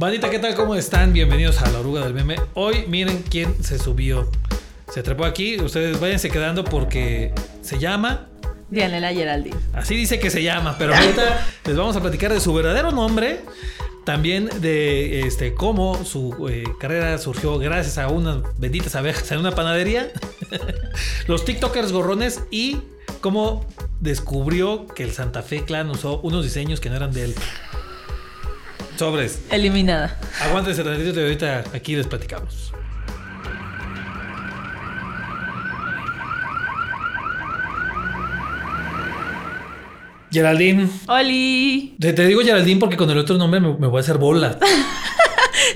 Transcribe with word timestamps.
Bandita, 0.00 0.30
¿qué 0.30 0.38
tal? 0.38 0.54
¿Cómo 0.54 0.74
están? 0.76 1.12
Bienvenidos 1.12 1.60
a 1.60 1.70
la 1.70 1.80
oruga 1.80 2.00
del 2.02 2.14
meme. 2.14 2.36
Hoy 2.54 2.86
miren 2.88 3.22
quién 3.22 3.62
se 3.62 3.78
subió. 3.78 4.30
Se 4.90 5.02
trepó 5.02 5.26
aquí. 5.26 5.60
Ustedes 5.60 6.00
váyanse 6.00 6.30
quedando 6.30 6.64
porque 6.64 7.34
se 7.60 7.78
llama. 7.78 8.26
Dianela 8.70 9.12
Geraldine. 9.12 9.58
Así 9.74 9.94
dice 9.94 10.18
que 10.18 10.30
se 10.30 10.42
llama, 10.42 10.76
pero 10.78 10.94
ahorita 10.94 11.46
les 11.66 11.76
vamos 11.76 11.96
a 11.96 12.00
platicar 12.00 12.32
de 12.32 12.40
su 12.40 12.54
verdadero 12.54 12.92
nombre. 12.92 13.40
También 14.06 14.48
de 14.62 15.26
este 15.26 15.52
cómo 15.52 16.02
su 16.02 16.48
eh, 16.48 16.64
carrera 16.80 17.18
surgió 17.18 17.58
gracias 17.58 17.98
a 17.98 18.08
unas 18.08 18.38
benditas 18.56 18.94
abejas 18.94 19.30
en 19.32 19.40
una 19.40 19.54
panadería. 19.54 20.10
Los 21.26 21.44
TikTokers 21.44 21.92
gorrones 21.92 22.44
y 22.50 22.78
cómo 23.20 23.66
descubrió 24.00 24.86
que 24.86 25.02
el 25.02 25.12
Santa 25.12 25.42
Fe 25.42 25.62
Clan 25.66 25.90
usó 25.90 26.20
unos 26.20 26.42
diseños 26.42 26.80
que 26.80 26.88
no 26.88 26.96
eran 26.96 27.12
de 27.12 27.24
él. 27.24 27.34
Sobres. 29.00 29.40
Eliminada. 29.50 30.14
Aguántense 30.42 30.84
tantito 30.84 31.18
y 31.20 31.22
ahorita 31.22 31.64
aquí 31.72 31.96
les 31.96 32.06
platicamos. 32.06 32.70
Geraldine. 40.30 40.90
¡Oli! 41.08 41.96
Te, 41.98 42.12
digo 42.12 42.42
Geraldine 42.42 42.78
porque 42.78 42.98
con 42.98 43.08
el 43.08 43.16
otro 43.16 43.38
nombre 43.38 43.58
me, 43.58 43.72
me 43.72 43.86
voy 43.86 43.96
a 43.96 44.00
hacer 44.00 44.18
bolas. 44.18 44.58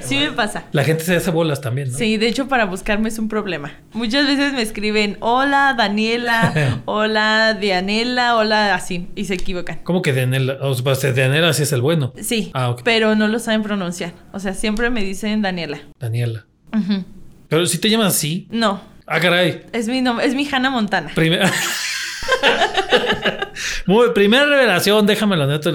Sí 0.05 0.17
me 0.17 0.31
pasa. 0.33 0.65
La 0.73 0.85
gente 0.85 1.05
se 1.05 1.17
hace 1.17 1.31
bolas 1.31 1.61
también, 1.61 1.91
¿no? 1.91 1.99
Sí, 1.99 2.17
de 2.17 2.29
hecho 2.29 2.49
para 2.49 2.65
buscarme 2.67 3.09
es 3.09 3.19
un 3.19 3.29
problema. 3.29 3.73
Muchas 3.93 4.27
veces 4.27 4.53
me 4.53 4.63
escriben, 4.63 5.17
hola 5.21 5.75
Daniela, 5.77 6.81
hola 6.85 7.55
Dianela, 7.61 8.37
hola 8.37 8.75
así, 8.75 9.09
y 9.15 9.25
se 9.25 9.35
equivocan. 9.35 9.81
¿Cómo 9.85 10.03
que 10.03 10.13
Dianela? 10.13 10.59
O 10.63 10.75
sea, 10.95 11.13
Dianela 11.13 11.53
sí 11.53 11.63
es 11.65 11.73
el 11.73 11.81
bueno. 11.81 12.13
Sí, 12.21 12.51
Ah, 12.55 12.71
ok. 12.71 12.83
pero 12.85 13.15
no 13.15 13.29
lo 13.29 13.39
saben 13.39 13.63
pronunciar. 13.63 14.13
O 14.33 14.41
sea, 14.41 14.55
siempre 14.55 14.91
me 14.91 15.03
dicen 15.03 15.43
Daniela. 15.43 15.79
Daniela. 15.99 16.47
Pero 17.49 17.67
si 17.67 17.79
te 17.79 17.89
llamas 17.91 18.15
así. 18.15 18.47
No, 18.51 18.81
Ah, 19.07 19.21
caray. 19.21 19.63
es 19.73 19.87
mi 19.89 20.01
nombre, 20.01 20.27
es 20.27 20.35
mi 20.35 20.49
Hannah 20.51 20.71
Montana. 20.71 21.11
Primera. 21.15 21.51
Muy, 23.87 24.11
primera 24.15 24.47
revelación, 24.47 25.07
déjamelo 25.07 25.47
neto. 25.47 25.71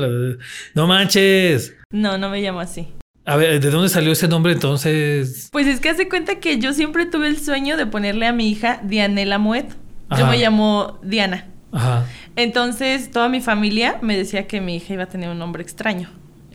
No 0.73 0.87
manches. 0.87 1.75
No, 1.91 2.17
no 2.17 2.29
me 2.29 2.41
llamo 2.41 2.59
así. 2.59 2.87
A 3.29 3.35
ver, 3.35 3.59
¿de 3.59 3.69
dónde 3.69 3.89
salió 3.89 4.11
ese 4.11 4.27
nombre 4.27 4.53
entonces? 4.53 5.49
Pues 5.51 5.67
es 5.67 5.79
que 5.79 5.89
hace 5.89 6.09
cuenta 6.09 6.39
que 6.39 6.57
yo 6.57 6.73
siempre 6.73 7.05
tuve 7.05 7.27
el 7.27 7.39
sueño 7.39 7.77
de 7.77 7.85
ponerle 7.85 8.25
a 8.25 8.33
mi 8.33 8.49
hija 8.49 8.81
Dianela 8.83 9.37
Moet. 9.37 9.65
Yo 10.17 10.25
me 10.25 10.37
llamo 10.39 10.97
Diana. 11.03 11.45
Ajá. 11.71 12.05
Entonces, 12.35 13.11
toda 13.11 13.29
mi 13.29 13.41
familia 13.41 13.97
me 14.01 14.17
decía 14.17 14.47
que 14.47 14.61
mi 14.61 14.77
hija 14.77 14.93
iba 14.95 15.03
a 15.03 15.05
tener 15.05 15.29
un 15.29 15.37
nombre 15.37 15.61
extraño. 15.61 16.09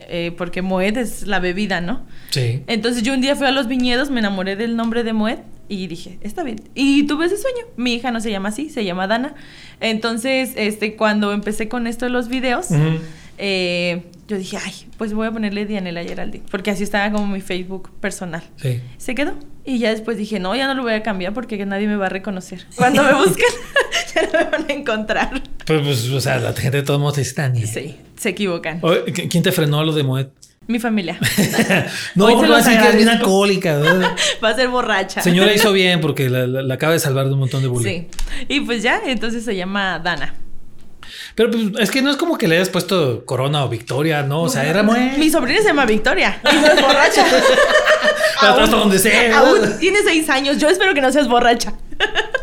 eh, 0.07 0.33
porque 0.37 0.61
Moet 0.61 0.97
es 0.97 1.25
la 1.25 1.39
bebida, 1.39 1.79
¿no? 1.79 2.05
Sí. 2.29 2.61
Entonces, 2.67 3.01
yo 3.03 3.13
un 3.13 3.21
día 3.21 3.35
fui 3.37 3.47
a 3.47 3.51
los 3.51 3.67
viñedos, 3.67 4.11
me 4.11 4.19
enamoré 4.19 4.55
del 4.57 4.75
nombre 4.75 5.03
de 5.05 5.13
Moet 5.13 5.39
y 5.69 5.87
dije, 5.87 6.19
está 6.21 6.43
bien. 6.43 6.59
Y 6.75 7.07
tuve 7.07 7.25
ese 7.27 7.37
sueño. 7.37 7.65
Mi 7.77 7.93
hija 7.93 8.11
no 8.11 8.19
se 8.19 8.29
llama 8.31 8.49
así, 8.49 8.69
se 8.69 8.83
llama 8.83 9.07
Dana. 9.07 9.33
Entonces, 9.79 10.51
este, 10.57 10.95
cuando 10.97 11.31
empecé 11.31 11.69
con 11.69 11.87
esto 11.87 12.03
de 12.05 12.11
los 12.11 12.27
videos, 12.27 12.67
eh, 13.37 14.03
yo 14.27 14.37
dije, 14.37 14.57
ay, 14.63 14.73
pues 14.97 15.13
voy 15.13 15.27
a 15.27 15.31
ponerle 15.31 15.65
Dianela 15.65 16.03
Geraldine. 16.03 16.43
Porque 16.49 16.71
así 16.71 16.83
estaba 16.83 17.11
como 17.11 17.27
mi 17.27 17.41
Facebook 17.41 17.91
personal. 17.99 18.43
Sí. 18.57 18.81
Se 18.97 19.13
quedó. 19.15 19.33
Y 19.65 19.79
ya 19.79 19.89
después 19.89 20.17
dije, 20.17 20.39
no, 20.39 20.55
ya 20.55 20.67
no 20.67 20.73
lo 20.75 20.83
voy 20.83 20.93
a 20.93 21.03
cambiar 21.03 21.33
porque 21.33 21.63
nadie 21.65 21.87
me 21.87 21.95
va 21.95 22.05
a 22.07 22.09
reconocer. 22.09 22.65
Cuando 22.75 23.03
me 23.03 23.13
busquen, 23.25 23.45
ya 24.15 24.21
no 24.23 24.29
me 24.31 24.43
van 24.57 24.65
a 24.69 24.73
encontrar. 24.73 25.41
Pues, 25.65 25.81
pues, 25.81 26.09
o 26.09 26.21
sea, 26.21 26.37
la 26.39 26.53
gente 26.53 26.77
de 26.77 26.83
todos 26.83 26.99
modos 26.99 27.15
te 27.15 27.23
Daniel. 27.41 27.67
Sí, 27.67 27.97
se 28.17 28.29
equivocan. 28.29 28.79
Oye, 28.81 29.05
¿qui- 29.07 29.29
¿Quién 29.29 29.43
te 29.43 29.51
frenó 29.51 29.79
a 29.79 29.83
lo 29.85 29.93
de 29.93 30.03
Moet? 30.03 30.27
Mi 30.67 30.79
familia. 30.79 31.19
no, 32.15 32.27
se 32.27 32.33
porque 32.33 32.47
los 32.47 32.57
así 32.65 32.75
que 32.77 32.89
es 32.89 32.95
bien 32.95 33.09
alcohólica. 33.09 33.77
Va 34.43 34.49
a 34.49 34.55
ser 34.55 34.69
borracha. 34.69 35.21
Señora 35.21 35.53
hizo 35.53 35.71
bien 35.71 36.01
porque 36.01 36.27
la, 36.29 36.47
la- 36.47 36.63
la 36.63 36.73
acaba 36.73 36.93
de 36.93 36.99
salvar 36.99 37.27
de 37.27 37.33
un 37.33 37.39
montón 37.39 37.61
de 37.61 37.67
bullying. 37.67 38.05
Sí. 38.05 38.07
Y 38.47 38.61
pues 38.61 38.81
ya, 38.81 38.99
entonces 39.05 39.45
se 39.45 39.55
llama 39.55 39.99
Dana. 39.99 40.33
Pero 41.35 41.51
pues, 41.51 41.63
es 41.79 41.91
que 41.91 42.01
no 42.01 42.09
es 42.09 42.15
como 42.17 42.37
que 42.37 42.47
le 42.47 42.55
hayas 42.55 42.69
puesto 42.69 43.25
Corona 43.25 43.65
o 43.65 43.69
Victoria, 43.69 44.23
¿no? 44.23 44.43
O 44.43 44.49
sea, 44.49 44.65
era 44.69 44.83
Moet. 44.83 45.17
Mi 45.17 45.29
sobrina 45.29 45.59
se 45.61 45.67
llama 45.67 45.85
Victoria. 45.85 46.39
Y 46.51 46.55
no 46.55 46.67
es 46.67 46.81
borracha. 46.81 47.25
Hasta 48.41 48.65
donde 48.67 48.99
sea. 48.99 49.39
Aún 49.39 49.59
tiene 49.79 49.99
seis 50.05 50.29
años. 50.29 50.57
Yo 50.57 50.69
espero 50.69 50.93
que 50.93 51.01
no 51.01 51.11
seas 51.11 51.27
borracha. 51.27 51.73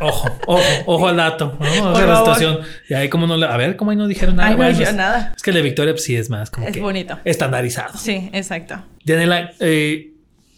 Ojo, 0.00 0.28
ojo, 0.46 0.62
ojo 0.86 1.08
al 1.08 1.16
dato. 1.16 1.56
¿no? 1.60 1.92
O 1.92 1.96
sea, 1.96 2.06
la 2.06 2.16
situación. 2.18 2.60
Y 2.88 2.94
ahí 2.94 3.08
como 3.08 3.26
no 3.26 3.36
le... 3.36 3.46
A 3.46 3.56
ver, 3.56 3.76
¿cómo 3.76 3.90
ahí 3.92 3.96
no 3.96 4.06
dijeron 4.08 4.36
nada? 4.36 4.48
Ay, 4.48 4.54
no 4.54 4.56
Bueno, 4.58 4.70
dijeron 4.72 4.94
es- 4.94 4.98
nada. 4.98 5.32
Es 5.36 5.42
que 5.42 5.50
el 5.50 5.56
de 5.56 5.62
Victoria 5.62 5.92
pues, 5.94 6.04
sí 6.04 6.16
es 6.16 6.28
más 6.30 6.50
como 6.50 6.66
Es 6.66 6.72
que 6.72 6.80
bonito. 6.80 7.18
estandarizado. 7.24 7.96
Sí, 7.98 8.30
exacto. 8.32 8.82
Dianela, 9.04 9.52
eh, 9.60 10.12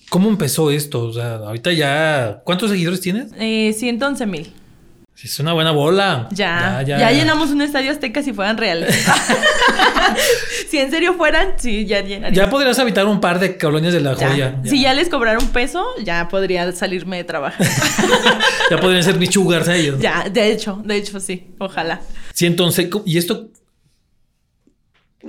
¿cómo 0.09 0.29
empezó 0.29 0.71
esto? 0.71 1.03
O 1.03 1.13
sea, 1.13 1.37
ahorita 1.37 1.73
ya... 1.73 2.41
¿Cuántos 2.45 2.71
seguidores 2.71 3.01
tienes? 3.01 3.33
Eh, 3.39 3.75
111 3.77 4.27
mil. 4.27 4.53
Es 5.23 5.39
una 5.39 5.53
buena 5.55 5.71
bola. 5.71 6.29
Ya, 6.33 6.83
ya, 6.83 7.11
llenamos 7.11 7.51
un 7.51 7.63
estadio 7.63 7.91
azteca 7.93 8.23
si 8.23 8.33
fueran 8.35 8.59
reales. 8.59 8.95
si 10.69 10.79
en 10.79 10.91
serio 10.91 11.15
fueran, 11.15 11.55
sí, 11.57 11.87
ya 11.87 12.03
llenaría. 12.03 12.45
Ya 12.45 12.51
podrías 12.51 12.79
habitar 12.79 13.07
un 13.07 13.21
par 13.21 13.39
de 13.39 13.57
colonias 13.57 13.93
de 13.95 14.01
la 14.01 14.15
Ya. 14.17 14.29
joya. 14.29 14.61
Si 14.65 14.83
ya 14.83 14.93
les 14.93 15.09
cobrara 15.09 15.39
un 15.39 15.49
peso, 15.49 15.83
ya 16.03 16.29
podría 16.29 16.71
salirme 16.73 17.17
de 17.19 17.25
trabajar. 17.25 17.67
Ya 18.71 18.79
podrían 18.79 19.03
ser 19.03 19.19
mis 19.19 19.31
sugars 19.31 19.69
ellos. 19.69 20.01
ya, 20.01 20.29
de 20.31 20.51
hecho, 20.51 20.81
de 20.85 20.97
hecho 20.97 21.21
sí, 21.21 21.49
ojalá. 21.59 22.01
Sí, 22.33 22.47
entonces, 22.47 22.89
¿cómo- 22.89 23.05
y 23.07 23.19
esto. 23.19 23.49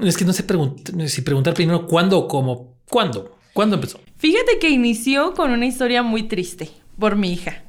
Es 0.02 0.16
que 0.18 0.24
no 0.26 0.32
sé 0.34 0.46
pregunt- 0.48 1.08
si 1.08 1.22
preguntar 1.22 1.54
primero 1.54 1.86
cuándo 1.86 2.18
o 2.18 2.28
cómo. 2.28 2.76
¿Cuándo? 2.90 3.38
¿Cuándo 3.54 3.76
empezó? 3.76 4.00
Fíjate 4.18 4.58
que 4.60 4.70
inició 4.70 5.34
con 5.34 5.52
una 5.52 5.66
historia 5.66 6.02
muy 6.02 6.24
triste 6.24 6.70
por 7.00 7.16
mi 7.18 7.34
hija. 7.34 7.64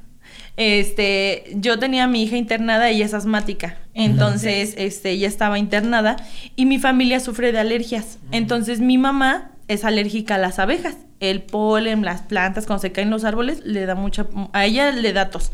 Este, 0.56 1.44
yo 1.54 1.78
tenía 1.78 2.04
a 2.04 2.06
mi 2.06 2.22
hija 2.22 2.36
internada, 2.36 2.88
ella 2.88 3.04
es 3.04 3.14
asmática. 3.14 3.78
Entonces, 3.94 4.74
este, 4.78 5.10
ella 5.10 5.28
estaba 5.28 5.58
internada 5.58 6.16
y 6.54 6.66
mi 6.66 6.78
familia 6.78 7.20
sufre 7.20 7.52
de 7.52 7.58
alergias. 7.58 8.18
Entonces, 8.32 8.80
mi 8.80 8.98
mamá 8.98 9.52
es 9.68 9.84
alérgica 9.84 10.36
a 10.36 10.38
las 10.38 10.58
abejas. 10.58 10.96
El 11.18 11.42
polen, 11.42 12.04
las 12.04 12.22
plantas, 12.22 12.66
cuando 12.66 12.82
se 12.82 12.92
caen 12.92 13.10
los 13.10 13.24
árboles, 13.24 13.64
le 13.64 13.86
da 13.86 13.94
mucha. 13.94 14.26
A 14.52 14.66
ella 14.66 14.92
le 14.92 15.12
da 15.12 15.30
tos. 15.30 15.52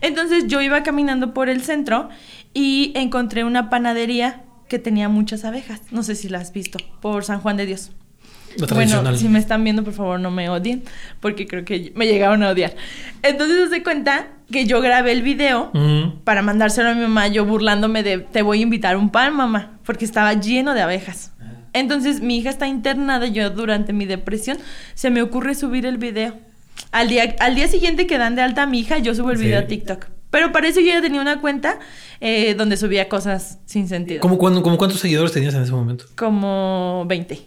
Entonces, 0.00 0.46
yo 0.46 0.60
iba 0.60 0.82
caminando 0.82 1.34
por 1.34 1.48
el 1.48 1.62
centro 1.62 2.08
y 2.54 2.92
encontré 2.94 3.44
una 3.44 3.68
panadería 3.70 4.42
que 4.68 4.78
tenía 4.78 5.08
muchas 5.08 5.44
abejas. 5.44 5.80
No 5.90 6.02
sé 6.02 6.14
si 6.14 6.28
la 6.28 6.38
has 6.38 6.52
visto, 6.52 6.78
por 7.00 7.24
San 7.24 7.40
Juan 7.40 7.56
de 7.56 7.66
Dios. 7.66 7.90
Bueno, 8.74 9.16
si 9.16 9.28
me 9.28 9.38
están 9.38 9.64
viendo, 9.64 9.82
por 9.84 9.92
favor, 9.94 10.20
no 10.20 10.30
me 10.30 10.48
odien, 10.48 10.82
porque 11.20 11.46
creo 11.46 11.64
que 11.64 11.92
me 11.96 12.06
llegaron 12.06 12.42
a 12.42 12.50
odiar. 12.50 12.74
Entonces, 13.22 13.70
se 13.70 13.82
cuenta 13.82 14.28
que 14.50 14.66
yo 14.66 14.80
grabé 14.80 15.12
el 15.12 15.22
video 15.22 15.70
Mm, 15.72 16.20
para 16.24 16.42
mandárselo 16.42 16.90
a 16.90 16.94
mi 16.94 17.00
mamá, 17.02 17.28
yo 17.28 17.44
burlándome 17.44 18.02
de, 18.02 18.18
te 18.18 18.42
voy 18.42 18.58
a 18.60 18.62
invitar 18.62 18.96
un 18.96 19.10
pan, 19.10 19.34
mamá, 19.34 19.78
porque 19.84 20.04
estaba 20.04 20.34
lleno 20.34 20.74
de 20.74 20.82
abejas. 20.82 21.32
Entonces, 21.74 22.20
mi 22.20 22.36
hija 22.36 22.50
está 22.50 22.66
internada, 22.66 23.26
yo 23.26 23.48
durante 23.48 23.92
mi 23.94 24.04
depresión, 24.04 24.58
se 24.94 25.08
me 25.10 25.22
ocurre 25.22 25.54
subir 25.54 25.86
el 25.86 25.96
video. 25.96 26.36
Al 26.90 27.08
día, 27.08 27.34
al 27.40 27.54
día 27.54 27.66
siguiente 27.68 28.06
que 28.06 28.18
dan 28.18 28.34
de 28.36 28.42
alta 28.42 28.64
a 28.64 28.66
mi 28.66 28.80
hija, 28.80 28.98
yo 28.98 29.14
subo 29.14 29.30
el 29.30 29.38
Sí. 29.38 29.44
video 29.44 29.60
a 29.60 29.66
TikTok. 29.66 30.06
Pero 30.30 30.52
para 30.52 30.68
eso 30.68 30.80
yo 30.80 30.86
ya 30.88 31.00
tenía 31.02 31.20
una 31.20 31.40
cuenta 31.40 31.78
eh, 32.20 32.54
donde 32.54 32.76
subía 32.76 33.08
cosas 33.08 33.58
sin 33.66 33.88
sentido. 33.88 34.20
¿Cómo, 34.20 34.38
cuándo- 34.38 34.62
cómo 34.62 34.76
cuántos 34.78 35.00
seguidores 35.00 35.32
tenías 35.32 35.54
en 35.54 35.62
ese 35.62 35.72
momento? 35.72 36.04
Como 36.14 37.04
20, 37.06 37.40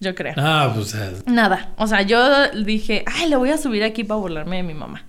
yo 0.00 0.14
creo. 0.14 0.34
Ah, 0.36 0.72
pues. 0.74 0.96
Nada. 1.26 1.70
O 1.76 1.86
sea, 1.86 2.02
yo 2.02 2.50
dije, 2.64 3.04
ay, 3.06 3.28
le 3.28 3.36
voy 3.36 3.50
a 3.50 3.58
subir 3.58 3.84
aquí 3.84 4.02
para 4.04 4.18
burlarme 4.20 4.56
de 4.56 4.62
mi 4.62 4.74
mamá. 4.74 5.04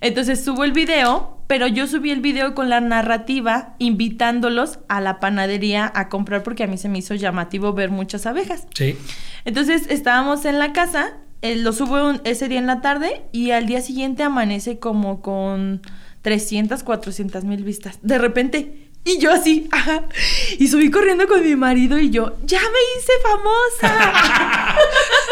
Entonces 0.00 0.44
subo 0.44 0.64
el 0.64 0.72
video, 0.72 1.38
pero 1.46 1.66
yo 1.66 1.86
subí 1.86 2.10
el 2.10 2.20
video 2.20 2.54
con 2.54 2.68
la 2.68 2.80
narrativa 2.80 3.74
invitándolos 3.78 4.78
a 4.88 5.00
la 5.00 5.20
panadería 5.20 5.90
a 5.94 6.08
comprar 6.08 6.42
porque 6.42 6.64
a 6.64 6.66
mí 6.66 6.76
se 6.78 6.88
me 6.88 6.98
hizo 6.98 7.14
llamativo 7.14 7.72
ver 7.72 7.90
muchas 7.90 8.26
abejas. 8.26 8.66
sí. 8.74 8.96
Entonces 9.44 9.86
estábamos 9.90 10.44
en 10.44 10.58
la 10.58 10.72
casa, 10.72 11.18
eh, 11.40 11.54
lo 11.56 11.72
subo 11.72 12.08
un- 12.08 12.20
ese 12.24 12.48
día 12.48 12.58
en 12.58 12.66
la 12.66 12.80
tarde 12.80 13.22
y 13.32 13.52
al 13.52 13.66
día 13.66 13.80
siguiente 13.80 14.24
amanece 14.24 14.78
como 14.80 15.22
con 15.22 15.82
300, 16.22 16.82
400 16.82 17.44
mil 17.44 17.62
vistas. 17.62 17.98
De 18.02 18.18
repente. 18.18 18.85
Y 19.06 19.18
yo 19.20 19.32
así, 19.32 19.68
ajá. 19.70 20.02
Y 20.58 20.66
subí 20.68 20.90
corriendo 20.90 21.28
con 21.28 21.42
mi 21.42 21.54
marido 21.54 21.96
y 21.98 22.10
yo, 22.10 22.36
ya 22.44 22.60
me 22.60 22.78
hice 22.98 23.12
famosa. 23.22 24.74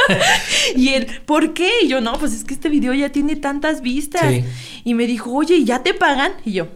y 0.76 0.90
él, 0.90 1.06
¿por 1.26 1.52
qué? 1.54 1.68
Y 1.82 1.88
yo, 1.88 2.00
no, 2.00 2.12
pues 2.18 2.32
es 2.32 2.44
que 2.44 2.54
este 2.54 2.68
video 2.68 2.94
ya 2.94 3.10
tiene 3.10 3.36
tantas 3.36 3.80
vistas. 3.82 4.22
Sí. 4.32 4.44
Y 4.84 4.94
me 4.94 5.06
dijo, 5.06 5.32
oye, 5.32 5.56
¿y 5.56 5.64
ya 5.64 5.82
te 5.82 5.92
pagan? 5.92 6.32
Y 6.44 6.52
yo, 6.52 6.68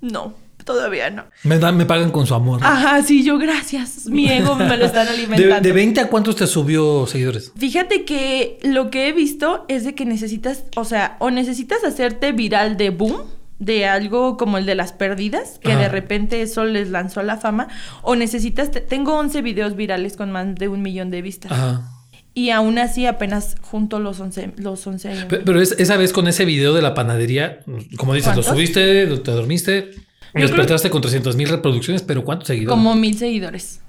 no, 0.00 0.34
todavía 0.64 1.10
no. 1.10 1.24
Me, 1.42 1.58
dan- 1.58 1.76
me 1.76 1.84
pagan 1.84 2.10
con 2.12 2.26
su 2.28 2.34
amor. 2.34 2.60
Ajá, 2.62 3.02
sí, 3.02 3.24
yo, 3.24 3.36
gracias. 3.38 4.06
Mi 4.06 4.28
ego 4.30 4.54
me 4.54 4.76
lo 4.76 4.86
están 4.86 5.06
de, 5.08 5.12
alimentando. 5.14 5.60
de 5.60 5.72
20 5.72 6.00
a 6.00 6.08
cuántos 6.08 6.36
te 6.36 6.46
subió 6.46 7.06
seguidores? 7.08 7.52
Fíjate 7.58 8.04
que 8.04 8.58
lo 8.62 8.88
que 8.90 9.08
he 9.08 9.12
visto 9.12 9.64
es 9.66 9.82
de 9.84 9.96
que 9.96 10.04
necesitas, 10.04 10.62
o 10.76 10.84
sea, 10.84 11.16
o 11.18 11.30
necesitas 11.32 11.82
hacerte 11.82 12.30
viral 12.32 12.76
de 12.76 12.90
boom, 12.90 13.22
de 13.60 13.86
algo 13.86 14.36
como 14.36 14.58
el 14.58 14.66
de 14.66 14.74
las 14.74 14.92
perdidas, 14.92 15.60
que 15.62 15.70
Ajá. 15.72 15.82
de 15.82 15.88
repente 15.88 16.42
eso 16.42 16.64
les 16.64 16.90
lanzó 16.90 17.22
la 17.22 17.36
fama, 17.36 17.68
o 18.02 18.16
necesitas, 18.16 18.70
te- 18.72 18.80
tengo 18.80 19.16
11 19.16 19.40
videos 19.42 19.76
virales 19.76 20.16
con 20.16 20.32
más 20.32 20.54
de 20.56 20.66
un 20.68 20.82
millón 20.82 21.10
de 21.12 21.22
vistas. 21.22 21.52
Ajá. 21.52 21.88
Y 22.32 22.50
aún 22.50 22.78
así 22.78 23.06
apenas 23.06 23.56
junto 23.60 23.98
los 24.00 24.18
11, 24.18 24.52
los 24.56 24.86
11 24.86 25.08
años. 25.10 25.24
Pe- 25.26 25.38
Pero 25.44 25.60
es- 25.60 25.76
esa 25.78 25.96
vez 25.96 26.12
con 26.12 26.26
ese 26.26 26.44
video 26.44 26.72
de 26.74 26.80
la 26.82 26.94
panadería, 26.94 27.60
como 27.96 28.14
dices, 28.14 28.34
lo 28.34 28.42
subiste, 28.42 29.06
te 29.06 29.30
dormiste, 29.30 29.90
despertaste 30.32 30.90
con 30.90 31.02
300 31.02 31.36
mil 31.36 31.48
reproducciones, 31.48 32.02
pero 32.02 32.24
¿cuántos 32.24 32.46
seguidores? 32.48 32.70
Como 32.70 32.94
mil 32.94 33.18
seguidores. 33.18 33.80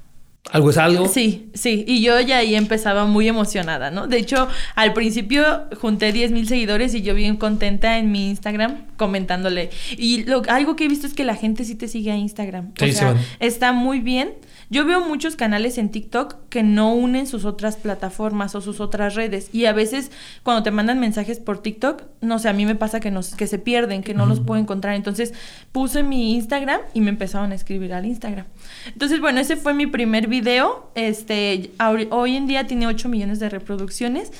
¿Algo 0.49 0.71
es 0.71 0.77
algo? 0.77 1.07
Sí, 1.07 1.49
sí. 1.53 1.85
Y 1.87 2.01
yo 2.01 2.19
ya 2.19 2.37
ahí 2.37 2.55
empezaba 2.55 3.05
muy 3.05 3.27
emocionada, 3.27 3.91
¿no? 3.91 4.07
De 4.07 4.17
hecho, 4.17 4.47
al 4.75 4.93
principio 4.93 5.65
junté 5.79 6.11
10 6.11 6.31
mil 6.31 6.47
seguidores 6.47 6.95
y 6.95 7.03
yo 7.03 7.13
bien 7.13 7.37
contenta 7.37 7.99
en 7.99 8.11
mi 8.11 8.29
Instagram 8.29 8.85
comentándole. 8.97 9.69
Y 9.97 10.23
lo, 10.23 10.41
algo 10.49 10.75
que 10.75 10.85
he 10.85 10.87
visto 10.87 11.05
es 11.05 11.13
que 11.13 11.23
la 11.23 11.35
gente 11.35 11.63
sí 11.63 11.75
te 11.75 11.87
sigue 11.87 12.11
a 12.11 12.17
Instagram. 12.17 12.71
Sí, 12.77 12.85
o 12.85 12.87
sí 12.87 12.93
sea, 12.93 13.15
está 13.39 13.71
muy 13.71 13.99
bien. 13.99 14.33
Yo 14.71 14.85
veo 14.85 15.01
muchos 15.01 15.35
canales 15.35 15.77
en 15.77 15.89
TikTok 15.89 16.47
que 16.47 16.63
no 16.63 16.95
unen 16.95 17.27
sus 17.27 17.43
otras 17.43 17.75
plataformas 17.75 18.55
o 18.55 18.61
sus 18.61 18.79
otras 18.79 19.15
redes. 19.15 19.49
Y 19.51 19.65
a 19.65 19.73
veces 19.73 20.11
cuando 20.43 20.63
te 20.63 20.71
mandan 20.71 20.97
mensajes 20.97 21.39
por 21.39 21.61
TikTok, 21.61 22.03
no 22.21 22.39
sé, 22.39 22.47
a 22.47 22.53
mí 22.53 22.65
me 22.65 22.75
pasa 22.75 23.01
que, 23.01 23.11
nos, 23.11 23.35
que 23.35 23.47
se 23.47 23.59
pierden, 23.59 24.01
que 24.01 24.13
no 24.13 24.25
los 24.25 24.39
puedo 24.39 24.61
encontrar. 24.61 24.95
Entonces 24.95 25.33
puse 25.73 26.03
mi 26.03 26.35
Instagram 26.35 26.79
y 26.93 27.01
me 27.01 27.09
empezaron 27.09 27.51
a 27.51 27.55
escribir 27.55 27.93
al 27.93 28.05
Instagram. 28.05 28.45
Entonces, 28.87 29.19
bueno, 29.19 29.41
ese 29.41 29.57
fue 29.57 29.73
mi 29.73 29.87
primer 29.87 30.27
video. 30.27 30.89
Este, 30.95 31.71
hoy 32.09 32.37
en 32.37 32.47
día 32.47 32.65
tiene 32.65 32.87
8 32.87 33.09
millones 33.09 33.41
de 33.41 33.49
reproducciones. 33.49 34.31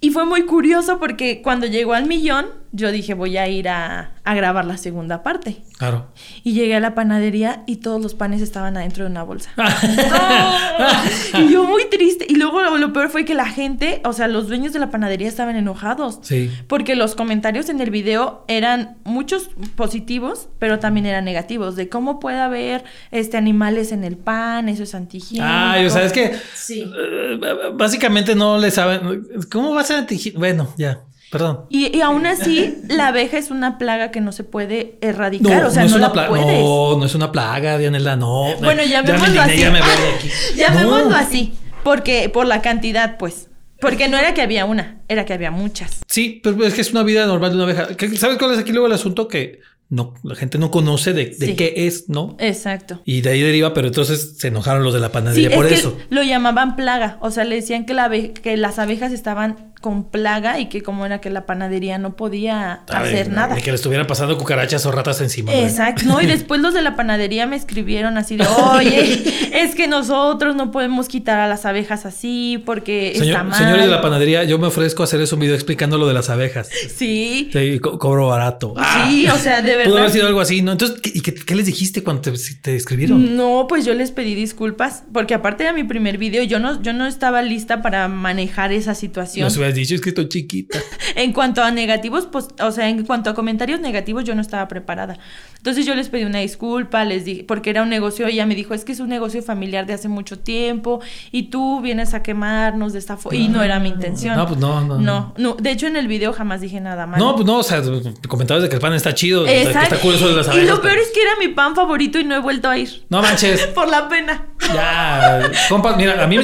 Y 0.00 0.10
fue 0.10 0.24
muy 0.24 0.42
curioso 0.42 1.00
porque 1.00 1.42
cuando 1.42 1.66
llegó 1.66 1.94
al 1.94 2.06
millón, 2.06 2.46
yo 2.72 2.92
dije, 2.92 3.14
voy 3.14 3.36
a 3.36 3.48
ir 3.48 3.68
a, 3.68 4.12
a 4.24 4.34
grabar 4.34 4.64
la 4.64 4.76
segunda 4.76 5.22
parte. 5.22 5.62
Claro. 5.78 6.08
Y 6.44 6.52
llegué 6.54 6.74
a 6.76 6.80
la 6.80 6.94
panadería 6.94 7.62
y 7.66 7.76
todos 7.76 8.02
los 8.02 8.14
panes 8.14 8.42
estaban 8.42 8.76
adentro 8.76 9.04
de 9.04 9.10
una 9.10 9.22
bolsa. 9.22 9.50
¡No! 9.56 9.64
Y 11.38 11.52
yo 11.52 11.64
muy 11.64 11.84
triste. 11.90 12.26
Y 12.28 12.34
luego 12.36 12.60
lo, 12.62 12.76
lo 12.78 12.92
peor 12.92 13.10
fue 13.10 13.24
que 13.24 13.34
la 13.34 13.46
gente, 13.46 14.00
o 14.04 14.12
sea, 14.12 14.28
los 14.28 14.48
dueños 14.48 14.72
de 14.72 14.78
la 14.78 14.90
panadería 14.90 15.28
estaban 15.28 15.56
enojados. 15.56 16.18
Sí. 16.22 16.50
Porque 16.66 16.96
los 16.96 17.14
comentarios 17.14 17.68
en 17.68 17.80
el 17.80 17.90
video 17.90 18.44
eran 18.48 18.96
muchos 19.04 19.50
positivos, 19.76 20.48
pero 20.58 20.78
también 20.78 21.06
eran 21.06 21.24
negativos. 21.24 21.76
De 21.76 21.88
cómo 21.88 22.18
puede 22.20 22.38
haber 22.38 22.84
este, 23.10 23.36
animales 23.36 23.92
en 23.92 24.04
el 24.04 24.16
pan, 24.16 24.68
eso 24.68 24.82
es 24.82 24.94
antihigiénico. 24.94 25.46
Ay, 25.48 25.86
o 25.86 25.90
sea, 25.90 26.04
es 26.04 26.12
que 26.12 26.32
Sí. 26.54 26.82
eh, 26.82 27.38
básicamente 27.74 28.34
no 28.34 28.58
le 28.58 28.70
saben. 28.70 29.26
¿Cómo 29.50 29.74
va 29.74 29.82
a 29.82 29.84
ser 29.84 29.98
anti 29.98 30.32
Bueno, 30.36 30.68
ya, 30.76 31.00
perdón. 31.30 31.66
Y, 31.68 31.96
y 31.96 32.00
aún 32.00 32.26
así, 32.26 32.74
la 32.88 33.08
abeja 33.08 33.38
es 33.38 33.50
una 33.50 33.78
plaga 33.78 34.10
que 34.10 34.20
no 34.20 34.32
se 34.32 34.44
puede 34.44 34.96
erradicar. 35.00 35.64
o 35.64 35.70
sea, 35.70 35.82
no, 35.82 35.88
es 35.88 35.92
una 35.94 36.08
la 36.08 36.12
plaga. 36.12 36.28
puedes. 36.28 36.46
No, 36.46 36.96
no 36.98 37.04
es 37.04 37.14
una 37.14 37.30
plaga, 37.32 37.78
Dianela, 37.78 38.16
no. 38.16 38.54
Bueno, 38.62 38.82
Ya 38.84 39.02
me 39.02 39.08
llamémoslo 39.08 39.40
así. 39.42 39.58
ya 39.58 39.70
me 39.70 39.80
voy 39.80 39.88
de 39.88 40.08
aquí. 40.16 40.30
Llamémoslo 40.56 41.10
No. 41.10 41.16
así. 41.16 41.54
Porque, 41.84 42.28
por 42.28 42.46
la 42.46 42.60
cantidad, 42.62 43.16
pues. 43.18 43.48
Porque 43.80 44.08
no 44.08 44.16
era 44.18 44.34
que 44.34 44.42
había 44.42 44.64
una, 44.64 44.98
era 45.08 45.24
que 45.24 45.32
había 45.32 45.50
muchas. 45.52 46.00
Sí, 46.08 46.40
pero 46.42 46.64
es 46.64 46.74
que 46.74 46.80
es 46.80 46.90
una 46.90 47.04
vida 47.04 47.26
normal 47.26 47.50
de 47.50 47.56
una 47.56 47.64
abeja. 47.64 47.96
¿Qué- 47.96 48.16
¿Sabes 48.16 48.36
cuál 48.38 48.52
es 48.52 48.58
aquí 48.58 48.72
luego 48.72 48.88
el 48.88 48.92
asunto? 48.92 49.28
Que 49.28 49.60
no, 49.90 50.14
la 50.22 50.34
gente 50.34 50.58
no 50.58 50.70
conoce 50.70 51.12
de, 51.14 51.26
de 51.26 51.46
Sí. 51.46 51.56
qué 51.56 51.72
es, 51.86 52.08
¿no? 52.08 52.36
Exacto. 52.38 53.00
Y 53.04 53.22
de 53.22 53.30
ahí 53.30 53.40
deriva, 53.40 53.72
pero 53.72 53.86
entonces 53.86 54.34
se 54.38 54.48
enojaron 54.48 54.84
los 54.84 54.92
de 54.92 55.00
la 55.00 55.06
Sí, 55.08 55.12
panadería 55.14 55.48
es 55.48 55.54
por 55.54 55.68
que 55.68 55.74
eso. 55.74 55.96
lo 56.10 56.22
llamaban 56.22 56.76
plaga. 56.76 57.16
O 57.20 57.30
sea, 57.30 57.44
le 57.44 57.56
decían 57.56 57.86
que, 57.86 57.94
la 57.94 58.10
que 58.10 58.56
las 58.58 58.78
abejas 58.78 59.12
estaban 59.12 59.72
con 59.80 60.10
plaga 60.10 60.58
y 60.58 60.66
que 60.68 60.82
como 60.82 61.06
era 61.06 61.20
que 61.20 61.30
la 61.30 61.46
panadería 61.46 61.98
no 61.98 62.16
podía 62.16 62.80
Ay, 62.88 63.08
hacer 63.08 63.30
nada. 63.30 63.54
De 63.54 63.62
que 63.62 63.70
le 63.70 63.76
estuvieran 63.76 64.08
pasando 64.08 64.36
cucarachas 64.36 64.84
o 64.86 64.90
ratas 64.92 65.20
encima. 65.20 65.54
Exacto, 65.54 66.02
no, 66.04 66.20
y 66.20 66.26
después 66.26 66.60
los 66.60 66.74
de 66.74 66.82
la 66.82 66.96
panadería 66.96 67.46
me 67.46 67.54
escribieron 67.56 68.18
así 68.18 68.36
de, 68.36 68.44
oye, 68.46 69.22
es 69.54 69.76
que 69.76 69.86
nosotros 69.86 70.56
no 70.56 70.72
podemos 70.72 71.06
quitar 71.08 71.38
a 71.38 71.46
las 71.48 71.64
abejas 71.64 72.04
así 72.06 72.60
porque 72.66 73.12
está 73.12 73.44
mal. 73.44 73.56
señores 73.56 73.84
de 73.84 73.90
la 73.90 74.00
panadería, 74.02 74.42
yo 74.44 74.58
me 74.58 74.66
ofrezco 74.66 75.02
a 75.02 75.04
hacerles 75.04 75.32
un 75.32 75.38
video 75.40 75.54
explicando 75.54 75.96
lo 75.96 76.08
de 76.08 76.14
las 76.14 76.28
abejas. 76.28 76.68
Sí, 76.96 77.48
Sí, 77.52 77.78
co- 77.78 77.98
cobro 78.00 78.26
barato. 78.26 78.74
sí, 79.06 79.28
o 79.28 79.36
sea, 79.36 79.62
de 79.62 79.76
Pudo 79.84 79.96
haber 79.96 80.02
verdad. 80.02 80.14
sido 80.14 80.26
algo 80.26 80.40
así, 80.40 80.62
¿no? 80.62 80.72
Entonces, 80.72 81.00
¿qué, 81.00 81.12
y 81.14 81.20
qué, 81.20 81.34
qué 81.34 81.54
les 81.54 81.66
dijiste 81.66 82.02
cuando 82.02 82.22
te, 82.22 82.32
te 82.62 82.76
escribieron? 82.76 83.36
No, 83.36 83.66
pues 83.68 83.84
yo 83.84 83.94
les 83.94 84.10
pedí 84.10 84.34
disculpas 84.34 85.04
porque 85.12 85.34
aparte 85.34 85.64
de 85.64 85.72
mi 85.72 85.84
primer 85.84 86.18
video, 86.18 86.42
yo 86.44 86.58
no, 86.58 86.80
yo 86.82 86.92
no 86.92 87.06
estaba 87.06 87.42
lista 87.42 87.82
para 87.82 88.08
manejar 88.08 88.72
esa 88.72 88.94
situación. 88.94 89.44
Nos 89.44 89.56
hubieras 89.56 89.74
dicho, 89.74 89.94
es 89.94 90.00
que 90.00 90.10
estoy 90.10 90.28
chiquita. 90.28 90.78
En 91.14 91.32
cuanto 91.32 91.64
a 91.64 91.72
negativos, 91.72 92.26
pues, 92.30 92.48
o 92.60 92.70
sea, 92.70 92.88
en 92.88 93.04
cuanto 93.04 93.30
a 93.30 93.34
comentarios 93.34 93.80
negativos, 93.80 94.22
yo 94.22 94.36
no 94.36 94.40
estaba 94.40 94.68
preparada. 94.68 95.18
Entonces 95.56 95.84
yo 95.84 95.94
les 95.96 96.08
pedí 96.08 96.24
una 96.24 96.38
disculpa, 96.38 97.04
les 97.04 97.24
dije, 97.24 97.44
porque 97.44 97.70
era 97.70 97.82
un 97.82 97.88
negocio, 97.88 98.26
ella 98.28 98.46
me 98.46 98.54
dijo, 98.54 98.72
es 98.72 98.84
que 98.84 98.92
es 98.92 99.00
un 99.00 99.08
negocio 99.08 99.42
familiar 99.42 99.86
de 99.86 99.94
hace 99.94 100.08
mucho 100.08 100.38
tiempo 100.38 101.00
y 101.32 101.44
tú 101.44 101.80
vienes 101.80 102.14
a 102.14 102.22
quemarnos 102.22 102.92
de 102.92 103.00
esta 103.00 103.16
forma. 103.16 103.38
Y 103.38 103.48
no 103.48 103.62
era 103.62 103.80
mi 103.80 103.88
intención. 103.88 104.36
No, 104.36 104.46
pues 104.46 104.60
no, 104.60 104.84
no, 104.84 104.98
No, 104.98 105.34
no. 105.36 105.54
De 105.54 105.70
hecho, 105.72 105.86
en 105.86 105.96
el 105.96 106.06
video 106.06 106.32
jamás 106.32 106.60
dije 106.60 106.80
nada 106.80 107.06
malo. 107.06 107.24
No, 107.24 107.34
pues 107.34 107.46
no, 107.46 107.58
o 107.58 107.62
sea, 107.62 107.82
comentabas 108.28 108.62
de 108.62 108.68
que 108.68 108.76
el 108.76 108.80
pan 108.80 108.94
está 108.94 109.14
chido, 109.14 109.46
Exacto. 109.46 109.67
Está 109.70 110.00
cool 110.00 110.14
eso 110.14 110.28
de 110.28 110.34
las 110.36 110.54
y 110.56 110.62
lo 110.66 110.80
peor 110.80 110.98
es 110.98 111.08
que 111.08 111.22
era 111.22 111.32
mi 111.38 111.48
pan 111.48 111.74
favorito 111.74 112.18
y 112.18 112.24
no 112.24 112.34
he 112.34 112.40
vuelto 112.40 112.68
a 112.68 112.76
ir. 112.78 113.04
No 113.08 113.22
manches. 113.22 113.66
Por 113.74 113.88
la 113.88 114.08
pena. 114.08 114.46
Ya, 114.74 115.50
compa, 115.68 115.96
mira, 115.96 116.22
a 116.22 116.26
mí 116.26 116.38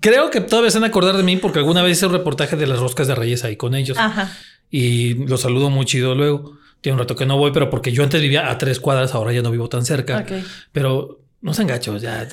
creo 0.00 0.30
que 0.30 0.40
todavía 0.40 0.70
se 0.70 0.78
van 0.78 0.84
a 0.84 0.88
acordar 0.88 1.16
de 1.16 1.22
mí 1.22 1.36
porque 1.36 1.58
alguna 1.58 1.82
vez 1.82 1.96
hice 1.98 2.06
un 2.06 2.12
reportaje 2.12 2.56
de 2.56 2.66
las 2.66 2.78
roscas 2.78 3.06
de 3.06 3.14
Reyes 3.14 3.44
ahí 3.44 3.56
con 3.56 3.74
ellos. 3.74 3.98
Ajá. 3.98 4.30
Y 4.70 5.14
los 5.26 5.40
saludo 5.40 5.70
muy 5.70 5.84
chido 5.86 6.14
luego. 6.14 6.58
Tiene 6.80 6.94
un 6.94 7.00
rato 7.00 7.16
que 7.16 7.26
no 7.26 7.36
voy, 7.36 7.50
pero 7.52 7.68
porque 7.68 7.92
yo 7.92 8.02
antes 8.02 8.20
vivía 8.22 8.48
a 8.50 8.56
tres 8.56 8.80
cuadras, 8.80 9.14
ahora 9.14 9.32
ya 9.32 9.42
no 9.42 9.50
vivo 9.50 9.68
tan 9.68 9.84
cerca. 9.84 10.18
Ok. 10.20 10.32
Pero 10.72 11.20
no 11.42 11.52
sean 11.54 11.68
gachos, 11.68 12.00
ya. 12.00 12.26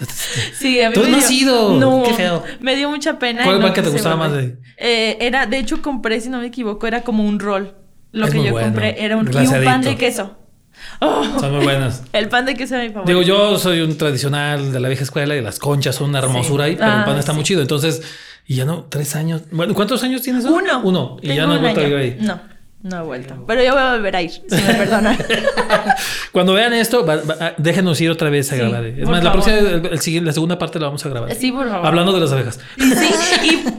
Sí, 0.58 0.80
a 0.82 0.90
mí 0.90 0.94
Tú 0.94 1.02
me 1.02 1.10
no 1.10 1.18
dio- 1.18 1.26
has 1.26 1.32
ido. 1.32 1.74
No, 1.80 2.04
Qué 2.06 2.14
feo. 2.14 2.44
Me 2.62 2.76
dio 2.76 2.90
mucha 2.90 3.20
pena. 3.20 3.44
¿Cuál 3.44 3.58
y 3.58 3.60
no 3.60 3.66
banca 3.66 3.82
te 3.82 3.90
gustaba 3.90 4.16
más 4.16 4.34
de- 4.34 4.58
Eh, 4.78 5.18
era, 5.22 5.48
de 5.48 5.58
hecho, 5.58 5.82
compré, 5.82 6.22
si 6.22 6.30
no 6.30 6.40
me 6.40 6.48
equivoco, 6.48 6.88
era 6.88 7.02
como 7.02 7.24
un 7.24 7.40
rol. 7.40 7.74
Lo 8.12 8.26
Es 8.26 8.34
que 8.34 8.44
yo 8.44 8.52
bueno. 8.52 8.68
compré 8.68 9.04
era 9.04 9.18
un, 9.18 9.28
y 9.32 9.38
un 9.48 9.64
pan 9.64 9.82
de 9.82 9.96
queso. 9.96 10.38
Oh, 11.00 11.24
Son 11.40 11.56
muy 11.56 11.64
buenas. 11.64 12.04
el 12.14 12.30
pan 12.30 12.46
de 12.46 12.56
queso 12.56 12.76
era 12.76 12.84
mi 12.84 12.90
favorito. 12.92 13.10
Digo, 13.10 13.22
yo 13.24 13.58
soy 13.60 13.82
un 13.82 13.98
tradicional 13.98 14.72
de 14.72 14.80
la 14.80 14.88
vieja 14.88 15.04
escuela 15.04 15.36
y 15.36 15.42
las 15.42 15.60
conchas 15.60 15.96
son 15.96 16.10
una 16.10 16.20
hermosura 16.20 16.66
ahí, 16.66 16.76
pero 16.76 16.88
el 16.88 17.00
Ah, 17.02 17.06
pan 17.06 17.18
está 17.18 17.32
sí. 17.32 17.36
muy 17.36 17.44
chido. 17.44 17.62
Entonces, 17.62 18.02
y 18.46 18.56
ya 18.56 18.66
no, 18.66 18.86
tres 18.90 19.16
años. 19.16 19.42
Bueno, 19.52 19.74
¿cuántos 19.74 20.04
años 20.04 20.22
tienes? 20.22 20.46
Uno. 20.46 20.82
Uno. 20.84 21.18
Y 21.22 21.28
Tengo 21.28 21.36
ya 21.36 21.46
no 21.48 21.56
he 21.56 21.60
vuelto 21.60 21.80
a 21.82 21.84
ir 21.88 21.96
ahí. 21.96 22.18
No, 22.22 22.40
no 22.88 23.02
he 23.02 23.04
vuelto. 23.04 23.44
Pero 23.48 23.64
yo 23.64 23.72
voy 23.74 23.82
a 23.82 23.92
volver 23.94 24.16
a 24.16 24.22
ir, 24.22 24.32
si 24.32 24.42
me 24.56 24.74
perdonan. 24.78 25.18
Cuando 26.32 26.54
vean 26.54 26.74
esto, 26.74 27.06
va- 27.06 27.18
va- 27.18 27.54
déjenos 27.58 28.00
ir 28.02 28.10
otra 28.12 28.30
vez 28.30 28.52
a 28.52 28.56
Sí, 28.56 28.62
grabar. 28.62 28.86
Es 28.86 29.08
más, 29.08 29.24
la 29.24 29.32
próxima, 29.32 29.58
el- 29.58 29.86
el 29.88 30.00
siguiente- 30.00 30.28
la 30.28 30.34
segunda 30.34 30.58
parte 30.60 30.80
la 30.80 30.88
vamos 30.88 31.06
a 31.06 31.10
grabar. 31.10 31.34
Sí, 31.36 31.52
por 31.52 31.68
favor. 31.70 31.86
Hablando 31.86 32.14
de 32.14 32.20
las 32.20 32.32
abejas. 32.32 32.60
Y 32.78 32.84
sí, 32.84 33.10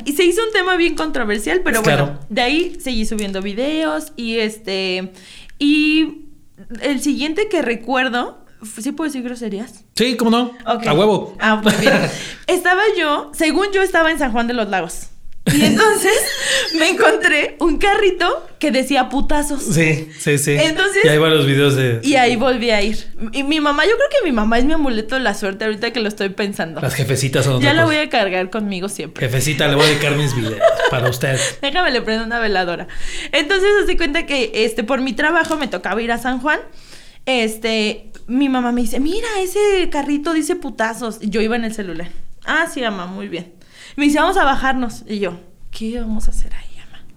y, 0.04 0.10
y 0.10 0.12
se 0.14 0.24
hizo 0.24 0.42
un 0.44 0.52
tema 0.52 0.76
bien 0.76 0.94
controversial, 0.94 1.60
pero 1.64 1.82
Claro. 1.82 2.04
bueno, 2.06 2.20
de 2.28 2.42
ahí 2.42 2.76
seguí 2.80 3.04
subiendo 3.06 3.42
videos 3.42 4.12
y 4.16 4.38
este. 4.38 5.12
Y 5.58 6.26
el 6.82 7.00
siguiente 7.00 7.48
que 7.48 7.62
recuerdo. 7.62 8.44
¿Sí 8.80 8.90
puedo 8.90 9.08
decir 9.08 9.22
groserías? 9.22 9.84
Sí, 9.94 10.16
¿cómo 10.16 10.32
no? 10.32 10.50
A 10.64 10.74
huevo. 10.92 11.36
Ah, 11.38 11.60
muy 11.62 11.72
bien. 11.80 11.94
Estaba 12.48 12.82
yo, 12.98 13.30
según 13.32 13.66
yo 13.72 13.82
estaba 13.82 14.10
en 14.10 14.18
San 14.18 14.32
Juan 14.32 14.48
de 14.48 14.54
los 14.54 14.68
Lagos. 14.68 15.10
Y 15.54 15.64
entonces 15.64 16.12
me 16.78 16.90
encontré 16.90 17.56
un 17.60 17.78
carrito 17.78 18.46
que 18.58 18.70
decía 18.70 19.08
putazos. 19.08 19.62
Sí, 19.62 20.08
sí, 20.18 20.38
sí. 20.38 20.52
Entonces- 20.58 21.04
Y 21.04 21.08
hay 21.08 21.18
varios 21.18 21.46
videos 21.46 21.76
de 21.76 22.00
Y 22.02 22.14
ahí 22.16 22.36
volví 22.36 22.70
a 22.70 22.82
ir. 22.82 22.98
Y 23.32 23.42
mi 23.44 23.60
mamá, 23.60 23.84
yo 23.84 23.92
creo 23.96 24.08
que 24.20 24.24
mi 24.28 24.32
mamá 24.32 24.58
es 24.58 24.64
mi 24.64 24.72
amuleto 24.72 25.14
de 25.14 25.20
la 25.22 25.34
suerte 25.34 25.64
ahorita 25.64 25.92
que 25.92 26.00
lo 26.00 26.08
estoy 26.08 26.28
pensando. 26.30 26.80
las 26.80 26.94
jefecitas. 26.94 27.44
Son 27.44 27.60
Ya 27.62 27.72
la 27.72 27.82
cosa. 27.82 27.94
voy 27.94 28.04
a 28.04 28.08
cargar 28.08 28.50
conmigo 28.50 28.88
siempre. 28.88 29.26
Jefecita, 29.26 29.68
le 29.68 29.76
voy 29.76 29.84
a 29.84 29.88
dedicar 29.88 30.16
mis 30.16 30.34
videos 30.34 30.60
para 30.90 31.08
usted. 31.08 31.38
Déjame 31.62 31.90
le 31.92 32.02
prendo 32.02 32.24
una 32.24 32.38
veladora. 32.40 32.88
Entonces, 33.32 33.68
se 33.86 33.96
cuenta 33.96 34.26
que 34.26 34.50
este, 34.54 34.84
por 34.84 35.00
mi 35.00 35.12
trabajo 35.12 35.56
me 35.56 35.68
tocaba 35.68 36.00
ir 36.02 36.12
a 36.12 36.18
San 36.18 36.40
Juan. 36.40 36.58
Este, 37.26 38.10
mi 38.26 38.48
mamá 38.48 38.72
me 38.72 38.80
dice, 38.80 39.00
mira, 39.00 39.28
ese 39.40 39.88
carrito 39.90 40.32
dice 40.32 40.56
putazos. 40.56 41.18
Y 41.20 41.30
yo 41.30 41.40
iba 41.40 41.56
en 41.56 41.64
el 41.64 41.74
celular. 41.74 42.08
Ah, 42.44 42.66
sí, 42.72 42.80
mamá, 42.80 43.06
muy 43.06 43.28
bien. 43.28 43.52
Me 43.98 44.04
dice, 44.06 44.18
vamos 44.20 44.36
a 44.36 44.44
bajarnos. 44.44 45.02
Y 45.08 45.18
yo, 45.18 45.38
¿qué 45.70 46.00
vamos 46.00 46.28
a 46.28 46.30
hacer 46.30 46.52
ahí, 46.54 46.68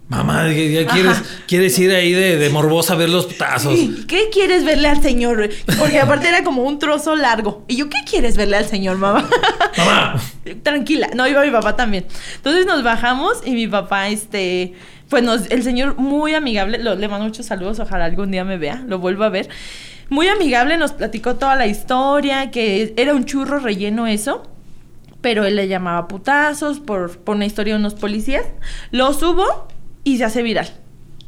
mamá? 0.08 0.24
Mamá, 0.24 0.48
ya 0.48 0.86
quieres, 0.86 1.12
Ajá. 1.12 1.24
quieres 1.46 1.78
ir 1.78 1.92
ahí 1.92 2.12
de, 2.12 2.36
de 2.36 2.50
morbosa 2.50 2.94
a 2.94 2.96
ver 2.96 3.08
los 3.08 3.26
putazos. 3.26 3.78
¿Qué 4.08 4.28
quieres 4.32 4.64
verle 4.64 4.88
al 4.88 5.00
señor? 5.00 5.48
Porque 5.78 6.00
aparte 6.00 6.28
era 6.28 6.42
como 6.44 6.64
un 6.64 6.78
trozo 6.78 7.14
largo. 7.16 7.64
Y 7.68 7.76
yo, 7.76 7.88
¿qué 7.88 7.98
quieres 8.04 8.36
verle 8.36 8.56
al 8.56 8.66
señor, 8.66 8.98
mamá? 8.98 9.28
Mamá. 9.78 10.20
Tranquila, 10.62 11.08
no 11.14 11.26
iba 11.28 11.42
mi 11.44 11.50
papá 11.50 11.76
también. 11.76 12.04
Entonces 12.36 12.66
nos 12.66 12.82
bajamos 12.82 13.38
y 13.46 13.52
mi 13.52 13.68
papá, 13.68 14.08
este, 14.08 14.74
pues 15.08 15.22
nos, 15.22 15.50
el 15.50 15.62
señor 15.62 15.96
muy 15.98 16.34
amigable, 16.34 16.78
lo- 16.78 16.96
le 16.96 17.08
mando 17.08 17.24
muchos 17.26 17.46
saludos, 17.46 17.78
ojalá 17.78 18.04
algún 18.06 18.30
día 18.32 18.44
me 18.44 18.58
vea, 18.58 18.82
lo 18.86 18.98
vuelva 18.98 19.26
a 19.26 19.30
ver. 19.30 19.48
Muy 20.10 20.26
amigable, 20.28 20.76
nos 20.76 20.92
platicó 20.92 21.36
toda 21.36 21.54
la 21.56 21.66
historia, 21.68 22.50
que 22.50 22.92
era 22.96 23.14
un 23.14 23.24
churro 23.24 23.60
relleno 23.60 24.06
eso, 24.06 24.42
pero 25.22 25.46
él 25.46 25.56
le 25.56 25.68
llamaba 25.68 26.08
putazos 26.08 26.80
por, 26.80 27.18
por 27.18 27.36
una 27.36 27.46
historia 27.46 27.74
de 27.74 27.80
unos 27.80 27.94
policías. 27.94 28.44
Lo 28.90 29.14
subo 29.14 29.68
y 30.04 30.18
se 30.18 30.24
hace 30.24 30.42
viral. 30.42 30.70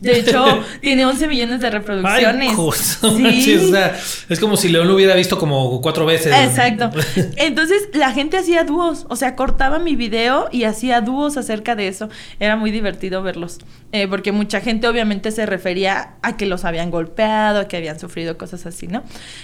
De 0.01 0.19
hecho, 0.21 0.45
tiene 0.81 1.07
11 1.07 1.29
millones 1.29 1.61
de 1.61 1.71
reproducciones. 1.71 2.51
Ay, 2.51 2.55
justo. 2.55 3.17
Sí. 3.17 3.57
o 3.57 3.71
sea, 3.71 3.97
es 4.29 4.39
como 4.39 4.57
si 4.57 4.69
León 4.69 4.89
lo 4.89 4.95
hubiera 4.95 5.15
visto 5.15 5.39
como 5.39 5.81
cuatro 5.81 6.05
veces. 6.05 6.35
Exacto. 6.35 6.91
Entonces, 7.37 7.89
la 7.95 8.13
gente 8.13 8.37
hacía 8.37 8.65
dúos. 8.65 9.07
O 9.09 9.17
sea, 9.17 9.35
cortaba 9.35 9.79
mi 9.79 9.97
video 9.97 10.49
y 10.53 10.65
hacía 10.65 11.01
dúos 11.01 11.37
acerca 11.37 11.75
de 11.75 11.89
eso. 11.89 12.09
Era 12.39 12.57
muy 12.57 12.71
divertido 12.71 13.23
verlos. 13.23 13.59
Eh, 13.93 14.07
porque 14.09 14.33
mucha 14.33 14.61
gente 14.61 14.89
obviamente 14.89 15.31
se 15.31 15.47
refería 15.47 16.15
a 16.23 16.37
que 16.37 16.47
los 16.47 16.65
habían 16.65 16.91
golpeado, 16.91 17.61
a 17.61 17.69
que 17.69 17.77
habían 17.77 17.99
sufrido 17.99 18.37
cosas 18.37 18.67
así, 18.67 18.89
¿no? 18.89 19.03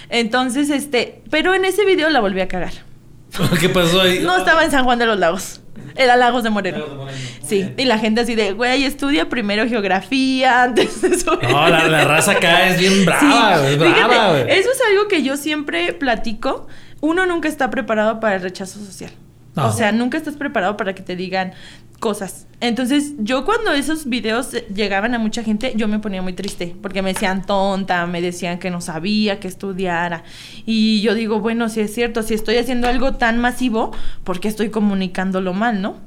Entonces, 0.09 0.69
este, 0.69 1.21
pero 1.29 1.53
en 1.53 1.65
ese 1.65 1.85
video 1.85 2.09
la 2.09 2.19
volví 2.19 2.41
a 2.41 2.47
cagar. 2.47 2.90
¿Qué 3.59 3.69
pasó 3.69 4.01
ahí? 4.01 4.19
No 4.19 4.37
estaba 4.37 4.63
en 4.63 4.71
San 4.71 4.83
Juan 4.83 4.99
de 4.99 5.05
los 5.05 5.19
Lagos. 5.19 5.61
Era 5.95 6.15
Lagos 6.15 6.43
de 6.43 6.49
Moreno. 6.49 7.07
Sí, 7.43 7.73
y 7.77 7.85
la 7.85 7.97
gente 7.97 8.21
así 8.21 8.35
de, 8.35 8.53
güey, 8.53 8.85
estudia 8.85 9.29
primero 9.29 9.67
geografía 9.67 10.63
antes 10.63 11.01
de 11.01 11.09
eso. 11.09 11.37
No, 11.41 11.67
la, 11.67 12.05
raza 12.05 12.33
acá 12.33 12.69
es 12.69 12.79
bien 12.79 13.05
brava, 13.05 13.67
es 13.67 13.77
brava, 13.77 14.39
Eso 14.41 14.69
es 14.71 14.81
algo 14.89 15.07
que 15.07 15.23
yo 15.23 15.37
siempre 15.37 15.93
platico. 15.93 16.67
Uno 17.01 17.25
nunca 17.25 17.49
está 17.49 17.69
preparado 17.69 18.19
para 18.19 18.35
el 18.35 18.41
rechazo 18.41 18.79
social. 18.79 19.11
O 19.55 19.71
sea, 19.71 19.91
nunca 19.91 20.17
estás 20.17 20.35
preparado 20.35 20.77
para 20.77 20.95
que 20.95 21.03
te 21.03 21.15
digan 21.15 21.53
cosas. 22.01 22.47
Entonces, 22.59 23.13
yo 23.19 23.45
cuando 23.45 23.71
esos 23.71 24.07
videos 24.07 24.51
llegaban 24.73 25.13
a 25.13 25.19
mucha 25.19 25.43
gente, 25.43 25.73
yo 25.77 25.87
me 25.87 25.99
ponía 25.99 26.21
muy 26.21 26.33
triste, 26.33 26.75
porque 26.81 27.01
me 27.01 27.13
decían 27.13 27.45
tonta, 27.45 28.05
me 28.07 28.21
decían 28.21 28.59
que 28.59 28.71
no 28.71 28.81
sabía, 28.81 29.39
que 29.39 29.47
estudiara. 29.47 30.23
Y 30.65 31.01
yo 31.01 31.13
digo, 31.13 31.39
bueno, 31.39 31.69
si 31.69 31.79
es 31.79 31.93
cierto, 31.93 32.23
si 32.23 32.33
estoy 32.33 32.57
haciendo 32.57 32.89
algo 32.89 33.13
tan 33.13 33.37
masivo, 33.37 33.91
¿por 34.23 34.41
qué 34.41 34.49
estoy 34.49 34.69
comunicándolo 34.69 35.53
mal, 35.53 35.81
no? 35.81 35.97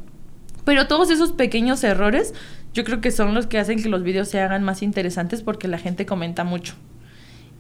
Pero 0.64 0.88
todos 0.88 1.10
esos 1.10 1.32
pequeños 1.32 1.84
errores, 1.84 2.34
yo 2.74 2.84
creo 2.84 3.00
que 3.00 3.12
son 3.12 3.32
los 3.32 3.46
que 3.46 3.58
hacen 3.58 3.80
que 3.80 3.88
los 3.88 4.02
videos 4.02 4.28
se 4.28 4.40
hagan 4.40 4.64
más 4.64 4.82
interesantes 4.82 5.42
porque 5.42 5.68
la 5.68 5.78
gente 5.78 6.06
comenta 6.06 6.42
mucho. 6.42 6.74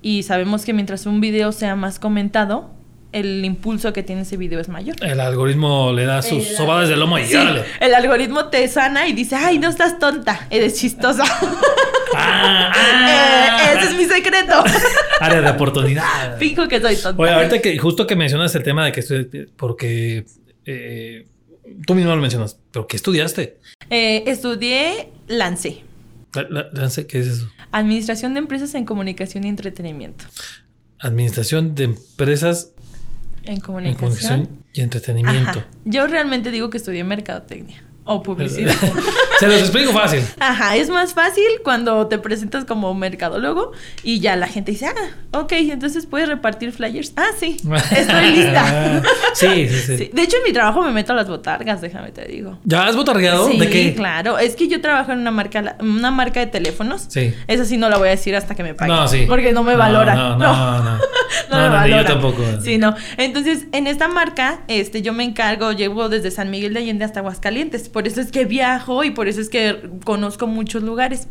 Y 0.02 0.24
sabemos 0.24 0.64
que 0.64 0.74
mientras 0.74 1.06
un 1.06 1.20
video 1.20 1.52
sea 1.52 1.76
más 1.76 2.00
comentado, 2.00 2.70
el 3.14 3.44
impulso 3.44 3.92
que 3.92 4.02
tiene 4.02 4.22
ese 4.22 4.36
video 4.36 4.58
es 4.58 4.68
mayor. 4.68 4.96
El 5.00 5.20
algoritmo 5.20 5.92
le 5.92 6.04
da 6.04 6.20
sus 6.20 6.48
sobadas 6.48 6.88
de 6.88 6.96
lomo 6.96 7.16
y 7.16 7.24
sí, 7.24 7.36
El 7.78 7.94
algoritmo 7.94 8.46
te 8.46 8.66
sana 8.66 9.06
y 9.06 9.12
dice, 9.12 9.36
ay, 9.36 9.60
no 9.60 9.68
estás 9.68 10.00
tonta, 10.00 10.46
eres 10.50 10.74
chistosa. 10.78 11.24
Ah, 12.16 12.70
ah. 12.76 13.72
Eh, 13.72 13.76
ese 13.76 13.90
es 13.90 13.96
mi 13.96 14.04
secreto. 14.04 14.62
Área 15.20 15.40
de 15.40 15.50
oportunidad. 15.50 16.38
Fijo 16.38 16.68
que 16.68 16.80
soy 16.80 16.94
tonta. 16.94 17.20
Oye, 17.20 17.32
ahorita 17.32 17.60
que 17.60 17.76
justo 17.76 18.06
que 18.06 18.14
mencionas 18.14 18.54
el 18.54 18.62
tema 18.62 18.84
de 18.84 18.92
que 18.92 19.00
estoy, 19.00 19.48
porque 19.56 20.24
eh, 20.64 21.26
tú 21.84 21.96
mismo 21.96 22.14
lo 22.14 22.22
mencionas, 22.22 22.56
pero 22.70 22.86
¿qué 22.86 22.94
estudiaste? 22.94 23.58
Eh, 23.90 24.22
estudié 24.28 25.10
Lance. 25.26 25.82
¿Lance? 26.50 27.08
¿Qué 27.08 27.18
es 27.18 27.26
eso? 27.26 27.50
Administración 27.72 28.34
de 28.34 28.38
Empresas 28.38 28.76
en 28.76 28.84
Comunicación 28.84 29.42
y 29.42 29.48
Entretenimiento. 29.48 30.24
Administración 31.00 31.74
de 31.74 31.84
Empresas 31.84 32.73
en 33.46 33.60
comunicación. 33.60 34.48
y 34.72 34.80
entretenimiento. 34.80 35.62
Yo 35.84 36.06
realmente 36.06 36.50
digo 36.50 36.70
que 36.70 36.78
estudié 36.78 37.04
mercadotecnia 37.04 37.84
o 38.04 38.22
publicidad. 38.22 38.74
Se 39.38 39.46
los 39.46 39.58
explico 39.60 39.92
fácil. 39.92 40.22
Ajá, 40.38 40.76
es 40.76 40.88
más 40.90 41.14
fácil 41.14 41.44
cuando 41.62 42.06
te 42.06 42.18
presentas 42.18 42.64
como 42.64 42.94
mercadólogo 42.94 43.72
y 44.02 44.20
ya 44.20 44.36
la 44.36 44.46
gente 44.46 44.72
dice, 44.72 44.86
ah, 44.86 45.38
ok, 45.38 45.52
entonces 45.52 46.06
puedes 46.06 46.28
repartir 46.28 46.72
flyers. 46.72 47.12
Ah, 47.16 47.28
sí, 47.38 47.56
estoy 47.96 48.30
lista. 48.30 49.02
sí, 49.34 49.68
sí, 49.68 49.96
sí, 49.96 50.10
De 50.12 50.22
hecho, 50.22 50.36
en 50.38 50.44
mi 50.44 50.52
trabajo 50.52 50.82
me 50.82 50.92
meto 50.92 51.12
a 51.12 51.16
las 51.16 51.28
botargas, 51.28 51.80
déjame 51.80 52.12
te 52.12 52.24
digo. 52.26 52.58
¿Ya 52.64 52.86
has 52.86 52.96
botargueado? 52.96 53.48
Sí, 53.48 53.58
¿De 53.58 53.68
qué? 53.68 53.94
claro. 53.94 54.38
Es 54.38 54.56
que 54.56 54.68
yo 54.68 54.80
trabajo 54.80 55.12
en 55.12 55.18
una 55.18 55.30
marca, 55.30 55.76
una 55.80 56.10
marca 56.10 56.40
de 56.40 56.46
teléfonos. 56.46 57.06
Sí. 57.08 57.34
Esa 57.46 57.64
sí 57.64 57.76
no 57.76 57.88
la 57.88 57.98
voy 57.98 58.08
a 58.08 58.12
decir 58.12 58.36
hasta 58.36 58.54
que 58.54 58.62
me 58.62 58.74
paguen. 58.74 58.94
No, 58.94 59.08
sí. 59.08 59.24
Porque 59.28 59.52
no 59.52 59.62
me 59.62 59.76
valoran. 59.76 60.14
No, 60.34 60.38
no, 60.38 60.82
no. 60.82 60.98
No, 61.50 61.68
no, 61.68 61.86
yo 61.86 62.04
tampoco. 62.04 62.42
Sí, 62.62 62.78
no. 62.78 62.94
Entonces, 63.16 63.66
en 63.72 63.86
esta 63.86 64.08
marca, 64.08 64.60
este, 64.68 65.02
yo 65.02 65.12
me 65.12 65.24
encargo, 65.24 65.72
llevo 65.72 66.08
desde 66.08 66.30
San 66.30 66.50
Miguel 66.50 66.74
de 66.74 66.80
Allende 66.80 67.04
hasta 67.04 67.20
Aguascalientes. 67.20 67.88
Por 67.88 68.06
eso 68.06 68.20
es 68.20 68.30
que 68.30 68.44
viajo 68.44 69.04
y 69.04 69.10
por 69.10 69.23
eso 69.28 69.40
es 69.40 69.48
que 69.48 69.90
conozco 70.04 70.46
muchos 70.46 70.82
lugares. 70.82 71.28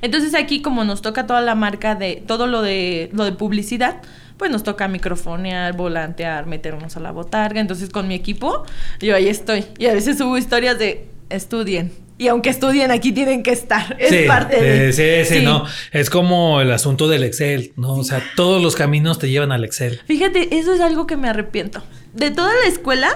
Entonces 0.00 0.34
aquí 0.34 0.62
como 0.62 0.84
nos 0.84 1.02
toca 1.02 1.26
toda 1.26 1.40
la 1.40 1.54
marca 1.54 1.94
de 1.94 2.22
todo 2.26 2.46
lo 2.46 2.62
de 2.62 3.10
lo 3.12 3.24
de 3.24 3.32
publicidad, 3.32 4.02
pues 4.36 4.50
nos 4.50 4.62
toca 4.62 4.88
microfonear, 4.88 5.76
volantear, 5.76 6.46
meternos 6.46 6.96
a 6.96 7.00
la 7.00 7.12
botarga. 7.12 7.60
Entonces 7.60 7.90
con 7.90 8.08
mi 8.08 8.14
equipo 8.14 8.64
yo 9.00 9.14
ahí 9.14 9.28
estoy 9.28 9.64
y 9.78 9.86
a 9.86 9.94
veces 9.94 10.18
subo 10.18 10.36
historias 10.36 10.78
de 10.78 11.08
estudien. 11.30 11.92
Y 12.18 12.28
aunque 12.28 12.50
estudien 12.50 12.92
aquí 12.92 13.10
tienen 13.10 13.42
que 13.42 13.50
estar, 13.50 13.96
es 13.98 14.28
parte 14.28 14.60
de... 14.60 14.92
Sí, 14.92 15.24
sí, 15.26 15.38
sí, 15.38 15.44
no. 15.44 15.64
Es 15.90 16.08
como 16.08 16.60
el 16.60 16.70
asunto 16.70 17.08
del 17.08 17.24
Excel, 17.24 17.72
¿no? 17.76 17.94
O 17.94 18.04
sea, 18.04 18.22
todos 18.36 18.62
los 18.62 18.76
caminos 18.76 19.18
te 19.18 19.28
llevan 19.28 19.50
al 19.50 19.64
Excel. 19.64 20.00
Fíjate, 20.06 20.56
eso 20.56 20.72
es 20.72 20.80
algo 20.80 21.08
que 21.08 21.16
me 21.16 21.28
arrepiento. 21.28 21.82
De 22.12 22.30
toda 22.30 22.52
la 22.62 22.68
escuela, 22.68 23.08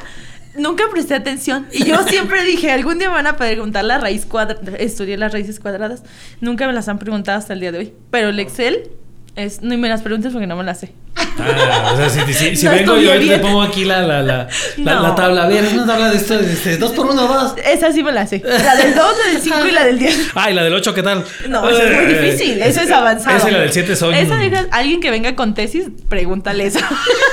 nunca 0.58 0.84
presté 0.90 1.14
atención. 1.14 1.66
Y 1.72 1.84
yo 1.84 2.02
siempre 2.08 2.44
dije, 2.44 2.70
algún 2.70 2.98
día 2.98 3.08
me 3.08 3.14
van 3.14 3.26
a 3.26 3.36
preguntar 3.36 3.84
la 3.84 3.98
raíz 3.98 4.26
cuadrada. 4.26 4.76
Estudié 4.76 5.16
las 5.16 5.32
raíces 5.32 5.60
cuadradas. 5.60 6.02
Nunca 6.40 6.66
me 6.66 6.72
las 6.72 6.88
han 6.88 6.98
preguntado 6.98 7.38
hasta 7.38 7.52
el 7.52 7.60
día 7.60 7.72
de 7.72 7.78
hoy. 7.78 7.92
Pero 8.10 8.28
el 8.28 8.40
Excel 8.40 8.90
es, 9.36 9.60
no 9.60 9.76
me 9.76 9.88
las 9.88 10.00
preguntes 10.00 10.32
porque 10.32 10.46
no 10.46 10.56
me 10.56 10.64
las 10.64 10.80
sé. 10.80 10.92
Ah, 11.38 11.92
o 11.92 11.96
sea, 11.96 12.08
si, 12.08 12.56
si, 12.56 12.66
vengo 12.66 12.96
yo 12.96 13.14
y 13.14 13.28
te 13.28 13.38
pongo 13.38 13.60
aquí 13.60 13.84
la, 13.84 14.00
la, 14.00 14.22
la, 14.22 14.48
la, 14.78 15.14
tabla. 15.14 15.44
A 15.44 15.48
ver, 15.48 15.64
es 15.64 15.74
una 15.74 15.86
tabla 15.86 16.10
de 16.10 16.16
esto, 16.16 16.38
de 16.38 16.50
este, 16.50 16.78
dos 16.78 16.92
por 16.92 17.06
uno, 17.06 17.26
dos. 17.26 17.54
Esa 17.62 17.92
sí 17.92 18.02
me 18.02 18.12
la 18.12 18.26
sé. 18.26 18.42
La 18.42 18.76
del 18.76 18.94
2, 18.94 19.04
la 19.26 19.32
del 19.32 19.42
5 19.42 19.66
y 19.66 19.70
la 19.72 19.84
del 19.84 19.98
10. 19.98 20.30
Ah, 20.34 20.50
y 20.50 20.54
la 20.54 20.64
del 20.64 20.72
8, 20.72 20.94
¿qué 20.94 21.02
tal? 21.02 21.24
No, 21.48 21.68
eso 21.68 21.82
es 21.82 21.94
muy 21.94 22.06
difícil. 22.06 22.62
Eso 22.62 22.80
es 22.80 22.90
avanzado. 22.90 23.36
Esa 23.36 23.50
y 23.50 23.52
la 23.52 23.60
del 23.60 23.72
7 23.72 23.96
son. 23.96 24.14
Esa, 24.14 24.38
alguien 24.70 25.00
que 25.00 25.10
venga 25.10 25.36
con 25.36 25.54
tesis, 25.54 25.88
pregúntale 26.08 26.66
eso. 26.66 26.80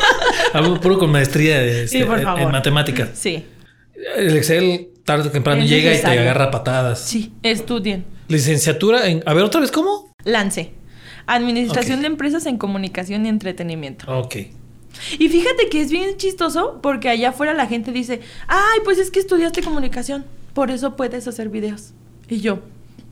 Algo 0.53 0.81
puro 0.81 0.99
con 0.99 1.09
maestría 1.09 1.59
de, 1.59 1.85
este, 1.85 1.99
sí, 1.99 2.03
por 2.03 2.21
favor. 2.21 2.41
en 2.41 2.51
matemáticas. 2.51 3.09
Sí. 3.13 3.45
El 4.17 4.35
Excel 4.35 4.89
tarde 5.05 5.29
o 5.29 5.31
temprano 5.31 5.63
llega 5.63 5.93
y 5.93 6.01
te 6.01 6.07
agarra 6.07 6.51
patadas. 6.51 6.99
Sí, 6.99 7.31
estudien. 7.41 8.05
Licenciatura 8.27 9.07
en. 9.07 9.23
A 9.25 9.33
ver, 9.33 9.45
otra 9.45 9.61
vez, 9.61 9.71
¿cómo? 9.71 10.13
Lance. 10.25 10.82
Administración 11.25 12.01
de 12.01 12.07
Empresas 12.07 12.45
en 12.45 12.57
Comunicación 12.57 13.25
y 13.25 13.29
Entretenimiento. 13.29 14.05
Ok. 14.07 14.35
Y 15.17 15.29
fíjate 15.29 15.69
que 15.69 15.81
es 15.81 15.91
bien 15.91 16.17
chistoso 16.17 16.79
porque 16.81 17.09
allá 17.09 17.29
afuera 17.29 17.53
la 17.53 17.67
gente 17.67 17.91
dice, 17.91 18.21
ay, 18.47 18.79
pues 18.83 18.99
es 18.99 19.11
que 19.11 19.19
estudiaste 19.19 19.61
comunicación, 19.63 20.25
por 20.53 20.71
eso 20.71 20.95
puedes 20.95 21.27
hacer 21.27 21.49
videos. 21.49 21.93
Y 22.29 22.41
yo, 22.41 22.59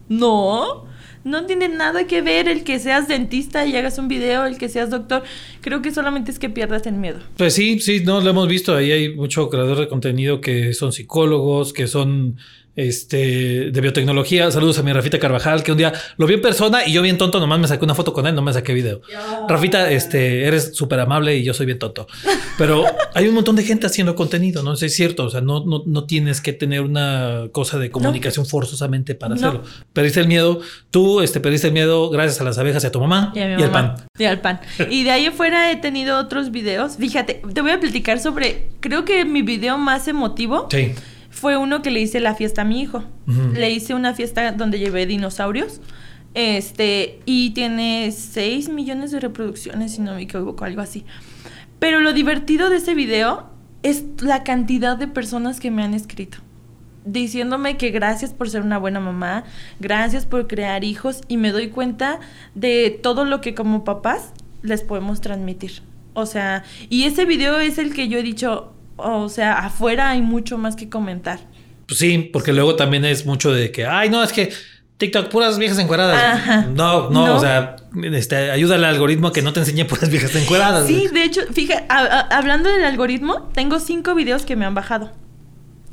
no, 0.08 0.86
no 1.24 1.46
tiene 1.46 1.70
nada 1.70 2.06
que 2.08 2.22
ver 2.22 2.48
el 2.48 2.64
que 2.64 2.80
seas 2.80 3.08
dentista 3.08 3.66
y 3.66 3.76
hagas 3.76 3.98
un 3.98 4.08
video, 4.08 4.46
el 4.46 4.58
que 4.58 4.70
seas 4.70 4.90
doctor. 4.90 5.24
Creo 5.62 5.82
que 5.82 5.92
solamente 5.92 6.32
es 6.32 6.40
que 6.40 6.50
pierdas 6.50 6.86
el 6.86 6.96
miedo. 6.96 7.20
Pues 7.38 7.54
sí, 7.54 7.80
sí, 7.80 8.02
no 8.04 8.22
lo 8.22 8.30
hemos 8.30 8.48
visto. 8.48 8.76
Ahí 8.76 8.92
hay 8.92 9.16
mucho 9.16 9.50
creador 9.50 9.80
de 9.80 9.88
contenido 9.88 10.42
que 10.42 10.74
son 10.74 10.92
psicólogos, 10.92 11.74
que 11.74 11.88
son 11.88 12.38
este, 12.76 13.72
de 13.72 13.82
biotecnología. 13.82 14.50
Saludos 14.52 14.80
a 14.80 14.84
mi 14.84 14.94
Rafita 14.94 15.20
Carvajal, 15.20 15.64
que 15.64 15.72
un 15.72 15.78
día 15.78 15.94
lo 16.18 16.28
vi 16.28 16.36
en 16.36 16.42
persona 16.42 16.86
y 16.86 16.94
yo 16.94 17.02
bien 17.02 17.18
tonto, 17.18 17.40
nomás 17.40 17.60
me 17.60 17.68
saqué 17.68 17.84
una 17.84 17.96
foto 17.96 18.14
con 18.14 18.28
él, 18.28 18.36
no 18.36 18.42
me 18.42 18.54
saqué 18.54 18.74
video. 18.74 19.02
Rafita, 19.48 19.92
este, 19.92 20.46
eres 20.46 20.76
súper 20.76 21.00
amable 21.00 21.36
y 21.36 21.44
yo 21.44 21.54
soy 21.54 21.66
bien 21.66 21.80
tonto. 21.80 22.08
Pero 22.58 22.86
hay 23.14 23.28
un 23.28 23.36
montón 23.36 23.56
de 23.56 23.64
gente 23.64 23.88
haciendo 23.88 24.16
contenido, 24.16 24.64
¿no? 24.64 24.74
es 24.74 24.96
cierto, 24.96 25.26
o 25.26 25.30
sea, 25.30 25.42
no, 25.42 25.64
no, 25.66 25.84
no 25.86 26.06
tienes 26.06 26.42
que 26.42 26.54
tener 26.54 26.82
una 26.82 27.48
cosa 27.52 27.78
de 27.78 27.92
comunicación 27.92 28.46
forzosamente 28.46 29.16
para 29.16 29.36
hacerlo. 29.36 29.64
Perdiste 29.94 30.20
el 30.20 30.28
miedo, 30.28 30.62
tú 30.90 31.22
este, 31.22 31.40
perdiste 31.40 31.68
el 31.68 31.74
miedo 31.74 32.10
gracias 32.10 32.42
a 32.42 32.44
las 32.44 32.58
abejas 32.58 32.84
y 32.84 32.88
a 32.88 32.92
tu 32.92 33.00
mamá 33.00 33.32
y, 33.36 33.40
al 33.40 33.72
pan. 33.72 33.96
Y 34.18 34.24
al 34.26 34.42
pan. 34.42 34.62
y 34.90 35.04
de 35.04 35.12
ahí 35.12 35.26
afuera 35.26 35.72
he 35.72 35.76
tenido 35.78 36.20
otros 36.20 36.52
videos. 36.52 36.98
Fíjate, 36.98 37.42
te 37.54 37.62
voy 37.62 37.72
a 37.72 37.80
platicar 37.80 38.20
sobre, 38.20 38.70
creo 38.80 39.06
que 39.06 39.26
mi 39.26 39.42
video 39.42 39.78
más 39.78 40.08
emotivo. 40.08 40.68
Sí 40.72 40.94
fue 41.32 41.58
uno 41.58 41.82
que 41.82 41.90
le 41.90 42.02
hice 42.02 42.20
la 42.20 42.36
fiesta 42.36 42.62
a 42.62 42.66
mi 42.66 42.82
hijo. 42.82 43.04
Le 43.54 43.72
hice 43.72 43.96
una 43.96 44.14
fiesta 44.14 44.52
donde 44.52 44.78
llevé 44.78 45.06
dinosaurios. 45.06 45.82
Este, 46.34 47.20
y 47.26 47.52
tiene 47.52 48.12
6 48.12 48.70
millones 48.70 49.12
de 49.12 49.20
reproducciones, 49.20 49.94
si 49.94 50.02
no 50.02 50.14
me 50.14 50.22
equivoco, 50.22 50.64
algo 50.64 50.82
así. 50.82 51.06
Pero 51.80 52.00
lo 52.00 52.14
divertido 52.14 52.70
de 52.70 52.78
ese 52.78 52.94
video 52.94 53.50
es 53.84 54.04
la 54.22 54.44
cantidad 54.44 54.98
de 54.98 55.08
personas 55.08 55.60
que 55.60 55.72
me 55.72 55.84
han 55.84 55.94
escrito. 55.94 56.38
Diciéndome 57.04 57.78
que 57.78 57.90
gracias 57.90 58.34
por 58.34 58.50
ser 58.50 58.62
una 58.62 58.78
buena 58.78 59.00
mamá, 59.00 59.46
gracias 59.80 60.26
por 60.26 60.48
crear 60.48 60.84
hijos 60.84 61.22
y 61.28 61.38
me 61.38 61.52
doy 61.52 61.70
cuenta 61.70 62.20
de 62.54 63.00
todo 63.02 63.26
lo 63.26 63.42
que 63.42 63.56
como 63.56 63.84
papás 63.84 64.34
les 64.62 64.84
podemos 64.84 65.22
transmitir. 65.22 65.82
O 66.14 66.26
sea, 66.26 66.64
y 66.90 67.04
ese 67.04 67.26
video 67.26 67.60
es 67.60 67.78
el 67.78 67.94
que 67.94 68.08
yo 68.08 68.20
he 68.20 68.24
dicho, 68.24 68.71
o 68.98 69.30
sea, 69.30 69.60
afuera 69.60 70.12
hay 70.12 70.22
mucho 70.22 70.58
más 70.58 70.76
que 70.76 70.90
comentar. 70.90 71.40
Pues 71.88 72.00
sí, 72.00 72.30
porque 72.32 72.54
luego 72.54 72.76
también 72.76 73.06
es 73.06 73.26
mucho 73.26 73.52
de 73.52 73.72
que, 73.72 73.86
ay, 73.86 74.10
no, 74.10 74.24
es 74.24 74.32
que 74.32 74.52
TikTok, 74.98 75.30
puras 75.30 75.58
viejas 75.58 75.80
encueradas. 75.80 76.68
No, 76.70 77.10
no, 77.10 77.36
o 77.36 77.40
sea, 77.40 77.76
este, 78.14 78.52
ayuda 78.52 78.76
al 78.76 78.86
algoritmo 78.86 79.32
que 79.32 79.42
no 79.42 79.52
te 79.52 79.62
enseñe 79.62 79.86
puras 79.86 80.10
viejas 80.10 80.36
encueradas. 80.36 80.88
Sí, 80.88 81.08
de 81.08 81.24
hecho, 81.24 81.42
fíjate, 81.52 81.86
hablando 81.90 82.70
del 82.70 82.86
algoritmo, 82.86 83.50
tengo 83.54 83.80
cinco 83.80 84.16
videos 84.16 84.44
que 84.44 84.56
me 84.56 84.66
han 84.66 84.76
bajado 84.76 85.12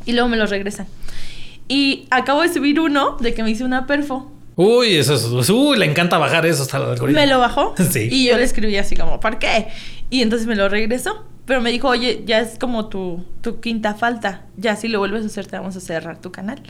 y 0.04 0.12
luego 0.12 0.28
me 0.28 0.36
los 0.36 0.50
regresan. 0.50 0.86
Y 1.68 2.06
acabo 2.10 2.42
de 2.42 2.52
subir 2.52 2.80
uno 2.80 3.16
de 3.20 3.34
que 3.34 3.42
me 3.42 3.50
hice 3.50 3.64
una 3.64 3.86
perfo 3.86 4.32
Uy, 4.58 4.96
eso 4.96 5.14
es. 5.14 5.50
Uy, 5.50 5.78
le 5.78 5.84
encanta 5.84 6.18
bajar 6.18 6.44
eso 6.44 6.64
hasta 6.64 6.78
el 6.78 6.82
algoritmo. 6.82 7.20
Me 7.20 7.28
lo 7.28 7.38
bajó. 7.38 7.76
Sí. 7.90 8.08
Y 8.10 8.26
yo 8.26 8.36
le 8.36 8.42
escribí 8.42 8.76
así 8.76 8.96
como, 8.96 9.20
¿por 9.20 9.38
qué? 9.38 9.68
Y 10.10 10.20
entonces 10.20 10.48
me 10.48 10.56
lo 10.56 10.68
regresó. 10.68 11.24
Pero 11.48 11.62
me 11.62 11.72
dijo, 11.72 11.88
oye, 11.88 12.24
ya 12.26 12.40
es 12.40 12.58
como 12.58 12.90
tu, 12.90 13.24
tu 13.40 13.58
quinta 13.58 13.94
falta. 13.94 14.44
Ya 14.58 14.76
si 14.76 14.86
lo 14.86 14.98
vuelves 14.98 15.22
a 15.22 15.26
hacer, 15.28 15.46
te 15.46 15.56
vamos 15.56 15.74
a 15.76 15.80
cerrar 15.80 16.20
tu 16.20 16.30
canal. 16.30 16.62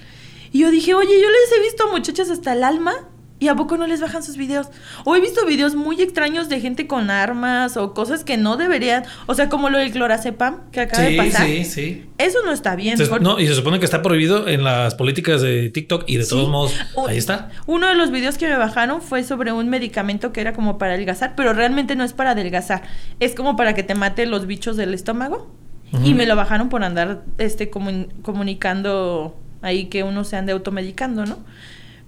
Y 0.53 0.61
yo 0.61 0.71
dije, 0.71 0.95
oye, 0.95 1.21
yo 1.21 1.29
les 1.29 1.59
he 1.59 1.61
visto 1.61 1.89
a 1.89 1.91
muchachas 1.91 2.31
hasta 2.31 2.53
el 2.53 2.63
alma. 2.63 2.95
¿Y 3.41 3.47
a 3.49 3.55
poco 3.55 3.77
no 3.77 3.87
les 3.87 4.01
bajan 4.01 4.23
sus 4.25 4.37
videos? 4.37 4.67
O 5.05 5.15
he 5.15 5.21
visto 5.21 5.47
videos 5.47 5.77
muy 5.77 6.03
extraños 6.03 6.49
de 6.49 6.61
gente 6.61 6.89
con 6.89 7.09
armas 7.09 7.77
o 7.77 7.95
cosas 7.95 8.25
que 8.25 8.37
no 8.37 8.57
deberían. 8.57 9.05
O 9.27 9.35
sea, 9.35 9.49
como 9.49 9.71
lo 9.71 9.79
del 9.79 9.93
clorazepam 9.93 10.71
que 10.73 10.81
acaba 10.81 11.05
de 11.05 11.17
pasar. 11.17 11.47
sí, 11.47 11.65
sí. 11.65 12.05
Eso 12.19 12.39
no 12.45 12.51
está 12.51 12.75
bien. 12.75 12.99
Se- 12.99 13.07
por- 13.07 13.23
no, 13.23 13.39
y 13.39 13.47
se 13.47 13.55
supone 13.55 13.79
que 13.79 13.85
está 13.85 14.03
prohibido 14.03 14.49
en 14.49 14.65
las 14.65 14.97
políticas 14.97 15.41
de 15.41 15.71
TikTok 15.71 16.03
y 16.09 16.17
de 16.17 16.25
Sí. 16.25 16.31
todos 16.31 16.49
modos, 16.49 16.75
ahí 17.09 17.17
está. 17.17 17.51
Uno 17.67 17.87
de 17.87 17.95
los 17.95 18.11
videos 18.11 18.39
que 18.39 18.49
me 18.49 18.57
bajaron 18.57 19.01
fue 19.01 19.23
sobre 19.23 19.53
un 19.53 19.69
medicamento 19.69 20.33
que 20.33 20.41
era 20.41 20.53
como 20.53 20.77
para 20.77 20.95
adelgazar, 20.95 21.35
pero 21.37 21.53
realmente 21.53 21.95
no 21.95 22.03
es 22.03 22.13
para 22.13 22.33
adelgazar. 22.33 22.83
Es 23.21 23.37
como 23.37 23.55
para 23.55 23.73
que 23.75 23.85
te 23.85 23.95
mate 23.95 24.27
los 24.27 24.49
bichos 24.49 24.77
del 24.77 24.95
estómago. 24.95 25.49
Y 26.05 26.13
me 26.13 26.27
lo 26.27 26.35
bajaron 26.37 26.69
por 26.69 26.83
andar 26.85 27.23
este 27.39 27.71
comun- 27.71 28.09
comunicando 28.23 29.39
ahí 29.63 29.87
que 29.87 30.03
uno 30.03 30.25
se 30.25 30.37
ande 30.37 30.53
automedicando, 30.53 31.25
¿no? 31.25 31.39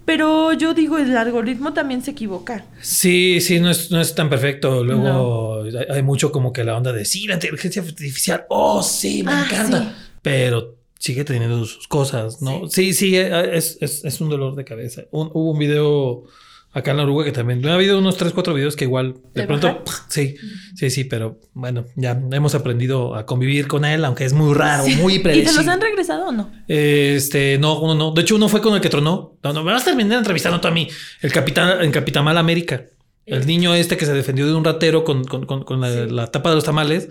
Pero 0.05 0.51
yo 0.53 0.73
digo, 0.73 0.97
el 0.97 1.15
algoritmo 1.15 1.73
también 1.73 2.01
se 2.03 2.11
equivoca. 2.11 2.65
Sí, 2.81 3.39
sí, 3.39 3.59
no 3.59 3.69
es, 3.69 3.91
no 3.91 4.01
es 4.01 4.13
tan 4.15 4.29
perfecto. 4.29 4.83
Luego 4.83 5.63
hay, 5.63 5.75
hay 5.89 6.01
mucho 6.03 6.31
como 6.31 6.51
que 6.51 6.63
la 6.63 6.75
onda 6.75 6.91
de 6.91 7.05
sí, 7.05 7.27
la 7.27 7.35
inteligencia 7.35 7.81
artificial. 7.81 8.45
Oh, 8.49 8.81
sí, 8.83 9.23
me 9.23 9.31
Ah, 9.31 9.45
encanta. 9.49 9.79
sí. 9.83 9.87
Pero 10.21 10.75
sigue 10.99 11.23
teniendo 11.23 11.63
sus 11.65 11.87
cosas, 11.87 12.41
¿no? 12.41 12.67
Sí, 12.67 12.93
sí, 12.93 13.15
eh, 13.17 13.55
es, 13.57 13.77
es, 13.81 14.03
es 14.05 14.21
un 14.21 14.29
dolor 14.29 14.55
de 14.55 14.65
cabeza. 14.65 15.03
Un- 15.11 15.29
hubo 15.33 15.51
un 15.51 15.59
video 15.59 16.23
acá 16.73 16.91
en 16.91 16.97
la 16.97 17.03
Uruguay 17.03 17.25
que 17.25 17.31
también. 17.31 17.65
Ha 17.67 17.73
habido 17.75 17.99
unos 17.99 18.17
3, 18.17 18.33
4 18.33 18.53
videos 18.53 18.75
que 18.75 18.85
igual 18.85 19.13
de 19.33 19.41
¿Te 19.41 19.47
pronto. 19.47 19.83
Sí, 20.07 20.35
sí, 20.75 20.89
sí, 20.89 21.03
pero 21.03 21.39
bueno, 21.53 21.85
ya 21.95 22.11
hemos 22.31 22.55
aprendido 22.55 23.15
a 23.15 23.25
convivir 23.25 23.67
con 23.67 23.83
él, 23.85 24.03
aunque 24.05 24.25
es 24.25 24.33
muy 24.33 24.53
raro, 24.53 24.85
muy 24.87 25.15
¿Y 25.15 25.17
te 25.17 25.23
predecible. 25.23 25.57
los 25.57 25.67
han 25.67 25.81
regresado 25.81 26.27
o 26.27 26.31
no? 26.31 26.51
Este, 26.67 27.57
no, 27.59 27.79
uno 27.79 27.95
no. 27.95 28.11
De 28.11 28.21
hecho, 28.21 28.35
uno 28.35 28.47
fue 28.49 28.61
con 28.61 28.73
el 28.75 28.81
que 28.81 28.89
tronó. 28.89 29.37
No, 29.43 29.53
no, 29.53 29.63
me 29.63 29.71
vas 29.71 29.81
a 29.83 29.85
terminar 29.85 30.17
entrevistando 30.19 30.59
tú 30.61 30.67
a 30.67 30.71
mí. 30.71 30.87
El 31.21 31.31
capitán, 31.31 31.83
en 31.83 31.91
Capitán 31.91 32.23
Mal 32.23 32.37
América. 32.37 32.85
El 33.25 33.45
niño 33.45 33.73
este 33.75 33.97
que 33.97 34.05
se 34.05 34.13
defendió 34.13 34.47
de 34.47 34.53
un 34.55 34.63
ratero 34.63 35.03
con, 35.03 35.23
con- 35.23 35.45
con- 35.45 35.63
con 35.63 35.79
la, 35.81 35.89
la 35.89 36.27
tapa 36.27 36.49
de 36.49 36.55
los 36.55 36.63
tamales. 36.63 37.07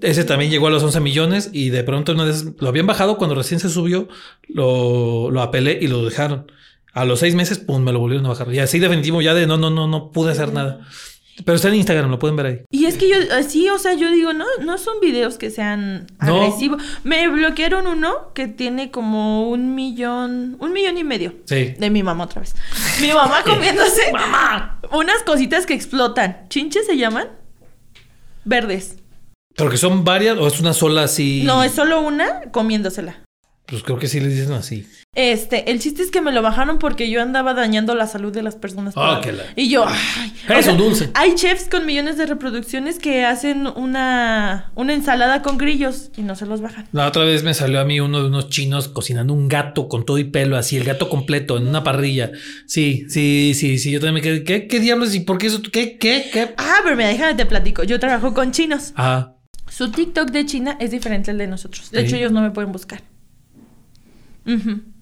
Ese 0.00 0.24
también 0.24 0.50
llegó 0.50 0.66
a 0.66 0.70
los 0.70 0.82
11 0.82 0.98
millones 1.00 1.50
y 1.52 1.68
de 1.70 1.84
pronto 1.84 2.12
una 2.12 2.24
vez 2.24 2.44
lo 2.58 2.68
habían 2.68 2.86
bajado 2.86 3.18
cuando 3.18 3.36
recién 3.36 3.60
se 3.60 3.68
subió, 3.68 4.08
lo, 4.48 5.30
lo 5.30 5.42
apelé 5.42 5.78
y 5.80 5.86
lo 5.86 6.04
dejaron. 6.04 6.50
A 6.94 7.04
los 7.04 7.20
seis 7.20 7.34
meses, 7.34 7.58
pum, 7.58 7.82
me 7.82 7.92
lo 7.92 7.98
volvieron 8.00 8.26
a 8.26 8.30
bajar. 8.30 8.52
Y 8.52 8.58
así 8.58 8.78
definitivo, 8.78 9.22
ya 9.22 9.34
de 9.34 9.46
no, 9.46 9.56
no, 9.56 9.70
no, 9.70 9.86
no 9.88 10.10
pude 10.10 10.32
hacer 10.32 10.52
nada. 10.52 10.80
Pero 11.46 11.56
está 11.56 11.68
en 11.68 11.76
Instagram, 11.76 12.10
lo 12.10 12.18
pueden 12.18 12.36
ver 12.36 12.46
ahí. 12.46 12.60
Y 12.70 12.84
es 12.84 12.98
que 12.98 13.08
yo, 13.08 13.16
eh, 13.16 13.42
sí, 13.44 13.66
o 13.70 13.78
sea, 13.78 13.94
yo 13.94 14.10
digo, 14.10 14.34
no, 14.34 14.44
no 14.62 14.76
son 14.76 15.00
videos 15.00 15.38
que 15.38 15.50
sean 15.50 16.06
No. 16.20 16.42
agresivos. 16.42 16.82
Me 17.04 17.26
bloquearon 17.28 17.86
uno 17.86 18.32
que 18.34 18.48
tiene 18.48 18.90
como 18.90 19.48
un 19.48 19.74
millón, 19.74 20.56
un 20.60 20.72
millón 20.74 20.98
y 20.98 21.04
medio. 21.04 21.34
Sí. 21.46 21.74
De 21.78 21.88
mi 21.88 22.02
mamá 22.02 22.24
otra 22.24 22.42
vez. 22.42 22.54
Mi 23.00 23.08
mamá 23.12 23.42
comiéndose 23.46 24.02
unas 24.92 25.22
cositas 25.24 25.64
que 25.64 25.72
explotan. 25.72 26.46
¿Chinches 26.50 26.84
se 26.84 26.98
llaman? 26.98 27.28
Verdes. 28.44 28.98
Porque 29.56 29.78
son 29.78 30.04
varias 30.04 30.36
o 30.38 30.46
es 30.46 30.60
una 30.60 30.74
sola 30.74 31.04
así. 31.04 31.42
No, 31.44 31.62
es 31.62 31.72
solo 31.72 32.02
una 32.02 32.42
comiéndosela. 32.50 33.22
Pues 33.72 33.82
creo 33.84 33.98
que 33.98 34.06
sí 34.06 34.20
les 34.20 34.36
dicen 34.36 34.52
así. 34.52 34.86
Este, 35.14 35.70
el 35.70 35.78
chiste 35.80 36.02
es 36.02 36.10
que 36.10 36.20
me 36.20 36.30
lo 36.30 36.42
bajaron 36.42 36.78
porque 36.78 37.08
yo 37.08 37.22
andaba 37.22 37.54
dañando 37.54 37.94
la 37.94 38.06
salud 38.06 38.30
de 38.30 38.42
las 38.42 38.54
personas. 38.54 38.92
Ah, 38.98 39.14
por- 39.14 39.24
que 39.24 39.32
la- 39.32 39.44
Y 39.56 39.70
yo, 39.70 39.86
ay, 39.86 40.32
o 40.46 40.52
Eso, 40.52 40.62
sea, 40.62 40.74
dulce. 40.74 41.10
Hay 41.14 41.34
chefs 41.36 41.68
con 41.70 41.86
millones 41.86 42.18
de 42.18 42.26
reproducciones 42.26 42.98
que 42.98 43.24
hacen 43.24 43.66
una, 43.66 44.70
una 44.74 44.92
ensalada 44.92 45.40
con 45.40 45.56
grillos 45.56 46.10
y 46.18 46.20
no 46.22 46.36
se 46.36 46.44
los 46.44 46.60
bajan. 46.60 46.86
La 46.92 47.08
otra 47.08 47.24
vez 47.24 47.44
me 47.44 47.54
salió 47.54 47.80
a 47.80 47.86
mí 47.86 47.98
uno 47.98 48.20
de 48.20 48.26
unos 48.28 48.50
chinos 48.50 48.88
cocinando 48.88 49.32
un 49.32 49.48
gato 49.48 49.88
con 49.88 50.04
todo 50.04 50.18
y 50.18 50.24
pelo, 50.24 50.58
así, 50.58 50.76
el 50.76 50.84
gato 50.84 51.08
completo 51.08 51.56
en 51.56 51.66
una 51.66 51.82
parrilla. 51.82 52.30
Sí, 52.66 53.06
sí, 53.08 53.52
sí, 53.54 53.78
sí. 53.78 53.90
Yo 53.90 54.00
también 54.00 54.14
me 54.16 54.20
quedé, 54.20 54.44
¿qué, 54.44 54.66
qué 54.66 54.80
diablos? 54.80 55.14
¿Y 55.14 55.20
por 55.20 55.38
qué 55.38 55.46
eso? 55.46 55.62
¿Qué, 55.62 55.96
qué, 55.96 56.28
qué? 56.30 56.54
Ah, 56.58 56.80
pero 56.84 56.94
mira, 56.94 57.08
déjame 57.08 57.34
te 57.36 57.46
platico. 57.46 57.84
Yo 57.84 57.98
trabajo 57.98 58.34
con 58.34 58.52
chinos. 58.52 58.92
Ah, 58.96 59.32
Su 59.70 59.90
TikTok 59.90 60.30
de 60.30 60.44
China 60.44 60.76
es 60.78 60.90
diferente 60.90 61.30
al 61.30 61.38
de 61.38 61.46
nosotros. 61.46 61.90
De 61.90 62.00
Sí. 62.00 62.06
hecho, 62.06 62.16
ellos 62.16 62.32
no 62.32 62.42
me 62.42 62.50
pueden 62.50 62.72
buscar. 62.72 63.00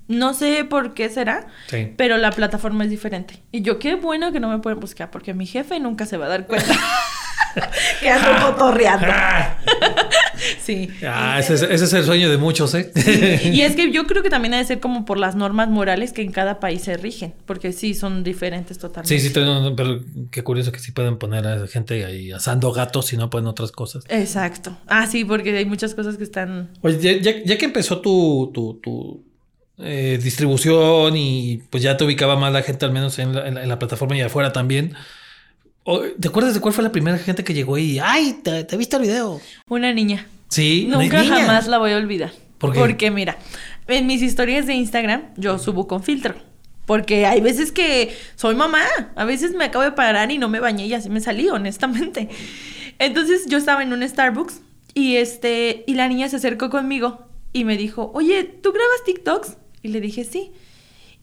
No 0.09 0.35
sé 0.35 0.65
por 0.65 0.95
qué 0.95 1.09
será, 1.09 1.47
sí. 1.69 1.93
pero 1.97 2.17
la 2.19 2.33
plataforma 2.33 2.83
es 2.85 2.91
diferente. 2.91 3.43
Y 3.53 3.63
yo, 3.63 3.79
qué 3.79 3.95
bueno 3.95 4.33
que 4.33 4.41
no 4.41 4.49
me 4.49 4.59
pueden 4.59 4.81
buscar, 4.81 5.11
porque 5.11 5.35
mi 5.35 5.47
jefe 5.47 5.79
nunca 5.79 6.05
se 6.05 6.17
va 6.17 6.27
a 6.27 6.29
dar 6.31 6.47
cuenta 6.49 6.75
que 8.01 8.11
ando 8.11 8.47
cotorreando. 8.47 9.07
Sí. 10.63 10.89
ah, 11.07 11.39
ese, 11.39 11.53
es- 11.55 11.63
ese 11.63 11.85
es 11.85 11.93
el 11.93 12.05
sueño 12.05 12.31
de 12.31 12.39
muchos, 12.39 12.75
¿eh? 12.75 12.91
Y 13.53 13.61
es 13.61 13.77
que 13.77 13.91
yo 13.93 14.07
creo 14.07 14.23
que 14.23 14.31
también 14.31 14.55
ha 14.55 14.57
de 14.59 14.65
ser 14.65 14.81
como 14.81 15.05
por 15.05 15.19
las 15.19 15.37
normas 15.37 15.69
morales 15.69 16.13
que 16.15 16.23
en 16.23 16.33
cada 16.33 16.61
país 16.61 16.81
se 16.83 16.97
rigen, 16.97 17.35
porque 17.45 17.73
sí 17.73 17.93
son 17.93 18.25
diferentes 18.25 18.79
totalmente. 18.79 19.19
Sí, 19.19 19.29
sí, 19.29 19.33
pero, 19.35 19.77
pero 19.77 20.01
qué 20.31 20.43
curioso 20.43 20.73
que 20.73 20.79
sí 20.79 20.93
pueden 20.93 21.19
poner 21.19 21.47
a 21.47 21.67
gente 21.67 22.07
ahí 22.07 22.33
asando 22.33 22.73
gatos 22.73 23.13
y 23.13 23.19
no 23.19 23.29
pueden 23.29 23.49
otras 23.49 23.71
cosas. 23.71 24.05
Exacto. 24.09 24.79
Ah, 24.87 25.07
sí, 25.07 25.27
porque 25.27 25.55
hay 25.57 25.67
muchas 25.67 25.95
cosas 25.95 26.17
que 26.17 26.25
están. 26.25 26.71
Oye, 26.81 26.99
ya, 26.99 27.13
ya- 27.21 27.45
ya 27.45 27.59
que 27.59 27.67
empezó 27.67 28.01
tu, 28.01 28.51
tu, 28.55 28.81
tu, 28.83 29.23
eh, 29.83 30.19
distribución 30.23 31.17
y 31.17 31.63
pues 31.71 31.83
ya 31.83 31.97
te 31.97 32.05
ubicaba 32.05 32.37
más 32.37 32.53
la 32.53 32.63
gente, 32.63 32.85
al 32.85 32.93
menos 32.93 33.19
en 33.19 33.35
la, 33.35 33.47
en 33.49 33.55
la- 33.55 33.63
en 33.63 33.69
la 33.69 33.79
plataforma 33.79 34.17
y 34.17 34.21
afuera 34.21 34.53
también. 34.53 34.95
¿Te 36.21 36.29
acuerdas 36.29 36.55
de 36.55 36.61
cuál 36.61 36.73
fue 36.73 36.85
la 36.85 36.93
primera 36.93 37.19
gente 37.19 37.43
que 37.43 37.53
llegó 37.55 37.77
y, 37.77 37.99
ay, 37.99 38.39
te, 38.45 38.63
te 38.65 38.77
viste 38.77 38.97
el 38.97 39.03
video? 39.03 39.41
Una 39.69 39.93
niña. 39.93 40.27
Sí, 40.49 40.87
Nunca 40.89 41.23
niña. 41.23 41.37
jamás 41.41 41.67
la 41.67 41.79
voy 41.79 41.93
a 41.93 41.97
olvidar. 41.97 42.31
¿Por 42.59 42.73
qué? 42.73 42.79
Porque 42.79 43.11
mira, 43.11 43.39
en 43.89 44.07
mis 44.07 44.23
historias 44.23 44.67
de 44.67 44.75
Instagram 44.75 45.23
yo 45.37 45.59
subo 45.59 45.89
con 45.89 46.03
filtro. 46.05 46.35
Porque 46.87 47.27
hay 47.27 47.41
veces 47.41 47.73
que 47.73 48.15
soy 48.37 48.55
mamá. 48.55 48.83
A 49.17 49.25
veces 49.25 49.53
me 49.55 49.65
acabo 49.65 49.83
de 49.85 49.93
parar 49.93 50.31
y 50.31 50.39
no 50.39 50.49
me 50.49 50.61
bañé 50.61 50.87
y 50.87 50.95
así 50.95 51.09
me 51.09 51.21
salí, 51.21 51.49
honestamente. 51.49 52.29
Entonces 52.99 53.47
yo 53.49 53.59
estaba 53.59 53.83
en 53.83 53.93
un 53.93 54.07
Starbucks 54.09 54.61
y 54.95 55.17
este 55.17 55.85
y 55.87 55.95
la 55.95 56.07
niña 56.09 56.29
se 56.29 56.37
acercó 56.37 56.69
conmigo 56.71 57.27
y 57.53 57.65
me 57.65 57.77
dijo, 57.77 58.11
oye, 58.15 58.45
¿tú 58.45 58.73
grabas 58.73 59.05
TikToks? 59.07 59.57
Y 59.83 59.89
le 59.89 60.01
dije, 60.01 60.25
sí. 60.25 60.53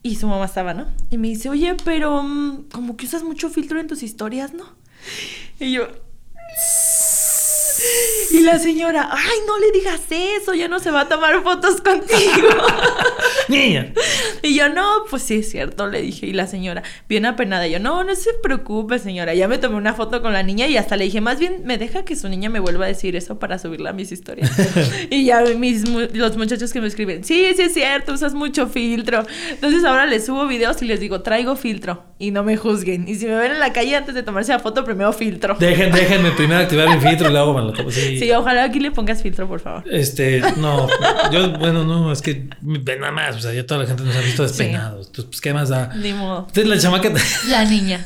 Y 0.03 0.15
su 0.15 0.27
mamá 0.27 0.45
estaba, 0.45 0.73
¿no? 0.73 0.87
Y 1.11 1.17
me 1.17 1.27
dice, 1.27 1.49
oye, 1.49 1.75
pero 1.83 2.23
mm, 2.23 2.69
como 2.71 2.97
que 2.97 3.05
usas 3.05 3.23
mucho 3.23 3.49
filtro 3.49 3.79
en 3.79 3.87
tus 3.87 4.03
historias, 4.03 4.53
¿no? 4.53 4.65
Y 5.59 5.73
yo, 5.73 5.87
y 8.31 8.41
la 8.41 8.59
señora, 8.59 9.09
ay, 9.11 9.37
no 9.45 9.57
le 9.59 9.71
digas 9.71 10.01
eso, 10.09 10.53
ya 10.53 10.67
no 10.67 10.79
se 10.79 10.91
va 10.91 11.01
a 11.01 11.09
tomar 11.09 11.41
fotos 11.43 11.81
contigo. 11.81 12.49
Niña. 13.47 13.93
y 14.41 14.55
yo, 14.55 14.69
no, 14.69 15.05
pues 15.09 15.23
sí 15.23 15.35
es 15.35 15.49
cierto, 15.49 15.87
le 15.87 16.01
dije. 16.01 16.27
Y 16.27 16.33
la 16.33 16.47
señora, 16.47 16.83
bien 17.07 17.25
apenada, 17.25 17.67
yo, 17.67 17.79
no, 17.79 18.03
no 18.03 18.15
se 18.15 18.31
preocupe, 18.41 18.99
señora. 18.99 19.33
Ya 19.33 19.47
me 19.47 19.57
tomé 19.57 19.75
una 19.75 19.93
foto 19.93 20.21
con 20.21 20.33
la 20.33 20.43
niña 20.43 20.67
y 20.67 20.77
hasta 20.77 20.97
le 20.97 21.05
dije, 21.05 21.21
más 21.21 21.39
bien, 21.39 21.61
me 21.65 21.77
deja 21.77 22.03
que 22.03 22.15
su 22.15 22.29
niña 22.29 22.49
me 22.49 22.59
vuelva 22.59 22.85
a 22.85 22.87
decir 22.87 23.15
eso 23.15 23.39
para 23.39 23.59
subirla 23.59 23.91
a 23.91 23.93
mis 23.93 24.11
historias. 24.11 24.51
y 25.09 25.25
ya 25.25 25.43
mis, 25.57 25.87
los 25.87 26.37
muchachos 26.37 26.73
que 26.73 26.81
me 26.81 26.87
escriben, 26.87 27.23
sí, 27.23 27.45
sí 27.55 27.61
es 27.61 27.73
cierto, 27.73 28.13
usas 28.13 28.33
mucho 28.33 28.67
filtro. 28.67 29.25
Entonces 29.49 29.83
ahora 29.83 30.05
les 30.05 30.25
subo 30.25 30.47
videos 30.47 30.81
y 30.81 30.85
les 30.85 30.99
digo, 30.99 31.21
traigo 31.21 31.55
filtro 31.55 32.03
y 32.19 32.31
no 32.31 32.43
me 32.43 32.57
juzguen. 32.57 33.07
Y 33.07 33.15
si 33.15 33.25
me 33.27 33.35
ven 33.35 33.51
en 33.51 33.59
la 33.59 33.71
calle 33.73 33.95
antes 33.95 34.15
de 34.15 34.23
tomarse 34.23 34.51
la 34.51 34.59
foto, 34.59 34.83
primero 34.83 35.13
filtro. 35.13 35.55
Dejen, 35.59 35.91
déjenme 35.91 36.31
primero 36.31 36.61
activar 36.61 36.89
mi 36.89 36.99
filtro 36.99 37.29
y 37.29 37.31
luego 37.31 37.53
me 37.53 37.61
tomo. 37.73 37.91
Sí. 37.91 38.19
Sí, 38.19 38.31
ojalá 38.31 38.63
aquí 38.65 38.79
le 38.79 38.91
pongas 38.91 39.21
filtro, 39.21 39.47
por 39.47 39.59
favor. 39.59 39.83
Este, 39.91 40.41
no, 40.57 40.87
yo, 41.31 41.51
bueno, 41.59 41.83
no, 41.83 42.11
es 42.11 42.21
que 42.21 42.47
nada 42.61 43.11
más, 43.11 43.35
o 43.35 43.39
sea, 43.39 43.53
ya 43.53 43.65
toda 43.65 43.81
la 43.81 43.87
gente 43.87 44.03
nos 44.03 44.15
ha 44.15 44.21
visto 44.21 44.43
despeinados. 44.43 45.07
Entonces, 45.07 45.25
pues, 45.25 45.41
¿qué 45.41 45.53
más 45.53 45.69
da? 45.69 45.93
Ni 45.95 46.13
modo. 46.13 46.45
Entonces, 46.47 46.67
la 46.67 46.77
chamaca. 46.79 47.11
La 47.49 47.65
niña. 47.65 48.05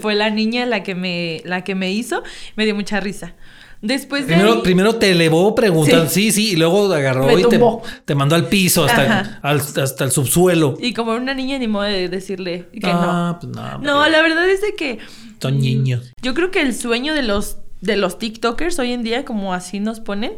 Fue 0.00 0.14
la 0.14 0.30
niña 0.30 0.66
la 0.66 0.82
que 0.82 0.94
me, 0.94 1.42
la 1.44 1.62
que 1.64 1.74
me 1.74 1.92
hizo. 1.92 2.22
Me 2.56 2.64
dio 2.64 2.74
mucha 2.74 3.00
risa. 3.00 3.34
Después 3.80 4.22
de. 4.26 4.34
Primero, 4.34 4.54
ahí- 4.54 4.62
primero 4.64 4.96
te 4.96 5.12
elevó 5.12 5.54
preguntando, 5.54 6.08
sí. 6.10 6.32
sí, 6.32 6.50
y 6.50 6.56
luego 6.56 6.92
agarró 6.92 7.26
Me 7.26 7.34
y 7.34 7.44
te, 7.44 7.60
te 8.04 8.14
mandó 8.16 8.34
al 8.34 8.48
piso 8.48 8.84
hasta, 8.84 9.38
al- 9.40 9.60
hasta 9.60 10.02
el 10.04 10.10
subsuelo. 10.10 10.76
Y 10.80 10.92
como 10.94 11.12
una 11.12 11.32
niña, 11.32 11.58
ni 11.60 11.68
modo 11.68 11.84
de 11.84 12.08
decirle 12.08 12.66
que 12.72 12.80
Ah, 12.90 13.38
no. 13.40 13.40
pues 13.40 13.54
no, 13.54 13.78
No, 13.78 14.08
la 14.08 14.20
verdad 14.20 14.48
es 14.50 14.62
de 14.62 14.74
que. 14.74 14.98
Son 15.40 15.60
niños. 15.60 16.10
Yo 16.20 16.34
creo 16.34 16.50
que 16.50 16.60
el 16.60 16.74
sueño 16.74 17.14
de 17.14 17.22
los, 17.22 17.58
de 17.80 17.96
los 17.96 18.18
TikTokers 18.18 18.78
hoy 18.78 18.92
en 18.92 19.02
día, 19.02 19.24
como 19.24 19.54
así 19.54 19.80
nos 19.80 20.00
ponen, 20.00 20.32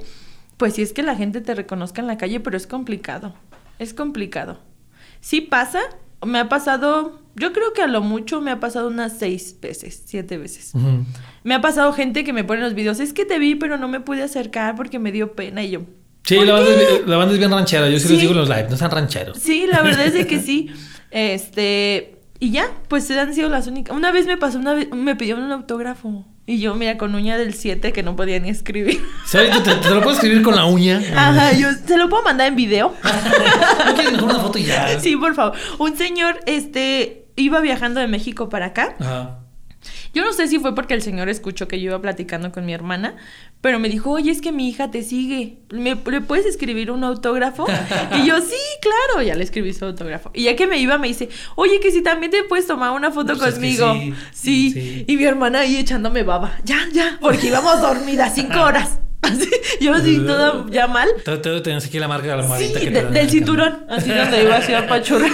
pues 0.56 0.74
sí 0.74 0.82
es 0.82 0.92
que 0.92 1.02
la 1.02 1.16
gente 1.16 1.40
te 1.40 1.54
reconozca 1.54 2.00
en 2.00 2.06
la 2.06 2.18
calle, 2.18 2.40
pero 2.40 2.56
es 2.56 2.66
complicado. 2.66 3.34
Es 3.78 3.94
complicado. 3.94 4.58
Sí 5.20 5.40
pasa. 5.40 5.80
Me 6.24 6.38
ha 6.38 6.48
pasado. 6.50 7.18
Yo 7.34 7.52
creo 7.54 7.72
que 7.72 7.80
a 7.82 7.86
lo 7.86 8.02
mucho 8.02 8.40
me 8.42 8.50
ha 8.50 8.60
pasado 8.60 8.88
unas 8.88 9.16
seis 9.18 9.56
veces, 9.62 10.02
siete 10.04 10.36
veces. 10.36 10.72
Me 11.44 11.54
ha 11.54 11.60
pasado 11.62 11.92
gente 11.94 12.24
que 12.24 12.32
me 12.34 12.44
pone 12.44 12.58
en 12.60 12.64
los 12.64 12.74
videos, 12.74 13.00
es 13.00 13.14
que 13.14 13.24
te 13.24 13.38
vi, 13.38 13.54
pero 13.54 13.78
no 13.78 13.88
me 13.88 14.00
pude 14.00 14.22
acercar 14.22 14.74
porque 14.74 14.98
me 14.98 15.12
dio 15.12 15.32
pena 15.34 15.62
y 15.62 15.70
yo. 15.70 15.80
Sí, 16.24 16.36
¿por 16.36 16.46
la 16.46 16.52
banda, 16.54 16.70
es, 16.70 16.76
bien- 16.76 17.02
la 17.10 17.16
banda 17.16 17.32
es 17.32 17.38
bien 17.38 17.50
ranchera. 17.50 17.88
Yo 17.88 17.98
sí, 17.98 18.08
les 18.08 18.16
Sí. 18.16 18.20
digo 18.26 18.32
en 18.32 18.38
los 18.38 18.48
live, 18.50 18.66
no 18.68 18.76
sean 18.76 18.90
rancheros. 18.90 19.38
Sí, 19.38 19.66
la 19.66 19.80
verdad 19.80 20.04
es 20.04 20.12
de 20.12 20.26
que 20.26 20.38
sí. 20.42 20.70
Este, 21.10 22.16
Y 22.38 22.50
ya, 22.52 22.66
pues 22.88 23.10
han 23.10 23.34
sido 23.34 23.48
las 23.48 23.66
únicas. 23.66 23.94
Una 23.96 24.12
vez 24.12 24.26
me 24.26 24.36
pasó, 24.36 24.58
una 24.58 24.74
vez 24.74 24.88
me 24.90 25.14
pidieron 25.16 25.44
un 25.44 25.52
autógrafo. 25.52 26.26
Y 26.46 26.58
yo, 26.60 26.74
mira, 26.74 26.98
con 26.98 27.14
uña 27.14 27.38
del 27.38 27.54
7 27.54 27.92
que 27.92 28.02
no 28.02 28.16
podía 28.16 28.40
ni 28.40 28.48
escribir. 28.48 29.00
¿Sabes? 29.24 29.62
¿Te, 29.62 29.74
te 29.76 29.90
lo 29.90 30.00
puedo 30.00 30.14
escribir 30.16 30.42
con 30.42 30.56
la 30.56 30.64
uña? 30.64 31.00
Ajá, 31.14 31.52
yo 31.52 31.68
se 31.86 31.96
lo 31.96 32.08
puedo 32.08 32.24
mandar 32.24 32.48
en 32.48 32.56
video. 32.56 32.94
¿No 33.86 33.94
quieres 33.94 34.12
mejor 34.12 34.30
una 34.30 34.40
foto 34.40 34.58
y 34.58 34.64
ya? 34.64 34.98
Sí, 34.98 35.16
por 35.16 35.34
favor. 35.34 35.56
Un 35.78 35.96
señor, 35.96 36.40
este, 36.46 37.26
iba 37.36 37.60
viajando 37.60 38.00
de 38.00 38.08
México 38.08 38.48
para 38.48 38.66
acá. 38.66 38.96
Ajá. 38.98 39.39
Yo 40.14 40.24
no 40.24 40.32
sé 40.32 40.48
si 40.48 40.58
fue 40.58 40.74
porque 40.74 40.94
el 40.94 41.02
señor 41.02 41.28
escuchó 41.28 41.68
que 41.68 41.78
yo 41.80 41.86
iba 41.90 42.00
platicando 42.02 42.50
con 42.52 42.66
mi 42.66 42.72
hermana, 42.74 43.14
pero 43.60 43.78
me 43.78 43.88
dijo, 43.88 44.10
oye, 44.10 44.30
es 44.30 44.40
que 44.40 44.50
mi 44.52 44.68
hija 44.68 44.90
te 44.90 45.02
sigue. 45.02 45.58
¿Me, 45.70 45.94
¿le 45.94 46.20
puedes 46.20 46.46
escribir 46.46 46.90
un 46.90 47.04
autógrafo? 47.04 47.66
y 48.22 48.26
yo, 48.26 48.40
sí, 48.40 48.56
claro, 48.82 49.22
ya 49.26 49.34
le 49.34 49.44
escribí 49.44 49.72
su 49.72 49.84
autógrafo. 49.84 50.30
Y 50.34 50.44
ya 50.44 50.56
que 50.56 50.66
me 50.66 50.78
iba, 50.78 50.98
me 50.98 51.08
dice, 51.08 51.28
oye, 51.56 51.78
que 51.80 51.90
si 51.92 52.02
también 52.02 52.32
te 52.32 52.42
puedes 52.44 52.66
tomar 52.66 52.92
una 52.92 53.10
foto 53.10 53.36
Pues 53.36 53.54
es 53.54 53.58
que 53.60 53.78
conmigo. 53.78 53.92
sí, 53.94 54.14
sí. 54.32 54.70
sí. 54.72 55.04
Y 55.06 55.16
mi 55.16 55.24
hermana 55.24 55.60
ahí 55.60 55.76
echándome 55.76 56.22
baba. 56.22 56.56
Ya, 56.64 56.78
ya, 56.92 57.18
porque 57.20 57.46
íbamos 57.48 57.80
dormidas 57.82 58.34
cinco 58.34 58.60
horas. 58.60 58.98
Así, 59.22 59.50
yo 59.82 59.92
así 59.92 60.16
toda 60.18 60.64
ya 60.70 60.86
mal. 60.86 61.06
Te, 61.22 61.36
te 61.36 61.60
tenías 61.60 61.84
aquí 61.84 61.98
la 61.98 62.08
marca 62.08 62.34
de 62.34 62.42
la 62.42 62.56
Sí, 62.58 62.72
que 62.72 62.88
de- 62.90 63.04
del 63.04 63.28
cinturón, 63.28 63.84
así 63.90 64.08
donde 64.08 64.42
iba 64.44 64.56
así 64.56 64.72
a 64.72 64.88
pachurrar. 64.88 65.30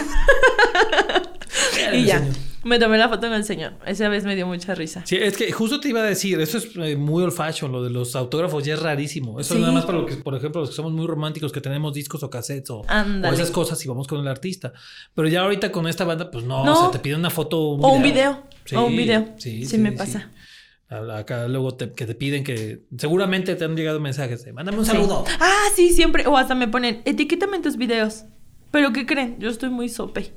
y 1.92 2.04
ya, 2.04 2.18
Señor. 2.18 2.34
Me 2.66 2.78
tomé 2.78 2.98
la 2.98 3.08
foto 3.08 3.22
con 3.28 3.32
el 3.34 3.44
señor. 3.44 3.74
Esa 3.86 4.08
vez 4.08 4.24
me 4.24 4.34
dio 4.36 4.46
mucha 4.46 4.74
risa. 4.74 5.02
Sí, 5.06 5.16
es 5.16 5.36
que 5.36 5.50
justo 5.52 5.80
te 5.80 5.88
iba 5.88 6.00
a 6.00 6.04
decir, 6.04 6.40
eso 6.40 6.58
es 6.58 6.68
eh, 6.76 6.96
muy 6.96 7.22
old 7.22 7.32
fashion, 7.32 7.70
lo 7.72 7.82
de 7.82 7.90
los 7.90 8.14
autógrafos 8.16 8.64
ya 8.64 8.74
es 8.74 8.80
rarísimo. 8.82 9.40
Eso 9.40 9.54
Sí. 9.54 9.54
es 9.54 9.60
nada 9.60 9.72
más 9.72 9.84
para 9.86 9.98
lo 9.98 10.06
que, 10.06 10.16
por 10.16 10.34
ejemplo, 10.34 10.60
los 10.60 10.70
que 10.70 10.76
somos 10.76 10.92
muy 10.92 11.06
románticos, 11.06 11.52
que 11.52 11.60
tenemos 11.60 11.94
discos 11.94 12.22
o 12.22 12.30
cassettes 12.30 12.70
o, 12.70 12.82
esas 13.32 13.50
cosas 13.50 13.82
y 13.84 13.88
vamos 13.88 14.06
con 14.06 14.20
el 14.20 14.28
artista. 14.28 14.72
Pero 15.14 15.28
ya 15.28 15.42
ahorita 15.42 15.70
con 15.72 15.86
esta 15.86 16.04
banda, 16.04 16.30
pues 16.30 16.44
no, 16.44 16.64
No. 16.64 16.72
o 16.72 16.80
sea, 16.82 16.90
te 16.90 16.98
piden 16.98 17.20
una 17.20 17.30
foto 17.30 17.58
O 17.60 17.92
un 17.92 18.02
video. 18.02 18.42
O 18.74 18.84
un 18.86 18.96
video. 18.96 19.26
Sí, 19.38 19.60
Sí, 19.62 19.66
sí, 19.66 19.78
me 19.78 19.90
sí. 19.92 19.96
pasa. 19.96 20.30
Acá 20.88 21.48
luego 21.48 21.74
te, 21.74 21.90
que 21.92 22.06
te 22.06 22.14
piden 22.14 22.44
que 22.44 22.82
seguramente 22.96 23.56
te 23.56 23.64
han 23.64 23.74
llegado 23.74 23.98
mensajes 23.98 24.44
de 24.44 24.52
mándame 24.52 24.78
un 24.78 24.84
Sí. 24.84 24.92
saludo. 24.92 25.24
Ah, 25.40 25.64
sí, 25.74 25.90
siempre. 25.90 26.26
O 26.28 26.36
hasta 26.36 26.54
me 26.54 26.68
ponen, 26.68 27.02
etiquétame 27.04 27.56
en 27.56 27.62
tus 27.62 27.76
videos. 27.76 28.24
Pero 28.70 28.92
¿qué 28.92 29.04
creen? 29.04 29.36
Yo 29.40 29.48
estoy 29.50 29.70
muy 29.70 29.88
sope. 29.88 30.32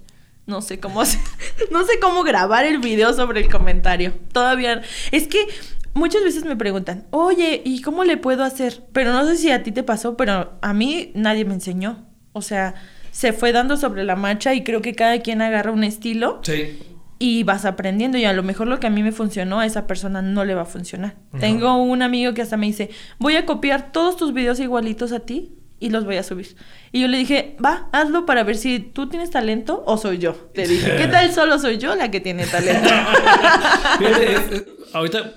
No 0.50 0.62
sé 0.62 0.80
cómo 0.80 1.02
hacer- 1.02 1.22
no 1.72 1.84
sé 1.86 1.94
cómo 2.02 2.24
grabar 2.24 2.66
el 2.66 2.80
video 2.80 3.14
sobre 3.14 3.40
el 3.42 3.50
comentario. 3.50 4.14
Todavía. 4.34 4.82
Es 5.12 5.28
que 5.28 5.48
muchas 5.94 6.24
veces 6.24 6.44
me 6.46 6.56
preguntan, 6.56 7.06
oye, 7.12 7.62
¿y 7.64 7.82
cómo 7.82 8.04
le 8.04 8.18
puedo 8.18 8.44
hacer? 8.44 8.84
Pero 8.92 9.14
no 9.14 9.26
sé 9.26 9.38
si 9.38 9.52
a 9.52 9.64
ti 9.64 9.72
te 9.72 9.84
pasó, 9.84 10.18
pero 10.18 10.58
a 10.62 10.74
mí 10.74 11.12
nadie 11.16 11.46
me 11.46 11.54
enseñó. 11.54 12.06
O 12.34 12.42
sea, 12.42 12.74
se 13.12 13.32
fue 13.34 13.52
dando 13.52 13.78
sobre 13.78 14.04
la 14.04 14.16
marcha 14.16 14.54
y 14.54 14.64
creo 14.64 14.82
que 14.82 14.94
cada 14.96 15.20
quien 15.22 15.42
agarra 15.42 15.72
un 15.72 15.84
estilo 15.84 16.40
Sí. 16.44 16.80
y 17.18 17.44
vas 17.44 17.66
aprendiendo 17.66 18.18
y 18.18 18.26
a 18.26 18.34
lo 18.34 18.44
mejor 18.44 18.68
lo 18.68 18.80
que 18.80 18.88
a 18.88 18.92
mí 18.92 19.04
me 19.04 19.12
funcionó 19.12 19.60
a 19.60 19.66
esa 19.66 19.88
persona 19.88 20.22
no 20.22 20.46
le 20.46 20.54
va 20.56 20.62
a 20.62 20.66
funcionar. 20.66 21.16
Tengo 21.40 21.76
un 21.78 22.02
amigo 22.02 22.34
que 22.34 22.42
hasta 22.42 22.56
me 22.58 22.68
dice, 22.68 22.90
voy 23.18 23.36
a 23.36 23.46
copiar 23.46 23.92
todos 23.92 24.16
tus 24.16 24.34
videos 24.34 24.60
igualitos 24.60 25.12
a 25.12 25.20
ti 25.22 25.54
y 25.80 25.90
los 25.90 26.06
voy 26.06 26.18
a 26.18 26.24
subir. 26.24 26.56
Y 26.92 27.02
yo 27.02 27.08
le 27.08 27.18
dije, 27.18 27.56
va, 27.64 27.90
hazlo 27.92 28.26
para 28.26 28.44
ver 28.44 28.58
si 28.58 28.80
tú 28.80 29.10
tienes 29.10 29.32
talento 29.32 29.84
o 29.86 29.98
soy 29.98 30.18
yo. 30.18 30.50
Le 30.54 30.68
dije, 30.68 30.96
¿qué 30.98 31.08
tal 31.08 31.32
solo 31.34 31.60
soy 31.60 31.78
yo 31.78 31.96
la 31.96 32.12
que 32.12 32.20
tiene 32.20 32.46
talento? 32.46 32.90
Ahorita 34.94 35.36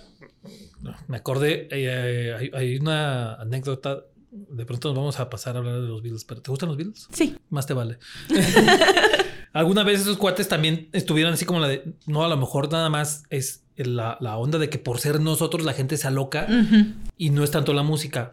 me 1.08 1.16
acordé, 1.16 1.68
eh, 1.70 2.34
hay, 2.38 2.50
hay 2.54 2.76
una 2.76 3.34
anécdota. 3.34 4.00
De 4.30 4.64
pronto 4.64 4.88
nos 4.88 4.96
vamos 4.96 5.20
a 5.20 5.28
pasar 5.28 5.56
a 5.56 5.58
hablar 5.58 5.80
de 5.80 5.88
los 5.88 6.02
Beatles. 6.02 6.24
Pero 6.24 6.40
¿te 6.40 6.50
gustan 6.50 6.68
los 6.68 6.78
Beatles? 6.78 7.08
sí. 7.12 7.36
Más 7.50 7.66
te 7.66 7.74
vale. 7.74 7.98
Alguna 9.52 9.84
vez 9.84 10.00
esos 10.00 10.16
cuates 10.16 10.48
también 10.48 10.88
estuvieron 10.92 11.34
así 11.34 11.44
como 11.44 11.60
la 11.60 11.68
de. 11.68 11.94
No, 12.06 12.24
a 12.24 12.28
lo 12.28 12.38
mejor 12.38 12.72
nada 12.72 12.88
más 12.88 13.24
es 13.28 13.64
la, 13.76 14.16
la 14.20 14.38
onda 14.38 14.58
de 14.58 14.70
que 14.70 14.78
por 14.78 14.98
ser 14.98 15.20
nosotros 15.20 15.66
la 15.66 15.74
gente 15.74 15.98
se 15.98 16.06
aloca 16.06 16.46
y 17.18 17.30
no 17.30 17.44
es 17.44 17.50
tanto 17.50 17.74
la 17.74 17.82
música. 17.82 18.32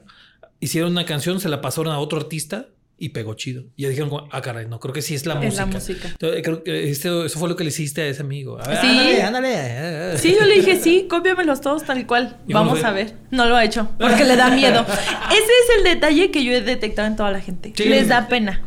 Hicieron 0.60 0.92
una 0.92 1.06
canción, 1.06 1.40
se 1.40 1.50
la 1.50 1.62
pasaron 1.62 1.94
a 1.94 2.00
otro 2.00 2.20
artista 2.20 2.68
y 3.02 3.10
pegó 3.10 3.34
chido. 3.36 3.64
Y 3.78 3.84
ya 3.84 3.90
dijeron, 3.90 4.12
ah, 4.30 4.42
caray, 4.42 4.68
no, 4.68 4.78
creo 4.82 4.94
que 4.94 5.02
sí 5.02 5.16
es 5.16 5.26
la 5.26 5.36
Es 5.36 5.40
música. 5.46 5.66
la 5.66 5.72
música. 5.72 6.08
Entonces, 6.10 6.42
creo 6.44 6.64
que 6.64 6.90
esto- 6.90 7.26
eso 7.26 7.40
fue 7.40 7.48
lo 7.48 7.56
que 7.56 7.64
le 7.64 7.70
hiciste 7.70 8.02
a 8.02 8.08
ese 8.08 8.22
amigo. 8.24 8.60
A 8.60 8.68
ver, 8.68 8.78
Sí. 8.82 8.88
ándale, 9.22 9.22
ándale. 9.24 10.18
Sí, 10.18 10.36
yo 10.38 10.46
le 10.46 10.56
dije, 10.56 10.78
sí, 10.82 11.08
cópiamelos 11.10 11.62
todos 11.62 11.86
tal 11.86 12.06
cual. 12.06 12.38
¿Y 12.46 12.52
cómo 12.52 12.66
Vamos 12.72 12.84
a 12.84 12.92
ver. 12.92 13.14
No 13.32 13.46
lo 13.46 13.56
ha 13.56 13.64
hecho, 13.64 13.90
porque 13.98 14.26
le 14.26 14.36
da 14.36 14.50
miedo. 14.50 14.82
Ese 15.32 15.38
es 15.38 15.78
el 15.78 15.84
detalle 15.86 16.30
que 16.30 16.44
yo 16.44 16.52
he 16.52 16.60
detectado 16.62 17.08
en 17.08 17.16
toda 17.16 17.32
la 17.32 17.40
gente. 17.40 17.72
Sí. 17.74 17.86
Les 17.86 18.10
da 18.10 18.28
pena. 18.28 18.62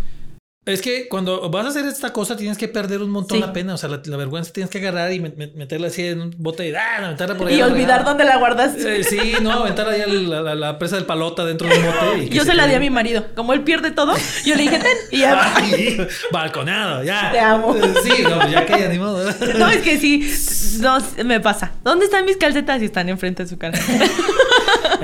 Es 0.65 0.81
que 0.81 1.09
cuando 1.09 1.51
vas 1.51 1.67
a 1.67 1.71
hacer 1.71 1.87
esta 1.87 2.13
cosa 2.13 2.37
tienes 2.37 2.57
que 2.57 2.69
perder 2.69 3.03
un 3.03 3.11
montón 3.11 3.39
Sí. 3.39 3.41
la 3.45 3.53
pena. 3.53 3.75
O 3.75 3.77
sea, 3.77 3.89
la, 3.89 4.01
la 4.05 4.17
vergüenza 4.17 4.53
tienes 4.53 4.71
que 4.71 4.79
agarrar 4.79 5.13
y 5.13 5.19
met- 5.19 5.35
met- 5.35 5.55
meterla 5.55 5.89
así 5.89 6.07
en 6.07 6.21
un 6.21 6.35
bote 6.39 6.69
y 6.69 6.73
¡ah! 6.73 6.99
aventarla 6.99 7.37
por 7.37 7.49
ahí. 7.49 7.57
Y 7.59 7.63
olvidar 7.63 8.05
dónde 8.05 8.25
la 8.25 8.37
guardas. 8.37 8.77
Eh, 8.77 9.03
sí, 9.03 9.35
no, 9.43 9.51
aventar 9.51 9.89
ahí 9.89 10.03
al- 10.03 10.31
la, 10.31 10.41
la- 10.41 10.55
la 10.55 10.79
presa 10.79 10.95
del 10.95 11.05
palota 11.05 11.45
dentro 11.45 11.67
de 11.69 11.77
un 11.79 11.85
bote. 11.85 12.25
y 12.27 12.29
Yo 12.29 12.45
se 12.45 12.55
la 12.55 12.69
di 12.69 12.75
a 12.75 12.79
mi 12.79 12.91
marido. 12.91 13.27
Como 13.35 13.55
él 13.55 13.63
pierde 13.63 13.91
todo, 13.91 14.15
yo 14.45 14.55
le 14.55 14.63
dije, 14.63 14.79
ten. 14.79 14.97
Y 15.11 15.19
ya. 15.19 15.53
Ay, 15.57 16.07
balconado, 16.31 17.03
ya. 17.03 17.33
Te 17.33 17.41
amo. 17.41 17.75
Eh, 17.75 17.95
Sí, 18.05 18.23
no, 18.23 18.49
ya 18.49 18.65
que 18.65 18.79
ya 18.79 18.89
ni 18.89 18.99
modo. 19.01 19.29
No, 19.59 19.69
es 19.69 19.79
que 19.83 19.99
sí. 19.99 20.79
No, 20.81 20.99
me 21.25 21.41
pasa. 21.41 21.73
¿Dónde 21.83 22.05
están 22.05 22.25
mis 22.25 22.37
calcetas? 22.37 22.81
Y 22.83 22.85
están 22.85 23.09
enfrente 23.09 23.43
de 23.43 23.49
su 23.49 23.59
cara. 23.59 23.77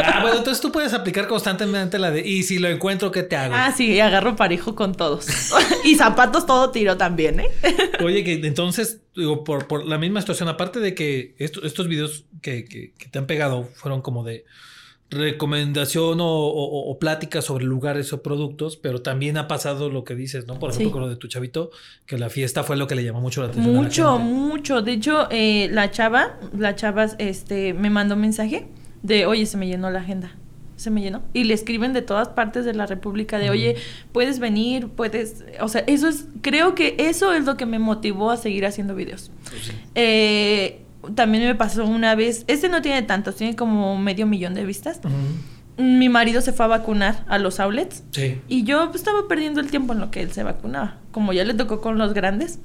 Ah, 0.04 0.20
bueno, 0.22 0.38
entonces 0.38 0.60
tú 0.60 0.70
puedes 0.72 0.92
aplicar 0.94 1.26
constantemente 1.28 1.98
la 1.98 2.10
de 2.10 2.26
y 2.26 2.42
si 2.42 2.58
lo 2.58 2.68
encuentro, 2.68 3.10
¿qué 3.10 3.22
te 3.22 3.36
hago? 3.36 3.54
Ah, 3.56 3.72
sí, 3.76 3.92
y 3.92 4.00
agarro 4.00 4.36
parejo 4.36 4.74
con 4.74 4.94
todos. 4.94 5.26
Y 5.84 5.94
zapatos 5.94 6.44
todo 6.46 6.70
tiro 6.70 6.96
también, 6.96 7.40
¿eh? 7.40 7.48
Oye, 8.04 8.24
que 8.24 8.34
entonces, 8.34 9.00
digo, 9.16 9.44
por, 9.44 9.66
por 9.66 9.86
la 9.86 9.96
misma 9.98 10.20
situación, 10.20 10.48
aparte 10.48 10.80
de 10.80 10.94
que 10.94 11.34
esto- 11.38 11.64
estos 11.64 11.88
videos 11.88 12.24
que, 12.42 12.64
que- 12.64 12.92
que 12.98 13.08
te 13.08 13.18
han 13.18 13.26
pegado 13.26 13.64
fueron 13.74 14.02
como 14.02 14.24
de 14.24 14.44
recomendación 15.10 16.20
o, 16.20 16.26
o- 16.26 16.90
o 16.90 16.98
pláticas 16.98 17.44
sobre 17.46 17.64
lugares 17.64 18.12
o 18.12 18.22
productos, 18.22 18.76
pero 18.76 19.00
también 19.02 19.36
ha 19.38 19.48
pasado 19.48 19.88
lo 19.90 20.04
que 20.04 20.14
dices, 20.14 20.46
¿no? 20.46 20.58
Por 20.58 20.70
ejemplo, 20.70 20.88
Sí. 20.88 20.92
con 20.92 21.00
lo 21.02 21.08
de 21.08 21.16
tu 21.16 21.28
chavito, 21.28 21.70
que 22.06 22.18
la 22.18 22.28
fiesta 22.28 22.62
fue 22.62 22.76
lo 22.76 22.86
que 22.86 22.94
le 22.94 23.04
llamó 23.04 23.20
mucho 23.20 23.40
la 23.42 23.48
atención. 23.48 23.74
a 23.74 23.78
la 23.78 23.82
Mucho, 23.84 24.18
gente. 24.18 24.32
mucho. 24.32 24.82
De 24.82 24.92
hecho, 24.92 25.28
eh, 25.30 25.68
la 25.72 25.90
chava, 25.90 26.38
la 26.56 26.74
chava 26.76 27.06
este, 27.18 27.72
me 27.72 27.88
mandó 27.90 28.16
un 28.16 28.20
mensaje 28.20 28.68
de, 29.02 29.26
oye, 29.26 29.46
se 29.46 29.56
me 29.56 29.66
llenó 29.66 29.90
la 29.90 30.00
agenda. 30.00 30.32
Se 30.76 30.90
me 30.90 31.00
llenó. 31.00 31.22
Y 31.32 31.44
le 31.44 31.54
escriben 31.54 31.92
de 31.92 32.02
todas 32.02 32.28
partes 32.28 32.64
de 32.64 32.72
la 32.72 32.86
República 32.86 33.38
de, 33.38 33.50
oye, 33.50 33.74
puedes 34.12 34.38
venir, 34.38 34.88
puedes... 34.88 35.44
O 35.60 35.68
sea, 35.68 35.82
eso 35.88 36.06
es, 36.08 36.26
creo 36.40 36.74
que 36.76 36.94
eso 36.98 37.32
es 37.32 37.44
lo 37.44 37.56
que 37.56 37.66
me 37.66 37.78
motivó 37.80 38.30
a 38.30 38.36
seguir 38.36 38.64
haciendo 38.64 38.94
videos. 38.94 39.32
Pues 39.50 39.62
sí. 39.62 39.72
Eh, 39.96 40.82
también 41.14 41.44
me 41.44 41.54
pasó 41.54 41.84
una 41.84 42.14
vez, 42.14 42.44
este 42.46 42.68
no 42.68 42.80
tiene 42.82 43.02
tantos, 43.02 43.36
tiene 43.36 43.56
como 43.56 43.98
medio 43.98 44.26
millón 44.26 44.54
de 44.54 44.64
vistas. 44.64 45.00
Mi 45.76 46.08
marido 46.08 46.40
se 46.40 46.52
fue 46.52 46.64
a 46.64 46.68
vacunar 46.68 47.24
a 47.28 47.38
los 47.38 47.60
outlets 47.60 48.02
Sí. 48.10 48.40
y 48.48 48.64
yo 48.64 48.86
pues, 48.90 48.96
estaba 49.02 49.28
perdiendo 49.28 49.60
el 49.60 49.70
tiempo 49.70 49.92
en 49.92 50.00
lo 50.00 50.10
que 50.10 50.22
él 50.22 50.32
se 50.32 50.42
vacunaba, 50.42 50.98
como 51.12 51.32
ya 51.32 51.44
le 51.44 51.54
tocó 51.54 51.80
con 51.80 51.98
los 51.98 52.14
grandes. 52.14 52.58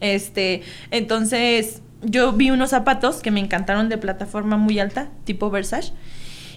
Este, 0.00 0.62
entonces 0.92 1.82
yo 2.02 2.32
vi 2.32 2.50
unos 2.50 2.70
zapatos 2.70 3.20
que 3.20 3.30
me 3.30 3.40
encantaron 3.40 3.88
de 3.88 3.98
plataforma 3.98 4.56
muy 4.56 4.78
alta, 4.78 5.08
tipo 5.24 5.50
Versace, 5.50 5.92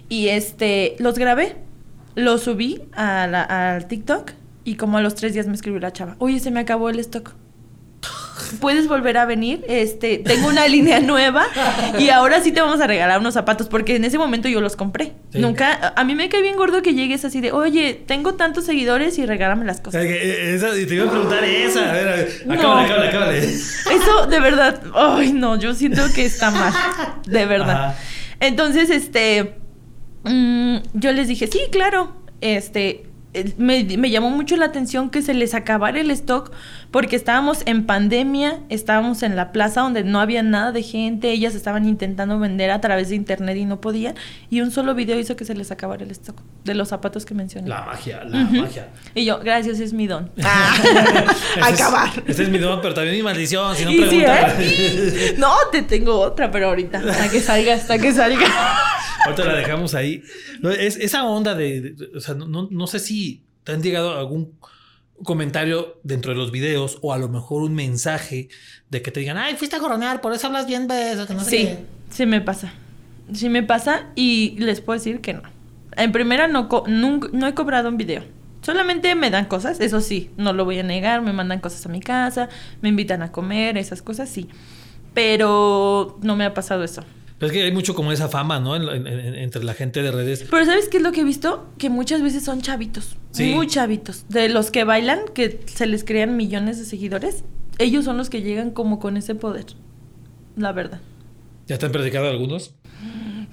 y 0.09 0.29
este, 0.29 0.95
los 0.99 1.17
grabé, 1.17 1.57
los 2.15 2.41
subí 2.41 2.81
a 2.93 3.73
al 3.73 3.87
TikTok 3.87 4.31
y 4.63 4.75
como 4.75 4.97
a 4.97 5.01
los 5.01 5.15
tres 5.15 5.33
días 5.33 5.47
me 5.47 5.53
escribió 5.53 5.79
la 5.79 5.91
chava, 5.91 6.15
oye, 6.19 6.39
se 6.39 6.51
me 6.51 6.59
acabó 6.59 6.89
el 6.89 6.99
stock. 6.99 7.33
Puedes 8.59 8.87
volver 8.87 9.17
a 9.17 9.25
venir, 9.25 9.63
este, 9.67 10.17
tengo 10.17 10.47
una 10.47 10.67
línea 10.67 10.99
nueva 11.01 11.45
y 11.99 12.09
ahora 12.09 12.41
sí 12.41 12.51
te 12.51 12.61
vamos 12.61 12.81
a 12.81 12.87
regalar 12.87 13.19
unos 13.19 13.33
zapatos 13.35 13.67
porque 13.67 13.95
en 13.95 14.05
ese 14.05 14.17
momento 14.17 14.47
yo 14.49 14.59
los 14.61 14.75
compré. 14.75 15.13
Sí. 15.31 15.39
Nunca, 15.39 15.93
a 15.95 16.03
mí 16.03 16.15
me 16.15 16.29
cae 16.29 16.41
bien 16.41 16.55
gordo 16.55 16.81
que 16.81 16.93
llegues 16.93 17.23
así 17.25 17.41
de, 17.41 17.51
oye, 17.51 17.93
tengo 18.07 18.33
tantos 18.35 18.65
seguidores 18.65 19.17
y 19.19 19.25
regálame 19.25 19.65
las 19.65 19.81
cosas. 19.81 20.03
Eh, 20.03 20.55
esa- 20.55 20.75
y 20.77 20.85
te 20.85 20.95
iba 20.95 21.05
a 21.05 21.11
preguntar 21.11 21.43
esa. 21.43 21.89
A 21.89 21.93
ver, 21.93 22.07
a 22.07 22.11
ver. 22.15 22.29
No. 22.45 22.53
Acábale, 22.53 22.87
acábale, 22.87 23.07
acábale. 23.09 23.39
Eso 23.43 24.27
de 24.29 24.39
verdad, 24.39 24.81
ay 24.95 25.33
no, 25.33 25.57
yo 25.59 25.73
siento 25.75 26.01
que 26.15 26.25
está 26.25 26.49
mal, 26.51 26.73
de 27.25 27.45
verdad. 27.45 27.85
Ajá. 27.89 27.95
Entonces, 28.39 28.89
este, 28.89 29.55
mm, 30.23 30.77
yo 30.93 31.11
les 31.11 31.27
dije, 31.27 31.47
sí, 31.47 31.59
claro, 31.71 32.15
este, 32.41 33.03
me, 33.57 33.83
me 33.97 34.09
llamó 34.11 34.29
mucho 34.29 34.55
la 34.57 34.65
atención 34.65 35.09
que 35.09 35.21
se 35.21 35.33
les 35.33 35.53
acabara 35.53 35.99
el 35.99 36.11
stock 36.11 36.51
porque 36.93 37.15
estábamos 37.15 37.63
en 37.65 37.87
pandemia, 37.87 38.59
estábamos 38.69 39.23
en 39.23 39.35
la 39.35 39.51
plaza 39.51 39.81
donde 39.81 40.03
no 40.03 40.19
había 40.19 40.43
nada 40.43 40.71
de 40.71 40.83
gente, 40.83 41.31
ellas 41.31 41.55
estaban 41.55 41.85
intentando 41.89 42.37
vender 42.37 42.69
a 42.69 42.79
través 42.81 43.09
de 43.09 43.15
internet 43.15 43.57
y 43.57 43.65
no 43.65 43.81
podían, 43.81 44.13
y 44.51 44.61
un 44.61 44.69
solo 44.69 44.93
video 44.93 45.17
hizo 45.19 45.35
que 45.35 45.43
se 45.43 45.55
les 45.55 45.71
acabara 45.71 46.03
el 46.03 46.11
stock 46.11 46.39
de 46.63 46.75
los 46.75 46.89
zapatos 46.89 47.25
que 47.25 47.33
mencioné. 47.33 47.67
La 47.67 47.81
magia, 47.81 48.23
la 48.23 48.37
magia. 48.45 48.89
Y 49.15 49.25
yo, 49.25 49.39
gracias, 49.39 49.79
es 49.79 49.91
mi 49.91 50.05
don. 50.05 50.31
Es- 50.37 51.63
acabar. 51.81 52.09
Ese 52.27 52.43
es 52.43 52.49
mi 52.49 52.59
don, 52.59 52.79
pero 52.79 52.93
también 52.93 53.15
mi 53.17 53.23
maldición. 53.23 53.75
Si 53.75 53.85
no 53.85 53.91
sí. 53.91 54.23
¿eh? 54.23 55.33
No, 55.39 55.51
te 55.71 55.81
tengo 55.81 56.19
otra, 56.19 56.51
pero 56.51 56.67
ahorita, 56.67 56.99
hasta 56.99 57.27
que 57.27 57.39
salga, 57.41 57.73
hasta 57.73 57.97
que 57.97 58.11
salga. 58.13 58.45
Ahorita 59.25 59.45
la 59.45 59.55
dejamos 59.55 59.95
ahí. 59.95 60.21
No, 60.61 60.69
es, 60.69 60.97
esa 60.97 61.23
onda 61.25 61.55
de, 61.55 61.81
de- 61.81 62.17
o 62.17 62.19
sea, 62.21 62.35
no, 62.35 62.45
no, 62.45 62.67
no 62.69 62.85
sé 62.85 62.99
si 62.99 63.41
te 63.63 63.71
han 63.71 63.81
llegado 63.81 64.15
algún 64.15 64.53
comentario 65.23 65.99
dentro 66.03 66.31
de 66.31 66.37
los 66.37 66.51
videos 66.51 66.97
o 67.01 67.13
a 67.13 67.17
lo 67.17 67.29
mejor 67.29 67.61
un 67.63 67.75
mensaje 67.75 68.49
de 68.89 69.01
que 69.01 69.11
te 69.11 69.19
digan, 69.19 69.37
ay, 69.37 69.55
fuiste 69.55 69.75
a 69.75 69.79
coronar, 69.79 70.21
por 70.21 70.33
eso 70.33 70.47
hablas 70.47 70.65
bien 70.67 70.87
de 70.87 71.11
eso, 71.13 71.27
que 71.27 71.33
no 71.33 71.43
sé 71.43 71.49
Sí, 71.49 71.57
qué". 71.65 71.77
sí 72.09 72.25
me 72.25 72.41
pasa. 72.41 72.73
Sí 73.33 73.47
me 73.49 73.63
pasa 73.63 74.07
y 74.15 74.55
les 74.59 74.81
puedo 74.81 74.97
decir 74.99 75.21
que 75.21 75.33
no. 75.33 75.43
En 75.95 76.11
primera 76.11 76.47
no, 76.47 76.67
co- 76.67 76.83
nunca- 76.87 77.29
no 77.31 77.47
he 77.47 77.53
cobrado 77.53 77.87
un 77.89 77.97
video. 77.97 78.23
Solamente 78.61 79.13
me 79.15 79.29
dan 79.29 79.45
cosas, 79.45 79.79
eso 79.79 80.01
sí, 80.01 80.29
no 80.37 80.53
lo 80.53 80.65
voy 80.65 80.79
a 80.79 80.83
negar, 80.83 81.21
me 81.21 81.33
mandan 81.33 81.59
cosas 81.59 81.85
a 81.85 81.89
mi 81.89 81.99
casa, 81.99 82.49
me 82.81 82.89
invitan 82.89 83.21
a 83.21 83.31
comer, 83.31 83.77
esas 83.77 84.01
cosas 84.01 84.29
sí. 84.29 84.47
Pero 85.13 86.17
no 86.21 86.35
me 86.35 86.45
ha 86.45 86.53
pasado 86.53 86.83
eso. 86.83 87.03
Pero 87.39 87.47
es 87.51 87.57
que 87.57 87.63
hay 87.63 87.71
mucho 87.71 87.93
como 87.95 88.11
esa 88.11 88.29
fama, 88.29 88.59
¿no? 88.59 88.75
En- 88.75 88.87
en- 88.87 89.07
en- 89.07 89.35
entre 89.35 89.63
la 89.63 89.73
gente 89.73 90.01
de 90.01 90.11
redes. 90.11 90.45
Pero 90.49 90.65
¿sabes 90.65 90.87
qué 90.89 90.97
es 90.97 91.03
lo 91.03 91.11
que 91.11 91.21
he 91.21 91.23
visto? 91.23 91.67
Que 91.77 91.89
muchas 91.89 92.21
veces 92.21 92.43
son 92.43 92.61
chavitos, 92.61 93.17
Sí. 93.31 93.51
muy 93.53 93.67
chavitos. 93.67 94.25
De 94.29 94.47
los 94.49 94.71
que 94.71 94.83
bailan, 94.83 95.19
que 95.33 95.59
se 95.65 95.85
les 95.87 96.03
crean 96.03 96.37
millones 96.37 96.77
de 96.79 96.85
seguidores, 96.85 97.43
ellos 97.79 98.05
son 98.05 98.17
los 98.17 98.29
que 98.29 98.41
llegan 98.41 98.71
como 98.71 98.99
con 98.99 99.17
ese 99.17 99.35
poder. 99.35 99.65
La 100.55 100.71
verdad. 100.71 101.01
¿Ya 101.67 101.77
te 101.77 101.85
han 101.87 101.91
predicado 101.91 102.29
algunos? 102.29 102.75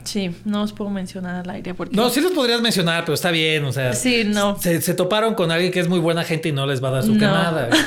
Sí, 0.05 0.31
no 0.45 0.62
os 0.62 0.73
puedo 0.73 0.90
mencionar 0.90 1.37
al 1.37 1.51
aire 1.51 1.75
porque... 1.75 1.95
No, 1.97 2.09
sí 2.11 2.21
los 2.21 2.33
podrías 2.33 2.61
mencionar, 2.62 3.05
pero 3.05 3.14
está 3.14 3.31
bien, 3.31 3.64
o 3.64 3.73
sea. 3.73 3.93
Sí, 3.93 4.25
no. 4.25 4.59
Se, 4.59 4.81
se 4.81 4.95
toparon 4.95 5.35
con 5.35 5.51
alguien 5.51 5.73
que 5.73 5.81
es 5.81 5.88
muy 5.88 5.99
buena 5.99 6.25
gente 6.25 6.49
y 6.49 6.53
no 6.53 6.66
les 6.66 6.83
va 6.83 6.88
a 6.88 6.93
dar 6.93 7.03
su 7.03 7.12
No. 7.14 7.19
quemada. 7.21 7.69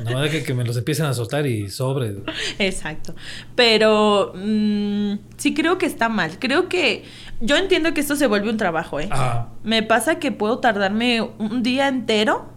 No 0.10 0.20
de 0.20 0.30
que, 0.30 0.42
que 0.42 0.54
me 0.54 0.64
los 0.64 0.76
empiecen 0.76 1.06
a 1.06 1.14
soltar 1.14 1.46
y 1.46 1.68
sobre. 1.70 2.16
Exacto. 2.58 3.14
Pero 3.54 4.32
mm, 4.34 5.14
sí 5.36 5.54
creo 5.54 5.78
que 5.78 5.86
está 5.86 6.08
mal. 6.08 6.38
Creo 6.38 6.68
que 6.68 7.04
yo 7.40 7.56
entiendo 7.56 7.94
que 7.94 8.00
esto 8.00 8.16
se 8.16 8.26
vuelve 8.26 8.50
un 8.50 8.56
trabajo, 8.56 9.00
¿eh? 9.00 9.08
Ah, 9.10 9.48
Me 9.62 9.82
pasa 9.82 10.18
que 10.18 10.32
puedo 10.32 10.58
tardarme 10.58 11.20
un 11.20 11.62
día 11.62 11.88
entero 11.88 12.50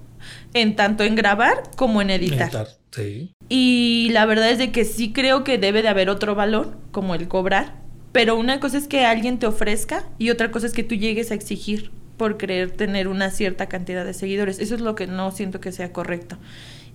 en 0.54 0.76
tanto 0.76 1.04
en 1.04 1.16
grabar 1.16 1.64
como 1.76 2.02
en 2.02 2.10
editar. 2.10 2.48
editar, 2.48 2.68
Sí. 2.92 3.32
Y 3.50 4.10
la 4.14 4.26
verdad 4.26 4.50
es 4.50 4.58
de 4.58 4.72
que 4.72 4.86
sí 4.86 5.12
creo 5.12 5.44
que 5.44 5.58
debe 5.58 5.82
de 5.82 5.90
haber 5.90 6.10
otro 6.10 6.34
valor, 6.34 6.78
como 6.92 7.14
el 7.14 7.28
cobrar. 7.28 7.76
Pero 8.14 8.38
una 8.38 8.62
cosa 8.62 8.78
es 8.78 8.88
que 8.88 9.06
alguien 9.06 9.38
te 9.40 9.46
ofrezca 9.48 10.06
y 10.18 10.30
otra 10.30 10.50
cosa 10.50 10.66
es 10.68 10.74
que 10.74 10.84
tú 10.84 10.96
llegues 10.96 11.32
a 11.32 11.34
exigir 11.34 11.92
por 12.16 12.38
querer 12.38 12.72
tener 12.72 13.10
una 13.10 13.30
cierta 13.30 13.68
cantidad 13.68 14.06
de 14.06 14.14
seguidores. 14.14 14.60
Eso 14.60 14.76
es 14.76 14.82
lo 14.82 14.96
que 14.96 15.08
no 15.08 15.32
siento 15.32 15.60
que 15.60 15.74
sea 15.74 15.92
correcto. 15.92 16.38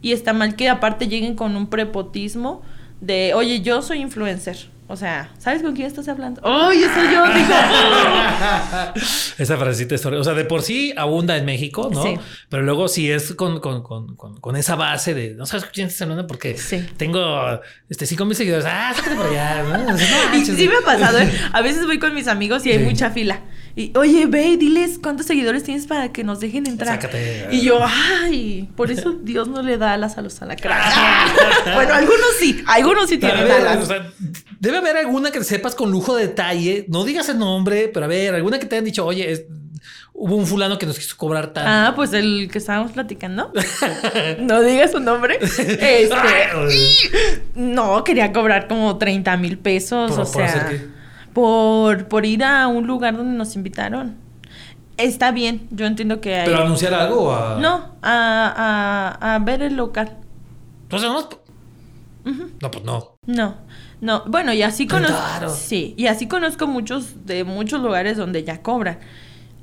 Y 0.02 0.12
está 0.12 0.32
mal 0.32 0.56
que 0.56 0.68
aparte 0.68 1.08
lleguen 1.08 1.34
con 1.34 1.56
un 1.56 1.68
prepotismo 1.68 2.62
de, 3.00 3.32
oye, 3.34 3.60
yo 3.60 3.82
soy 3.82 3.98
influencer. 4.00 4.56
O 4.88 4.96
sea, 4.96 5.30
¿sabes 5.38 5.62
con 5.62 5.74
quién 5.76 5.86
estás 5.86 6.08
hablando? 6.08 6.40
¡Oye, 6.42 6.84
soy 6.92 7.14
yo! 7.14 7.24
Digo, 7.32 7.54
Esa 9.38 9.56
frasecita 9.56 9.94
es. 9.94 10.04
O 10.04 10.24
sea, 10.24 10.34
de 10.34 10.44
por 10.44 10.62
sí 10.62 10.92
abunda 10.96 11.36
en 11.36 11.44
México, 11.44 11.90
¿no? 11.92 12.02
Sí. 12.02 12.14
Pero 12.48 12.62
luego 12.64 12.88
si 12.88 13.10
es 13.10 13.34
con, 13.34 13.60
con, 13.60 13.82
con, 13.82 14.16
con, 14.16 14.40
con 14.40 14.56
esa 14.56 14.74
base 14.74 15.14
de 15.14 15.34
no 15.34 15.46
sabes 15.46 15.64
con 15.64 15.72
quién 15.72 15.86
estás 15.86 16.02
hablando 16.02 16.26
porque 16.26 16.56
Sí. 16.58 16.84
tengo 16.96 17.60
este 17.88 18.04
cinco 18.06 18.24
mil 18.24 18.34
seguidores. 18.36 18.66
Ah, 18.68 18.92
sácate 18.94 19.14
por 19.16 19.26
allá. 19.26 19.62
¿no? 19.62 19.92
No 19.92 19.96
Y 20.36 20.44
sí 20.44 20.68
me 20.68 20.74
ha 20.76 20.84
pasado, 20.84 21.18
¿eh? 21.20 21.30
A 21.52 21.62
veces 21.62 21.86
voy 21.86 21.98
con 21.98 22.14
mis 22.14 22.26
amigos 22.26 22.66
y 22.66 22.72
hay 22.72 22.78
Sí. 22.78 22.84
mucha 22.84 23.10
fila. 23.10 23.40
Y, 23.76 23.96
oye, 23.96 24.26
ve, 24.26 24.46
y 24.48 24.56
diles 24.56 24.98
cuántos 25.00 25.26
seguidores 25.26 25.62
tienes 25.62 25.86
para 25.86 26.10
que 26.12 26.24
nos 26.24 26.40
dejen 26.40 26.66
entrar. 26.66 27.00
Sácate. 27.00 27.48
Y 27.52 27.60
yo, 27.60 27.78
ay, 27.82 28.68
por 28.76 28.90
eso 28.90 29.12
Dios 29.22 29.48
no 29.48 29.62
le 29.62 29.78
da 29.78 29.92
alas 29.92 30.18
a 30.18 30.22
los 30.22 30.40
alacranes. 30.42 30.94
bueno, 31.74 31.94
algunos 31.94 32.26
sí, 32.38 32.62
algunos 32.66 33.08
sí 33.08 33.18
tienen 33.18 33.44
ver, 33.44 33.62
o 33.62 33.68
alas. 33.68 33.86
sea, 33.86 34.10
debe 34.58 34.78
haber 34.78 34.96
alguna 34.96 35.30
que 35.30 35.42
sepas 35.44 35.74
con 35.74 35.90
lujo 35.90 36.16
de 36.16 36.26
detalle. 36.28 36.84
No 36.88 37.04
digas 37.04 37.28
el 37.28 37.38
nombre, 37.38 37.88
pero 37.92 38.06
a 38.06 38.08
ver, 38.08 38.34
alguna 38.34 38.58
que 38.58 38.66
te 38.66 38.74
hayan 38.76 38.84
dicho, 38.84 39.06
oye, 39.06 39.30
es- 39.30 39.44
hubo 40.12 40.36
un 40.36 40.46
fulano 40.46 40.76
que 40.76 40.84
nos 40.84 40.98
quiso 40.98 41.16
cobrar 41.16 41.52
tanto. 41.54 41.70
Ah, 41.72 41.92
pues 41.96 42.12
el 42.12 42.48
que 42.52 42.58
estábamos 42.58 42.92
platicando. 42.92 43.52
no 44.40 44.60
digas 44.62 44.90
su 44.90 45.00
nombre. 45.00 45.38
Este, 45.40 46.10
no, 47.54 48.04
quería 48.04 48.32
cobrar 48.32 48.68
como 48.68 48.98
30 48.98 49.36
mil 49.36 49.58
pesos. 49.58 50.10
¿Por- 50.10 50.20
o 50.20 50.30
por 50.30 50.46
sea? 50.46 50.70
Por, 51.32 52.08
por 52.08 52.26
ir 52.26 52.44
a 52.44 52.66
un 52.68 52.86
lugar 52.86 53.16
donde 53.16 53.36
nos 53.36 53.56
invitaron. 53.56 54.16
Está 54.96 55.30
bien, 55.30 55.66
yo 55.70 55.86
entiendo 55.86 56.20
que 56.20 56.34
hay. 56.34 56.46
Pero 56.46 56.62
anunciar 56.62 56.92
algo 56.94 57.32
a... 57.34 57.58
No, 57.58 57.94
a, 58.02 59.16
a, 59.22 59.34
a 59.34 59.38
ver 59.38 59.62
el 59.62 59.74
local. 59.76 60.18
Entonces, 60.82 61.08
no, 61.08 61.28
no, 62.60 62.70
pues 62.70 62.84
no. 62.84 63.14
No, 63.26 63.56
no. 64.00 64.24
Bueno, 64.26 64.52
y 64.52 64.62
así 64.62 64.86
conozco. 64.86 65.48
Sí, 65.48 65.94
y 65.96 66.06
así 66.06 66.28
conozco 66.28 66.66
muchos 66.66 67.26
de 67.26 67.44
muchos 67.44 67.80
lugares 67.80 68.16
donde 68.18 68.44
ya 68.44 68.60
cobran. 68.60 68.98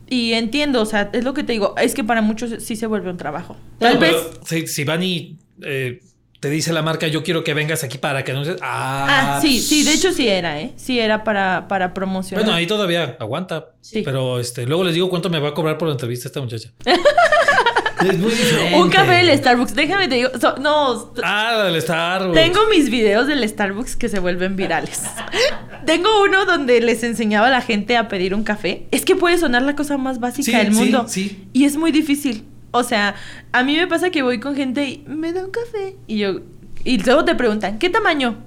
Y 0.10 0.34
entiendo, 0.34 0.82
o 0.82 0.86
sea, 0.86 1.10
es 1.14 1.24
lo 1.24 1.34
que 1.34 1.44
te 1.44 1.52
digo, 1.52 1.76
es 1.78 1.94
que 1.94 2.04
para 2.04 2.22
muchos 2.22 2.64
sí 2.64 2.76
se 2.76 2.88
vuelve 2.88 3.10
un 3.12 3.18
trabajo. 3.18 3.58
Tal 3.78 3.96
No, 3.96 4.00
vez. 4.00 4.16
Si, 4.46 4.66
si 4.68 4.84
van 4.86 5.04
y 5.04 5.38
eh, 5.62 6.02
te 6.48 6.54
dice 6.54 6.72
la 6.72 6.82
marca, 6.82 7.08
yo 7.08 7.24
quiero 7.24 7.44
que 7.44 7.54
vengas 7.54 7.84
aquí 7.84 7.98
para 7.98 8.24
que 8.24 8.32
anuncies. 8.32 8.58
Ah, 8.62 9.36
Ah, 9.38 9.42
sí, 9.42 9.60
sí, 9.60 9.84
de 9.84 9.94
hecho 9.94 10.14
sí 10.14 10.28
era, 10.30 10.62
¿eh? 10.62 10.72
Sí 10.78 10.98
era 11.00 11.24
para, 11.26 11.68
para 11.68 11.94
promocionar. 11.94 12.46
Bueno, 12.46 12.56
ahí 12.58 12.66
todavía 12.68 13.18
aguanta. 13.20 13.72
Sí. 13.82 14.02
Pero 14.06 14.40
este, 14.40 14.66
luego 14.66 14.84
les 14.86 14.94
digo 14.94 15.10
cuánto 15.10 15.30
me 15.30 15.40
va 15.40 15.50
a 15.50 15.54
cobrar 15.54 15.78
por 15.78 15.88
la 15.90 15.94
entrevista 15.94 16.28
esta 16.30 16.40
muchacha. 16.40 16.70
es 16.86 18.18
muy 18.18 18.32
diferente. 18.32 18.76
Un 18.80 18.90
café 18.90 19.26
del 19.26 19.38
Starbucks, 19.38 19.74
déjame 19.76 20.08
te 20.08 20.16
digo. 20.16 20.30
so- 20.40 20.56
no, 20.58 21.14
Ah, 21.24 21.64
del 21.66 21.82
Starbucks. 21.82 22.34
Tengo 22.40 22.62
mis 22.70 22.90
videos 22.90 23.28
del 23.28 23.48
Starbucks 23.48 23.96
que 23.98 24.08
se 24.08 24.20
vuelven 24.20 24.56
virales. 24.56 25.02
Tengo 25.86 26.24
uno 26.24 26.46
donde 26.46 26.80
les 26.82 27.04
enseñaba 27.04 27.48
a 27.48 27.52
la 27.52 27.62
gente 27.62 27.98
a 27.98 28.08
pedir 28.08 28.34
un 28.34 28.44
café. 28.44 28.88
Es 28.92 29.04
que 29.06 29.16
puede 29.16 29.38
sonar 29.38 29.64
la 29.64 29.76
cosa 29.76 29.98
más 29.98 30.20
básica 30.20 30.46
Sí, 30.60 30.66
del 30.66 30.74
sí, 30.74 30.80
mundo. 30.80 31.06
sí. 31.08 31.48
Y 31.54 31.66
es 31.66 31.76
muy 31.78 31.92
difícil. 31.92 32.46
O 32.78 32.84
sea, 32.84 33.16
a 33.52 33.64
mí 33.64 33.76
me 33.76 33.88
pasa 33.88 34.10
que 34.10 34.22
voy 34.24 34.40
con 34.40 34.56
gente 34.56 34.86
y 34.88 35.04
me 35.08 35.34
da 35.34 35.44
un 35.46 35.52
café. 35.52 35.96
Y 36.08 36.20
yo. 36.20 36.42
Y 36.84 36.98
luego 37.04 37.26
te 37.26 37.36
preguntan, 37.36 37.80
¿qué 37.80 37.90
tamaño? 37.90 38.38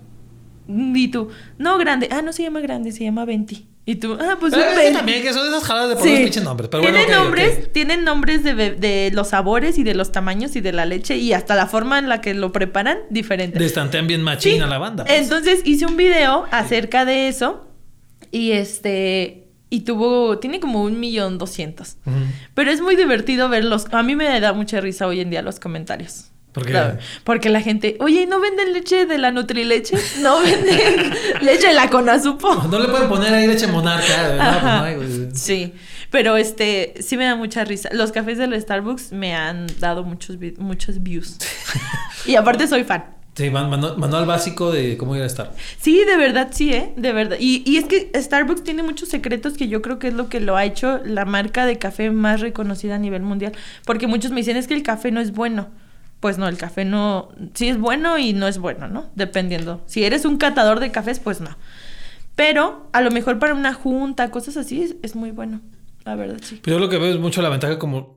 Y 0.68 1.08
tú, 1.08 1.28
no, 1.58 1.78
grande. 1.78 2.08
Ah, 2.12 2.22
no 2.22 2.32
se 2.32 2.42
llama 2.44 2.60
grande, 2.60 2.92
se 2.92 3.04
llama 3.04 3.24
20. 3.24 3.64
Y 3.86 3.94
tú, 3.96 4.16
ah, 4.20 4.36
pues 4.38 4.52
un 4.52 4.60
Eh, 4.60 4.64
sí, 4.70 4.76
20. 4.76 4.92
también, 4.98 5.22
que 5.22 5.32
son 5.32 5.48
esas 5.48 5.64
jaladas 5.64 5.88
de 5.90 5.96
poner 5.96 6.16
Sí. 6.18 6.22
pinches 6.24 6.44
nombres. 6.44 6.68
Pero 6.70 6.82
bueno, 6.82 6.96
tienen 6.98 7.16
ok, 7.16 7.24
nombres, 7.24 7.72
tienen 7.72 8.04
nombres 8.04 8.44
de, 8.44 8.54
de 8.54 9.10
los 9.12 9.28
sabores 9.28 9.78
y 9.78 9.82
de 9.82 9.94
los 9.94 10.12
tamaños 10.12 10.54
y 10.54 10.60
de 10.60 10.72
la 10.72 10.84
leche 10.84 11.16
y 11.16 11.32
hasta 11.32 11.56
la 11.56 11.66
forma 11.66 11.98
en 11.98 12.08
la 12.08 12.20
que 12.20 12.34
lo 12.34 12.52
preparan 12.52 12.98
diferente. 13.10 13.58
Destantean 13.58 14.06
bien 14.06 14.22
machina 14.22 14.64
Sí. 14.66 14.70
la 14.70 14.78
banda. 14.78 15.04
pues. 15.04 15.18
Entonces 15.22 15.62
hice 15.64 15.86
un 15.86 15.96
video 15.96 16.46
acerca 16.52 17.04
de 17.04 17.26
eso 17.28 17.66
y 18.30 18.52
este 18.52 19.39
y 19.70 19.80
tuvo 19.82 20.38
tiene 20.38 20.60
como 20.60 20.82
un 20.82 21.00
millón 21.00 21.38
doscientos. 21.38 21.96
Pero 22.54 22.70
es 22.70 22.80
muy 22.80 22.96
divertido 22.96 23.48
verlos. 23.48 23.86
A 23.92 24.02
mí 24.02 24.16
me 24.16 24.38
da 24.40 24.52
mucha 24.52 24.80
risa 24.80 25.06
hoy 25.06 25.20
en 25.20 25.30
día 25.30 25.42
los 25.42 25.58
comentarios. 25.60 26.26
¿Por 26.52 26.66
qué? 26.66 26.72
La- 26.72 26.98
porque 27.22 27.48
la 27.48 27.60
gente, 27.60 27.96
oye, 28.00 28.26
¿no 28.26 28.40
venden 28.40 28.72
leche 28.72 29.06
de 29.06 29.18
la 29.18 29.30
Nutrileche? 29.30 29.96
¿No 30.20 30.40
venden 30.40 31.12
leche 31.42 31.68
de 31.68 31.74
la 31.74 31.88
Conazupo? 31.88 32.52
No 32.68 32.78
le 32.80 32.88
pueden 32.88 33.08
poner 33.08 33.32
ahí 33.32 33.46
leche 33.46 33.68
monarca. 33.68 34.34
No, 34.34 34.96
pues 34.98 35.08
no 35.10 35.24
hay. 35.26 35.28
Sí, 35.32 35.72
pero 36.10 36.36
este 36.36 36.94
sí 37.00 37.16
me 37.16 37.24
da 37.24 37.36
mucha 37.36 37.64
risa. 37.64 37.88
Los 37.92 38.10
cafés 38.10 38.36
de 38.36 38.48
los 38.48 38.60
Starbucks 38.62 39.12
me 39.12 39.32
han 39.36 39.68
dado 39.78 40.02
muchos 40.02 40.38
muchos 40.58 41.00
views. 41.04 41.38
y 42.26 42.34
aparte 42.34 42.66
soy 42.66 42.82
fan. 42.82 43.04
Sí, 43.34 43.48
man- 43.50 43.70
manu- 43.70 43.96
manual 43.96 44.26
básico 44.26 44.70
de 44.72 44.96
cómo 44.96 45.16
ir 45.16 45.22
a 45.22 45.26
estar. 45.26 45.52
Sí, 45.80 46.04
de 46.04 46.16
verdad, 46.16 46.48
sí, 46.52 46.72
¿eh? 46.74 46.92
De 46.96 47.12
verdad. 47.12 47.36
Y, 47.40 47.62
y 47.64 47.76
es 47.78 47.84
que 47.86 48.10
Starbucks 48.14 48.64
tiene 48.64 48.82
muchos 48.82 49.08
secretos 49.08 49.54
que 49.54 49.68
yo 49.68 49.80
creo 49.82 49.98
que 49.98 50.08
es 50.08 50.14
lo 50.14 50.28
que 50.28 50.40
lo 50.40 50.56
ha 50.56 50.64
hecho 50.64 51.00
la 51.04 51.24
marca 51.24 51.64
de 51.64 51.78
café 51.78 52.10
más 52.10 52.40
reconocida 52.40 52.96
a 52.96 52.98
nivel 52.98 53.22
mundial. 53.22 53.52
Porque 53.86 54.06
muchos 54.06 54.30
me 54.32 54.38
dicen, 54.38 54.56
es 54.56 54.66
que 54.66 54.74
el 54.74 54.82
café 54.82 55.10
no 55.12 55.20
es 55.20 55.32
bueno. 55.32 55.68
Pues 56.18 56.36
no, 56.36 56.48
el 56.48 56.58
café 56.58 56.84
no... 56.84 57.30
Sí 57.54 57.68
es 57.68 57.78
bueno 57.78 58.18
y 58.18 58.32
no 58.34 58.46
es 58.46 58.58
bueno, 58.58 58.88
¿no? 58.88 59.08
Dependiendo. 59.14 59.80
Si 59.86 60.04
eres 60.04 60.24
un 60.26 60.36
catador 60.36 60.80
de 60.80 60.90
cafés, 60.90 61.18
pues 61.20 61.40
no. 61.40 61.56
Pero 62.36 62.88
a 62.92 63.00
lo 63.00 63.10
mejor 63.10 63.38
para 63.38 63.54
una 63.54 63.74
junta, 63.74 64.30
cosas 64.30 64.56
así, 64.56 64.82
es, 64.82 64.96
es 65.02 65.14
muy 65.14 65.30
bueno. 65.30 65.60
La 66.04 66.14
verdad, 66.16 66.38
sí. 66.42 66.60
Pues 66.62 66.74
yo 66.74 66.80
lo 66.80 66.88
que 66.88 66.98
veo 66.98 67.12
es 67.14 67.18
mucho 67.20 67.42
la 67.42 67.48
ventaja 67.48 67.78
como 67.78 68.16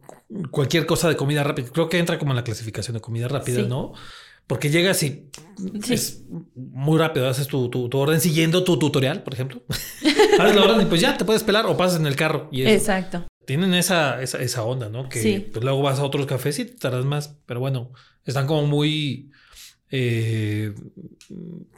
cualquier 0.52 0.86
cosa 0.86 1.08
de 1.10 1.16
comida 1.16 1.44
rápida. 1.44 1.68
Creo 1.72 1.90
que 1.90 2.00
entra 2.00 2.18
como 2.18 2.32
en 2.32 2.38
la 2.38 2.44
clasificación 2.44 2.96
de 2.96 3.02
comida 3.02 3.28
rápida, 3.28 3.62
Sí. 3.62 3.68
¿no? 3.68 3.94
Porque 4.48 4.70
llegas 4.70 5.02
y 5.04 5.30
Sí. 5.84 5.94
es 5.94 6.24
muy 6.56 6.98
rápido. 7.00 7.30
Haces 7.30 7.48
tu, 7.48 7.70
tu, 7.70 7.88
tu 7.90 7.98
orden 7.98 8.20
siguiendo 8.20 8.64
tu 8.64 8.78
tutorial, 8.78 9.24
por 9.24 9.34
ejemplo. 9.34 9.62
Haces 10.40 10.56
la 10.56 10.64
orden 10.64 10.82
y 10.82 10.86
pues 10.86 11.00
ya 11.02 11.18
te 11.18 11.26
puedes 11.26 11.44
pelar 11.44 11.66
o 11.66 11.78
pasas 11.78 12.00
en 12.00 12.08
el 12.08 12.16
carro. 12.16 12.50
Y 12.52 12.64
eso. 12.64 12.72
Exacto. 12.72 13.26
Tienen 13.46 13.74
esa, 13.74 14.22
esa, 14.22 14.40
esa 14.40 14.64
onda, 14.64 14.90
¿no? 14.90 15.10
Que 15.10 15.22
Sí. 15.22 15.40
pues 15.52 15.64
luego 15.64 15.82
vas 15.82 16.00
a 16.00 16.04
otros 16.04 16.26
cafés 16.26 16.60
y 16.60 16.66
te 16.66 16.74
tardas 16.76 17.06
más. 17.06 17.38
Pero 17.46 17.60
bueno, 17.60 17.92
están 18.26 18.48
como 18.48 18.66
muy 18.68 19.32
eh, 19.92 20.74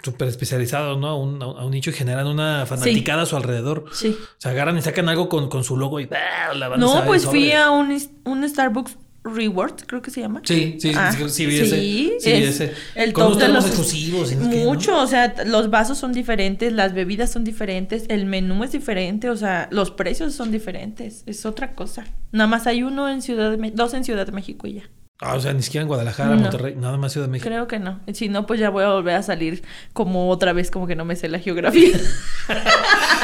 súper 0.03 0.27
especializados, 0.29 0.97
¿no? 0.99 1.07
A 1.07 1.15
un, 1.17 1.41
a 1.41 1.65
un 1.65 1.71
nicho 1.71 1.89
y 1.89 1.93
generan 1.93 2.27
una 2.27 2.65
fanaticada 2.65 3.23
a 3.23 3.25
su 3.25 3.35
alrededor. 3.35 3.85
Sí. 3.91 4.15
Se 4.37 4.47
agarran 4.49 4.77
y 4.77 4.81
sacan 4.81 5.09
algo 5.09 5.27
con, 5.27 5.49
con 5.49 5.63
su 5.63 5.75
logo 5.75 5.99
y 5.99 6.05
¡bah! 6.05 6.53
la 6.55 6.69
van 6.69 6.79
No, 6.79 7.03
pues 7.05 7.25
fui 7.25 7.51
a 7.51 7.71
un, 7.71 7.97
un 8.25 8.47
Starbucks 8.49 8.97
Rewards, 9.25 9.83
creo 9.87 10.01
que 10.01 10.11
se 10.11 10.21
llama. 10.21 10.41
Sí, 10.45 10.77
sí, 10.79 10.91
Ah, 10.95 11.11
sí, 11.11 11.27
sí, 11.29 11.45
vi 11.47 11.55
ese. 11.57 11.69
sí, 11.75 12.13
Sí, 12.19 12.31
vi 12.31 12.37
es 12.43 12.49
ese. 12.61 12.73
el 12.95 13.11
Con 13.11 13.31
top 13.33 13.41
de 13.41 13.47
los- 13.49 13.65
exclusivos. 13.65 14.35
Mucho, 14.35 14.97
o 15.01 15.07
sea, 15.07 15.33
los 15.45 15.69
vasos 15.69 15.97
son 15.97 16.13
diferentes, 16.13 16.71
las 16.71 16.93
bebidas 16.93 17.31
son 17.31 17.43
diferentes, 17.43 18.05
el 18.09 18.25
menú 18.25 18.63
es 18.63 18.71
diferente, 18.71 19.29
o 19.29 19.35
sea, 19.35 19.67
los 19.71 19.89
precios 19.91 20.33
son 20.35 20.51
diferentes, 20.51 21.23
es 21.25 21.45
otra 21.45 21.73
cosa. 21.73 22.05
Nada 22.31 22.47
más 22.47 22.67
hay 22.67 22.83
uno 22.83 23.09
en 23.09 23.21
Ciudad 23.21 23.51
de 23.51 23.57
Me- 23.57 23.71
dos 23.71 23.93
en 23.95 24.03
Ciudad 24.03 24.25
de 24.25 24.31
México 24.31 24.67
y 24.67 24.75
ya. 24.75 24.83
Ah, 25.21 25.35
o 25.35 25.39
sea, 25.39 25.53
ni 25.53 25.61
siquiera 25.61 25.83
en 25.83 25.87
Guadalajara, 25.87 26.35
No. 26.35 26.41
Monterrey, 26.41 26.75
nada 26.75 26.97
más 26.97 27.13
Ciudad 27.13 27.27
de 27.27 27.31
México. 27.31 27.47
Creo 27.49 27.67
que 27.69 27.79
no. 27.79 28.01
Si 28.13 28.27
no, 28.27 28.45
pues 28.45 28.59
ya 28.59 28.69
voy 28.69 28.83
a 28.83 28.89
volver 28.89 29.15
a 29.15 29.23
salir 29.23 29.63
como 29.93 30.29
otra 30.29 30.51
vez, 30.51 30.69
como 30.71 30.87
que 30.87 30.95
no 30.97 31.05
me 31.05 31.15
sé 31.15 31.29
la 31.29 31.39
geografía. 31.39 31.97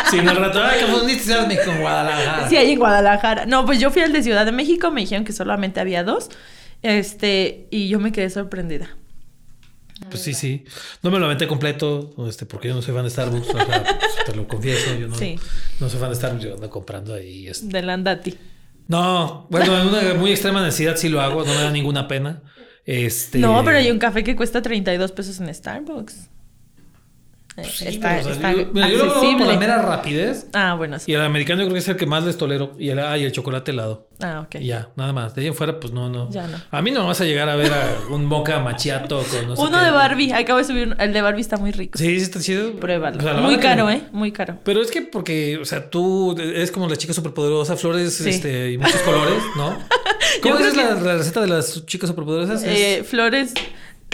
Sí, 0.09 0.17
el 0.17 0.35
rato, 0.35 0.61
ay, 0.61 0.81
que 0.81 0.91
fundiste 0.91 1.23
Ciudad 1.23 1.41
de 1.43 1.47
México 1.47 1.71
en 1.71 1.79
Guadalajara. 1.81 2.49
Sí, 2.49 2.57
hay 2.57 2.71
en 2.71 2.79
Guadalajara. 2.79 3.45
No, 3.45 3.65
pues 3.65 3.79
yo 3.79 3.91
fui 3.91 4.01
al 4.01 4.11
de 4.11 4.21
Ciudad 4.23 4.45
de 4.45 4.51
México, 4.51 4.91
me 4.91 4.99
dijeron 5.01 5.23
que 5.23 5.31
solamente 5.31 5.79
había 5.79 6.03
dos. 6.03 6.29
Este, 6.81 7.67
y 7.71 7.87
yo 7.87 7.97
me 7.99 8.11
quedé 8.11 8.29
sorprendida. 8.29 8.89
Pues 10.09 10.21
sí, 10.23 10.33
sí. 10.33 10.65
No 11.03 11.11
me 11.11 11.19
lo 11.19 11.27
aventé 11.27 11.47
completo, 11.47 12.13
este, 12.27 12.45
porque 12.45 12.67
yo 12.69 12.73
no 12.73 12.81
soy 12.81 12.93
fan 12.93 13.03
de 13.05 13.09
Starbucks, 13.11 13.49
o 13.49 13.51
sea, 13.53 13.65
pues, 13.99 14.25
te 14.25 14.35
lo 14.35 14.47
confieso, 14.47 14.95
yo 14.95 15.07
no, 15.07 15.15
Sí. 15.15 15.39
no 15.79 15.87
soy 15.89 15.99
fan 15.99 16.09
de 16.09 16.15
Starbucks, 16.15 16.43
yo 16.43 16.53
ando 16.55 16.69
comprando 16.69 17.13
ahí. 17.13 17.47
este. 17.47 17.67
De 17.67 17.81
Landati. 17.81 18.37
No, 18.91 19.47
bueno, 19.49 19.79
en 19.79 19.87
una 19.87 20.13
muy 20.15 20.31
extrema 20.31 20.61
necesidad 20.61 20.97
sí 20.97 21.07
lo 21.07 21.21
hago, 21.21 21.45
no 21.45 21.53
me 21.53 21.61
da 21.61 21.71
ninguna 21.71 22.09
pena. 22.09 22.41
Este... 22.85 23.39
No, 23.39 23.63
pero 23.63 23.77
hay 23.77 23.89
un 23.89 23.99
café 23.99 24.21
que 24.21 24.35
cuesta 24.35 24.61
32 24.61 25.13
pesos 25.13 25.39
en 25.39 25.53
Starbucks. 25.53 26.29
Eh, 27.57 27.63
Pues 27.63 27.77
sí, 27.79 27.87
está 27.89 28.09
pero, 28.15 28.21
o 28.21 28.23
sea, 28.23 28.33
está 28.33 28.53
yo, 28.53 28.69
mira, 28.71 28.87
yo 28.89 29.05
lo 29.05 29.11
hago 29.13 29.37
por 29.37 29.45
la 29.47 29.57
mera 29.59 29.81
rapidez. 29.81 30.47
Ah, 30.53 30.73
bueno, 30.75 30.97
sí. 30.99 31.11
Y 31.11 31.15
el 31.15 31.21
americano 31.21 31.59
yo 31.61 31.65
creo 31.67 31.73
que 31.73 31.79
es 31.79 31.87
el 31.89 31.97
que 31.97 32.05
más 32.05 32.23
les 32.23 32.37
tolero. 32.37 32.71
Y 32.79 32.89
el, 32.89 32.99
ah, 32.99 33.17
y 33.17 33.25
el 33.25 33.33
chocolate 33.33 33.71
helado. 33.71 34.07
Ah, 34.23 34.43
ok. 34.45 34.55
Y 34.61 34.67
ya, 34.67 34.87
nada 34.95 35.11
más. 35.11 35.35
De 35.35 35.41
ahí 35.41 35.47
en 35.47 35.53
fuera, 35.53 35.77
pues 35.77 35.91
no, 35.91 36.07
no. 36.07 36.29
Ya 36.31 36.47
no. 36.47 36.57
A 36.71 36.81
mí 36.81 36.91
no 36.91 37.01
me 37.01 37.07
vas 37.07 37.19
a 37.19 37.25
llegar 37.25 37.49
a 37.49 37.57
ver 37.57 37.73
a 37.73 37.97
un 38.09 38.25
moca 38.25 38.57
machiato 38.61 39.17
con 39.29 39.47
no 39.49 39.55
sé 39.57 39.61
Uno 39.63 39.79
qué. 39.79 39.83
de 39.85 39.91
Barbie, 39.91 40.31
acabo 40.31 40.59
de 40.59 40.63
subir. 40.63 40.95
El 40.97 41.11
de 41.11 41.21
Barbie 41.21 41.41
está 41.41 41.57
muy 41.57 41.71
rico. 41.71 41.97
Sí, 41.97 42.05
sí 42.19 42.23
está 42.23 42.39
chido. 42.39 42.71
Pruébalo. 42.73 43.17
O 43.17 43.21
sea, 43.21 43.33
la 43.33 43.41
muy 43.41 43.55
que- 43.55 43.61
caro, 43.61 43.89
¿eh? 43.89 44.01
Muy 44.13 44.31
caro. 44.31 44.57
Pero 44.63 44.81
es 44.81 44.89
que 44.89 45.01
porque, 45.01 45.57
o 45.57 45.65
sea, 45.65 45.89
tú 45.89 46.31
eres 46.39 46.71
como 46.71 46.87
la 46.87 46.95
chica 46.95 47.11
superpoderosa, 47.13 47.75
flores 47.75 48.13
Sí. 48.15 48.29
este, 48.29 48.71
y 48.71 48.77
muchos 48.77 49.01
colores, 49.01 49.41
¿no? 49.57 49.77
¿Cómo 50.41 50.57
es 50.57 50.73
la, 50.75 50.83
que- 50.99 51.03
la 51.03 51.17
receta 51.17 51.41
de 51.41 51.47
las 51.47 51.85
chicas 51.85 52.09
superpoderosas? 52.09 52.63
Es- 52.63 52.69
Eh, 52.79 53.03
flores. 53.03 53.53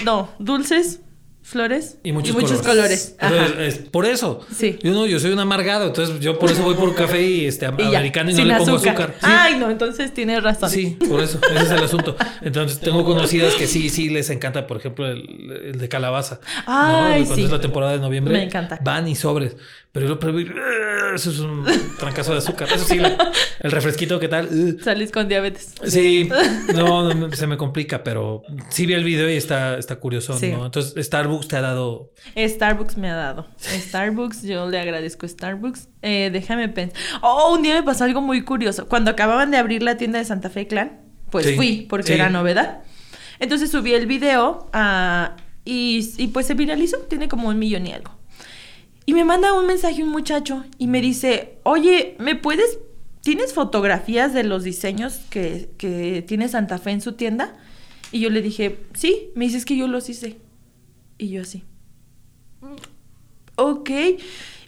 No, 0.03 0.29
dulces, 0.39 1.01
flores 1.47 1.97
y 2.03 2.11
muchos, 2.11 2.35
colores. 2.35 2.61
colores. 2.61 3.15
Ajá. 3.19 3.33
Entonces, 3.33 3.75
es 3.75 3.89
por 3.89 4.05
eso. 4.05 4.45
Sí. 4.53 4.77
Yo 4.83 4.91
no, 4.91 5.05
yo 5.05 5.17
soy 5.17 5.31
un 5.31 5.39
amargado, 5.39 5.87
entonces 5.87 6.19
yo 6.19 6.37
por 6.37 6.51
eso 6.51 6.61
voy 6.61 6.75
por 6.75 6.93
café 6.93 7.25
y 7.25 7.45
este 7.45 7.65
Y 7.77 7.95
americano 7.95 8.29
y 8.29 8.33
no 8.33 8.39
sin 8.39 8.47
le 8.49 8.55
pongo 8.57 8.75
azúcar. 8.75 9.13
Sí. 9.17 9.25
Ay, 9.25 9.55
no, 9.57 9.71
entonces 9.71 10.13
tienes 10.13 10.43
razón. 10.43 10.69
Sí, 10.69 10.97
por 11.07 11.21
eso, 11.21 11.39
ese 11.49 11.63
es 11.63 11.71
el 11.71 11.83
asunto. 11.83 12.17
Entonces, 12.41 12.81
tengo 12.81 13.05
conocidas 13.05 13.55
que 13.55 13.65
sí, 13.65 13.87
sí 13.89 14.09
les 14.09 14.29
encanta, 14.29 14.67
por 14.67 14.75
ejemplo, 14.75 15.07
el, 15.07 15.61
el 15.67 15.79
de 15.79 15.87
calabaza. 15.87 16.41
Ay, 16.65 17.21
Cuando 17.23 17.35
sí. 17.35 17.43
es 17.45 17.51
la 17.51 17.61
temporada 17.61 17.93
de 17.93 17.99
noviembre. 17.99 18.33
Me 18.33 18.43
encanta. 18.43 18.79
Van 18.83 19.07
y 19.07 19.15
sobres. 19.15 19.55
Pero 19.97 20.39
yo 20.39 20.53
¡ah! 20.55 21.11
eso 21.15 21.31
es 21.31 21.39
un 21.39 21.65
trancazo 21.97 22.33
de 22.33 22.37
azúcar. 22.39 22.67
Eso 22.73 22.85
sí, 22.85 22.99
el 23.59 23.71
refresquito, 23.71 24.19
¿qué 24.19 24.27
tal? 24.27 24.77
Salís 24.83 25.11
con 25.11 25.27
diabetes. 25.27 25.73
Sí, 25.85 26.29
no, 26.75 27.13
no, 27.13 27.31
se 27.33 27.47
me 27.47 27.57
complica, 27.57 28.03
pero 28.03 28.43
sí 28.69 28.85
vi 28.85 28.93
el 28.93 29.03
video 29.03 29.29
y 29.29 29.33
está, 29.33 29.77
está 29.77 29.95
curioso, 29.97 30.37
Sí. 30.37 30.51
¿no? 30.51 30.65
Entonces, 30.65 31.05
Starbucks 31.05 31.47
te 31.47 31.55
ha 31.57 31.61
dado. 31.61 32.11
Starbucks 32.37 32.97
me 32.97 33.09
ha 33.09 33.15
dado. 33.15 33.47
Starbucks, 33.59 34.43
yo 34.43 34.69
le 34.69 34.79
agradezco 34.79 35.25
a 35.25 35.29
Starbucks. 35.29 35.87
Eh, 36.01 36.29
déjame 36.31 36.69
pensar. 36.69 36.99
Oh, 37.21 37.53
un 37.55 37.63
día 37.63 37.73
me 37.75 37.83
pasó 37.83 38.03
algo 38.03 38.21
muy 38.21 38.43
curioso. 38.43 38.87
Cuando 38.87 39.09
acababan 39.11 39.51
de 39.51 39.57
abrir 39.57 39.81
la 39.83 39.97
tienda 39.97 40.19
de 40.19 40.25
Santa 40.25 40.49
Fe 40.49 40.67
Clan, 40.67 41.01
pues 41.31 41.45
Sí, 41.45 41.55
fui 41.55 41.87
porque 41.89 42.07
sí. 42.07 42.13
era 42.13 42.29
novedad. 42.29 42.81
Entonces 43.39 43.69
subí 43.71 43.93
el 43.93 44.05
video 44.07 44.69
ah, 44.73 45.35
y, 45.65 46.07
y 46.17 46.27
pues 46.27 46.45
se 46.47 46.53
viralizó. 46.53 46.97
Tiene 47.09 47.27
como 47.27 47.49
un 47.49 47.59
millón 47.59 47.85
y 47.87 47.93
algo. 47.93 48.16
Y 49.07 49.13
me 49.13 49.23
manda 49.23 49.53
un 49.53 49.65
mensaje 49.65 50.03
un 50.03 50.09
muchacho 50.09 50.63
y 50.77 50.85
me 50.87 51.01
dice, 51.01 51.57
oye, 51.63 52.15
¿me 52.19 52.35
puedes... 52.35 52.77
¿Tienes 53.21 53.53
fotografías 53.53 54.33
de 54.33 54.43
los 54.43 54.63
diseños 54.63 55.21
que, 55.29 55.69
que 55.77 56.23
tiene 56.27 56.47
Santa 56.49 56.77
Fe 56.77 56.91
en 56.91 57.01
su 57.01 57.13
tienda? 57.13 57.55
Y 58.11 58.19
yo 58.19 58.29
le 58.29 58.41
dije, 58.41 58.77
sí. 58.93 59.31
Me 59.33 59.45
dice, 59.45 59.57
es 59.57 59.65
que 59.65 59.75
yo 59.77 59.87
los 59.87 60.07
hice. 60.09 60.37
Y 61.17 61.29
yo 61.29 61.41
así. 61.41 61.63
Ok. 63.55 63.89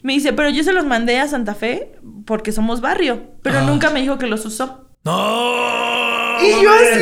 Me 0.02 0.14
dice, 0.14 0.32
pero 0.32 0.48
yo 0.50 0.62
se 0.64 0.72
los 0.72 0.84
mandé 0.84 1.18
a 1.18 1.28
Santa 1.28 1.54
Fe 1.54 1.92
porque 2.26 2.52
somos 2.52 2.80
barrio. 2.80 3.22
Pero 3.42 3.58
Ah. 3.58 3.62
nunca 3.62 3.90
me 3.90 4.00
dijo 4.00 4.18
que 4.18 4.26
los 4.26 4.44
usó. 4.46 4.86
¡No! 5.04 6.36
Y 6.42 6.62
yo 6.62 6.70
así. 6.70 7.00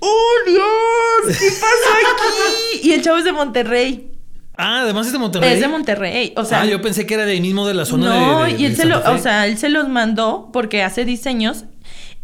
¡Oh, 0.00 0.32
Dios! 0.46 1.38
¿Qué 1.38 1.48
pasó 1.50 1.90
aquí? 1.94 2.80
Y 2.88 2.92
el 2.92 3.02
chavo 3.02 3.18
es 3.18 3.24
de 3.24 3.32
Monterrey. 3.32 4.09
Ah, 4.60 4.80
además 4.82 5.06
es 5.06 5.12
de 5.12 5.18
Monterrey. 5.18 5.52
Es 5.54 5.60
de 5.60 5.68
Monterrey. 5.68 6.32
O 6.36 6.44
sea, 6.44 6.62
ah, 6.62 6.66
yo 6.66 6.80
pensé 6.82 7.06
que 7.06 7.14
era 7.14 7.24
de 7.24 7.32
ahí 7.32 7.40
mismo 7.40 7.66
de 7.66 7.74
la 7.74 7.84
zona 7.84 8.06
no, 8.08 8.42
de, 8.44 8.52
de- 8.54 8.60
y 8.60 8.64
él 8.66 8.72
de 8.76 8.82
se 8.82 8.84
lo, 8.88 9.00
o 9.12 9.18
sea, 9.18 9.46
él 9.46 9.56
se 9.58 9.68
los 9.68 9.88
mandó 9.88 10.50
porque 10.52 10.82
hace 10.82 11.04
diseños 11.04 11.64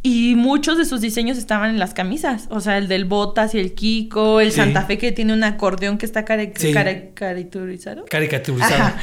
y 0.03 0.35
muchos 0.37 0.79
de 0.79 0.85
sus 0.85 1.01
diseños 1.01 1.37
estaban 1.37 1.71
en 1.71 1.79
las 1.81 1.93
camisas. 1.93 2.47
O 2.51 2.61
sea, 2.61 2.79
el 2.79 2.87
del 2.87 3.07
Botas 3.07 3.55
y 3.57 3.59
el 3.59 3.75
Kiko, 3.75 4.41
el 4.41 4.51
Sí. 4.53 4.57
Santa 4.59 4.83
Fe 4.83 4.99
que 4.99 5.11
tiene 5.11 5.33
un 5.33 5.43
acordeón 5.43 5.99
que 5.99 6.07
está 6.07 6.25
cari- 6.25 6.53
Sí. 6.55 6.73
cari- 6.73 7.13
caricaturizado. 7.15 8.05
Caricaturizado. 8.09 8.75
Ajá. 8.75 8.97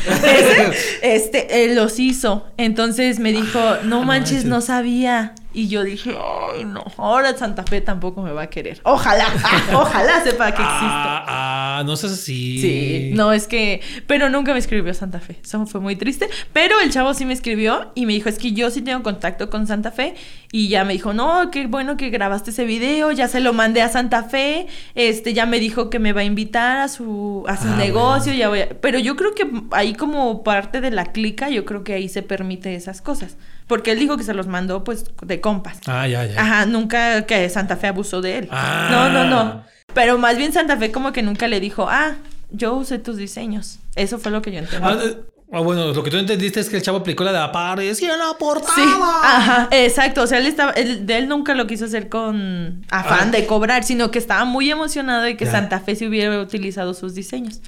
Este, 1.02 1.65
él 1.65 1.76
los 1.76 2.00
hizo. 2.00 2.46
Entonces 2.58 3.19
me 3.19 3.32
dijo, 3.32 3.60
no 3.84 4.02
Ah, 4.02 4.06
manches, 4.06 4.06
manches. 4.06 4.46
no 4.46 4.62
sabía. 4.62 5.34
Y 5.54 5.68
yo 5.68 5.84
dije, 5.84 6.18
ay, 6.56 6.66
no, 6.66 6.84
ahora 6.98 7.38
Santa 7.38 7.63
Fe 7.63 7.80
tampoco 7.82 8.22
me 8.24 8.32
va 8.32 8.44
a 8.44 8.48
querer. 8.48 8.80
Ojalá, 8.84 9.26
ojalá 9.74 10.24
sepa 10.24 10.48
que 10.48 10.62
existe. 10.63 10.66
Ah, 10.88 11.78
ah, 11.80 11.84
no 11.86 11.96
seas 11.96 12.13
así. 12.13 12.60
Sí, 12.60 13.12
no, 13.13 13.32
es 13.34 13.48
que, 13.48 13.82
pero 14.08 14.30
nunca 14.30 14.54
me 14.54 14.60
escribió 14.60 14.94
Santa 14.94 15.20
Fe, 15.20 15.38
eso 15.44 15.66
fue 15.68 15.80
muy 15.80 15.96
triste, 15.96 16.28
pero 16.54 16.80
el 16.80 16.89
chavo 16.92 17.13
sí 17.13 17.26
me 17.26 17.34
escribió 17.34 17.92
y 17.94 18.06
me 18.08 18.13
dijo, 18.13 18.30
es 18.30 18.39
que 18.39 18.52
yo 18.54 18.72
sí 18.72 18.82
tengo 18.82 19.04
contacto 19.04 19.50
con 19.52 19.68
Santa 19.68 19.92
Fe 19.92 20.16
y 20.52 20.70
ya 20.70 20.84
me 20.86 20.94
dijo, 20.94 21.13
no, 21.13 21.52
qué 21.52 21.68
bueno 21.68 21.98
que 21.98 22.10
grabaste 22.10 22.50
ese 22.52 22.66
video, 22.66 23.12
ya 23.12 23.28
se 23.28 23.39
lo 23.39 23.54
mandé 23.54 23.82
a 23.84 23.89
Santa 23.89 24.24
Fe, 24.24 24.68
este, 24.96 25.34
ya 25.34 25.46
me 25.46 25.60
dijo 25.60 25.89
que 25.92 26.00
me 26.00 26.13
va 26.13 26.22
a 26.22 26.26
invitar 26.26 26.78
a 26.78 26.88
su, 26.88 27.44
a 27.48 27.58
su 27.58 27.68
Ah, 27.68 27.76
negocio, 27.78 28.34
ya 28.34 28.50
voy 28.50 28.62
a- 28.62 28.70
pero 28.82 28.98
yo 29.00 29.16
creo 29.16 29.34
que 29.36 29.48
ahí 29.72 29.94
como 29.94 30.44
parte 30.44 30.82
de 30.82 30.89
la 30.92 31.06
clica, 31.12 31.50
yo 31.50 31.63
creo 31.66 31.84
que 31.84 31.94
ahí 31.94 32.10
se 32.10 32.22
permite 32.24 32.74
esas 32.76 33.02
cosas, 33.02 33.38
porque 33.73 33.89
él 33.89 33.97
dijo 33.97 34.17
que 34.17 34.23
se 34.23 34.36
los 34.36 34.45
mandó 34.45 34.83
pues 34.83 35.03
de 35.23 35.41
compas. 35.41 35.79
Ah, 35.88 36.07
ya, 36.07 36.23
ya. 36.27 36.39
Ajá, 36.39 36.67
nunca 36.67 37.25
que 37.25 37.49
Santa 37.49 37.75
Fe 37.75 37.88
abusó 37.88 38.21
de 38.21 38.38
él. 38.38 38.47
Ah. 38.51 38.88
No, 38.91 39.09
no, 39.09 39.27
no. 39.27 39.63
Pero 39.95 40.19
más 40.19 40.38
bien 40.38 40.53
Santa 40.53 40.77
Fe 40.77 40.91
como 40.91 41.12
que 41.12 41.23
nunca 41.23 41.47
le 41.47 41.59
dijo, 41.59 41.88
ah, 41.89 42.13
yo 42.51 42.75
usé 42.75 42.99
tus 42.99 43.17
diseños. 43.17 43.79
Eso 43.95 44.19
fue 44.19 44.29
lo 44.31 44.43
que 44.43 44.51
yo 44.51 44.59
entendí. 44.59 44.86
Ah, 44.88 44.95
eh, 45.03 45.17
ah, 45.53 45.62
bueno, 45.62 45.91
lo 45.91 46.03
que 46.03 46.12
tú 46.12 46.17
entendiste 46.17 46.59
es 46.59 46.69
que 46.69 46.77
el 46.77 46.83
chavo 46.83 46.99
aplicó 46.99 47.23
la 47.23 47.31
de 47.31 47.39
aparecía 47.39 48.13
en 48.13 48.19
la 48.19 48.38
portada. 48.38 48.75
Sí, 48.75 48.83
ajá, 48.86 49.67
exacto. 49.71 50.21
O 50.21 50.27
sea, 50.27 50.38
él 50.38 50.45
estaba, 50.45 50.71
él, 50.73 51.07
de 51.07 51.17
él 51.17 51.27
nunca 51.27 51.55
lo 51.55 51.65
quiso 51.65 51.86
hacer 51.86 52.09
con 52.09 52.86
afán 52.91 53.29
Ah. 53.29 53.31
de 53.31 53.47
cobrar, 53.47 53.83
sino 53.83 54.12
que 54.12 54.19
estaba 54.19 54.45
muy 54.45 54.69
emocionado 54.69 55.23
de 55.23 55.36
que 55.36 55.45
Ya. 55.45 55.51
Santa 55.51 55.79
Fe 55.79 55.95
se 55.95 56.05
hubiera 56.07 56.39
utilizado 56.39 56.93
sus 56.93 57.15
diseños. 57.15 57.59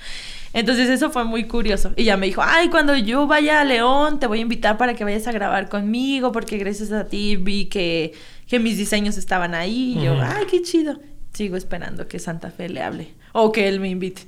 Entonces 0.55 0.89
eso 0.89 1.11
fue 1.11 1.25
muy 1.25 1.43
curioso. 1.47 1.91
Y 1.97 2.05
ya 2.05 2.15
me 2.15 2.27
dijo, 2.27 2.41
ay, 2.41 2.69
cuando 2.69 2.95
yo 2.95 3.27
vaya 3.27 3.59
a 3.59 3.65
León, 3.65 4.19
te 4.21 4.27
voy 4.27 4.39
a 4.39 4.41
invitar 4.41 4.77
para 4.77 4.93
que 4.93 5.03
vayas 5.03 5.27
a 5.27 5.33
grabar 5.33 5.67
conmigo, 5.67 6.31
porque 6.31 6.57
gracias 6.57 6.93
a 6.93 7.03
ti 7.07 7.35
vi 7.35 7.65
que, 7.65 8.13
que 8.47 8.59
mis 8.59 8.77
diseños 8.77 9.17
estaban 9.17 9.53
ahí. 9.53 9.97
Y 9.99 10.03
yo, 10.05 10.15
ay, 10.19 10.45
qué 10.49 10.61
chido. 10.61 10.97
Sigo 11.33 11.57
esperando 11.57 12.07
que 12.07 12.19
Santa 12.19 12.51
Fe 12.51 12.69
le 12.69 12.81
hable. 12.81 13.09
O 13.33 13.51
que 13.51 13.67
él 13.67 13.81
me 13.81 13.89
invite. 13.89 14.21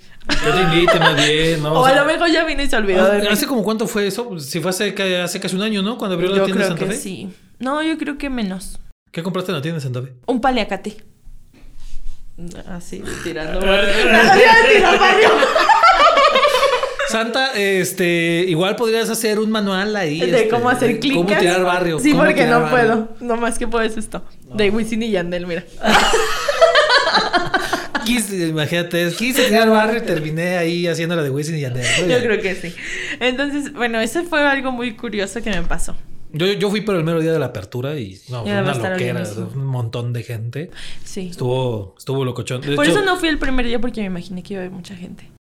Yo 0.45 0.53
te 0.53 0.61
invite 0.63 0.99
más 0.99 1.15
bien, 1.15 1.63
¿no? 1.63 1.71
o 1.75 1.79
O 1.79 1.85
a 1.85 1.95
lo 1.95 2.03
mejor 2.03 2.29
ya 2.29 2.43
vino 2.43 2.61
y 2.61 2.67
se 2.67 2.75
olvidó 2.75 3.09
de 3.09 3.19
mí. 3.21 3.27
¿Hace 3.27 3.47
como 3.47 3.63
cuánto 3.63 3.87
fue 3.87 4.05
eso? 4.07 4.27
Pues, 4.27 4.47
Si 4.47 4.59
fue 4.59 4.71
hace, 4.71 4.93
hace 5.21 5.39
casi 5.39 5.55
un 5.55 5.61
año, 5.61 5.81
¿no? 5.81 5.97
Cuando 5.97 6.15
abrió 6.15 6.29
la 6.29 6.43
tienda 6.43 6.51
de 6.63 6.65
creo 6.65 6.67
Santa 6.67 6.85
que 6.85 6.91
Fe. 6.91 6.97
sí. 7.01 7.29
No, 7.59 7.81
yo 7.81 7.97
creo 7.97 8.17
que 8.17 8.29
menos. 8.29 8.79
¿Qué 9.13 9.23
compraste 9.23 9.53
en 9.53 9.55
la 9.55 9.61
tienda 9.61 9.77
de 9.77 9.83
Santa 9.83 10.01
Fe? 10.01 10.13
Un 10.25 10.41
paliacate. 10.41 10.97
Así, 12.67 13.01
tirando. 13.23 13.59
Tirando. 13.61 13.77
Santa, 17.09 17.53
este, 17.53 18.45
igual 18.47 18.75
podrías 18.75 19.09
hacer 19.09 19.39
un 19.39 19.49
manual 19.49 19.95
ahí. 19.95 20.19
De 20.19 20.25
este, 20.25 20.49
cómo 20.49 20.69
hacer 20.69 20.99
clicas. 20.99 21.23
Cómo 21.23 21.39
tirar 21.39 21.63
barrio. 21.63 21.99
Sí, 21.99 22.13
porque 22.13 22.45
no 22.45 22.61
barrio. 22.61 22.69
puedo. 22.69 23.09
No 23.21 23.37
más 23.37 23.57
que 23.57 23.67
puedo 23.67 23.83
es 23.83 23.97
esto. 23.97 24.23
De 24.53 24.69
Wisin 24.69 25.03
y 25.03 25.11
Yandel, 25.11 25.47
mira. 25.47 25.63
Quise, 28.05 28.47
imagínate, 28.47 29.11
quise 29.17 29.43
tirar 29.49 29.69
barrio 29.69 30.01
y 30.01 30.05
terminé 30.05 30.57
ahí 30.57 30.87
haciendo 30.87 31.17
la 31.17 31.23
de 31.23 31.29
Wisin 31.29 31.57
y 31.57 31.61
Yandel. 31.61 31.85
Yo 32.07 32.19
creo 32.19 32.41
que 32.41 32.55
sí. 32.55 32.73
Entonces, 33.19 33.73
bueno, 33.73 33.99
ese 33.99 34.23
fue 34.23 34.39
algo 34.47 34.71
muy 34.71 34.95
curioso 34.95 35.41
que 35.41 35.49
me 35.49 35.63
pasó. 35.63 35.93
Yo, 36.31 36.45
yo 36.53 36.69
fui 36.69 36.81
por 36.81 36.95
el 36.95 37.03
mero 37.03 37.19
día 37.19 37.33
de 37.33 37.39
la 37.39 37.47
apertura 37.47 37.99
y 37.99 38.19
no, 38.29 38.43
fue 38.43 38.51
una 38.51 38.89
loquera, 38.89 39.23
un 39.55 39.65
montón 39.65 40.13
de 40.13 40.23
gente. 40.23 40.71
Sí. 41.03 41.27
Estuvo, 41.31 41.95
estuvo 41.97 42.23
locochón. 42.23 42.61
De 42.61 42.75
Por 42.75 42.85
hecho, 42.85 42.97
eso 42.97 43.05
no 43.05 43.17
fui 43.17 43.27
el 43.29 43.39
primer 43.39 43.65
día 43.65 43.79
porque 43.79 44.01
me 44.01 44.07
imaginé 44.07 44.43
que 44.43 44.53
iba 44.53 44.61
a 44.61 44.65
haber 44.65 44.75
mucha 44.75 44.95
gente. 44.95 45.36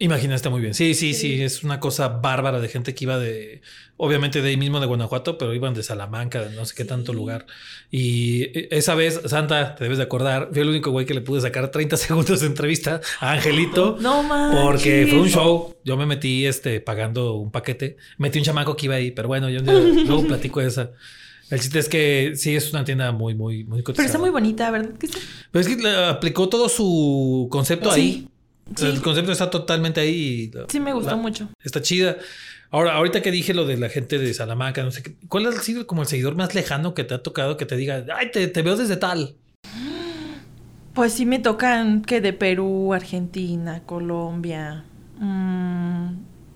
Imaginaste 0.00 0.48
muy 0.48 0.60
bien. 0.60 0.74
Sí, 0.74 0.94
sí, 0.94 1.12
sí, 1.12 1.42
es 1.42 1.64
una 1.64 1.80
cosa 1.80 2.08
bárbara 2.08 2.60
de 2.60 2.68
gente 2.68 2.94
que 2.94 3.04
iba 3.04 3.18
de, 3.18 3.62
obviamente 3.96 4.40
de 4.40 4.50
ahí 4.50 4.56
mismo 4.56 4.78
de 4.78 4.86
Guanajuato, 4.86 5.38
pero 5.38 5.52
iban 5.54 5.74
de 5.74 5.82
Salamanca, 5.82 6.40
de 6.40 6.54
no 6.54 6.64
sé 6.64 6.74
qué 6.76 6.84
tanto 6.84 7.12
lugar. 7.12 7.46
Y 7.90 8.44
eh, 8.44 8.68
esa 8.70 8.94
vez, 8.94 9.20
Santa, 9.26 9.74
te 9.74 9.82
debes 9.84 9.98
de 9.98 10.04
acordar, 10.04 10.50
fui 10.52 10.62
el 10.62 10.68
único 10.68 10.92
güey 10.92 11.04
que 11.04 11.14
le 11.14 11.20
pude 11.20 11.40
sacar 11.40 11.72
30 11.72 11.96
segundos 11.98 12.40
de 12.40 12.46
entrevista 12.46 13.00
a 13.18 13.32
Angelito. 13.32 13.98
No 14.00 14.22
manches. 14.22 14.62
Porque 14.62 15.06
fue 15.10 15.18
un 15.18 15.28
show. 15.28 15.76
Yo 15.84 15.96
me 15.96 16.06
metí 16.06 16.46
este 16.46 16.80
pagando 16.80 17.34
un 17.34 17.50
paquete. 17.50 17.96
Metí 18.18 18.38
un 18.38 18.44
chamaco 18.44 18.76
que 18.76 18.86
iba 18.86 18.94
ahí, 18.94 19.10
pero 19.10 19.26
bueno, 19.26 19.50
yo 19.50 19.60
luego 19.62 20.28
platico 20.28 20.60
esa. 20.60 20.92
El 21.50 21.60
chiste 21.60 21.78
es 21.78 21.88
que 21.88 22.32
sí 22.36 22.54
es 22.54 22.72
una 22.72 22.84
tienda 22.84 23.10
muy, 23.10 23.34
muy, 23.34 23.64
muy 23.64 23.82
Pero 23.82 24.02
está 24.02 24.18
muy 24.18 24.30
bonita, 24.30 24.70
¿verdad? 24.70 24.90
Pero 25.50 25.60
es 25.60 25.76
que 25.76 25.88
aplicó 25.88 26.48
todo 26.48 26.68
su 26.68 27.48
concepto 27.50 27.90
ahí. 27.90 28.28
Sí. 28.76 28.86
El 28.86 29.00
concepto 29.02 29.32
está 29.32 29.50
totalmente 29.50 30.00
ahí. 30.00 30.50
Sí, 30.68 30.78
me 30.80 30.92
gustó 30.92 31.12
La- 31.12 31.16
mucho. 31.16 31.48
Está 31.64 31.80
chida. 31.82 32.16
Ahora, 32.70 32.94
ahorita 32.96 33.22
que 33.22 33.30
dije 33.30 33.54
lo 33.54 33.64
de 33.66 33.78
la 33.78 33.88
gente 33.88 34.18
de 34.18 34.34
Salamanca, 34.34 34.82
no 34.82 34.90
sé 34.90 35.02
qué, 35.02 35.14
¿cuál 35.28 35.46
ha 35.46 35.52
sido 35.52 35.86
como 35.86 36.02
el 36.02 36.08
seguidor 36.08 36.34
más 36.36 36.54
lejano 36.54 36.92
que 36.92 37.02
te 37.04 37.14
ha 37.14 37.22
tocado 37.22 37.56
que 37.56 37.64
te 37.64 37.76
diga, 37.76 38.04
ay, 38.14 38.30
te, 38.30 38.46
te 38.48 38.60
veo 38.62 38.76
desde 38.76 38.96
tal? 38.98 39.36
Pues 40.94 41.12
sí 41.12 41.24
me 41.26 41.38
tocan 41.38 42.02
que 42.02 42.20
de 42.20 42.32
Perú, 42.32 42.92
Argentina, 42.92 43.82
Colombia. 43.86 44.84
mm, 45.18 46.08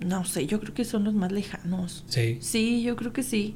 no 0.06 0.24
sé, 0.24 0.46
yo 0.46 0.60
creo 0.60 0.74
que 0.74 0.84
son 0.84 1.04
los 1.04 1.14
más 1.14 1.30
lejanos. 1.32 2.04
Sí. 2.08 2.38
Sí, 2.40 2.82
yo 2.82 2.96
creo 2.96 3.12
que 3.12 3.22
sí. 3.22 3.54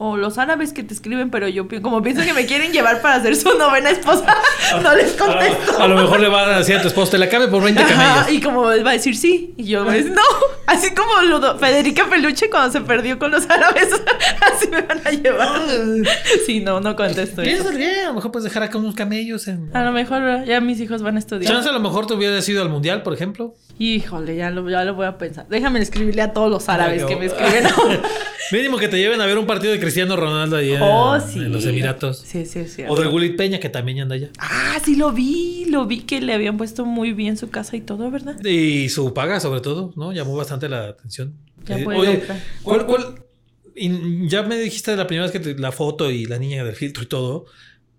O 0.00 0.16
los 0.16 0.38
árabes 0.38 0.72
que 0.72 0.84
te 0.84 0.94
escriben, 0.94 1.28
pero 1.30 1.48
yo 1.48 1.66
como 1.82 2.00
pienso 2.02 2.22
que 2.24 2.32
me 2.32 2.46
quieren 2.46 2.70
llevar 2.72 3.02
para 3.02 3.20
ser 3.20 3.34
su 3.34 3.58
novena 3.58 3.90
esposa, 3.90 4.32
no 4.82 4.94
les 4.94 5.12
contesto. 5.14 5.76
A, 5.80 5.84
a 5.84 5.88
lo 5.88 5.96
mejor 5.96 6.20
le 6.20 6.28
van 6.28 6.48
a 6.50 6.58
decir 6.58 6.76
a 6.76 6.82
tu 6.82 6.86
esposo, 6.86 7.10
te 7.10 7.18
la 7.18 7.28
cabe 7.28 7.48
por 7.48 7.64
20 7.64 7.82
Ajá, 7.82 7.94
camellos. 8.22 8.32
y 8.32 8.40
como 8.40 8.70
él 8.70 8.86
va 8.86 8.90
a 8.90 8.92
decir 8.92 9.16
sí, 9.16 9.54
y 9.56 9.64
yo 9.64 9.84
pues 9.84 10.06
no, 10.06 10.22
así 10.68 10.94
como 10.94 11.20
lo 11.22 11.40
do- 11.40 11.58
Federica 11.58 12.06
Peluche 12.08 12.48
cuando 12.48 12.70
se 12.70 12.80
perdió 12.80 13.18
con 13.18 13.32
los 13.32 13.50
árabes, 13.50 13.88
así 14.52 14.68
me 14.68 14.82
van 14.82 15.00
a 15.04 15.10
llevar. 15.10 15.62
Sí, 16.46 16.60
no, 16.60 16.78
no 16.80 16.94
contesto. 16.94 17.42
Piensa 17.42 17.70
bien, 17.70 18.04
a 18.04 18.08
lo 18.08 18.14
mejor 18.14 18.30
puedes 18.30 18.44
dejar 18.44 18.62
acá 18.62 18.78
unos 18.78 18.94
camellos 18.94 19.48
en... 19.48 19.68
A 19.74 19.82
lo 19.82 19.90
mejor 19.90 20.44
ya 20.44 20.60
mis 20.60 20.78
hijos 20.80 21.02
van 21.02 21.16
a 21.16 21.18
estudiar. 21.18 21.52
Chance 21.52 21.70
a 21.70 21.72
lo 21.72 21.80
mejor 21.80 22.06
te 22.06 22.14
hubieras 22.14 22.48
ido 22.48 22.62
al 22.62 22.68
mundial, 22.68 23.02
por 23.02 23.14
ejemplo. 23.14 23.56
Híjole, 23.78 24.34
ya 24.36 24.50
lo, 24.50 24.68
ya 24.68 24.84
lo 24.84 24.94
voy 24.94 25.06
a 25.06 25.18
pensar. 25.18 25.46
Déjame 25.48 25.78
escribirle 25.80 26.22
a 26.22 26.32
todos 26.32 26.50
los 26.50 26.68
árabes 26.68 27.04
que 27.04 27.14
me 27.16 27.26
escriben. 27.26 27.64
Mínimo 28.52 28.76
que 28.78 28.88
te 28.88 28.96
lleven 28.98 29.20
a 29.20 29.26
ver 29.26 29.38
un 29.38 29.46
partido 29.46 29.72
de 29.72 29.78
Cristiano 29.78 30.16
Ronaldo 30.16 30.56
ahí 30.56 30.72
en, 30.72 30.82
oh, 30.82 31.20
sí. 31.20 31.38
en 31.38 31.52
los 31.52 31.64
Emiratos. 31.66 32.18
Sí, 32.18 32.44
sí, 32.46 32.66
sí. 32.66 32.82
O 32.88 32.96
de 32.96 33.06
Gulit 33.06 33.36
Peña, 33.36 33.60
que 33.60 33.68
también 33.68 34.00
anda 34.00 34.14
allá. 34.14 34.30
Ah, 34.38 34.78
sí 34.84 34.96
lo 34.96 35.12
vi, 35.12 35.66
lo 35.68 35.86
vi 35.86 36.00
que 36.00 36.20
le 36.20 36.32
habían 36.32 36.56
puesto 36.56 36.84
muy 36.86 37.12
bien 37.12 37.36
su 37.36 37.50
casa 37.50 37.76
y 37.76 37.80
todo, 37.82 38.10
¿verdad? 38.10 38.42
Y 38.44 38.88
su 38.88 39.12
paga, 39.14 39.38
sobre 39.38 39.60
todo, 39.60 39.92
¿no? 39.96 40.12
Llamó 40.12 40.34
bastante 40.36 40.68
la 40.68 40.88
atención. 40.88 41.34
Ya 41.66 41.78
Eh, 41.78 41.84
puede 41.84 41.98
oye, 41.98 42.16
otra. 42.22 42.42
¿cuál, 42.62 42.86
cuál? 42.86 43.22
y 43.76 44.26
ya 44.28 44.42
me 44.42 44.56
dijiste 44.58 44.96
la 44.96 45.06
primera 45.06 45.24
vez 45.26 45.32
que 45.32 45.38
te- 45.40 45.56
la 45.60 45.70
foto 45.70 46.10
y 46.10 46.24
la 46.24 46.38
niña 46.38 46.64
del 46.64 46.74
filtro 46.74 47.04
y 47.04 47.06
todo, 47.06 47.44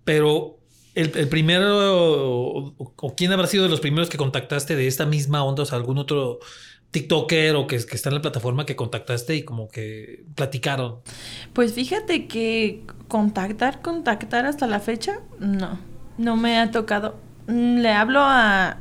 pero 0.03 0.58
el, 0.99 1.27
primero, 1.29 2.75
o, 2.77 3.15
quién 3.15 3.31
habrá 3.31 3.47
sido 3.47 3.63
de 3.63 3.69
los 3.69 3.79
primeros 3.79 4.09
que 4.09 4.17
contactaste 4.17 4.75
de 4.75 4.87
esta 4.87 5.05
misma 5.05 5.43
onda, 5.43 5.63
o 5.63 5.65
sea, 5.65 5.77
algún 5.77 5.97
otro 5.97 6.39
TikToker 6.91 7.55
o 7.55 7.67
que, 7.67 7.75
está 7.75 8.09
en 8.09 8.15
la 8.15 8.21
plataforma 8.21 8.65
que 8.65 8.75
contactaste 8.75 9.35
y 9.35 9.43
como 9.43 9.69
que 9.69 10.23
platicaron. 10.35 10.97
Pues 11.53 11.73
fíjate 11.73 12.27
que 12.27 12.83
contactar, 13.07 13.81
contactar 13.81 14.45
hasta 14.45 14.67
la 14.67 14.79
fecha, 14.79 15.19
no, 15.39 15.79
no 16.17 16.35
me 16.35 16.57
ha 16.59 16.71
tocado. 16.71 17.15
Mm, 17.47 17.77
Le 17.79 17.91
hablo 17.91 18.19
a- 18.21 18.77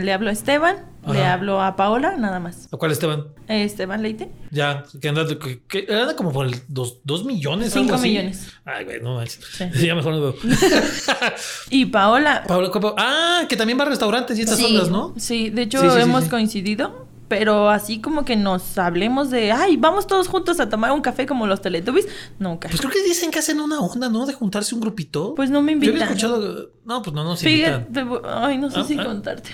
le 0.00 0.12
hablo 0.12 0.28
a 0.28 0.32
Esteban, 0.32 0.76
le 1.10 1.24
hablo 1.24 1.60
a 1.60 1.74
Paola, 1.76 2.16
nada 2.16 2.38
más. 2.40 2.68
¿A 2.72 2.76
cuál 2.76 2.92
Esteban? 2.92 3.26
Eh, 3.48 3.64
Esteban 3.64 4.02
Leite. 4.02 4.30
Ya, 4.50 4.84
que 5.00 5.08
anda, 5.08 5.26
que, 5.26 5.62
que 5.66 5.86
anda 5.92 6.14
como 6.14 6.32
por 6.32 6.46
el 6.46 6.54
dos, 6.68 6.98
dos 7.04 7.24
millones. 7.24 7.72
Cinco 7.72 7.84
algo 7.86 7.94
así. 7.96 8.08
millones. 8.08 8.52
Ay, 8.64 8.84
güey, 8.84 9.00
no 9.00 9.16
manches. 9.16 9.40
Sí. 9.56 9.64
Ya 9.86 9.94
mejor 9.94 10.14
no 10.14 10.20
veo. 10.20 10.34
Y 11.70 11.86
Paola. 11.86 12.44
¿cómo? 12.72 12.94
ah, 12.98 13.42
que 13.48 13.56
también 13.56 13.78
va 13.78 13.82
a 13.84 13.86
restaurantes 13.88 14.38
y 14.38 14.42
estas 14.42 14.58
sí, 14.58 14.64
ondas, 14.66 14.90
¿no? 14.90 15.14
Sí, 15.16 15.50
de 15.50 15.62
hecho 15.62 15.80
Sí, 15.80 16.00
hemos 16.00 16.24
coincidido, 16.26 17.06
pero 17.28 17.70
así 17.70 18.00
como 18.00 18.24
que 18.24 18.36
nos 18.36 18.76
hablemos 18.78 19.30
de, 19.30 19.52
ay, 19.52 19.76
vamos 19.76 20.06
todos 20.06 20.28
juntos 20.28 20.60
a 20.60 20.68
tomar 20.68 20.92
un 20.92 21.00
café 21.00 21.26
como 21.26 21.46
los 21.46 21.60
Teletubbies, 21.62 22.06
nunca. 22.38 22.68
Pues 22.68 22.80
creo 22.80 22.92
que 22.92 23.02
dicen 23.02 23.30
que 23.30 23.38
hacen 23.38 23.58
una 23.60 23.80
onda, 23.80 24.08
¿no? 24.08 24.26
De 24.26 24.34
juntarse 24.34 24.74
un 24.74 24.80
grupito. 24.80 25.34
Pues 25.34 25.50
no 25.50 25.62
me 25.62 25.72
Yo 25.72 25.78
había 25.78 25.88
invitan. 25.88 26.08
escuchado. 26.08 26.70
No, 26.84 27.02
pues 27.02 27.14
no 27.14 27.24
nos 27.24 27.42
invitan. 27.42 27.86
Fíjate, 27.92 28.20
ay, 28.28 28.58
no 28.58 28.70
sé 28.70 28.80
Ah, 28.80 28.84
si 28.84 28.98
ah. 28.98 29.04
contarte. 29.04 29.50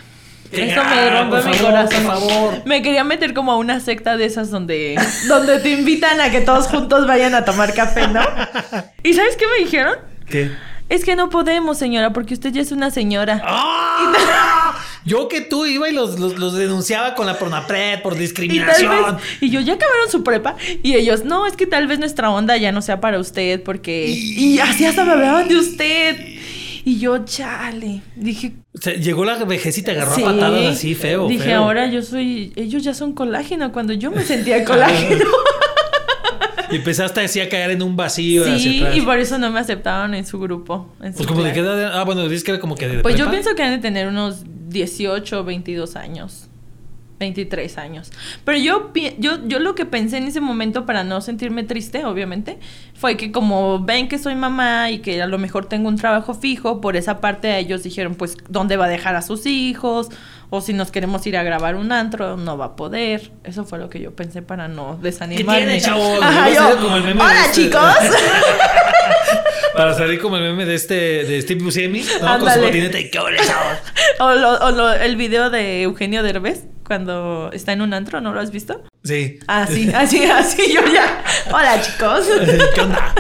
Eso 0.53 0.83
me 0.85 1.11
rompe 1.11 1.37
por 1.37 1.47
mi 1.47 1.55
favor, 1.55 1.73
corazón. 1.73 2.05
por 2.05 2.15
favor. 2.15 2.63
Me 2.67 2.83
quería 2.83 3.05
meter 3.05 3.35
como 3.35 3.53
a 3.53 3.57
una 3.57 3.81
secta 3.81 4.17
de 4.17 4.25
esas 4.25 4.51
donde, 4.51 4.97
donde 5.29 5.59
te 5.61 5.71
invitan 5.71 6.21
a 6.21 6.31
que 6.31 6.41
todos 6.41 6.67
juntos 6.69 7.07
vayan 7.07 7.35
a 7.35 7.45
tomar 7.45 7.75
café, 7.75 8.09
¿no? 8.09 8.21
¿Y 9.03 9.13
sabes 9.15 9.37
qué 9.37 9.47
me 9.47 9.65
dijeron? 9.65 9.97
¿Qué? 10.29 10.51
Es 10.89 11.05
que 11.05 11.17
no 11.17 11.29
podemos, 11.29 11.77
señora, 11.77 12.15
porque 12.15 12.33
usted 12.33 12.51
ya 12.51 12.63
es 12.63 12.73
una 12.73 12.91
señora. 12.91 13.43
¡Ah! 13.45 14.75
Yo 15.05 15.29
que 15.29 15.43
tú 15.43 15.67
iba 15.67 15.89
y 15.89 15.93
los, 15.93 16.19
los, 16.19 16.39
los 16.39 16.55
denunciaba 16.55 17.15
con 17.15 17.27
la 17.27 17.39
Pronapred 17.39 18.01
por 18.03 18.15
Y 18.17 18.21
discriminación. 18.21 19.17
vez, 19.17 19.25
y 19.41 19.51
yo 19.51 19.61
ya 19.61 19.75
acabaron 19.75 20.11
su 20.11 20.23
prepa 20.23 20.57
y 20.83 20.95
ellos, 20.97 21.25
no, 21.25 21.47
es 21.47 21.57
que 21.57 21.67
tal 21.67 21.87
vez 21.87 21.99
nuestra 21.99 22.29
onda 22.31 22.57
ya 22.59 22.73
no 22.73 22.83
sea 22.83 23.01
para 23.01 23.19
usted 23.19 23.63
porque 23.63 24.07
y 24.09 24.59
así 24.59 24.85
hasta 24.85 25.05
me 25.05 25.13
hablaban 25.13 25.49
de 25.49 25.57
usted. 25.57 26.17
Y 26.89 26.99
yo, 26.99 27.23
chale, 27.23 28.01
dije, 28.17 28.55
llegó 28.99 29.27
la 29.27 29.45
vejez 29.45 29.77
y 29.77 29.83
te 29.83 29.91
agarró 29.91 30.15
sí. 30.15 30.23
a 30.23 30.25
patadas 30.25 30.69
así, 30.69 30.95
feo. 30.95 31.29
Dije, 31.29 31.45
feo. 31.45 31.65
ahora 31.65 31.87
yo 31.87 32.01
soy, 32.01 32.51
ellos 32.57 32.83
ya 32.83 32.95
son 32.95 33.13
colágeno 33.13 33.73
cuando 33.73 33.93
yo 33.93 34.11
me 34.11 34.23
sentía 34.23 34.65
colágeno. 34.65 35.27
Y 36.71 36.77
empezaste 36.77 37.23
así 37.23 37.41
a 37.41 37.49
caer 37.49 37.71
en 37.71 37.83
un 37.83 37.97
vacío 37.97 38.45
sí, 38.45 38.85
y 38.93 39.01
por 39.01 39.19
eso 39.19 39.39
no 39.39 39.51
me 39.51 39.59
aceptaban 39.59 40.13
en 40.15 40.27
su 40.27 40.39
grupo. 40.39 40.95
en 41.03 41.13
su 41.13 41.19
Pues 41.19 41.27
como 41.27 41.43
de 41.43 41.55
qué 41.55 41.61
edad. 41.61 41.99
Ah, 41.99 42.05
bueno, 42.05 42.25
dices 42.25 42.45
que 42.45 42.51
era 42.51 42.61
como 42.61 42.75
que 42.75 42.87
de 42.87 42.99
Pues 42.99 43.17
yo 43.17 43.31
pienso 43.31 43.55
que 43.55 43.63
han 43.63 43.71
de 43.71 43.79
tener 43.79 44.07
unos 44.07 44.43
18 44.69 45.41
o 45.41 45.45
22 45.45 45.97
años. 45.97 46.48
23 47.19 47.79
años. 47.79 48.11
Pero 48.45 48.59
yo, 48.59 48.93
yo, 49.19 49.39
yo 49.47 49.59
lo 49.59 49.75
que 49.75 49.85
pensé 49.87 50.19
en 50.19 50.25
ese 50.25 50.41
momento 50.41 50.87
para 50.87 51.05
no 51.05 51.21
sentirme 51.21 51.63
triste, 51.65 52.05
obviamente, 52.05 52.59
fue 52.95 53.17
que 53.17 53.33
como 53.33 53.85
ven 53.85 54.09
que 54.09 54.19
soy 54.19 54.35
mamá 54.35 54.91
y 54.91 55.01
que 55.01 55.21
a 55.23 55.27
lo 55.27 55.39
mejor 55.39 55.67
tengo 55.67 55.89
un 55.89 55.97
trabajo 55.97 56.35
fijo, 56.35 56.81
por 56.81 56.97
esa 56.97 57.21
parte 57.21 57.59
ellos 57.59 57.83
dijeron, 57.83 58.15
pues, 58.15 58.37
¿dónde 58.49 58.77
va 58.77 58.85
a 58.87 58.89
dejar 58.89 59.17
a 59.17 59.23
sus 59.23 59.47
hijos? 59.47 60.09
O 60.51 60.63
si 60.63 60.73
nos 60.73 60.91
queremos 60.91 61.27
ir 61.27 61.37
a 61.37 61.43
grabar 61.43 61.77
un 61.77 61.93
antro, 61.93 62.39
no 62.39 62.57
va 62.57 62.65
a 62.67 62.77
poder. 62.77 63.33
Eso 63.45 63.65
fue 63.65 63.79
lo 63.79 63.91
que 63.91 64.01
yo 64.01 64.17
pensé 64.17 64.41
para 64.41 64.67
no 64.67 64.97
desanimarme. 64.97 65.57
tiene, 65.65 65.81
chavos? 65.81 66.19
Ajá, 66.23 66.49
yo, 66.51 66.69
ser 66.69 66.77
como 66.79 66.97
el 66.97 67.03
meme 67.03 67.15
de 67.17 67.21
Hola, 67.31 67.45
este- 67.45 67.63
chicos. 67.65 67.83
Para 69.75 69.95
salir 69.95 70.19
como 70.21 70.37
el 70.37 70.43
meme 70.43 70.65
de 70.65 70.75
este 70.75 70.95
de 70.95 71.41
Steve 71.43 71.63
Buscemi, 71.63 72.03
¿no? 72.21 72.39
Con 72.39 72.51
su 72.51 72.61
patineta 72.61 72.99
y 72.99 73.05
qué 73.11 73.19
chavos. 73.19 73.79
o 74.21 74.33
lo- 74.35 74.59
o 74.59 74.71
lo- 74.73 74.93
el 74.93 75.17
video 75.17 75.51
de 75.51 75.83
Eugenio 75.83 76.23
Derbez 76.23 76.65
cuando 76.89 77.51
está 77.53 77.75
en 77.75 77.83
un 77.83 77.93
antro, 77.93 78.21
¿no 78.23 78.33
lo 78.33 78.41
has 78.41 78.51
visto? 78.51 78.83
Sí. 79.05 79.39
Así, 79.47 79.91
así, 79.95 80.25
así, 80.25 80.73
yo 80.73 80.81
ya. 80.93 81.23
Hola, 81.53 81.81
chicos. 81.83 82.27
¿Qué 82.75 82.81
onda? 82.81 83.15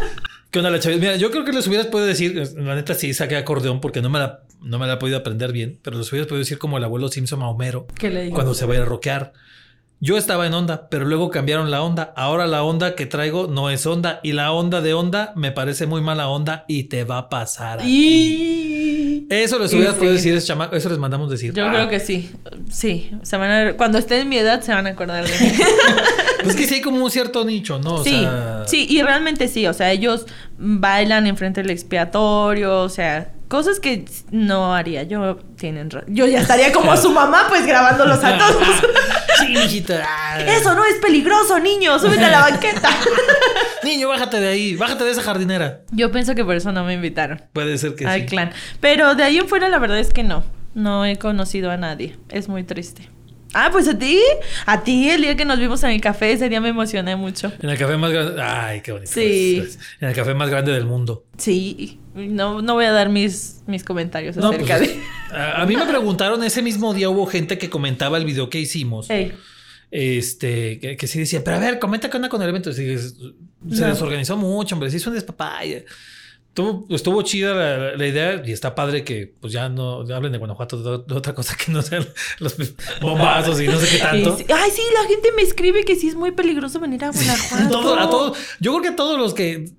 ¿Qué 0.50 0.58
onda 0.58 0.70
la 0.70 0.80
chavita? 0.80 1.00
Mira, 1.00 1.16
yo 1.16 1.30
creo 1.30 1.44
que 1.44 1.52
les 1.52 1.66
hubieras 1.66 1.86
podido 1.86 2.08
decir, 2.08 2.42
la 2.56 2.74
neta 2.74 2.94
sí 2.94 3.12
saqué 3.12 3.36
acordeón 3.36 3.82
porque 3.82 4.00
no 4.00 4.08
me 4.08 4.18
la, 4.18 4.40
no 4.62 4.78
me 4.78 4.86
la 4.86 4.94
he 4.94 4.96
podido 4.96 5.18
aprender 5.18 5.52
bien, 5.52 5.78
pero 5.82 5.98
les 5.98 6.10
hubieras 6.10 6.26
podido 6.26 6.40
decir 6.40 6.58
como 6.58 6.78
el 6.78 6.84
abuelo 6.84 7.08
Simpson 7.08 7.42
a 7.42 7.48
Homero 7.48 7.86
¿Qué 7.94 8.08
le 8.08 8.30
cuando 8.30 8.54
se 8.54 8.64
vaya 8.64 8.82
a 8.82 8.86
rockear. 8.86 9.34
Yo 10.00 10.16
estaba 10.16 10.46
en 10.46 10.54
onda, 10.54 10.88
pero 10.88 11.04
luego 11.04 11.28
cambiaron 11.28 11.70
la 11.70 11.82
onda. 11.82 12.14
Ahora 12.16 12.46
la 12.46 12.62
onda 12.62 12.94
que 12.94 13.04
traigo 13.04 13.48
no 13.48 13.68
es 13.68 13.84
onda 13.84 14.20
y 14.22 14.32
la 14.32 14.52
onda 14.52 14.80
de 14.80 14.94
onda 14.94 15.32
me 15.36 15.52
parece 15.52 15.86
muy 15.86 16.00
mala 16.00 16.28
onda 16.28 16.64
y 16.68 16.84
te 16.84 17.04
va 17.04 17.18
a 17.18 17.28
pasar. 17.28 17.80
a 17.80 17.82
ti. 17.82 18.87
Eso 19.28 19.58
les 19.58 19.72
hubieras 19.74 19.94
sí. 19.94 19.98
podido 19.98 20.14
decir, 20.14 20.34
eso 20.34 20.88
les 20.88 20.98
mandamos 20.98 21.30
decir. 21.30 21.52
Yo 21.52 21.66
Ah, 21.66 21.70
creo 21.70 21.88
que 21.88 22.00
sí. 22.00 22.30
Sí. 22.70 23.10
Se 23.22 23.36
van 23.36 23.50
a... 23.50 23.72
Cuando 23.74 23.98
estén 23.98 24.22
en 24.22 24.28
mi 24.28 24.38
edad 24.38 24.62
se 24.62 24.72
van 24.72 24.86
a 24.86 24.90
acordar 24.90 25.26
de 25.26 25.38
mí. 25.38 25.52
Pues 26.44 26.54
que 26.54 26.66
sí 26.68 26.74
hay 26.76 26.80
como 26.80 27.04
un 27.04 27.10
cierto 27.10 27.44
nicho, 27.44 27.80
¿no? 27.80 27.96
O 27.96 28.04
sí, 28.04 28.10
sea, 28.20 28.62
sí, 28.64 28.86
y 28.88 29.02
realmente 29.02 29.48
sí. 29.48 29.66
O 29.66 29.74
sea, 29.74 29.90
ellos 29.90 30.24
bailan 30.56 31.26
enfrente 31.26 31.62
del 31.62 31.70
expiatorio. 31.70 32.82
O 32.82 32.88
sea, 32.88 33.32
cosas 33.48 33.80
que 33.80 34.04
no 34.30 34.72
haría. 34.72 35.02
Yo 35.02 35.36
tienen 35.56 35.90
Yo 36.06 36.26
ya 36.26 36.40
estaría 36.40 36.72
como 36.72 36.96
su 36.96 37.10
mamá, 37.12 37.46
pues 37.48 37.66
grabándolos 37.66 38.22
a 38.22 38.38
todos. 38.38 38.66
Sí, 39.38 39.48
mijita. 39.48 40.02
Ah. 40.06 40.40
Eso 40.40 40.74
no 40.74 40.84
es 40.84 40.96
peligroso, 40.96 41.58
niño. 41.58 41.98
Súbete 41.98 42.24
a 42.24 42.30
la 42.30 42.40
banqueta. 42.40 42.90
Niño, 43.84 44.08
bájate 44.08 44.40
de 44.40 44.48
ahí, 44.48 44.76
bájate 44.76 45.04
de 45.04 45.10
esa 45.12 45.22
jardinera. 45.22 45.82
Yo 45.92 46.10
pienso 46.10 46.34
que 46.34 46.44
por 46.44 46.56
eso 46.56 46.72
no 46.72 46.84
me 46.84 46.94
invitaron. 46.94 47.42
Puede 47.52 47.78
ser 47.78 47.94
que 47.94 48.06
al 48.06 48.20
sí. 48.20 48.26
clan. 48.26 48.52
Pero 48.80 49.14
de 49.14 49.22
ahí 49.22 49.38
en 49.38 49.48
fuera 49.48 49.68
la 49.68 49.78
verdad 49.78 49.98
es 49.98 50.12
que 50.12 50.24
no. 50.24 50.44
No 50.74 51.04
he 51.04 51.16
conocido 51.16 51.70
a 51.70 51.76
nadie. 51.76 52.18
Es 52.28 52.48
muy 52.48 52.64
triste. 52.64 53.08
Ah, 53.54 53.70
pues 53.72 53.88
a 53.88 53.98
ti. 53.98 54.20
A 54.66 54.82
ti 54.82 55.08
el 55.10 55.22
día 55.22 55.36
que 55.36 55.44
nos 55.44 55.58
vimos 55.58 55.82
en 55.82 55.90
el 55.90 56.00
café, 56.00 56.32
ese 56.32 56.48
día 56.48 56.60
me 56.60 56.68
emocioné 56.68 57.16
mucho. 57.16 57.50
En 57.62 57.70
el 57.70 57.78
café 57.78 57.96
más 57.96 58.10
grande. 58.10 58.42
Ay, 58.42 58.82
qué 58.82 58.92
bonito. 58.92 59.10
Sí. 59.10 59.62
En 60.00 60.08
el 60.08 60.14
café 60.14 60.34
más 60.34 60.50
grande 60.50 60.72
del 60.72 60.84
mundo. 60.84 61.24
Sí, 61.38 61.98
no, 62.26 62.60
no 62.62 62.74
voy 62.74 62.86
a 62.86 62.92
dar 62.92 63.08
mis, 63.08 63.60
mis 63.66 63.84
comentarios 63.84 64.36
No, 64.36 64.48
acerca 64.48 64.78
pues, 64.78 64.88
de... 64.96 65.02
a, 65.36 65.62
a 65.62 65.66
mí 65.66 65.76
me 65.76 65.86
preguntaron, 65.86 66.42
ese 66.42 66.62
mismo 66.62 66.92
día 66.94 67.08
hubo 67.10 67.26
gente 67.26 67.58
que 67.58 67.70
comentaba 67.70 68.18
el 68.18 68.24
video 68.24 68.50
que 68.50 68.58
hicimos. 68.58 69.08
Ey, 69.10 69.32
Este, 69.90 70.80
que, 70.80 70.96
que 70.96 71.06
sí 71.06 71.18
decía, 71.18 71.42
pero 71.44 71.56
a 71.56 71.60
ver, 71.60 71.78
comenta 71.78 72.10
qué 72.10 72.16
onda 72.16 72.28
con 72.28 72.42
el 72.42 72.48
evento. 72.48 72.72
Sí, 72.72 72.88
es- 72.90 73.14
se 73.70 73.80
No. 73.80 73.86
desorganizó 73.86 74.36
mucho, 74.36 74.74
hombre. 74.74 74.90
Se 74.90 74.96
hizo 74.98 75.10
un 75.10 75.16
despapaya. 75.16 75.82
Estuvo, 76.48 76.86
estuvo 76.90 77.22
chida 77.22 77.54
la, 77.54 77.96
la 77.96 78.06
idea 78.06 78.42
y 78.44 78.50
está 78.50 78.74
padre 78.74 79.04
que 79.04 79.32
pues 79.40 79.52
ya 79.52 79.68
no 79.68 80.00
hablen 80.12 80.32
de 80.32 80.38
Guanajuato 80.38 80.98
de, 80.98 81.14
otra 81.14 81.32
cosa 81.32 81.54
que 81.56 81.70
no 81.70 81.82
sean 81.82 82.04
los 82.40 82.56
bombazos 83.00 83.60
y 83.60 83.68
no 83.68 83.78
sé 83.78 83.88
qué 83.96 83.98
tanto. 84.02 84.34
y 84.34 84.42
sí- 84.42 84.46
Ay, 84.52 84.70
sí, 84.74 84.82
la 85.00 85.08
gente 85.08 85.28
me 85.36 85.42
escribe 85.42 85.84
que 85.84 85.94
sí 85.94 86.08
es 86.08 86.16
muy 86.16 86.32
peligroso 86.32 86.80
venir 86.80 87.04
a 87.04 87.10
Guanajuato. 87.12 87.68
Todo- 87.80 87.98
a 87.98 88.10
todos, 88.10 88.38
yo 88.60 88.72
creo 88.72 88.82
que 88.82 88.88
a 88.88 88.96
todos 88.96 89.18
los 89.18 89.34
que 89.34 89.70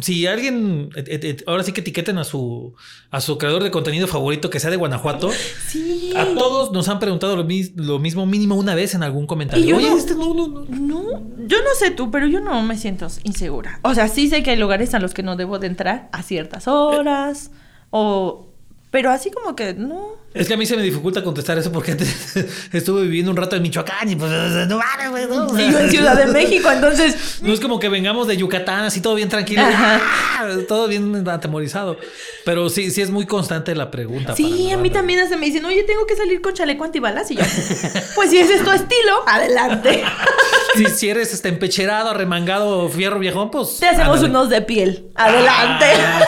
si 0.00 0.26
alguien, 0.26 0.90
et- 0.96 1.08
et- 1.08 1.24
et- 1.24 1.44
ahora 1.46 1.62
sí 1.62 1.72
que 1.72 1.80
etiqueten 1.80 2.18
a 2.18 2.24
su, 2.24 2.74
a 3.10 3.20
su 3.20 3.38
creador 3.38 3.62
de 3.62 3.70
contenido 3.70 4.06
favorito 4.06 4.50
que 4.50 4.60
sea 4.60 4.70
de 4.70 4.76
Guanajuato. 4.76 5.30
Sí. 5.68 6.12
A 6.16 6.24
todos 6.34 6.72
nos 6.72 6.88
han 6.88 6.98
preguntado 6.98 7.36
lo, 7.36 7.44
mis- 7.44 7.72
lo 7.76 7.98
mismo 7.98 8.26
mínimo 8.26 8.56
una 8.56 8.74
vez 8.74 8.94
en 8.94 9.02
algún 9.02 9.26
comentario. 9.26 9.76
Oye, 9.76 9.88
no- 9.90 9.96
este 9.96 10.14
no, 10.14 10.34
no, 10.34 10.48
no. 10.48 10.66
No, 10.68 11.02
yo 11.46 11.58
no 11.62 11.70
sé 11.78 11.90
tú, 11.92 12.10
pero 12.10 12.26
yo 12.26 12.40
no 12.40 12.60
me 12.62 12.76
siento 12.76 13.06
insegura. 13.24 13.80
O 13.82 13.94
sea, 13.94 14.08
sí 14.08 14.28
sé 14.28 14.42
que 14.42 14.50
hay 14.50 14.56
lugares 14.56 14.92
a 14.94 14.98
los 14.98 15.14
que 15.14 15.22
no 15.22 15.36
debo 15.36 15.58
de 15.58 15.68
entrar 15.68 16.08
a 16.12 16.22
ciertas 16.22 16.66
horas 16.68 17.50
o 17.90 18.45
pero 18.90 19.10
así 19.10 19.30
como 19.30 19.54
que 19.56 19.74
no. 19.74 20.14
Es 20.32 20.48
que 20.48 20.54
a 20.54 20.56
mí 20.58 20.66
se 20.66 20.76
me 20.76 20.82
dificulta 20.82 21.24
contestar 21.24 21.56
eso 21.56 21.72
porque 21.72 21.92
antes 21.92 22.36
estuve 22.72 23.02
viviendo 23.02 23.30
un 23.30 23.36
rato 23.36 23.56
en 23.56 23.62
Michoacán 23.62 24.10
y 24.10 24.16
pues 24.16 24.30
no 24.68 24.78
mames, 24.78 25.10
güey, 25.10 25.26
no. 25.26 25.58
Y 25.58 25.72
yo 25.72 25.78
en 25.78 25.90
Ciudad 25.90 26.16
de 26.16 26.26
México, 26.26 26.70
entonces 26.70 27.38
No 27.42 27.52
es 27.54 27.60
como 27.60 27.80
que 27.80 27.88
vengamos 27.88 28.26
de 28.26 28.36
Yucatán 28.36 28.84
así 28.84 29.00
todo 29.00 29.14
bien 29.14 29.28
tranquilo, 29.28 29.62
Ajá. 29.62 30.00
¡ah! 30.02 30.48
todo 30.68 30.88
bien 30.88 31.26
atemorizado. 31.28 31.96
Pero 32.44 32.68
sí, 32.68 32.90
sí 32.90 33.02
es 33.02 33.10
muy 33.10 33.26
constante 33.26 33.74
la 33.74 33.90
pregunta. 33.90 34.36
Sí, 34.36 34.70
a 34.70 34.76
mí 34.76 34.90
también 34.90 35.20
hasta 35.20 35.36
me 35.36 35.46
dicen, 35.46 35.64
oye, 35.64 35.82
tengo 35.82 36.06
que 36.06 36.14
salir 36.14 36.40
con 36.40 36.54
chaleco 36.54 36.84
antibalas. 36.84 37.30
Y 37.30 37.36
yo, 37.36 37.42
pues 38.14 38.30
si 38.30 38.38
ese 38.38 38.54
es 38.56 38.64
tu 38.64 38.70
estilo, 38.70 39.22
adelante. 39.26 40.02
Si, 40.76 40.84
si 40.88 41.08
eres 41.08 41.32
este 41.32 41.48
empecherado, 41.48 42.10
arremangado, 42.10 42.86
fierro 42.90 43.18
viejón, 43.18 43.50
pues. 43.50 43.78
Te 43.80 43.86
hacemos 43.86 44.16
ándale. 44.16 44.28
unos 44.28 44.50
de 44.50 44.60
piel. 44.60 45.10
Adelante. 45.14 45.86
Ah, 45.86 46.20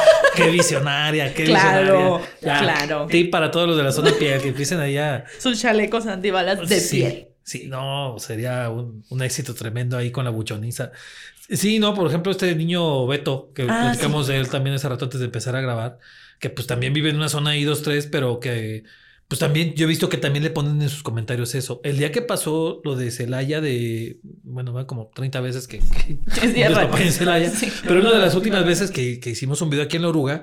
qué 0.44 0.50
visionaria, 0.50 1.34
qué 1.34 1.44
Claro, 1.44 2.18
visionaria. 2.18 2.76
claro. 2.86 3.06
Tip 3.06 3.30
para 3.30 3.50
todos 3.50 3.68
los 3.68 3.76
de 3.76 3.82
la 3.82 3.92
zona 3.92 4.12
piel 4.18 4.40
que 4.40 4.48
empiecen 4.48 4.80
allá. 4.80 5.24
Sus 5.38 5.60
chalecos 5.60 6.06
antibalas 6.06 6.68
de 6.68 6.80
sí, 6.80 6.96
piel. 6.98 7.28
Sí, 7.42 7.66
no, 7.68 8.16
sería 8.18 8.68
un, 8.70 9.04
un 9.08 9.22
éxito 9.22 9.54
tremendo 9.54 9.96
ahí 9.96 10.10
con 10.10 10.24
la 10.24 10.30
buchoniza. 10.30 10.92
Sí, 11.50 11.78
no, 11.78 11.94
por 11.94 12.06
ejemplo, 12.06 12.30
este 12.32 12.54
niño 12.54 13.06
Beto, 13.06 13.52
que 13.54 13.62
Ah, 13.62 13.88
platicamos 13.90 14.26
de 14.26 14.36
él 14.38 14.48
también 14.50 14.76
hace 14.76 14.88
rato 14.88 15.06
antes 15.06 15.18
de 15.20 15.26
empezar 15.26 15.56
a 15.56 15.60
grabar, 15.62 15.98
que 16.40 16.50
pues 16.50 16.66
también 16.66 16.92
vive 16.92 17.08
en 17.08 17.16
una 17.16 17.30
zona 17.30 17.56
I2-3, 17.56 18.08
pero 18.12 18.38
que 18.38 18.84
pues 19.28 19.38
también 19.38 19.74
yo 19.74 19.84
he 19.84 19.88
visto 19.88 20.08
que 20.08 20.16
también 20.16 20.42
le 20.42 20.50
ponen 20.50 20.80
en 20.80 20.88
sus 20.88 21.02
comentarios 21.02 21.54
eso. 21.54 21.80
El 21.84 21.98
día 21.98 22.10
que 22.12 22.22
pasó 22.22 22.80
lo 22.84 22.96
de 22.96 23.10
Celaya 23.10 23.60
de, 23.60 24.18
bueno, 24.42 24.72
van 24.72 24.86
como 24.86 25.10
30 25.14 25.40
veces 25.42 25.68
que, 25.68 25.78
que 25.80 26.18
en 27.02 27.12
Celaya, 27.12 27.50
Sí. 27.50 27.70
pero 27.86 28.00
una 28.00 28.10
de 28.12 28.18
las 28.18 28.34
últimas 28.34 28.64
veces 28.64 28.90
que, 28.90 29.20
que 29.20 29.30
hicimos 29.30 29.60
un 29.60 29.68
video 29.70 29.84
aquí 29.84 29.96
en 29.96 30.02
La 30.02 30.08
Oruga, 30.08 30.42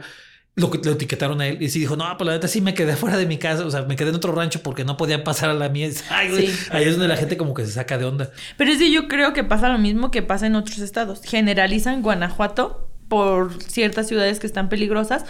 lo, 0.53 0.69
que- 0.71 0.77
lo 0.87 0.91
etiquetaron 0.91 1.41
a 1.41 1.47
él 1.47 1.57
y 1.61 1.69
sí 1.69 1.79
dijo, 1.79 1.95
no, 1.97 2.05
pues 2.17 2.27
la 2.27 2.33
neta 2.33 2.47
sí 2.47 2.61
me 2.61 2.73
quedé 2.75 2.95
fuera 2.95 3.17
de 3.17 3.25
mi 3.25 3.37
casa, 3.39 3.65
o 3.65 3.71
sea, 3.71 3.81
me 3.81 3.95
quedé 3.95 4.09
en 4.09 4.15
otro 4.15 4.31
rancho 4.33 4.61
porque 4.61 4.85
no 4.85 4.97
podían 4.97 5.23
pasar 5.23 5.49
a 5.49 5.53
la 5.55 5.67
mía. 5.67 5.87
Y 5.87 5.89
dice, 5.89 6.03
Ay, 6.11 6.29
güey, 6.29 6.47
Sí. 6.47 6.67
ahí 6.71 6.83
es 6.83 6.91
donde 6.91 7.07
la 7.07 7.17
gente 7.17 7.37
como 7.37 7.53
que 7.55 7.65
se 7.65 7.71
saca 7.71 7.97
de 7.97 8.05
onda. 8.05 8.29
Pero 8.55 8.71
es 8.71 8.77
que 8.77 8.91
yo 8.91 9.07
creo 9.07 9.33
que 9.33 9.43
pasa 9.43 9.67
lo 9.69 9.79
mismo 9.79 10.11
que 10.11 10.21
pasa 10.21 10.45
en 10.47 10.53
otros 10.55 10.77
estados. 10.77 11.21
Generalizan 11.23 12.01
Guanajuato 12.03 12.87
por 13.09 13.61
ciertas 13.63 14.07
ciudades 14.07 14.39
que 14.39 14.47
están 14.47 14.69
peligrosas, 14.69 15.25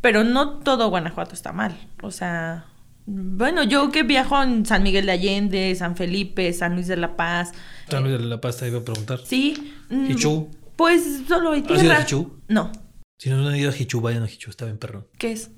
pero 0.00 0.24
no 0.24 0.58
todo 0.60 0.88
Guanajuato 0.88 1.34
está 1.34 1.52
mal. 1.52 1.76
O 2.02 2.10
sea, 2.10 2.64
bueno, 3.10 3.62
yo 3.62 3.90
que 3.90 4.02
viajo 4.02 4.42
en 4.42 4.66
San 4.66 4.82
Miguel 4.82 5.06
de 5.06 5.12
Allende, 5.12 5.74
San 5.74 5.96
Felipe, 5.96 6.52
San 6.52 6.74
Luis 6.74 6.88
de 6.88 6.96
la 6.98 7.16
Paz. 7.16 7.52
San 7.88 8.04
Luis 8.04 8.18
de 8.18 8.24
la 8.26 8.38
Paz 8.38 8.58
te 8.58 8.68
iba 8.68 8.80
a 8.80 8.84
preguntar. 8.84 9.20
Sí. 9.24 9.74
mm, 9.88 10.10
Hichú. 10.10 10.50
Pues 10.76 11.02
solo 11.26 11.52
hay 11.52 11.60
¿Has 11.62 11.66
ido 11.70 11.76
a 11.76 11.80
tierra. 11.80 12.00
Hichú? 12.02 12.40
No. 12.48 12.70
Si 13.18 13.30
no 13.30 13.48
han 13.48 13.56
ido 13.56 13.70
a 13.70 13.74
Hichú, 13.76 14.02
vayan 14.02 14.24
a 14.24 14.26
Hichú, 14.30 14.50
está 14.50 14.66
bien 14.66 14.76
perrón. 14.76 15.06
¿Qué 15.16 15.32
es? 15.32 15.50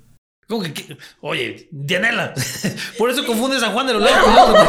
¿Cómo 0.46 0.62
que, 0.62 0.72
qué? 0.72 0.96
Oye, 1.20 1.68
Dianela, 1.72 2.34
por 2.98 3.10
eso 3.10 3.26
confundes 3.26 3.60
San 3.60 3.72
Juan 3.72 3.88
de 3.88 3.94
los 3.94 4.02
Lagos. 4.02 4.68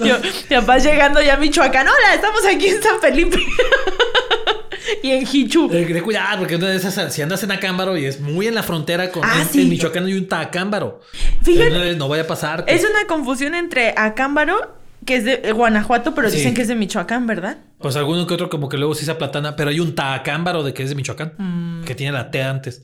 Yo, 0.04 0.18
mi 0.18 0.56
papá 0.56 0.78
llegando 0.78 1.20
ya 1.22 1.34
a 1.34 1.36
Michoacán. 1.36 1.86
Hola, 1.86 2.14
estamos 2.14 2.44
aquí 2.46 2.68
en 2.68 2.82
San 2.82 3.00
Felipe. 3.00 3.38
y 5.02 5.10
en 5.10 5.26
Hichú. 5.30 5.68
Eh, 5.72 5.84
Ten 5.86 6.02
cuidado, 6.02 6.38
porque 6.38 6.56
una 6.56 6.68
de 6.68 6.76
esas, 6.76 7.12
si 7.12 7.22
andas 7.22 7.42
en 7.42 7.50
Acámbaro 7.52 7.96
y 7.96 8.04
es 8.04 8.20
muy 8.20 8.46
en 8.46 8.54
la 8.54 8.62
frontera 8.62 9.10
con 9.10 9.24
Ah, 9.24 9.40
en, 9.42 9.48
sí. 9.48 9.62
en 9.62 9.68
Michoacán 9.68 10.06
hay 10.06 10.14
un 10.14 10.26
Tacámbaro. 10.28 11.00
Fíjate. 11.42 11.96
No, 11.96 12.08
vaya 12.08 12.22
a 12.22 12.26
pasar. 12.26 12.64
Es 12.66 12.82
una 12.88 13.06
confusión 13.06 13.54
entre 13.54 13.94
Acámbaro, 13.96 14.74
que 15.06 15.16
es 15.16 15.24
de 15.24 15.52
Guanajuato, 15.52 16.14
pero 16.14 16.28
Sí. 16.30 16.36
dicen 16.38 16.54
que 16.54 16.62
es 16.62 16.68
de 16.68 16.74
Michoacán, 16.74 17.26
¿verdad? 17.26 17.58
Pues 17.78 17.96
alguno 17.96 18.26
que 18.26 18.34
otro 18.34 18.50
como 18.50 18.68
que 18.68 18.76
luego 18.76 18.94
sí 18.94 19.04
se 19.04 19.10
aplatana, 19.10 19.56
pero 19.56 19.70
hay 19.70 19.80
un 19.80 19.94
Tacámbaro 19.94 20.62
de 20.62 20.74
que 20.74 20.82
es 20.82 20.90
de 20.90 20.94
Michoacán, 20.94 21.34
Mm. 21.38 21.84
que 21.84 21.94
tiene 21.94 22.12
la 22.12 22.30
T 22.30 22.42
antes. 22.42 22.82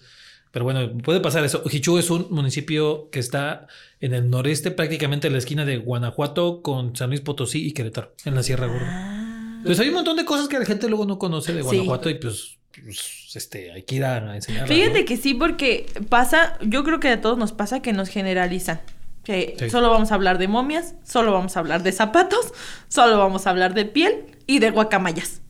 Pero 0.53 0.65
bueno, 0.65 0.91
puede 1.05 1.21
pasar 1.21 1.45
eso. 1.45 1.63
Hichú 1.71 1.99
es 1.99 2.09
un 2.09 2.29
municipio 2.31 3.11
que 3.11 3.19
está 3.19 3.67
en 4.01 4.15
el 4.15 4.31
noreste, 4.31 4.71
prácticamente 4.71 5.27
en 5.27 5.35
la 5.35 5.39
esquina 5.39 5.67
de 5.67 5.77
Guanajuato 5.77 6.63
con 6.63 6.97
San 6.97 7.11
Luis 7.11 7.21
Potosí 7.21 7.67
y 7.67 7.73
Querétaro, 7.73 8.15
en 8.25 8.35
la 8.35 8.43
Sierra 8.43 8.67
Gorda. 8.67 8.87
Ah. 8.89 9.23
Pues 9.67 9.81
hay 9.81 9.89
un 9.89 9.95
montón 9.95 10.17
de 10.17 10.25
cosas 10.25 10.49
que 10.49 10.59
la 10.59 10.65
gente 10.65 10.89
luego 10.89 11.05
no 11.07 11.19
conoce 11.19 11.53
de 11.53 11.61
Sí. 11.63 11.67
Guanajuato 11.69 12.09
y 12.11 12.15
pues, 12.15 12.59
pues, 12.83 13.31
este, 13.35 13.73
hay 13.73 13.83
que 13.83 13.97
ir 13.97 14.05
a 14.05 14.35
enseñarlas. 14.37 14.69
Fíjate 14.71 15.01
¿no? 15.01 15.05
que 15.07 15.17
sí, 15.17 15.35
porque 15.35 15.87
pasa, 16.09 16.59
yo 16.63 16.85
creo 16.85 17.01
que 17.01 17.09
a 17.09 17.21
todos 17.21 17.37
nos 17.39 17.53
pasa 17.53 17.81
que 17.83 17.93
nos 17.93 18.09
generalizan. 18.09 18.81
Que 19.25 19.57
Sí. 19.59 19.71
solo 19.71 19.91
vamos 19.91 20.13
a 20.13 20.15
hablar 20.15 20.39
de 20.39 20.47
momias, 20.47 20.95
solo 21.05 21.33
vamos 21.33 21.57
a 21.57 21.61
hablar 21.61 21.83
de 21.83 21.91
zapatos, 21.93 22.53
solo 22.89 23.19
vamos 23.19 23.47
a 23.47 23.51
hablar 23.51 23.75
de 23.75 23.85
piel 23.85 24.25
y 24.47 24.61
de 24.61 24.71
guacamayas. 24.71 25.43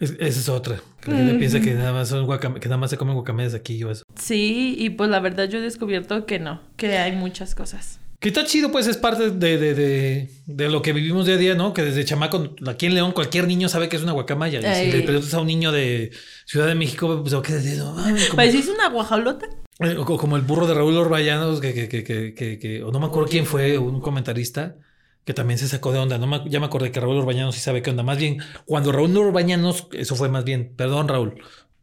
Es- 0.00 0.12
esa 0.18 0.40
es 0.40 0.48
otra. 0.48 0.80
Que 1.02 1.10
la 1.10 1.18
gente 1.18 1.34
piensa 1.34 1.60
que 1.60 1.74
nada 1.74 1.92
más 1.92 2.08
son 2.08 2.26
guacam- 2.26 2.58
que 2.58 2.66
nada 2.68 2.78
más 2.78 2.88
se 2.90 2.96
comen 2.96 3.14
guacamayas 3.14 3.52
aquí 3.54 3.82
o 3.84 3.90
eso. 3.90 4.04
Sí, 4.16 4.74
y 4.78 4.88
pues 4.90 5.10
la 5.10 5.20
verdad 5.20 5.48
yo 5.48 5.58
he 5.58 5.60
descubierto 5.60 6.24
que 6.24 6.38
no, 6.38 6.60
que 6.78 6.96
hay 6.98 7.12
muchas 7.12 7.54
cosas. 7.54 8.00
Que 8.24 8.30
está 8.30 8.46
chido, 8.46 8.72
pues 8.72 8.86
es 8.86 8.96
parte 8.96 9.28
de, 9.32 9.58
de, 9.58 9.74
de, 9.74 10.30
de 10.46 10.68
lo 10.70 10.80
que 10.80 10.94
vivimos 10.94 11.26
día 11.26 11.34
a 11.34 11.36
día, 11.38 11.54
¿no? 11.54 11.74
Que 11.74 11.82
desde 11.82 12.06
chamaco, 12.06 12.54
aquí 12.66 12.86
en 12.86 12.94
León, 12.94 13.12
cualquier 13.12 13.46
niño 13.46 13.68
sabe 13.68 13.90
que 13.90 13.96
es 13.96 14.02
una 14.02 14.12
guacamaya. 14.12 14.62
Y 14.62 14.64
Ay. 14.64 14.90
si 14.90 14.96
le 14.96 15.02
preguntas 15.02 15.34
a 15.34 15.40
un 15.40 15.46
niño 15.46 15.72
de 15.72 16.10
Ciudad 16.46 16.66
de 16.66 16.74
México, 16.74 17.20
pues, 17.22 17.34
¿qué 17.42 17.54
es 17.56 17.66
eso? 17.66 17.94
Pues 18.34 18.54
es 18.54 18.68
una 18.68 18.88
guajolota. 18.88 19.46
eh, 19.80 19.96
o 19.98 20.06
como 20.16 20.36
el 20.36 20.42
burro 20.42 20.66
de 20.66 20.72
Raúl 20.72 20.96
Orballanos, 20.96 21.60
que, 21.60 21.74
que, 21.74 21.86
que, 21.86 22.02
que, 22.02 22.32
que, 22.32 22.58
que- 22.58 22.82
o 22.82 22.90
no 22.90 22.98
me 22.98 23.04
acuerdo 23.08 23.28
quién 23.28 23.44
fue, 23.44 23.76
un 23.76 24.00
comentarista, 24.00 24.76
que 25.26 25.34
también 25.34 25.58
se 25.58 25.68
sacó 25.68 25.92
de 25.92 25.98
onda. 25.98 26.16
No 26.16 26.26
me- 26.26 26.48
ya 26.48 26.60
me 26.60 26.66
acordé 26.66 26.90
que 26.92 27.00
Raúl 27.00 27.18
Orbañanos 27.18 27.54
sí 27.54 27.60
sabe 27.60 27.82
qué 27.82 27.90
onda. 27.90 28.04
Más 28.04 28.16
bien, 28.16 28.38
cuando 28.64 28.90
Raúl 28.90 29.14
Orbañanos, 29.18 29.86
eso 29.92 30.16
fue 30.16 30.30
más 30.30 30.44
bien, 30.44 30.72
perdón, 30.74 31.08
Raúl. 31.08 31.34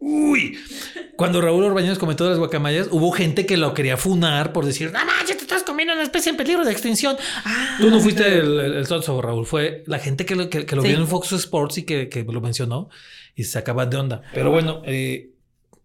Uy, 0.03 0.57
cuando 1.15 1.39
Raúl 1.41 1.63
Orbañanos 1.63 1.99
comentó 1.99 2.23
de 2.23 2.31
las 2.31 2.39
guacamayas, 2.39 2.87
hubo 2.89 3.11
gente 3.11 3.45
que 3.45 3.55
lo 3.57 3.75
quería 3.75 3.95
funar 3.97 4.51
por 4.51 4.65
decir, 4.65 4.91
no 4.91 5.05
manches, 5.05 5.37
te 5.37 5.43
estás 5.43 5.61
comiendo 5.82 5.93
una 5.93 6.03
especie 6.03 6.29
en 6.29 6.38
peligro 6.38 6.63
de 6.63 6.71
extinción. 6.71 7.17
Ah, 7.43 7.77
Tú 7.79 7.89
no 7.89 7.99
fuiste 7.99 8.39
el, 8.39 8.59
el, 8.59 8.73
el 8.75 8.86
Raúl, 9.21 9.45
fue 9.45 9.84
la 9.88 9.99
gente 9.99 10.25
que 10.25 10.36
lo, 10.36 10.49
que, 10.49 10.65
que 10.65 10.75
lo 10.75 10.82
Sí. 10.84 10.89
vio 10.89 10.97
en 10.97 11.07
Fox 11.07 11.32
Sports 11.34 11.79
y 11.79 11.84
que, 11.84 12.07
que 12.09 12.23
lo 12.23 12.39
mencionó 12.41 12.89
y 13.36 13.43
se 13.43 13.51
sacaban 13.51 13.89
de 13.89 13.97
onda. 13.97 14.21
Pero 14.34 14.51
bueno, 14.51 14.82
eh, 14.86 15.32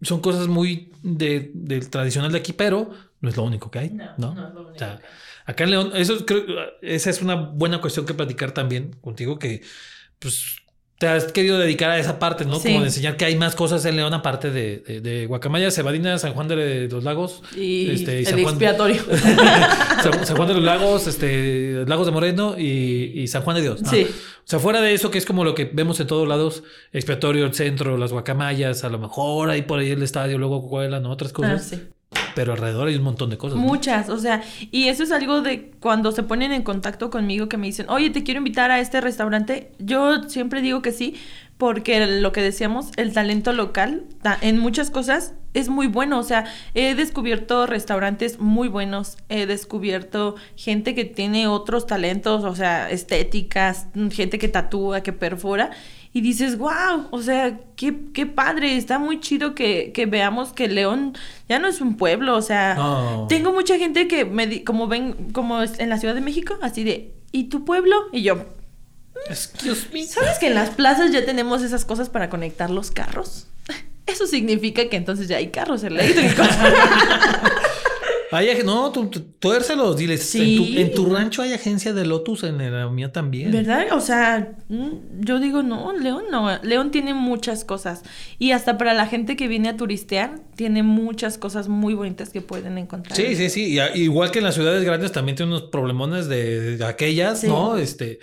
son 0.02 0.20
cosas 0.20 0.48
muy 0.48 0.92
de, 1.02 1.50
del 1.54 1.88
tradicional 1.88 2.30
de 2.32 2.38
aquí, 2.38 2.52
pero 2.52 2.90
no 3.20 3.28
es 3.30 3.36
lo 3.36 3.44
único 3.44 3.70
que 3.70 3.78
hay, 3.78 3.90
¿no? 3.90 4.04
No, 4.18 4.34
no 4.34 4.48
es 4.48 4.54
lo 4.54 4.60
único 4.60 4.74
O 4.74 4.78
sea, 4.78 5.00
acá 5.46 5.64
en 5.64 5.70
León, 5.70 5.92
eso 5.94 6.26
creo, 6.26 6.44
esa 6.82 7.10
es 7.10 7.22
una 7.22 7.34
buena 7.34 7.80
cuestión 7.80 8.04
que 8.04 8.12
platicar 8.14 8.52
también 8.52 8.92
contigo, 9.00 9.38
que 9.38 9.62
pues 10.18 10.56
te 10.98 11.06
has 11.08 11.30
querido 11.32 11.58
dedicar 11.58 11.90
a 11.90 11.98
esa 11.98 12.18
parte, 12.18 12.44
¿no? 12.46 12.58
Sí. 12.58 12.68
Como 12.68 12.80
de 12.80 12.86
enseñar 12.86 13.16
que 13.18 13.24
hay 13.26 13.36
más 13.36 13.54
cosas 13.54 13.84
en 13.84 13.96
León 13.96 14.14
aparte 14.14 14.50
de, 14.50 14.78
de, 14.78 15.00
de 15.02 15.26
Guacamaya, 15.26 15.70
Cebadina, 15.70 16.18
San 16.18 16.32
Juan 16.32 16.48
de 16.48 16.88
los 16.90 17.04
Lagos. 17.04 17.42
Y 17.54 17.90
este, 17.90 18.14
y 18.14 18.18
el 18.20 18.26
San 18.26 18.34
Juan- 18.42 18.54
expiatorio. 18.54 19.02
San, 20.02 20.26
San 20.26 20.36
Juan 20.36 20.48
de 20.48 20.54
los 20.54 20.62
Lagos, 20.62 21.06
este, 21.06 21.84
Lagos 21.86 22.06
de 22.06 22.12
Moreno 22.12 22.54
y, 22.58 23.12
y 23.14 23.28
San 23.28 23.42
Juan 23.42 23.56
de 23.56 23.62
Dios. 23.62 23.82
¿no? 23.82 23.90
Sí. 23.90 24.06
O 24.08 24.48
sea, 24.48 24.58
fuera 24.58 24.80
de 24.80 24.94
eso, 24.94 25.10
que 25.10 25.18
es 25.18 25.26
como 25.26 25.44
lo 25.44 25.54
que 25.54 25.64
vemos 25.70 25.98
en 26.00 26.06
todos 26.06 26.26
lados, 26.26 26.62
expiatorio, 26.92 27.44
el 27.44 27.52
centro, 27.54 27.96
las 27.98 28.12
guacamayas, 28.12 28.84
a 28.84 28.88
lo 28.88 28.98
mejor 28.98 29.50
ahí 29.50 29.62
por 29.62 29.80
ahí 29.80 29.90
el 29.90 30.02
estadio, 30.02 30.38
luego 30.38 30.66
Coahuila, 30.68 31.00
¿no? 31.00 31.10
Otras 31.10 31.30
Ah, 31.32 31.34
cosas. 31.34 31.66
sí. 31.68 31.82
Pero 32.36 32.52
alrededor 32.52 32.88
hay 32.88 32.96
un 32.96 33.02
montón 33.02 33.30
de 33.30 33.38
cosas. 33.38 33.56
Muchas, 33.56 34.10
o 34.10 34.18
sea, 34.18 34.42
y 34.70 34.88
eso 34.88 35.02
es 35.02 35.10
algo 35.10 35.40
de 35.40 35.70
cuando 35.80 36.12
se 36.12 36.22
ponen 36.22 36.52
en 36.52 36.62
contacto 36.62 37.08
conmigo 37.08 37.48
que 37.48 37.56
me 37.56 37.66
dicen, 37.66 37.88
oye, 37.88 38.10
te 38.10 38.24
quiero 38.24 38.38
invitar 38.38 38.70
a 38.70 38.78
este 38.78 39.00
restaurante. 39.00 39.72
Yo 39.78 40.24
siempre 40.24 40.60
digo 40.60 40.82
que 40.82 40.92
sí, 40.92 41.14
porque 41.56 42.06
lo 42.06 42.32
que 42.32 42.42
decíamos, 42.42 42.90
el 42.96 43.14
talento 43.14 43.54
local 43.54 44.04
en 44.42 44.58
muchas 44.58 44.90
cosas 44.90 45.32
es 45.54 45.70
muy 45.70 45.86
bueno. 45.86 46.18
O 46.18 46.22
sea, 46.22 46.44
he 46.74 46.94
descubierto 46.94 47.64
restaurantes 47.64 48.38
muy 48.38 48.68
buenos, 48.68 49.16
he 49.30 49.46
descubierto 49.46 50.34
gente 50.56 50.94
que 50.94 51.06
tiene 51.06 51.48
otros 51.48 51.86
talentos, 51.86 52.44
o 52.44 52.54
sea, 52.54 52.90
estéticas, 52.90 53.86
gente 54.10 54.38
que 54.38 54.48
tatúa, 54.48 55.00
que 55.00 55.14
perfora. 55.14 55.70
Y 56.16 56.22
dices, 56.22 56.56
wow, 56.56 57.08
o 57.10 57.20
sea, 57.20 57.58
qué, 57.76 57.94
qué 58.14 58.24
padre, 58.24 58.78
está 58.78 58.98
muy 58.98 59.20
chido 59.20 59.54
que, 59.54 59.92
que 59.92 60.06
veamos 60.06 60.54
que 60.54 60.66
León 60.66 61.12
ya 61.46 61.58
no 61.58 61.68
es 61.68 61.82
un 61.82 61.98
pueblo, 61.98 62.34
o 62.38 62.40
sea, 62.40 62.74
No. 62.74 63.26
tengo 63.28 63.52
mucha 63.52 63.76
gente 63.76 64.08
que 64.08 64.24
me 64.24 64.46
di- 64.46 64.64
como 64.64 64.88
ven, 64.88 65.12
como 65.34 65.62
en 65.62 65.88
la 65.90 65.98
Ciudad 65.98 66.14
de 66.14 66.22
México, 66.22 66.56
así 66.62 66.84
de, 66.84 67.12
¿y 67.32 67.44
tu 67.50 67.66
pueblo? 67.66 67.94
Y 68.12 68.22
yo, 68.22 68.46
Excuse 69.28 69.88
me. 69.92 70.06
¿sabes 70.06 70.38
que 70.38 70.46
en 70.46 70.54
las 70.54 70.70
plazas 70.70 71.12
ya 71.12 71.26
tenemos 71.26 71.60
esas 71.62 71.84
cosas 71.84 72.08
para 72.08 72.30
conectar 72.30 72.70
los 72.70 72.90
carros? 72.90 73.46
Eso 74.06 74.26
significa 74.26 74.88
que 74.88 74.96
entonces 74.96 75.28
ya 75.28 75.36
hay 75.36 75.48
carros 75.48 75.82
eléctricos. 75.84 76.48
Hay 78.32 78.48
no, 78.64 78.90
tú, 78.92 79.08
tuércelos, 79.38 79.96
diles. 79.96 80.22
Sí. 80.22 80.74
En, 80.76 80.92
tu, 80.92 81.02
en 81.02 81.08
tu 81.08 81.14
rancho 81.14 81.42
hay 81.42 81.52
agencia 81.52 81.92
de 81.92 82.04
Lotus, 82.04 82.42
en 82.42 82.58
la 82.58 82.88
mía 82.88 83.12
también. 83.12 83.52
¿Verdad? 83.52 83.86
O 83.92 84.00
sea, 84.00 84.56
mm, 84.68 85.20
yo 85.20 85.38
digo, 85.38 85.62
no, 85.62 85.92
León 85.92 86.24
no. 86.30 86.58
León 86.62 86.90
tiene 86.90 87.14
muchas 87.14 87.64
cosas. 87.64 88.02
Y 88.38 88.52
hasta 88.52 88.78
para 88.78 88.94
la 88.94 89.06
gente 89.06 89.36
que 89.36 89.48
viene 89.48 89.68
a 89.68 89.76
turistear, 89.76 90.40
tiene 90.56 90.82
muchas 90.82 91.38
cosas 91.38 91.68
muy 91.68 91.94
bonitas 91.94 92.30
que 92.30 92.40
pueden 92.40 92.78
encontrar. 92.78 93.16
Sí, 93.16 93.36
sí, 93.36 93.50
sí. 93.50 93.78
Y 93.94 94.00
igual 94.00 94.30
que 94.30 94.38
en 94.38 94.44
las 94.44 94.54
ciudades 94.54 94.84
grandes 94.84 95.12
también 95.12 95.36
tiene 95.36 95.52
unos 95.52 95.64
problemones 95.70 96.28
de, 96.28 96.76
de 96.76 96.84
aquellas, 96.84 97.40
Sí. 97.40 97.48
¿no? 97.48 97.76
Este, 97.76 98.18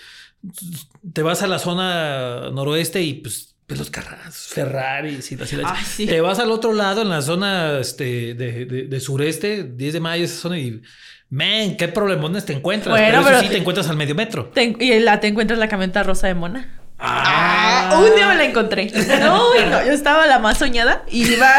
te 1.14 1.22
vas 1.22 1.41
a 1.43 1.47
la 1.47 1.60
zona 1.60 2.49
noroeste 2.51 3.01
y 3.01 3.14
pues 3.16 3.53
los 3.78 3.89
carros, 3.89 4.17
Ferraris 4.49 5.32
y 5.32 5.36
así. 5.41 5.57
Ay, 5.65 5.84
sí. 5.86 6.05
Te 6.05 6.21
vas 6.21 6.39
al 6.39 6.51
otro 6.51 6.74
lado, 6.74 7.01
en 7.01 7.09
la 7.09 7.21
zona 7.21 7.80
este, 7.80 8.34
de, 8.34 8.65
de- 8.65 8.84
de 8.88 8.99
sureste, 8.99 9.63
10 9.63 9.93
de 9.93 9.99
mayo, 9.99 10.24
esa 10.26 10.36
zona 10.36 10.57
y... 10.59 10.82
Man, 11.30 11.78
qué 11.78 11.88
problemones 11.88 12.45
te 12.45 12.53
encuentras. 12.53 12.91
Bueno, 12.95 13.21
pero 13.24 13.24
pero 13.26 13.39
sí 13.41 13.47
te- 13.49 13.57
encuentras 13.57 13.89
al 13.89 13.95
medio 13.97 14.13
metro. 14.13 14.51
Te- 14.53 14.76
y 14.80 14.99
la 14.99 15.19
te 15.19 15.28
encuentras 15.28 15.57
la 15.57 15.67
camioneta 15.67 16.03
rosa 16.03 16.28
de 16.28 16.36
Mona. 16.36 16.80
Ah. 16.99 17.99
un 18.07 18.15
día 18.15 18.28
me 18.28 18.36
la 18.36 18.45
encontré. 18.45 18.91
No, 19.19 19.53
yo 19.84 19.91
estaba 19.91 20.28
la 20.28 20.38
más 20.39 20.59
soñada 20.59 21.03
y 21.09 21.34
iba, 21.34 21.49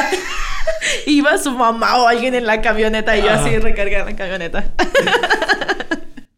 iba 1.06 1.38
su 1.38 1.50
mamá 1.50 1.96
o 1.98 2.06
alguien 2.08 2.34
en 2.36 2.46
la 2.46 2.62
camioneta 2.62 3.16
y 3.18 3.22
yo 3.22 3.30
así 3.30 3.50
Ajá. 3.50 3.58
recargada 3.60 4.04
la 4.04 4.16
camioneta. 4.16 4.72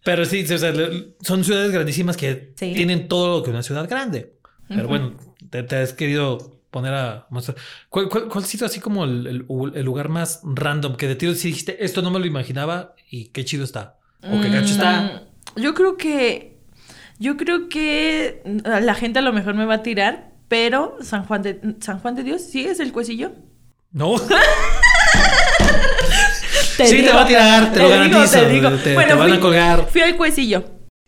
Pero 0.03 0.24
sí, 0.24 0.45
o 0.51 0.59
sea, 0.59 0.72
son 1.20 1.45
ciudades 1.45 1.72
grandísimas 1.72 2.16
que 2.16 2.53
Sí. 2.57 2.72
tienen 2.74 3.09
todo 3.09 3.37
lo 3.39 3.43
que 3.45 3.51
una 3.51 3.62
ciudad 3.62 3.89
grande. 3.89 4.33
Pero 4.68 4.89
bueno, 4.89 5.14
te, 5.51 5.62
te 5.62 5.76
has 5.76 5.92
querido 5.92 6.61
poner 6.70 6.92
a 6.94 7.26
mostrar. 7.30 7.57
¿Cuál, 7.88 8.09
cuál, 8.09 8.28
cuál 8.28 8.44
ha 8.44 8.47
sido 8.47 8.66
así 8.66 8.80
como 8.80 9.05
el, 9.05 9.26
el- 9.26 9.47
el 9.74 9.84
lugar 9.84 10.09
más 10.09 10.40
random 10.44 10.97
que 10.97 11.09
de 11.09 11.16
ti 11.16 11.34
sí 11.34 11.49
dijiste, 11.49 11.84
esto 11.84 12.03
no 12.03 12.11
me 12.11 12.18
lo 12.18 12.26
imaginaba 12.26 12.94
y 13.11 13.26
qué 13.26 13.44
chido 13.44 13.64
está? 13.64 13.99
O 14.22 14.40
qué 14.40 14.49
gacho 14.51 14.72
está. 14.72 15.22
Mm, 15.57 15.61
Yo 15.62 15.74
creo 15.74 15.97
que. 15.97 16.57
Yo 17.18 17.36
creo 17.38 17.68
que 17.70 18.42
la 18.64 18.94
gente 18.94 19.20
a 19.20 19.22
lo 19.22 19.32
mejor 19.32 19.55
me 19.55 19.64
va 19.64 19.74
a 19.74 19.82
tirar, 19.82 20.32
pero 20.49 20.97
San 21.01 21.24
Juan 21.24 21.40
de 21.42 21.59
San 21.80 21.99
Juan 22.01 22.14
de 22.14 22.24
Dios 22.24 22.42
sí 22.42 22.64
es 22.66 22.78
el 22.80 22.92
cuecillo. 22.92 23.32
No. 23.92 24.16
Sí, 26.76 27.03
te 27.03 27.11
va 27.11 27.22
a 27.22 27.26
tirar, 27.26 27.72
te 27.72 27.80
lo 27.80 27.88
garantizo, 27.88 28.38
te- 28.82 28.94
te 28.94 29.14
van 29.14 29.32
a 29.32 29.40
colgar. 29.40 29.88
Fui 29.90 30.03
al 30.03 30.14
cuecillo 30.16 30.62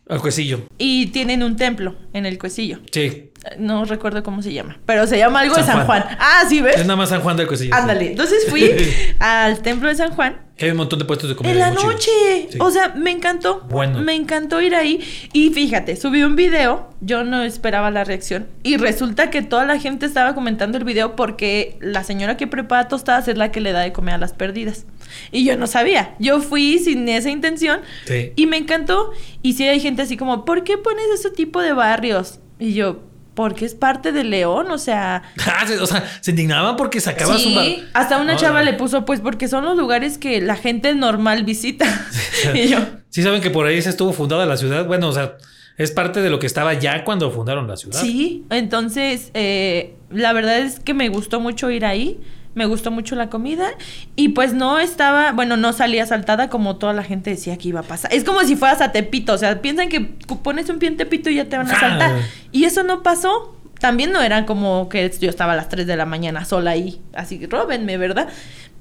Al 0.07 0.17
juecillo. 0.17 0.61
y 0.79 1.07
tienen 1.07 1.43
un 1.43 1.55
templo 1.57 1.95
en 2.13 2.25
el 2.25 2.39
cuecillo. 2.39 2.79
Sí. 2.91 3.28
No 3.57 3.85
recuerdo 3.85 4.21
cómo 4.23 4.41
se 4.41 4.51
llama, 4.53 4.77
pero 4.85 5.07
se 5.07 5.17
llama 5.17 5.41
algo 5.41 5.55
San 5.55 5.65
de 5.65 5.71
San 5.71 5.85
Juan. 5.85 6.01
Juan. 6.03 6.17
Ah, 6.19 6.43
sí, 6.47 6.57
Es 6.57 6.63
¿ves? 6.63 6.77
nada 6.81 6.95
más 6.95 7.09
San 7.09 7.21
Juan 7.21 7.37
del 7.37 7.47
Cuecillo. 7.47 7.73
sí. 7.73 7.81
Ándale. 7.81 8.07
Entonces 8.11 8.45
fui 8.49 8.69
al 9.19 9.61
templo 9.61 9.87
de 9.89 9.95
San 9.95 10.11
Juan 10.11 10.49
hay 10.65 10.71
un 10.71 10.77
montón 10.77 10.99
de 10.99 11.05
puestos 11.05 11.29
de 11.29 11.35
comida. 11.35 11.53
en 11.53 11.59
la 11.59 11.71
noche. 11.71 12.11
Sí. 12.49 12.57
O 12.59 12.69
sea, 12.69 12.93
me 12.95 13.11
encantó. 13.11 13.61
Bueno. 13.69 13.99
Me 13.99 14.13
encantó 14.13 14.61
ir 14.61 14.75
ahí. 14.75 14.99
Y 15.31 15.51
fíjate, 15.51 15.95
subí 15.95 16.23
un 16.23 16.35
video. 16.35 16.89
Yo 17.01 17.23
no 17.23 17.43
esperaba 17.43 17.91
la 17.91 18.03
reacción. 18.03 18.47
Y 18.63 18.77
resulta 18.77 19.29
que 19.29 19.41
toda 19.41 19.65
la 19.65 19.79
gente 19.79 20.05
estaba 20.05 20.35
comentando 20.35 20.77
el 20.77 20.83
video 20.83 21.15
porque 21.15 21.77
la 21.79 22.03
señora 22.03 22.35
que 22.35 22.47
prepara 22.47 22.87
tostadas 22.87 23.27
es 23.27 23.37
la 23.37 23.51
que 23.51 23.61
le 23.61 23.71
da 23.71 23.81
de 23.81 23.93
comer 23.93 24.15
a 24.15 24.17
las 24.17 24.33
perdidas. 24.33 24.85
Y 25.31 25.45
yo 25.45 25.55
no 25.57 25.65
sabía. 25.67 26.15
Yo 26.19 26.41
fui 26.41 26.79
sin 26.79 27.07
esa 27.07 27.29
intención. 27.29 27.79
Sí. 28.05 28.33
Y 28.35 28.45
me 28.45 28.57
encantó. 28.57 29.11
Y 29.41 29.53
sí 29.53 29.65
hay 29.67 29.79
gente 29.79 30.01
así 30.01 30.17
como, 30.17 30.43
¿por 30.43 30.63
qué 30.63 30.77
pones 30.77 31.05
ese 31.13 31.29
tipo 31.29 31.61
de 31.61 31.71
barrios? 31.71 32.39
Y 32.59 32.73
yo, 32.73 32.99
porque 33.39 33.63
es 33.63 33.73
parte 33.73 34.11
de 34.11 34.25
León, 34.25 34.69
o 34.69 34.77
sea... 34.77 35.23
Ah, 35.47 35.63
sí, 35.65 35.75
o 35.79 35.85
sea, 35.87 36.03
se 36.19 36.31
indignaban 36.31 36.75
porque 36.75 36.99
sacabas 36.99 37.45
un 37.45 37.55
bar. 37.55 37.63
Sí, 37.63 37.85
hasta 37.93 38.17
una 38.17 38.33
No, 38.33 38.37
chava 38.37 38.59
no. 38.59 38.65
le 38.65 38.73
puso, 38.73 39.05
pues, 39.05 39.21
porque 39.21 39.47
son 39.47 39.63
los 39.63 39.77
lugares 39.77 40.17
que 40.17 40.41
la 40.41 40.57
gente 40.57 40.93
normal 40.93 41.45
visita. 41.45 41.85
y 42.53 42.67
yo, 42.67 42.79
Sí 43.07 43.23
saben 43.23 43.39
que 43.39 43.49
por 43.49 43.65
ahí 43.65 43.81
se 43.81 43.91
estuvo 43.91 44.11
fundada 44.11 44.45
la 44.45 44.57
ciudad. 44.57 44.85
Bueno, 44.87 45.07
o 45.07 45.13
sea, 45.13 45.37
es 45.77 45.91
parte 45.91 46.21
de 46.21 46.29
lo 46.29 46.37
que 46.39 46.47
estaba 46.47 46.73
ya 46.73 47.05
cuando 47.05 47.31
fundaron 47.31 47.65
la 47.65 47.77
ciudad. 47.77 48.01
sí, 48.01 48.43
entonces, 48.49 49.31
eh, 49.35 49.95
la 50.09 50.33
verdad 50.33 50.57
es 50.59 50.81
que 50.81 50.93
me 50.93 51.07
gustó 51.07 51.39
mucho 51.39 51.71
ir 51.71 51.85
ahí. 51.85 52.19
Me 52.59 52.65
gustó 52.65 52.91
mucho 52.91 53.15
la 53.15 53.29
comida 53.29 53.69
y 54.17 54.29
pues 54.29 54.53
no 54.53 54.79
estaba, 54.79 55.31
bueno, 55.31 55.55
no 55.55 55.71
salía 55.71 56.05
saltada 56.05 56.49
como 56.49 56.75
toda 56.75 56.91
la 56.91 57.03
gente 57.03 57.29
decía 57.29 57.55
que 57.57 57.69
iba 57.69 57.79
a 57.79 57.83
pasar. 57.83 58.13
Es 58.13 58.25
como 58.25 58.41
si 58.41 58.57
fueras 58.57 58.81
a 58.81 58.91
Tepito, 58.91 59.31
o 59.31 59.37
sea, 59.37 59.61
piensan 59.61 59.87
que 59.87 60.01
pones 60.01 60.69
un 60.69 60.77
pie 60.77 60.89
en 60.89 60.97
Tepito 60.97 61.29
y 61.29 61.35
ya 61.35 61.45
te 61.45 61.55
van 61.57 61.69
a 61.69 61.73
Ah. 61.73 61.79
saltar. 61.79 62.11
Y 62.51 62.65
eso 62.65 62.83
no 62.83 63.01
pasó. 63.01 63.55
También 63.79 64.11
no 64.11 64.21
era 64.21 64.45
como 64.45 64.89
que 64.89 65.09
yo 65.21 65.29
estaba 65.29 65.53
a 65.53 65.55
las 65.55 65.69
3 65.69 65.87
de 65.87 65.95
la 65.95 66.05
mañana 66.05 66.43
sola 66.43 66.71
ahí, 66.71 66.99
así, 67.13 67.45
róbenme, 67.45 67.97
¿verdad? 67.97 68.27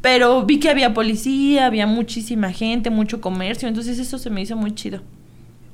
Pero 0.01 0.45
vi 0.45 0.59
que 0.59 0.70
había 0.70 0.93
policía, 0.93 1.66
había 1.66 1.87
muchísima 1.87 2.51
gente, 2.53 2.91
mucho 2.91 3.20
comercio, 3.20 3.68
entonces 3.68 4.01
eso 4.01 4.18
se 4.18 4.29
me 4.29 4.41
hizo 4.41 4.57
muy 4.57 4.74
chido, 4.74 5.03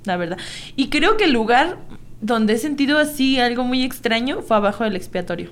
la 0.05 0.19
verdad. 0.19 0.37
Y 0.77 0.89
creo 0.91 1.17
que 1.17 1.25
el 1.25 1.33
lugar 1.33 1.79
donde 2.21 2.53
he 2.53 2.59
sentido 2.59 2.99
así 2.99 3.41
algo 3.41 3.65
muy 3.65 3.83
extraño 3.83 4.43
fue 4.43 4.59
abajo 4.59 4.85
del 4.85 4.95
expiatorio. 4.95 5.49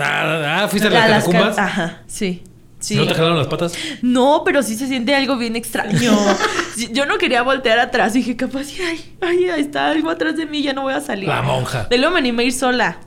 Ah, 0.00 0.62
ah, 0.64 0.68
fuiste 0.68 0.88
a 0.88 0.90
La- 0.90 1.08
las 1.08 1.24
catacumbas. 1.24 1.56
ca- 1.56 1.64
Ajá, 1.64 2.02
sí. 2.06 2.42
Sí. 2.80 2.94
¿No 2.94 3.06
te 3.08 3.14
jalaron 3.14 3.38
las 3.38 3.48
patas? 3.48 3.72
No, 4.02 4.42
pero 4.44 4.62
sí 4.62 4.76
se 4.76 4.86
siente 4.86 5.12
algo 5.14 5.36
bien 5.36 5.56
extraño. 5.56 6.12
Yo 6.92 7.06
no 7.06 7.18
quería 7.18 7.42
voltear 7.42 7.80
atrás. 7.80 8.12
Dije, 8.12 8.36
capaz, 8.36 8.66
ay, 8.86 9.16
ay, 9.20 9.48
ahí 9.48 9.60
está 9.62 9.88
algo 9.90 10.10
atrás 10.10 10.36
de 10.36 10.46
mí, 10.46 10.62
ya 10.62 10.72
no 10.74 10.82
voy 10.82 10.94
a 10.94 11.00
salir. 11.00 11.28
La 11.28 11.42
monja. 11.42 11.88
De 11.90 11.98
luego 11.98 12.12
me 12.12 12.20
animé 12.20 12.44
a 12.44 12.46
ir 12.46 12.52
sola. 12.52 12.98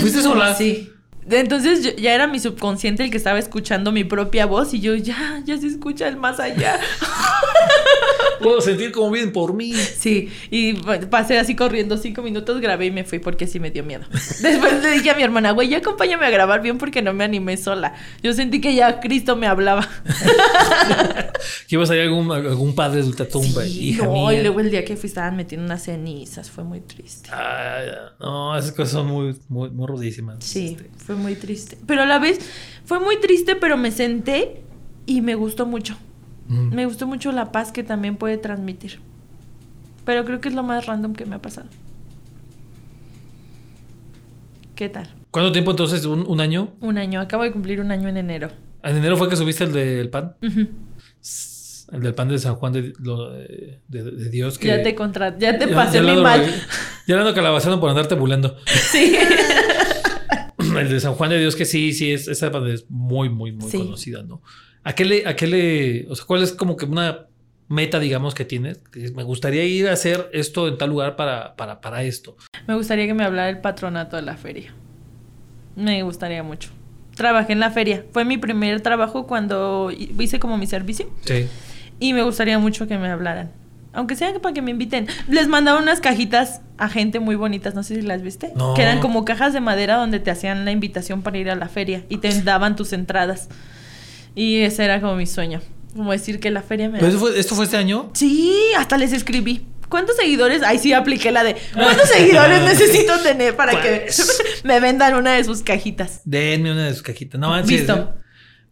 ¿fuiste 0.00 0.20
sola? 0.22 0.54
Sí. 0.54 0.90
Entonces 1.30 1.82
yo- 1.84 1.90
ya 1.96 2.14
era 2.14 2.26
mi 2.26 2.38
subconsciente 2.38 3.02
el 3.04 3.10
que 3.10 3.16
estaba 3.16 3.38
escuchando 3.38 3.90
mi 3.92 4.04
propia 4.04 4.46
voz 4.46 4.72
y 4.74 4.80
yo 4.80 4.94
ya, 4.94 5.42
ya 5.44 5.56
se 5.58 5.66
escucha 5.66 6.06
el 6.08 6.16
más 6.16 6.38
allá. 6.40 6.78
Puedo 8.40 8.60
sentir 8.60 8.92
como 8.92 9.10
vienen 9.10 9.32
por 9.32 9.54
mí. 9.54 9.72
Sí, 9.74 10.30
y 10.50 10.74
pasé 11.10 11.38
así 11.38 11.56
corriendo 11.56 11.96
cinco 11.96 12.22
minutos, 12.22 12.60
grabé 12.60 12.86
y 12.86 12.90
me 12.90 13.02
fui 13.04 13.18
porque 13.18 13.46
sí 13.46 13.58
me 13.58 13.70
dio 13.70 13.82
miedo. 13.82 14.04
Después 14.40 14.82
le 14.82 14.90
dije 14.92 15.10
a 15.10 15.14
mi 15.16 15.22
hermana, 15.22 15.52
güey, 15.52 15.68
ya 15.68 15.78
acompáñame 15.78 16.26
a 16.26 16.30
grabar 16.30 16.60
bien 16.62 16.76
porque 16.78 17.00
no 17.02 17.12
me 17.14 17.24
animé 17.24 17.56
sola. 17.56 17.94
Yo 18.22 18.32
sentí 18.34 18.60
que 18.60 18.74
ya 18.74 19.00
Cristo 19.00 19.36
me 19.36 19.46
hablaba. 19.46 19.88
Que 21.68 21.74
ibas 21.76 21.90
a 21.90 21.96
ir 21.96 22.02
algún, 22.02 22.30
algún 22.30 22.74
padre 22.74 23.02
de 23.02 23.08
ultratumba. 23.08 23.62
Sí, 23.64 23.88
hija 23.90 24.04
no, 24.04 24.12
mía. 24.12 24.34
y 24.38 24.42
luego 24.42 24.60
el 24.60 24.70
día 24.70 24.84
que 24.84 24.96
fui 24.96 25.08
estaban 25.08 25.36
metiendo 25.36 25.64
unas 25.66 25.82
cenizas, 25.84 26.50
fue 26.50 26.62
muy 26.64 26.80
triste. 26.80 27.28
Ah, 27.32 28.12
no, 28.20 28.56
esas 28.56 28.72
cosas 28.72 28.92
son 28.92 29.06
muy, 29.06 29.36
muy, 29.48 29.70
muy 29.70 29.86
rudísimas. 29.86 30.36
Sí, 30.44 30.76
Este, 30.78 30.90
fue 31.04 31.15
muy 31.16 31.34
triste. 31.34 31.76
Pero 31.86 32.02
a 32.02 32.06
la 32.06 32.18
vez 32.18 32.38
fue 32.84 33.00
muy 33.00 33.18
triste, 33.20 33.56
pero 33.56 33.76
me 33.76 33.90
senté 33.90 34.62
y 35.06 35.20
me 35.22 35.34
gustó 35.34 35.66
mucho. 35.66 35.96
mm. 36.48 36.74
Me 36.74 36.86
gustó 36.86 37.06
mucho 37.06 37.32
la 37.32 37.52
paz 37.52 37.72
que 37.72 37.82
también 37.82 38.16
puede 38.16 38.36
transmitir. 38.38 39.00
Pero 40.04 40.24
creo 40.24 40.40
que 40.40 40.48
es 40.48 40.54
lo 40.54 40.62
más 40.62 40.86
random 40.86 41.14
que 41.14 41.26
me 41.26 41.34
ha 41.36 41.42
pasado. 41.42 41.68
¿Qué 44.74 44.88
tal? 44.88 45.08
¿Cuánto 45.30 45.52
tiempo 45.52 45.70
entonces? 45.70 46.04
¿Un, 46.04 46.24
un 46.26 46.40
año? 46.40 46.74
Un 46.80 46.98
año, 46.98 47.20
acabo 47.20 47.42
de 47.42 47.52
cumplir 47.52 47.80
un 47.80 47.90
año 47.90 48.08
en 48.08 48.16
enero. 48.16 48.50
¿En 48.82 48.96
enero 48.96 49.16
fue 49.16 49.28
que 49.28 49.36
subiste 49.36 49.64
el 49.64 49.72
del 49.72 50.10
pan? 50.10 50.36
El 51.92 52.00
del 52.02 52.14
pan 52.14 52.28
de 52.28 52.38
San 52.38 52.56
Juan 52.56 52.72
de, 52.72 52.92
lo- 52.98 53.30
de- 53.32 53.80
Dios. 54.30 54.58
Que 54.58 54.68
Ya 54.68 54.82
te 54.82 54.94
contra... 54.94 55.36
ya 55.38 55.58
te 55.58 55.68
Ya- 55.68 55.74
pasé 55.74 55.96
ya 55.98 56.02
mi 56.14 56.20
mal. 56.20 56.44
Ya 57.06 57.18
ando 57.18 57.34
calabazando 57.34 57.80
por 57.80 57.88
andarte 57.90 58.14
bulando. 58.14 58.56
Sí. 58.66 59.16
El 60.82 60.88
de 60.88 61.00
San 61.00 61.14
Juan 61.14 61.30
de 61.30 61.38
Dios, 61.38 61.56
que 61.56 61.64
sí, 61.64 61.92
sí, 61.92 62.12
es, 62.12 62.28
esa 62.28 62.48
banda 62.50 62.72
es 62.72 62.86
muy, 62.88 63.28
muy, 63.28 63.52
muy 63.52 63.70
Sí. 63.70 63.78
conocida, 63.78 64.22
¿no? 64.22 64.42
¿A 64.84 64.94
qué 64.94 65.04
le, 65.04 65.26
a 65.26 65.34
qué 65.36 65.46
le, 65.46 66.06
o 66.08 66.14
sea, 66.14 66.24
cuál 66.26 66.42
es 66.42 66.52
como 66.52 66.76
que 66.76 66.84
una 66.84 67.26
meta, 67.68 67.98
digamos, 67.98 68.34
que 68.34 68.44
tienes? 68.44 68.80
Me 69.14 69.24
gustaría 69.24 69.64
ir 69.64 69.88
a 69.88 69.92
hacer 69.92 70.30
esto 70.32 70.68
en 70.68 70.78
tal 70.78 70.90
lugar 70.90 71.16
para, 71.16 71.56
para, 71.56 71.80
para 71.80 72.02
esto. 72.04 72.36
Me 72.68 72.74
gustaría 72.76 73.06
que 73.06 73.14
me 73.14 73.24
hablara 73.24 73.48
el 73.48 73.58
patronato 73.60 74.16
de 74.16 74.22
la 74.22 74.36
feria. 74.36 74.72
Me 75.74 76.02
gustaría 76.02 76.42
mucho. 76.42 76.70
Trabajé 77.16 77.52
en 77.54 77.60
la 77.60 77.70
feria. 77.70 78.04
Fue 78.12 78.24
mi 78.24 78.38
primer 78.38 78.80
trabajo 78.82 79.26
cuando 79.26 79.90
hice 79.90 80.38
como 80.38 80.56
mi 80.58 80.66
servicio. 80.66 81.08
Sí. 81.24 81.46
Y 81.98 82.12
me 82.12 82.22
gustaría 82.22 82.58
mucho 82.58 82.86
que 82.86 82.98
me 82.98 83.08
hablaran. 83.08 83.50
Aunque 83.96 84.14
sea 84.14 84.32
para 84.40 84.52
que 84.54 84.62
me 84.62 84.70
inviten. 84.70 85.08
Les 85.28 85.48
mandaba 85.48 85.80
unas 85.80 86.00
cajitas 86.00 86.60
a 86.78 86.88
gente 86.88 87.18
muy 87.18 87.34
bonitas, 87.34 87.74
no 87.74 87.82
sé 87.82 87.96
si 87.96 88.02
las 88.02 88.22
viste. 88.22 88.52
No. 88.54 88.74
Que 88.74 88.82
eran 88.82 89.00
como 89.00 89.24
cajas 89.24 89.52
de 89.52 89.60
madera 89.60 89.96
donde 89.96 90.20
te 90.20 90.30
hacían 90.30 90.64
la 90.64 90.70
invitación 90.70 91.22
para 91.22 91.38
ir 91.38 91.50
a 91.50 91.54
la 91.56 91.68
feria 91.68 92.04
y 92.08 92.18
te 92.18 92.30
daban 92.42 92.76
tus 92.76 92.92
entradas. 92.92 93.48
Y 94.34 94.60
ese 94.60 94.84
era 94.84 95.00
como 95.00 95.16
mi 95.16 95.26
sueño. 95.26 95.60
Como 95.94 96.12
decir 96.12 96.38
que 96.40 96.50
la 96.50 96.62
feria 96.62 96.88
me... 96.90 96.98
¿Pero 96.98 97.08
eso 97.08 97.18
fue- 97.18 97.38
¿Esto 97.40 97.54
fue 97.54 97.64
este 97.64 97.78
año? 97.78 98.10
Sí, 98.12 98.54
hasta 98.76 98.98
les 98.98 99.12
escribí. 99.14 99.66
¿Cuántos 99.88 100.16
seguidores? 100.16 100.62
Ahí 100.62 100.78
sí 100.78 100.92
apliqué 100.92 101.30
la 101.32 101.42
de 101.44 101.56
¿cuántos 101.74 102.08
seguidores 102.10 102.60
necesito 102.64 103.18
tener 103.20 103.56
para 103.56 103.80
que 103.80 104.00
Pues. 104.04 104.42
me 104.64 104.78
vendan 104.80 105.14
una 105.14 105.32
de 105.32 105.44
sus 105.44 105.62
cajitas? 105.62 106.20
Denme 106.24 106.72
una 106.72 106.84
de 106.86 106.92
sus 106.92 107.02
cajitas. 107.02 107.40
No 107.40 107.48
manches. 107.48 107.70
Listo. 107.70 108.14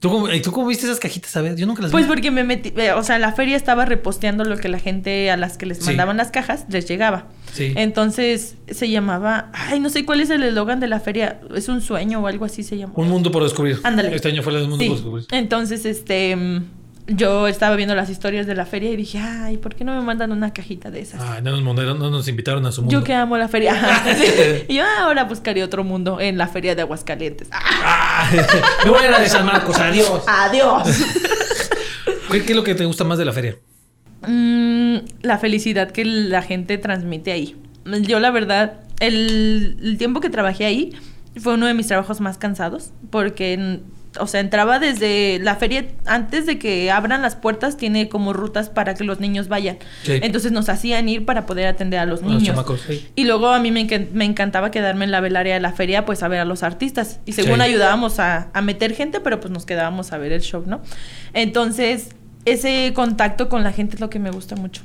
¿Tú 0.00 0.10
cómo, 0.10 0.30
¿y 0.30 0.42
¿Tú 0.42 0.52
cómo 0.52 0.66
viste 0.66 0.84
esas 0.84 1.00
cajitas? 1.00 1.34
A 1.36 1.40
ver, 1.40 1.56
yo 1.56 1.66
nunca 1.66 1.80
las 1.80 1.90
Pues 1.90 2.04
vi. 2.04 2.08
porque 2.08 2.30
me 2.30 2.44
metí, 2.44 2.74
eh, 2.76 2.92
o 2.92 3.02
sea, 3.02 3.18
la 3.18 3.32
feria 3.32 3.56
estaba 3.56 3.86
reposteando 3.86 4.44
lo 4.44 4.58
que 4.58 4.68
la 4.68 4.78
gente 4.78 5.30
a 5.30 5.38
las 5.38 5.56
que 5.56 5.64
les 5.64 5.78
Sí. 5.78 5.86
mandaban 5.86 6.18
las 6.18 6.30
cajas 6.30 6.66
les 6.68 6.86
llegaba. 6.86 7.28
Sí. 7.54 7.72
Entonces 7.76 8.56
se 8.70 8.90
llamaba, 8.90 9.50
ay, 9.54 9.80
no 9.80 9.88
sé 9.88 10.04
cuál 10.04 10.20
es 10.20 10.28
el 10.28 10.42
eslogan 10.42 10.78
de 10.80 10.88
la 10.88 11.00
feria, 11.00 11.40
es 11.54 11.68
un 11.68 11.80
sueño 11.80 12.20
o 12.20 12.26
algo 12.26 12.44
así 12.44 12.62
se 12.62 12.76
llama. 12.76 12.92
Un 12.96 13.08
mundo 13.08 13.30
por 13.30 13.44
descubrir. 13.44 13.80
Ándale. 13.82 14.14
Este 14.14 14.28
año 14.28 14.42
fue 14.42 14.52
el 14.54 14.60
mundo 14.68 14.78
Sí. 14.78 14.88
por 14.88 14.96
descubrir. 14.98 15.26
Entonces, 15.32 15.86
este, 15.86 16.36
mm, 16.36 16.64
yo 17.06 17.48
estaba 17.48 17.76
viendo 17.76 17.94
las 17.94 18.08
historias 18.08 18.46
de 18.46 18.54
la 18.54 18.64
feria 18.64 18.90
y 18.90 18.96
dije, 18.96 19.18
ay, 19.18 19.58
¿por 19.58 19.74
qué 19.74 19.84
no 19.84 19.94
me 19.94 20.00
mandan 20.00 20.32
una 20.32 20.52
cajita 20.54 20.90
de 20.90 21.00
esas? 21.00 21.20
Ay, 21.20 21.42
no 21.42 21.50
nos, 21.52 21.62
mandaron- 21.62 21.98
no 21.98 22.08
nos 22.10 22.28
invitaron 22.28 22.64
a 22.66 22.72
su 22.72 22.80
mundo. 22.82 22.92
Yo 22.98 23.04
que 23.04 23.12
amo 23.14 23.36
la 23.38 23.48
feria. 23.48 23.74
Y 24.68 24.74
yo 24.76 24.82
"Ah, 24.84 25.04
ahora 25.04 25.24
buscaría 25.24 25.64
otro 25.64 25.84
mundo 25.84 26.18
en 26.20 26.36
la 26.38 26.46
feria 26.48 26.74
de 26.74 26.82
Aguascalientes. 26.82 27.48
Me 28.84 28.90
voy 28.90 29.04
a 29.04 29.08
ir 29.08 29.14
a 29.14 29.20
de 29.20 29.28
San 29.28 29.46
Marcos, 29.46 29.76
adiós. 29.78 30.22
Adiós. 30.26 30.88
¿Qué, 32.30 32.44
qué 32.44 32.52
es 32.52 32.56
lo 32.56 32.64
que 32.64 32.74
te 32.74 32.84
gusta 32.84 33.04
más 33.04 33.18
de 33.18 33.24
la 33.24 33.32
feria? 33.32 33.56
Mm, 34.26 34.96
la 35.22 35.38
felicidad 35.38 35.90
que 35.90 36.04
la 36.04 36.42
gente 36.42 36.78
transmite 36.78 37.32
ahí. 37.32 37.56
Yo 38.02 38.20
la 38.20 38.30
verdad, 38.30 38.80
el, 39.00 39.76
el 39.82 39.98
tiempo 39.98 40.20
que 40.20 40.30
trabajé 40.30 40.64
ahí 40.64 40.94
fue 41.36 41.54
uno 41.54 41.66
de 41.66 41.74
mis 41.74 41.86
trabajos 41.86 42.20
más 42.20 42.38
cansados 42.38 42.92
porque, 43.10 43.80
o 44.20 44.26
sea, 44.26 44.40
entraba 44.40 44.78
desde 44.78 45.38
la 45.40 45.56
feria, 45.56 45.86
antes 46.06 46.46
de 46.46 46.58
que 46.58 46.90
abran 46.90 47.22
las 47.22 47.36
puertas, 47.36 47.76
tiene 47.76 48.08
como 48.08 48.32
rutas 48.32 48.68
para 48.68 48.94
que 48.94 49.04
los 49.04 49.20
niños 49.20 49.48
vayan. 49.48 49.78
Sí. 50.02 50.18
Entonces 50.22 50.52
nos 50.52 50.68
hacían 50.68 51.08
ir 51.08 51.24
para 51.24 51.46
poder 51.46 51.66
atender 51.66 51.98
a 52.00 52.06
los 52.06 52.22
niños. 52.22 52.44
chamacos, 52.44 52.80
sí. 52.86 53.06
Y 53.14 53.24
luego 53.24 53.48
a 53.48 53.58
mí 53.60 53.70
me, 53.70 53.86
me 54.12 54.24
encantaba 54.24 54.70
quedarme 54.70 55.04
en 55.04 55.10
la 55.10 55.20
velaria 55.20 55.54
de 55.54 55.60
la 55.60 55.72
feria, 55.72 56.04
pues 56.04 56.22
a 56.22 56.28
ver 56.28 56.40
a 56.40 56.44
los 56.44 56.62
artistas. 56.62 57.20
Y 57.26 57.32
según 57.32 57.56
Sí. 57.56 57.62
ayudábamos 57.62 58.18
a, 58.20 58.48
a 58.52 58.62
meter 58.62 58.94
gente, 58.94 59.20
pero 59.20 59.40
pues 59.40 59.52
nos 59.52 59.66
quedábamos 59.66 60.12
a 60.12 60.18
ver 60.18 60.32
el 60.32 60.40
show, 60.42 60.64
¿no? 60.66 60.80
Entonces, 61.32 62.10
ese 62.44 62.92
contacto 62.94 63.48
con 63.48 63.62
la 63.62 63.72
gente 63.72 63.94
es 63.96 64.00
lo 64.00 64.10
que 64.10 64.18
me 64.18 64.30
gusta 64.30 64.56
mucho. 64.56 64.82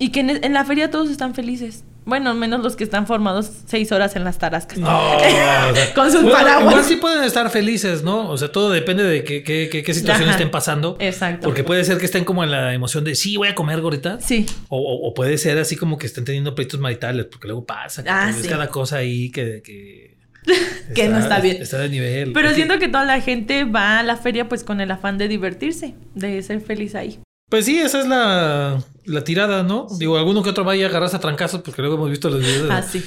Y 0.00 0.10
que 0.10 0.20
en, 0.20 0.42
en 0.44 0.52
la 0.54 0.64
feria 0.64 0.90
todos 0.90 1.10
están 1.10 1.34
felices. 1.34 1.84
Bueno, 2.06 2.34
menos 2.34 2.60
los 2.62 2.74
que 2.74 2.82
están 2.82 3.06
formados 3.06 3.50
seis 3.66 3.92
horas 3.92 4.16
en 4.16 4.24
las 4.24 4.38
tarascas. 4.38 4.78
No, 4.78 4.88
Con 5.94 6.10
sus 6.10 6.22
bueno, 6.22 6.36
paraguas. 6.38 6.70
Igual 6.72 6.84
sí 6.84 6.96
pueden 6.96 7.22
estar 7.22 7.50
felices, 7.50 8.02
¿no? 8.02 8.28
O 8.30 8.38
sea, 8.38 8.50
todo 8.50 8.70
depende 8.70 9.04
de 9.04 9.22
qué, 9.22 9.42
qué, 9.44 9.68
qué, 9.70 9.82
qué 9.82 9.94
situaciones 9.94 10.30
Ajá. 10.30 10.38
estén 10.38 10.50
pasando. 10.50 10.96
Exacto. 10.98 11.44
Porque 11.44 11.62
puede 11.62 11.84
ser 11.84 11.98
que 11.98 12.06
estén 12.06 12.24
como 12.24 12.42
en 12.42 12.50
la 12.50 12.72
emoción 12.72 13.04
de 13.04 13.14
sí, 13.14 13.36
voy 13.36 13.48
a 13.48 13.54
comer 13.54 13.80
gorditas. 13.82 14.24
Sí. 14.24 14.46
O, 14.70 14.78
o- 14.78 15.08
o 15.08 15.14
puede 15.14 15.36
ser 15.36 15.58
así 15.58 15.76
como 15.76 15.98
que 15.98 16.06
estén 16.06 16.24
teniendo 16.24 16.54
pleitos 16.54 16.80
maritales, 16.80 17.26
porque 17.26 17.46
luego 17.48 17.66
pasa. 17.66 18.02
Que 18.02 18.08
Ah, 18.10 18.30
es 18.30 18.36
sí. 18.36 18.48
cada 18.48 18.68
cosa 18.68 18.96
ahí 18.96 19.30
que. 19.30 19.60
que 19.62 20.16
Que 20.94 21.08
no 21.08 21.18
está 21.18 21.38
bien. 21.40 21.60
Está 21.60 21.78
de 21.78 21.90
nivel. 21.90 22.32
Pero 22.32 22.50
siento 22.54 22.78
que 22.78 22.88
toda 22.88 23.04
la 23.04 23.20
gente 23.20 23.64
va 23.64 23.98
a 23.98 24.02
la 24.02 24.16
feria 24.16 24.48
pues 24.48 24.64
con 24.64 24.80
el 24.80 24.90
afán 24.90 25.18
de 25.18 25.28
divertirse, 25.28 25.94
de 26.14 26.42
ser 26.42 26.62
feliz 26.62 26.94
ahí. 26.94 27.20
Pues 27.50 27.66
sí, 27.66 27.78
esa 27.78 28.00
es 28.00 28.06
la, 28.06 28.82
la 29.04 29.24
tirada, 29.24 29.62
¿no? 29.62 29.86
Digo, 29.98 30.16
alguno 30.16 30.42
que 30.42 30.50
otro 30.50 30.64
vaya 30.64 30.86
a 30.86 30.88
agarrarse 30.88 31.16
a 31.16 31.20
trancazos, 31.20 31.60
porque 31.60 31.82
luego 31.82 31.96
hemos 31.96 32.08
visto 32.10 32.30
los 32.30 32.40
videos. 32.40 32.68
de- 32.68 32.72
Ah, 32.74 32.82
sí. 32.82 33.04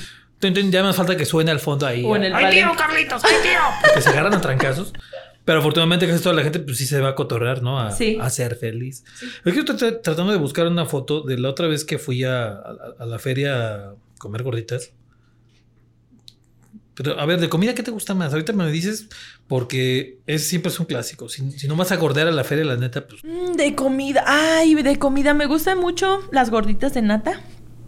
Ya 0.70 0.84
más 0.84 0.98
falta 0.98 1.16
que 1.16 1.26
suene 1.26 1.52
al 1.52 1.62
fondo 1.62 1.88
ahí. 1.88 2.04
O 2.06 2.16
en 2.18 2.26
el 2.26 2.34
¡Ay, 2.36 2.44
palenque. 2.44 2.66
tío, 2.68 2.76
Carlitos! 2.78 3.24
¡Ay, 3.24 3.34
tío! 3.42 3.94
Que 3.96 4.02
se 4.02 4.10
agarran 4.10 4.34
a 4.34 4.42
trancazos. 4.42 4.92
Pero 5.46 5.60
afortunadamente 5.60 6.06
casi 6.08 6.22
toda 6.22 6.36
la 6.36 6.44
gente 6.44 6.60
pues 6.60 6.78
sí 6.78 6.86
se 6.86 7.00
va 7.00 7.10
a 7.10 7.16
cotorrear, 7.16 7.62
¿no? 7.62 7.80
A, 7.80 7.92
Sí. 7.92 8.18
a 8.22 8.30
ser 8.30 8.56
feliz. 8.58 9.04
Es 9.46 9.54
que 9.54 9.60
estoy 9.60 9.76
tra- 9.78 10.02
tratando 10.02 10.32
de 10.34 10.38
buscar 10.38 10.68
una 10.68 10.86
foto 10.86 11.22
de 11.22 11.38
la 11.38 11.50
otra 11.50 11.68
vez 11.68 11.86
que 11.86 11.98
fui 11.98 12.24
a, 12.26 12.48
a- 12.50 12.76
a 13.00 13.06
la 13.06 13.20
feria 13.20 13.74
a 13.76 13.94
comer 14.20 14.44
gorditas. 14.44 14.92
Pero, 16.96 17.20
a 17.20 17.26
ver, 17.26 17.40
de 17.40 17.50
comida, 17.50 17.74
¿qué 17.74 17.82
te 17.84 17.90
gusta 17.92 18.14
más? 18.14 18.34
Ahorita 18.34 18.54
me 18.54 18.72
dices, 18.72 19.08
porque 19.48 20.20
es, 20.28 20.48
siempre 20.48 20.72
es 20.72 20.80
un 20.80 20.86
clásico. 20.86 21.28
Si, 21.28 21.52
si 21.54 21.68
no 21.68 21.76
vas 21.76 21.92
a 21.92 21.96
gordear 21.98 22.28
a 22.28 22.32
la 22.32 22.44
feria, 22.44 22.66
la 22.66 22.78
neta, 22.78 23.08
pues... 23.08 23.24
Mm, 23.24 23.54
De 23.54 23.74
comida, 23.76 24.24
ay, 24.28 24.76
de 24.76 25.00
comida, 25.00 25.34
me 25.34 25.48
gustan 25.48 25.80
mucho 25.80 26.20
las 26.32 26.52
gorditas 26.52 26.94
de 26.94 27.02
nata. 27.02 27.42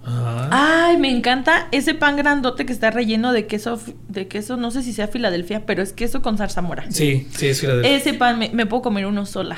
ajá. 0.03 0.49
Ay, 0.88 0.97
me 0.97 1.12
encanta 1.12 1.68
ese 1.72 1.93
pan 1.93 2.16
grandote 2.18 2.66
que 2.66 2.74
está 2.74 2.89
relleno 2.89 3.32
de 3.32 3.45
queso, 3.45 3.80
de 4.08 4.28
queso, 4.28 4.58
no 4.58 4.72
sé 4.72 4.82
si 4.82 4.91
sea 4.93 5.08
Filadelfia, 5.08 5.66
pero 5.68 5.84
es 5.84 5.93
queso 5.93 6.22
con 6.24 6.38
zarzamora. 6.39 6.86
Sí, 6.89 7.28
sí, 7.32 7.47
es 7.47 7.60
Filadelfia. 7.62 7.95
Ese 7.95 8.14
pan 8.16 8.39
me, 8.39 8.49
me 8.49 8.66
puedo 8.66 8.82
comer 8.82 9.06
uno 9.06 9.26
sola. 9.28 9.58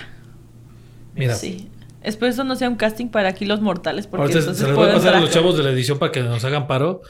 Mira, 1.16 1.36
Sí. 1.36 1.70
Espero 2.04 2.32
eso 2.32 2.44
no 2.46 2.56
sea 2.56 2.70
un 2.70 2.76
casting 2.76 3.08
para 3.08 3.30
aquí 3.30 3.44
los 3.46 3.60
mortales, 3.60 4.08
porque 4.08 4.22
ahorita 4.22 4.40
entonces 4.40 4.62
se 4.62 4.68
les 4.68 4.76
voy 4.78 4.90
a 4.90 4.94
pasar 4.94 5.16
a 5.16 5.20
los 5.20 5.30
chavos 5.32 5.58
de 5.58 5.64
la 5.64 5.72
edición 5.72 5.98
para 6.00 6.12
que 6.12 6.22
nos 6.22 6.44
hagan 6.46 6.68
paro. 6.68 7.02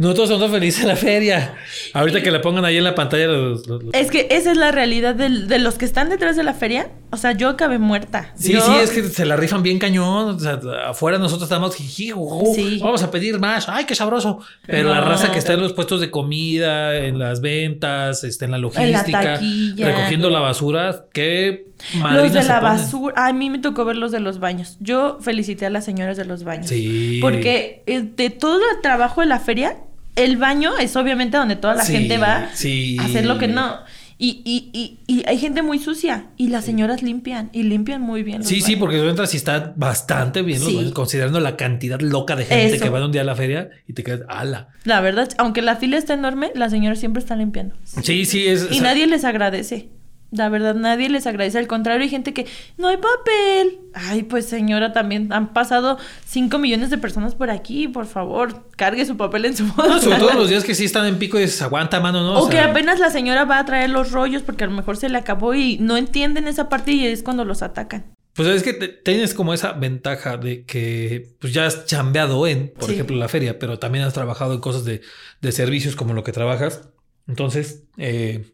Nosotros 0.00 0.30
somos 0.30 0.50
felices 0.50 0.80
en 0.80 0.88
la 0.88 0.96
feria. 0.96 1.54
Ahorita 1.92 2.22
que 2.22 2.30
le 2.30 2.40
pongan 2.40 2.64
ahí 2.64 2.78
en 2.78 2.84
la 2.84 2.94
pantalla 2.94 3.26
los... 3.26 3.66
los- 3.66 3.82
los- 3.84 3.94
Es 3.94 4.10
que 4.10 4.28
esa 4.30 4.50
es 4.50 4.56
la 4.56 4.72
realidad 4.72 5.14
de 5.14 5.58
los 5.58 5.74
que 5.76 5.84
están 5.84 6.08
detrás 6.08 6.36
de 6.36 6.42
la 6.42 6.54
feria. 6.54 6.88
O 7.10 7.18
sea, 7.18 7.32
yo 7.32 7.50
acabé 7.50 7.78
muerta. 7.78 8.32
Sí, 8.34 8.52
Yo- 8.54 8.62
sí, 8.62 8.72
es 8.82 8.90
que 8.92 9.02
se 9.02 9.26
la 9.26 9.36
rifan 9.36 9.62
bien 9.62 9.78
cañón. 9.78 10.36
O 10.36 10.38
sea, 10.38 10.58
afuera 10.86 11.18
nosotros 11.18 11.44
estamos, 11.50 11.76
jiji, 11.76 12.12
Sí. 12.54 12.80
vamos 12.82 13.02
a 13.02 13.10
pedir 13.10 13.38
más. 13.38 13.68
Ay, 13.68 13.84
qué 13.84 13.94
sabroso. 13.94 14.40
Pero 14.66 14.88
la 14.88 15.02
raza 15.02 15.30
que 15.32 15.38
está 15.38 15.52
en 15.52 15.60
los 15.60 15.74
puestos 15.74 16.00
de 16.00 16.10
comida, 16.10 16.96
en 16.96 17.18
las 17.18 17.42
ventas, 17.42 18.24
este, 18.24 18.46
en 18.46 18.52
la 18.52 18.58
logística, 18.58 19.34
taquilla. 19.34 19.86
recogiendo 19.86 20.30
la 20.30 20.40
basura, 20.40 21.04
qué 21.12 21.66
Los 22.12 22.32
de 22.32 22.42
la 22.44 22.60
basura. 22.60 23.26
A 23.26 23.32
mí 23.34 23.50
me 23.50 23.58
tocó 23.58 23.84
ver 23.84 23.96
los 23.96 24.12
de 24.12 24.20
los 24.20 24.38
baños. 24.40 24.78
Yo 24.80 25.18
felicité 25.20 25.66
a 25.66 25.70
las 25.70 25.84
señoras 25.84 26.16
de 26.16 26.24
los 26.24 26.42
baños. 26.44 26.68
Sí. 26.68 27.18
Porque 27.20 27.82
eh, 27.86 28.00
de 28.02 28.30
todo 28.30 28.60
el 28.74 28.80
trabajo 28.80 29.20
de 29.20 29.26
la 29.26 29.40
feria, 29.40 29.76
el 30.24 30.36
baño 30.36 30.76
es 30.78 30.94
obviamente 30.96 31.36
donde 31.36 31.56
toda 31.56 31.74
la 31.74 31.84
Sí, 31.84 31.92
gente 31.92 32.18
va 32.18 32.50
sí. 32.54 32.96
a 33.00 33.04
hacer 33.04 33.26
lo 33.26 33.38
que 33.38 33.48
no. 33.48 33.76
Y, 34.22 34.42
y, 34.44 34.68
y, 34.74 34.98
y 35.06 35.26
hay 35.26 35.38
gente 35.38 35.62
muy 35.62 35.78
sucia. 35.78 36.26
Y 36.36 36.48
las 36.48 36.66
señoras 36.66 37.02
limpian. 37.02 37.48
Y 37.54 37.62
limpian 37.62 38.02
muy 38.02 38.22
bien. 38.22 38.38
los 38.40 38.46
Sí, 38.46 38.60
sí, 38.60 38.76
porque 38.76 38.98
tú 38.98 39.08
entras 39.08 39.32
y 39.32 39.38
está 39.38 39.72
bastante 39.76 40.42
bien 40.42 40.60
los 40.60 40.74
baños, 40.74 40.92
considerando 40.92 41.40
la 41.40 41.56
cantidad 41.56 41.98
loca 42.00 42.36
de 42.36 42.44
gente 42.44 42.74
Eso. 42.76 42.84
que 42.84 42.90
va 42.90 43.02
un 43.02 43.12
día 43.12 43.22
a 43.22 43.24
la 43.24 43.34
feria 43.34 43.70
y 43.88 43.94
te 43.94 44.02
quedas, 44.04 44.20
ala. 44.28 44.68
La 44.84 45.00
verdad, 45.00 45.30
aunque 45.38 45.62
la 45.62 45.76
fila 45.76 45.96
está 45.96 46.12
enorme, 46.12 46.50
las 46.54 46.70
señoras 46.70 46.98
siempre 47.00 47.20
están 47.20 47.38
limpiando. 47.38 47.74
Sí, 48.02 48.26
sí, 48.26 48.46
es. 48.46 48.64
o 48.64 48.68
Y 48.70 48.74
sea, 48.74 48.82
nadie 48.82 49.06
les 49.06 49.24
agradece. 49.24 49.88
La 50.32 50.48
verdad, 50.48 50.74
nadie 50.76 51.08
les 51.08 51.26
agradece. 51.26 51.58
Al 51.58 51.66
contrario, 51.66 52.02
hay 52.02 52.08
gente 52.08 52.32
que 52.32 52.46
no 52.78 52.86
hay 52.88 52.96
papel. 52.98 53.80
Ay, 53.94 54.22
pues 54.22 54.46
señora, 54.46 54.92
también 54.92 55.32
han 55.32 55.52
pasado 55.52 55.98
5 56.26 56.56
millones 56.58 56.90
de 56.90 56.98
personas 56.98 57.34
por 57.34 57.50
aquí. 57.50 57.88
Por 57.88 58.06
favor, 58.06 58.68
cargue 58.76 59.04
su 59.06 59.16
papel 59.16 59.46
en 59.46 59.56
su 59.56 59.66
bolsa. 59.66 59.94
No, 59.94 60.00
sobre 60.00 60.18
todo 60.18 60.32
los 60.34 60.48
días 60.48 60.62
que 60.62 60.74
sí 60.76 60.84
están 60.84 61.06
en 61.06 61.18
pico 61.18 61.40
y 61.40 61.48
se 61.48 61.64
aguanta 61.64 61.98
mano, 62.00 62.22
¿no? 62.22 62.38
O, 62.38 62.46
O 62.46 62.48
que 62.48 62.60
apenas 62.60 63.00
la 63.00 63.10
señora 63.10 63.44
va 63.44 63.58
a 63.58 63.64
traer 63.64 63.90
los 63.90 64.12
rollos 64.12 64.42
porque 64.42 64.64
a 64.64 64.66
lo 64.68 64.72
mejor 64.72 64.96
se 64.96 65.08
le 65.08 65.18
acabó 65.18 65.54
y 65.54 65.78
no 65.78 65.96
entienden 65.96 66.46
esa 66.46 66.68
parte 66.68 66.92
y 66.92 67.06
es 67.06 67.22
cuando 67.24 67.44
los 67.44 67.62
atacan. 67.62 68.14
Pues 68.34 68.46
es 68.48 68.62
que 68.62 68.72
te- 68.72 68.86
tienes 68.88 69.34
como 69.34 69.52
esa 69.52 69.72
ventaja 69.72 70.36
de 70.36 70.64
que 70.64 71.34
pues 71.40 71.52
ya 71.52 71.66
has 71.66 71.86
chambeado 71.86 72.46
en, 72.46 72.68
por 72.78 72.84
Sí. 72.88 72.92
ejemplo, 72.94 73.16
la 73.16 73.28
feria, 73.28 73.58
pero 73.58 73.80
también 73.80 74.04
has 74.04 74.14
trabajado 74.14 74.54
en 74.54 74.60
cosas 74.60 74.84
de, 74.84 75.00
de 75.40 75.50
servicios 75.52 75.96
como 75.96 76.14
lo 76.14 76.22
que 76.22 76.30
trabajas. 76.30 76.88
Entonces, 77.26 77.82
eh, 77.98 78.52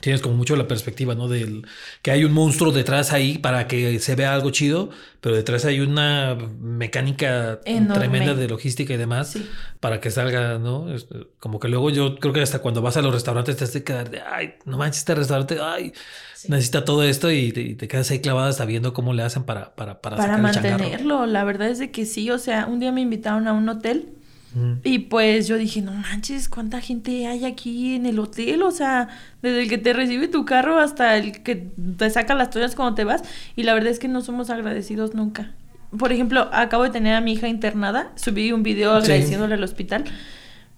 tienes 0.00 0.20
como 0.22 0.34
mucho 0.34 0.56
la 0.56 0.66
perspectiva, 0.68 1.14
¿no? 1.14 1.28
Del 1.28 1.66
que 2.02 2.10
hay 2.10 2.24
un 2.24 2.32
monstruo 2.32 2.72
detrás 2.72 3.12
ahí 3.12 3.38
para 3.38 3.66
que 3.66 3.98
se 3.98 4.14
vea 4.16 4.34
algo 4.34 4.50
chido, 4.50 4.90
pero 5.20 5.36
detrás 5.36 5.64
hay 5.64 5.80
una 5.80 6.36
mecánica 6.60 7.60
Enorme. 7.64 7.94
tremenda 7.98 8.34
de 8.34 8.48
logística 8.48 8.94
y 8.94 8.96
demás 8.96 9.30
Sí. 9.30 9.46
para 9.80 10.00
que 10.00 10.10
salga, 10.10 10.58
¿no? 10.58 10.92
Es- 10.94 11.06
Como 11.38 11.58
que 11.60 11.68
luego 11.68 11.90
yo 11.90 12.16
creo 12.16 12.32
que 12.32 12.40
hasta 12.42 12.58
cuando 12.60 12.82
vas 12.82 12.96
a 12.96 13.02
los 13.02 13.12
restaurantes 13.12 13.56
te 13.56 13.64
has 13.64 13.72
de 13.72 13.82
quedar 13.84 14.10
de, 14.10 14.20
ay, 14.20 14.54
no 14.64 14.76
manches, 14.78 14.98
este 15.00 15.14
restaurante, 15.14 15.58
ay, 15.62 15.92
necesita 16.48 16.84
todo 16.84 17.02
esto 17.02 17.30
y 17.30 17.52
te, 17.52 17.60
y 17.62 17.74
te 17.74 17.88
quedas 17.88 18.10
ahí 18.10 18.20
clavada 18.20 18.48
hasta 18.48 18.64
viendo 18.64 18.92
cómo 18.92 19.12
le 19.12 19.22
hacen 19.22 19.44
para, 19.44 19.74
para, 19.74 20.00
para, 20.00 20.16
Para 20.16 20.34
sacar 20.36 20.46
el 20.46 20.52
changarro. 20.54 20.78
mantenerlo. 20.78 21.26
La 21.26 21.44
verdad 21.44 21.68
es 21.68 21.78
de 21.78 21.90
que 21.90 22.06
sí. 22.06 22.30
O 22.30 22.38
sea, 22.38 22.66
un 22.66 22.80
día 22.80 22.92
me 22.92 23.00
invitaron 23.02 23.46
a 23.48 23.52
un 23.52 23.68
hotel 23.68 24.08
Mm. 24.54 24.72
Y 24.82 24.98
pues 25.00 25.46
yo 25.46 25.56
dije, 25.58 25.80
no 25.82 25.92
manches, 25.92 26.48
¿cuánta 26.48 26.80
gente 26.80 27.26
hay 27.26 27.44
aquí 27.44 27.94
en 27.94 28.06
el 28.06 28.18
hotel? 28.18 28.62
O 28.62 28.70
sea, 28.70 29.08
desde 29.42 29.62
el 29.62 29.68
que 29.68 29.78
te 29.78 29.92
recibe 29.92 30.28
tu 30.28 30.44
carro 30.44 30.78
hasta 30.78 31.16
el 31.16 31.42
que 31.42 31.56
te 31.96 32.10
saca 32.10 32.34
las 32.34 32.50
toallas 32.50 32.74
cuando 32.74 32.94
te 32.94 33.04
vas. 33.04 33.22
Y 33.56 33.62
la 33.62 33.74
verdad 33.74 33.90
es 33.90 33.98
que 33.98 34.08
no 34.08 34.20
somos 34.22 34.50
agradecidos 34.50 35.14
nunca. 35.14 35.52
Por 35.96 36.12
ejemplo, 36.12 36.48
acabo 36.52 36.84
de 36.84 36.90
tener 36.90 37.14
a 37.14 37.20
mi 37.20 37.32
hija 37.32 37.48
internada. 37.48 38.12
Subí 38.16 38.52
un 38.52 38.62
video 38.62 38.96
Sí. 39.00 39.04
agradeciéndole 39.04 39.54
al 39.54 39.62
hospital. 39.64 40.04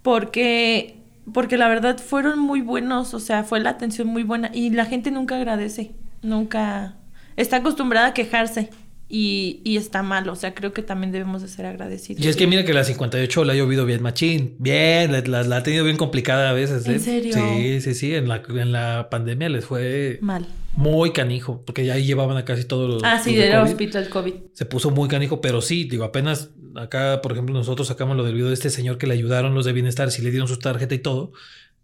Porque, 0.03 0.97
porque 1.33 1.57
la 1.57 1.69
verdad 1.69 1.99
fueron 1.99 2.39
muy 2.39 2.61
buenos. 2.61 3.15
O 3.15 3.21
sea, 3.21 3.45
fue 3.45 3.61
la 3.61 3.71
atención 3.71 4.09
muy 4.09 4.23
buena. 4.23 4.51
Y 4.53 4.71
la 4.71 4.85
gente 4.87 5.11
nunca 5.11 5.37
agradece. 5.37 5.93
Nunca. 6.23 6.97
Está 7.37 7.57
acostumbrada 7.57 8.09
a 8.09 8.15
quejarse. 8.15 8.71
Y, 9.15 9.61
y 9.63 9.77
está 9.77 10.03
mal. 10.03 10.27
O 10.31 10.37
sea, 10.37 10.55
creo 10.55 10.73
que 10.73 10.81
también 10.81 11.13
debemos 11.13 11.43
de 11.43 11.49
ser 11.49 11.67
agradecidos. 11.67 12.25
Y 12.25 12.29
es 12.29 12.35
que 12.37 12.47
mira 12.47 12.65
que 12.65 12.73
la 12.73 12.83
58 12.83 13.45
la 13.45 13.53
ha 13.53 13.57
llovido 13.57 13.85
bien 13.85 14.01
machín. 14.03 14.57
Bien, 14.59 15.13
la, 15.13 15.21
la- 15.21 15.43
la 15.43 15.57
ha 15.59 15.63
tenido 15.63 15.85
bien 15.85 15.99
complicada 15.99 16.49
a 16.49 16.55
veces. 16.55 16.89
¿eh? 16.89 16.93
¿En 16.95 17.01
serio? 17.01 17.35
Sí, 17.35 17.83
sí, 17.83 17.95
sí. 17.95 18.15
En 18.15 18.27
la, 18.27 18.43
en 18.49 18.73
la 18.73 19.09
pandemia 19.11 19.51
les 19.51 19.67
fue 19.67 20.19
Mal. 20.23 20.47
muy 20.77 21.13
canijo, 21.13 21.63
porque 21.67 21.85
ya 21.85 21.93
ahí 21.93 22.07
llevaban 22.07 22.39
a 22.39 22.47
casi 22.47 22.65
todos 22.65 22.89
los. 22.89 23.05
Ah, 23.05 23.21
sí, 23.23 23.33
los 23.33 23.41
de 23.41 23.47
era 23.49 23.61
COVID. 23.61 23.71
hospital 23.73 24.09
COVID. 24.09 24.35
Se 24.55 24.65
puso 24.65 24.91
muy 24.91 25.11
canijo, 25.11 25.43
pero 25.43 25.61
sí, 25.61 25.85
digo, 25.85 26.05
apenas 26.05 26.49
acá, 26.75 27.21
por 27.23 27.33
ejemplo, 27.33 27.55
nosotros 27.55 27.89
sacamos 27.89 28.17
lo 28.17 28.25
del 28.25 28.33
video 28.33 28.49
de 28.49 28.55
este 28.55 28.71
señor 28.71 28.97
que 28.97 29.07
le 29.07 29.13
ayudaron 29.13 29.55
los 29.55 29.67
de 29.67 29.75
bienestar, 29.75 30.11
sí 30.11 30.23
le 30.23 30.31
dieron 30.31 30.49
su 30.49 30.59
tarjeta 30.59 30.95
y 30.95 31.01
todo. 31.01 31.33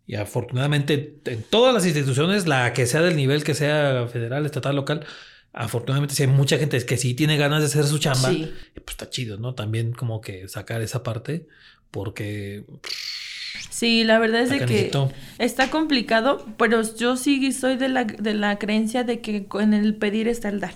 Y 0.06 0.14
afortunadamente, 0.14 1.18
en 1.26 1.42
todas 1.42 1.74
las 1.74 1.84
instituciones, 1.84 2.46
la 2.46 2.72
que 2.72 2.86
sea 2.86 3.02
del 3.02 3.16
nivel 3.16 3.44
que 3.44 3.52
sea 3.52 4.06
federal, 4.10 4.46
estatal, 4.46 4.74
local, 4.76 5.04
afortunadamente, 5.58 6.14
si 6.14 6.22
hay 6.22 6.28
mucha 6.28 6.56
gente 6.58 6.84
que 6.86 6.96
sí 6.96 7.14
tiene 7.14 7.36
ganas 7.36 7.60
de 7.60 7.66
hacer 7.66 7.84
su 7.84 7.98
chamba, 7.98 8.30
Sí. 8.30 8.50
pues 8.74 8.84
está 8.94 9.10
chido, 9.10 9.36
¿no? 9.38 9.54
También 9.54 9.92
como 9.92 10.20
que 10.20 10.48
sacar 10.48 10.80
esa 10.82 11.02
parte, 11.02 11.46
porque 11.90 12.64
Sí, 13.70 14.04
la 14.04 14.18
verdad 14.18 14.42
es 14.42 14.50
de 14.50 14.64
que 14.64 14.90
está 15.38 15.70
complicado, 15.70 16.46
pero 16.56 16.82
yo 16.96 17.16
sí 17.16 17.52
soy 17.52 17.76
de 17.76 17.88
la, 17.88 18.04
de 18.04 18.34
la 18.34 18.58
creencia 18.58 19.04
de 19.04 19.20
que 19.20 19.46
en 19.60 19.74
el 19.74 19.94
pedir 19.96 20.28
está 20.28 20.48
el 20.48 20.60
dar. 20.60 20.74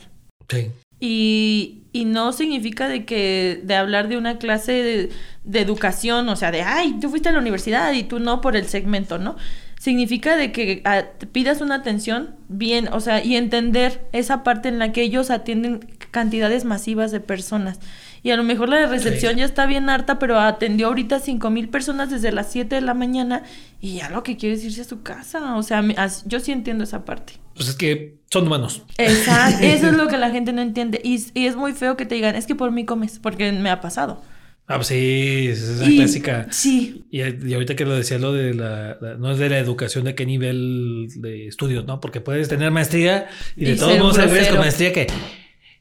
Sí. 0.49 0.71
Y, 1.01 1.83
y 1.93 2.05
no 2.05 2.33
significa 2.33 2.89
de 2.89 3.05
que 3.05 3.61
de 3.65 3.75
hablar 3.75 4.09
de 4.09 4.17
una 4.17 4.39
clase 4.39 4.73
de, 4.73 5.09
de 5.43 5.61
educación, 5.61 6.29
o 6.29 6.37
sea, 6.37 6.51
de, 6.53 6.63
ay, 6.63 6.99
tú 7.01 7.11
fuiste 7.11 7.29
a 7.29 7.33
la 7.33 7.41
universidad 7.41 7.93
y 7.93 8.05
tú 8.05 8.21
no 8.21 8.41
por 8.41 8.57
el 8.57 8.67
segmento, 8.67 9.19
¿no? 9.19 9.37
Significa 9.83 10.37
de 10.37 10.53
que 10.53 10.81
ah, 10.85 11.03
pidas 11.33 11.61
una 11.61 11.75
atención 11.75 12.37
bien, 12.49 12.89
o 12.93 13.01
sea, 13.01 13.25
y 13.25 13.35
entender 13.35 14.07
esa 14.13 14.45
parte 14.45 14.69
en 14.69 14.79
la 14.79 14.93
que 14.93 15.03
ellos 15.03 15.29
atienden 15.29 15.81
cantidades 16.13 16.65
masivas 16.65 17.11
de 17.11 17.19
personas. 17.19 17.81
Y 18.23 18.31
a 18.31 18.37
lo 18.37 18.45
mejor 18.45 18.69
la 18.69 18.77
de 18.77 18.87
recepción 18.87 19.33
Sí. 19.33 19.41
ya 19.41 19.45
está 19.45 19.67
bien 19.67 19.91
harta, 19.91 20.21
pero 20.21 20.39
atendió 20.39 20.87
ahorita 20.87 21.19
cinco 21.19 21.51
mil 21.51 21.69
personas 21.69 22.11
desde 22.11 22.31
las 22.31 22.49
7 22.53 22.77
de 22.77 22.81
la 22.81 22.95
mañana 22.95 23.43
y 23.81 23.97
ya 23.97 24.09
lo 24.09 24.23
que 24.23 24.37
quiere 24.37 24.55
es 24.55 24.63
irse 24.65 24.83
a 24.83 24.85
su 24.85 25.03
casa. 25.03 25.57
O 25.57 25.65
sea, 25.65 25.83
me- 25.83 25.97
as- 25.99 26.23
yo 26.27 26.39
sí 26.39 26.53
entiendo 26.53 26.85
esa 26.85 27.05
parte. 27.05 27.33
Pues 27.57 27.69
es 27.69 27.75
que 27.75 28.19
son 28.31 28.47
humanos. 28.47 28.85
Exacto, 28.99 29.65
eso 29.67 29.89
es 29.89 29.95
lo 29.95 30.07
que 30.07 30.17
la 30.17 30.31
gente 30.31 30.53
no 30.53 30.63
entiende. 30.63 31.01
Y, 31.03 31.21
y 31.35 31.47
es 31.47 31.57
muy 31.57 31.73
feo 31.73 31.97
que 31.97 32.07
te 32.07 32.15
digan, 32.15 32.37
es 32.37 32.47
que 32.47 32.55
por 32.55 32.71
mí 32.71 32.85
comes, 32.85 33.19
porque 33.19 33.51
me 33.51 33.69
ha 33.71 33.81
pasado. 33.81 34.23
Ah, 34.69 34.77
pues 34.77 34.87
sí, 34.89 35.49
esa 35.51 35.73
es 35.73 35.79
la 35.81 35.91
Y- 35.91 35.97
clásica. 35.97 36.47
Sí, 36.51 37.05
Y, 37.11 37.21
y 37.21 37.55
ahorita 37.55 37.75
que 37.77 37.85
lo 37.85 37.95
decía 37.95 38.19
lo 38.19 38.33
de 38.33 38.55
la, 38.55 38.97
la- 39.01 39.15
no 39.17 39.33
es 39.33 39.39
de 39.39 39.49
la 39.51 39.59
educación 39.59 40.05
de 40.05 40.15
qué 40.15 40.25
nivel 40.25 41.09
de 41.17 41.47
estudios, 41.49 41.85
¿no? 41.85 42.01
Porque 42.01 42.21
puedes 42.21 42.49
tener 42.49 42.71
maestría 42.71 43.29
y 43.57 43.65
de 43.67 43.77
todos 43.77 43.99
modos 43.99 44.17
grosero. 44.19 44.51
con 44.51 44.59
maestría 44.61 44.93
que 44.93 45.07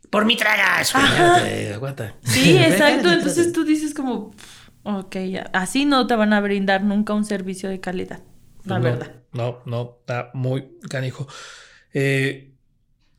por 0.09 0.25
mi 0.25 0.35
tragas, 0.35 0.93
aguanta. 0.95 2.15
sí, 2.23 2.57
exacto. 2.59 3.11
Entonces 3.11 3.53
tú 3.53 3.63
dices 3.63 3.93
como, 3.93 4.35
ok, 4.83 5.15
así 5.53 5.85
no 5.85 6.05
te 6.07 6.15
van 6.15 6.33
a 6.33 6.41
brindar 6.41 6.83
nunca 6.83 7.13
un 7.13 7.23
servicio 7.23 7.69
de 7.69 7.79
calidad, 7.79 8.21
la 8.65 8.79
no, 8.79 8.83
verdad. 8.83 9.15
No, 9.31 9.59
no, 9.65 9.97
está 10.01 10.31
muy 10.33 10.65
canijo. 10.89 11.27
Eh, 11.93 12.51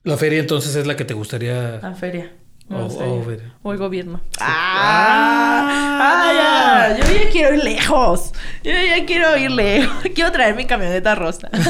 la 0.04 0.16
feria 0.18 0.40
entonces 0.40 0.74
es 0.76 0.86
la 0.86 0.96
que 0.96 1.04
te 1.06 1.14
gustaría. 1.14 1.78
La 1.80 1.94
feria. 1.94 2.32
Me 2.72 3.36
O- 3.62 3.72
el 3.72 3.78
gobierno. 3.78 4.20
Ah, 4.40 5.98
¡Ah! 6.00 6.96
ya, 6.98 6.98
Yo 7.06 7.12
ya 7.24 7.30
quiero 7.30 7.54
ir 7.54 7.64
lejos. 7.64 8.32
Yo 8.64 8.72
ya 8.72 9.04
quiero 9.06 9.36
ir 9.36 9.50
lejos. 9.50 10.02
Quiero 10.14 10.32
traer 10.32 10.54
mi 10.56 10.64
camioneta 10.66 11.14
rosa. 11.14 11.48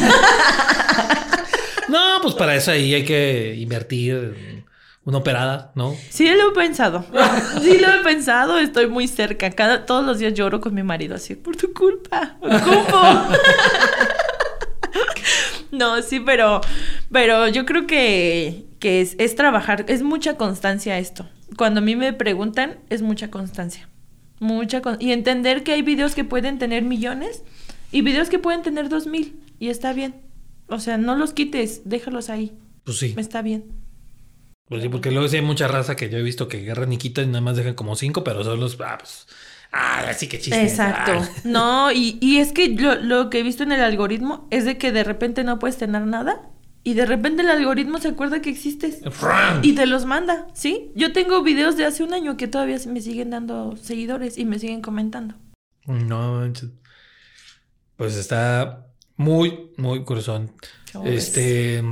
No, 1.88 2.20
pues 2.22 2.34
para 2.34 2.54
eso 2.54 2.70
ahí 2.70 2.94
hay 2.94 3.04
que 3.04 3.54
invertir 3.58 4.64
una 5.04 5.18
operada, 5.18 5.72
¿no? 5.74 5.94
Sí, 6.08 6.26
lo 6.30 6.50
he 6.50 6.54
pensado. 6.54 7.04
Sí, 7.60 7.78
lo 7.78 7.88
he 7.92 7.98
pensado. 8.02 8.58
Estoy 8.58 8.86
muy 8.86 9.08
cerca. 9.08 9.50
Cada, 9.50 9.84
todos 9.84 10.02
los 10.06 10.18
días 10.18 10.32
lloro 10.32 10.60
con 10.62 10.72
mi 10.74 10.82
marido 10.82 11.16
así, 11.16 11.34
por 11.34 11.54
tu 11.56 11.74
culpa. 11.74 12.36
Ocupo. 12.40 12.98
No, 15.70 16.00
sí, 16.02 16.20
pero, 16.20 16.60
pero 17.10 17.48
yo 17.48 17.64
creo 17.66 17.86
que, 17.86 18.64
que 18.82 19.00
es, 19.00 19.14
es 19.18 19.36
trabajar, 19.36 19.84
es 19.86 20.02
mucha 20.02 20.36
constancia 20.36 20.98
esto. 20.98 21.28
Cuando 21.56 21.78
a 21.78 21.82
mí 21.84 21.94
me 21.94 22.12
preguntan, 22.12 22.80
es 22.90 23.00
mucha 23.00 23.30
constancia. 23.30 23.88
Mucha 24.40 24.82
con- 24.82 24.96
y 25.00 25.12
entender 25.12 25.62
que 25.62 25.70
hay 25.72 25.82
videos 25.82 26.16
que 26.16 26.24
pueden 26.24 26.58
tener 26.58 26.82
millones 26.82 27.44
y 27.92 28.02
videos 28.02 28.28
que 28.28 28.40
pueden 28.40 28.62
tener 28.62 28.88
dos 28.88 29.06
mil. 29.06 29.40
Y 29.60 29.68
está 29.68 29.92
bien. 29.92 30.16
O 30.66 30.80
sea, 30.80 30.98
no 30.98 31.14
los 31.14 31.32
quites, 31.32 31.82
déjalos 31.84 32.28
ahí. 32.28 32.58
Pues 32.82 32.98
sí. 32.98 33.14
Está 33.16 33.40
bien. 33.40 33.66
Pues 34.68 34.82
sí, 34.82 34.88
porque 34.88 35.12
luego 35.12 35.28
sí 35.28 35.36
hay 35.36 35.42
mucha 35.42 35.68
raza 35.68 35.94
que 35.94 36.10
yo 36.10 36.18
he 36.18 36.22
visto 36.22 36.48
que 36.48 36.58
agarran 36.64 36.92
y 36.92 36.96
quitan 36.98 37.26
y 37.26 37.28
nada 37.28 37.40
más 37.40 37.56
dejan 37.56 37.74
como 37.74 37.94
cinco, 37.94 38.24
pero 38.24 38.42
son 38.42 38.58
los. 38.58 38.76
Ah, 38.84 38.98
pues. 38.98 39.28
Ah, 39.70 40.06
así 40.08 40.26
que 40.26 40.40
chiste. 40.40 40.60
Exacto. 40.60 41.12
Ah. 41.14 41.28
No, 41.44 41.92
y, 41.92 42.18
y 42.20 42.38
es 42.38 42.50
que 42.52 42.68
lo, 42.70 42.96
lo 42.96 43.30
que 43.30 43.38
he 43.38 43.42
visto 43.44 43.62
en 43.62 43.70
el 43.70 43.80
algoritmo 43.80 44.48
es 44.50 44.64
de 44.64 44.76
que 44.76 44.90
de 44.90 45.04
repente 45.04 45.44
no 45.44 45.60
puedes 45.60 45.76
tener 45.76 46.02
nada 46.04 46.48
y 46.84 46.94
de 46.94 47.06
repente 47.06 47.42
el 47.42 47.50
algoritmo 47.50 47.98
se 47.98 48.08
acuerda 48.08 48.42
que 48.42 48.50
existes 48.50 49.00
y 49.62 49.74
te 49.74 49.86
los 49.86 50.04
manda, 50.04 50.48
¿sí? 50.52 50.90
Yo 50.94 51.12
tengo 51.12 51.42
videos 51.42 51.76
de 51.76 51.84
hace 51.84 52.02
un 52.02 52.12
año 52.12 52.36
que 52.36 52.48
todavía 52.48 52.78
me 52.86 53.00
siguen 53.00 53.30
dando 53.30 53.76
seguidores 53.76 54.36
y 54.36 54.44
me 54.44 54.58
siguen 54.58 54.82
comentando. 54.82 55.34
No, 55.86 56.40
manches. 56.40 56.70
pues 57.96 58.16
está 58.16 58.86
muy, 59.16 59.70
muy 59.76 60.04
corazón. 60.04 60.52
¿Cómo 60.92 61.04
ves? 61.04 61.28
Este. 61.28 61.84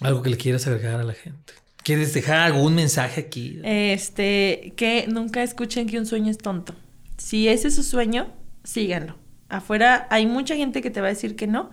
Algo 0.00 0.22
que 0.22 0.30
le 0.30 0.36
quieras 0.36 0.66
agregar 0.66 1.00
a 1.00 1.04
la 1.04 1.14
gente. 1.14 1.54
¿Quieres 1.84 2.14
dejar 2.14 2.38
algún 2.38 2.74
mensaje 2.74 3.20
aquí? 3.20 3.60
Este, 3.62 4.72
que 4.76 5.06
nunca 5.06 5.42
escuchen 5.42 5.86
que 5.86 5.98
un 5.98 6.06
sueño 6.06 6.30
es 6.30 6.38
tonto. 6.38 6.74
Si 7.18 7.48
ese 7.48 7.68
es 7.68 7.76
su 7.76 7.82
sueño, 7.82 8.32
síganlo. 8.64 9.16
Afuera 9.48 10.08
hay 10.10 10.26
mucha 10.26 10.56
gente 10.56 10.82
que 10.82 10.90
te 10.90 11.00
va 11.00 11.08
a 11.08 11.10
decir 11.10 11.36
que 11.36 11.46
no, 11.46 11.70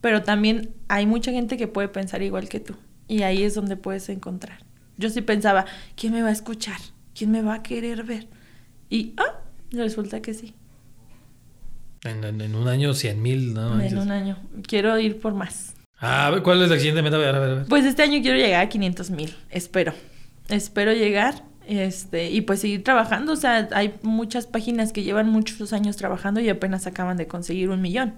pero 0.00 0.22
también 0.22 0.70
hay 0.88 1.06
mucha 1.06 1.30
gente 1.32 1.56
que 1.56 1.68
puede 1.68 1.88
pensar 1.88 2.22
igual 2.22 2.48
que 2.48 2.60
tú. 2.60 2.74
Y 3.08 3.22
ahí 3.22 3.42
es 3.42 3.54
donde 3.54 3.76
puedes 3.76 4.08
encontrar. 4.08 4.60
Yo 4.96 5.10
sí 5.10 5.20
pensaba, 5.20 5.64
¿quién 5.96 6.12
me 6.12 6.22
va 6.22 6.28
a 6.28 6.32
escuchar? 6.32 6.78
¿Quién 7.14 7.30
me 7.30 7.42
va 7.42 7.54
a 7.54 7.62
querer 7.62 8.04
ver? 8.04 8.28
Y, 8.88 9.14
ah, 9.16 9.40
resulta 9.72 10.20
que 10.22 10.34
sí. 10.34 10.54
En, 12.04 12.24
en- 12.24 12.40
en 12.40 12.54
un 12.54 12.68
año, 12.68 12.94
cien 12.94 13.20
mil, 13.20 13.52
¿no? 13.54 13.78
en 13.80 13.98
un 13.98 14.10
año. 14.10 14.38
Quiero 14.66 14.98
ir 14.98 15.20
por 15.20 15.34
más. 15.34 15.74
Ah, 16.00 16.34
¿cuál 16.42 16.62
es 16.62 16.70
la 16.70 16.76
siguiente 16.76 17.02
meta? 17.02 17.16
A 17.16 17.18
ver, 17.18 17.34
a 17.34 17.38
ver, 17.38 17.50
a 17.50 17.54
ver. 17.56 17.66
Pues 17.66 17.84
este 17.84 18.02
año 18.02 18.22
quiero 18.22 18.38
llegar 18.38 18.62
a 18.64 18.68
500 18.68 19.10
mil, 19.10 19.34
espero. 19.50 19.92
Espero 20.48 20.92
llegar 20.94 21.44
este, 21.66 22.30
y 22.30 22.40
pues 22.40 22.60
seguir 22.60 22.82
trabajando. 22.84 23.32
O 23.32 23.36
sea, 23.36 23.68
hay 23.72 23.94
muchas 24.02 24.46
páginas 24.46 24.92
que 24.92 25.02
llevan 25.02 25.28
muchos 25.28 25.72
años 25.74 25.96
trabajando 25.96 26.40
y 26.40 26.48
apenas 26.48 26.86
acaban 26.86 27.16
de 27.18 27.26
conseguir 27.26 27.68
un 27.68 27.82
millón. 27.82 28.14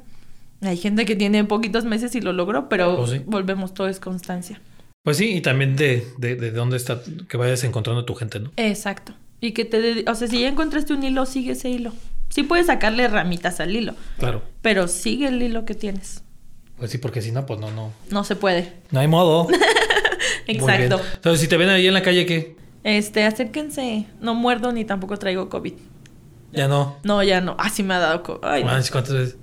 Hay 0.62 0.76
gente 0.76 1.04
que 1.04 1.16
tiene 1.16 1.44
poquitos 1.44 1.84
meses 1.84 2.14
y 2.14 2.20
lo 2.20 2.32
logró, 2.32 2.68
pero 2.68 3.00
Oh, 3.00 3.06
sí. 3.06 3.20
volvemos, 3.26 3.74
todo 3.74 3.88
es 3.88 3.98
constancia. 4.00 4.60
Pues 5.02 5.16
sí, 5.16 5.34
y 5.34 5.40
también 5.40 5.74
de, 5.76 6.06
de, 6.18 6.36
de 6.36 6.50
dónde 6.52 6.76
está, 6.76 7.00
que 7.28 7.36
vayas 7.36 7.64
encontrando 7.64 8.04
tu 8.04 8.14
gente, 8.14 8.38
¿no? 8.38 8.52
Exacto. 8.56 9.12
Y 9.40 9.52
que 9.52 9.64
te... 9.64 10.04
O 10.08 10.14
sea, 10.14 10.28
si 10.28 10.40
ya 10.42 10.48
encontraste 10.48 10.92
un 10.92 11.02
hilo, 11.02 11.26
sigue 11.26 11.52
ese 11.52 11.68
hilo. 11.68 11.92
Sí 12.28 12.44
puedes 12.44 12.66
sacarle 12.66 13.08
ramitas 13.08 13.58
al 13.60 13.74
hilo, 13.74 13.94
Claro. 14.18 14.42
pero 14.62 14.86
sigue 14.88 15.26
el 15.28 15.42
hilo 15.42 15.64
que 15.64 15.74
tienes. 15.74 16.22
Pues 16.78 16.90
sí, 16.92 16.98
porque 16.98 17.20
si 17.22 17.32
no, 17.32 17.44
pues 17.44 17.58
no, 17.60 17.70
no. 17.72 17.92
No 18.10 18.22
se 18.24 18.36
puede. 18.36 18.72
No 18.92 19.00
hay 19.00 19.08
modo. 19.08 19.48
Exacto. 20.46 21.00
Entonces, 21.14 21.40
si 21.40 21.48
te 21.48 21.56
ven 21.56 21.68
ahí 21.68 21.86
en 21.86 21.94
la 21.94 22.02
calle, 22.02 22.24
¿qué? 22.26 22.56
Este, 22.84 23.24
acérquense. 23.24 24.06
No 24.20 24.34
muerdo 24.34 24.72
ni 24.72 24.84
tampoco 24.84 25.16
traigo 25.18 25.48
COVID. 25.48 25.74
Ya 26.52 26.68
no. 26.68 26.96
No, 27.02 27.22
ya 27.22 27.40
no. 27.40 27.56
Ah, 27.58 27.70
sí 27.70 27.82
me 27.82 27.94
ha 27.94 27.98
dado 27.98 28.22
COVID. 28.22 28.38
Ay, 28.42 28.64
no. 28.64 28.70
Manches, 28.70 28.90
¿cuántas 28.90 29.14
veces? 29.14 29.36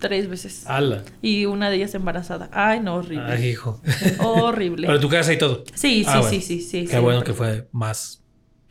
Tres 0.00 0.28
veces. 0.28 0.66
Ala. 0.66 1.04
Y 1.22 1.44
una 1.46 1.70
de 1.70 1.76
ellas 1.76 1.94
embarazada. 1.94 2.48
Ay, 2.52 2.80
no, 2.80 2.96
horrible. 2.96 3.24
Ay, 3.32 3.48
hijo. 3.50 3.80
Horrible. 4.18 4.86
Pero 4.88 4.98
tu 4.98 5.08
casa 5.08 5.32
y 5.32 5.38
todo. 5.38 5.62
Sí, 5.74 6.02
sí, 6.02 6.06
Ah, 6.08 6.14
bueno. 6.20 6.30
sí, 6.30 6.40
sí, 6.40 6.60
sí. 6.60 6.86
Qué 6.86 6.98
bueno 6.98 7.22
que 7.22 7.32
fue 7.34 7.68
más 7.72 8.22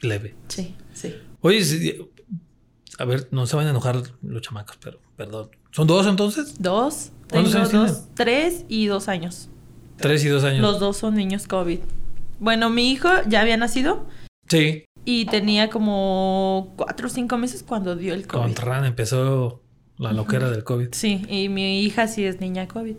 leve. 0.01 0.36
Sí, 0.49 0.75
sí. 0.93 1.15
Oye, 1.41 2.09
a 2.97 3.05
ver, 3.05 3.27
no 3.32 3.45
se 3.45 3.55
van 3.55 3.67
a 3.67 3.69
enojar 3.69 4.01
los 4.21 4.41
chamacos, 4.41 4.77
pero 4.84 4.99
perdón. 5.15 5.49
¿Son 5.71 5.88
dos 5.88 6.05
entonces? 6.07 6.55
Dos. 6.59 7.11
¿Cuántos 7.30 7.55
años 7.55 7.71
dos. 7.71 7.86
tienen? 7.91 8.15
Tres 8.15 8.65
y 8.67 8.88
dos 8.88 9.07
años. 9.07 9.49
Tres 9.97 10.23
y 10.25 10.27
dos 10.30 10.43
años. 10.43 10.61
Los 10.61 10.80
dos 10.80 10.97
son 10.97 11.15
niños 11.15 11.45
COVID. 11.47 11.80
Bueno, 12.39 12.69
mi 12.69 12.91
hijo 12.91 13.09
ya 13.27 13.41
había 13.41 13.57
nacido 13.57 14.07
Sí. 14.47 14.86
y 15.05 15.25
tenía 15.25 15.69
como 15.69 16.73
cuatro 16.75 17.07
o 17.07 17.09
cinco 17.09 17.38
meses 17.38 17.63
cuando 17.63 17.95
dio 17.95 18.13
el 18.13 18.25
COVID. 18.25 18.41
Con 18.41 18.55
Ran 18.55 18.86
empezó 18.86 19.61
la 20.00 20.12
loquera 20.14 20.50
del 20.50 20.64
COVID. 20.64 20.88
Sí, 20.93 21.22
y 21.30 21.50
mi 21.50 21.82
hija 21.84 22.08
sí 22.08 22.24
es 22.26 22.39
niña 22.41 22.68
COVID. 22.68 22.95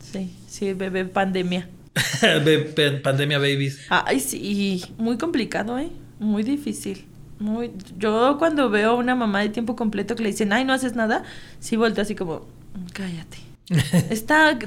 Sí, 0.00 0.32
sí, 0.46 0.72
bebé 0.72 1.04
pandemia. 1.04 1.68
Pandemia 3.02 3.38
babies. 3.38 3.80
Ay, 3.90 4.20
sí, 4.20 4.82
muy 4.98 5.18
complicado, 5.18 5.78
¿eh? 5.78 5.90
Muy 6.18 6.42
difícil. 6.42 7.04
Muy... 7.38 7.70
Yo 7.98 8.36
cuando 8.38 8.70
veo 8.70 8.90
a 8.92 8.94
una 8.94 9.14
mamá 9.14 9.40
de 9.40 9.48
tiempo 9.48 9.76
completo 9.76 10.14
que 10.16 10.22
le 10.22 10.30
dicen, 10.30 10.52
ay, 10.52 10.64
no 10.64 10.72
haces 10.72 10.94
nada, 10.94 11.22
sí 11.60 11.76
vuelto 11.76 12.00
así 12.00 12.14
como, 12.14 12.46
"Mm, 12.74 12.86
cállate. 12.92 13.38
Está, 14.10 14.58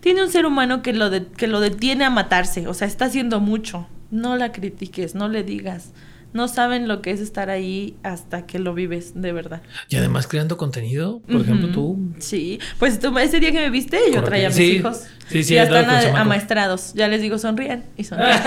tiene 0.00 0.22
un 0.22 0.30
ser 0.30 0.46
humano 0.46 0.82
que 0.82 0.92
lo, 0.92 1.10
de- 1.10 1.26
que 1.26 1.46
lo 1.48 1.60
detiene 1.60 2.04
a 2.04 2.10
matarse, 2.10 2.68
o 2.68 2.74
sea, 2.74 2.86
está 2.86 3.06
haciendo 3.06 3.40
mucho. 3.40 3.88
No 4.10 4.36
la 4.36 4.52
critiques, 4.52 5.14
no 5.14 5.28
le 5.28 5.42
digas. 5.42 5.90
No 6.34 6.48
saben 6.48 6.86
lo 6.88 7.00
que 7.00 7.12
es 7.12 7.20
estar 7.20 7.48
ahí 7.48 7.96
hasta 8.02 8.44
que 8.44 8.58
lo 8.58 8.74
vives, 8.74 9.12
de 9.14 9.32
verdad. 9.32 9.62
Y 9.88 9.96
además 9.96 10.26
creando 10.26 10.56
contenido. 10.58 11.20
Por 11.30 11.40
ejemplo, 11.40 11.68
tú. 11.68 11.96
Sí, 12.18 12.58
pues 12.78 12.98
tú, 13.00 13.16
ese 13.18 13.40
día 13.40 13.52
que 13.52 13.60
me 13.60 13.70
viste, 13.70 13.96
yo 13.98 14.04
Correcto. 14.20 14.26
traía 14.26 14.46
a 14.46 14.50
mis 14.50 14.56
Sí, 14.56 14.64
hijos. 14.64 15.04
sí, 15.28 15.42
sí, 15.44 15.54
ya 15.54 15.62
están 15.62 15.88
a- 15.88 16.20
amaestrados. 16.20 16.92
Ya 16.94 17.08
les 17.08 17.22
digo, 17.22 17.38
sonríen 17.38 17.84
y 17.96 18.04
sonríen. 18.04 18.36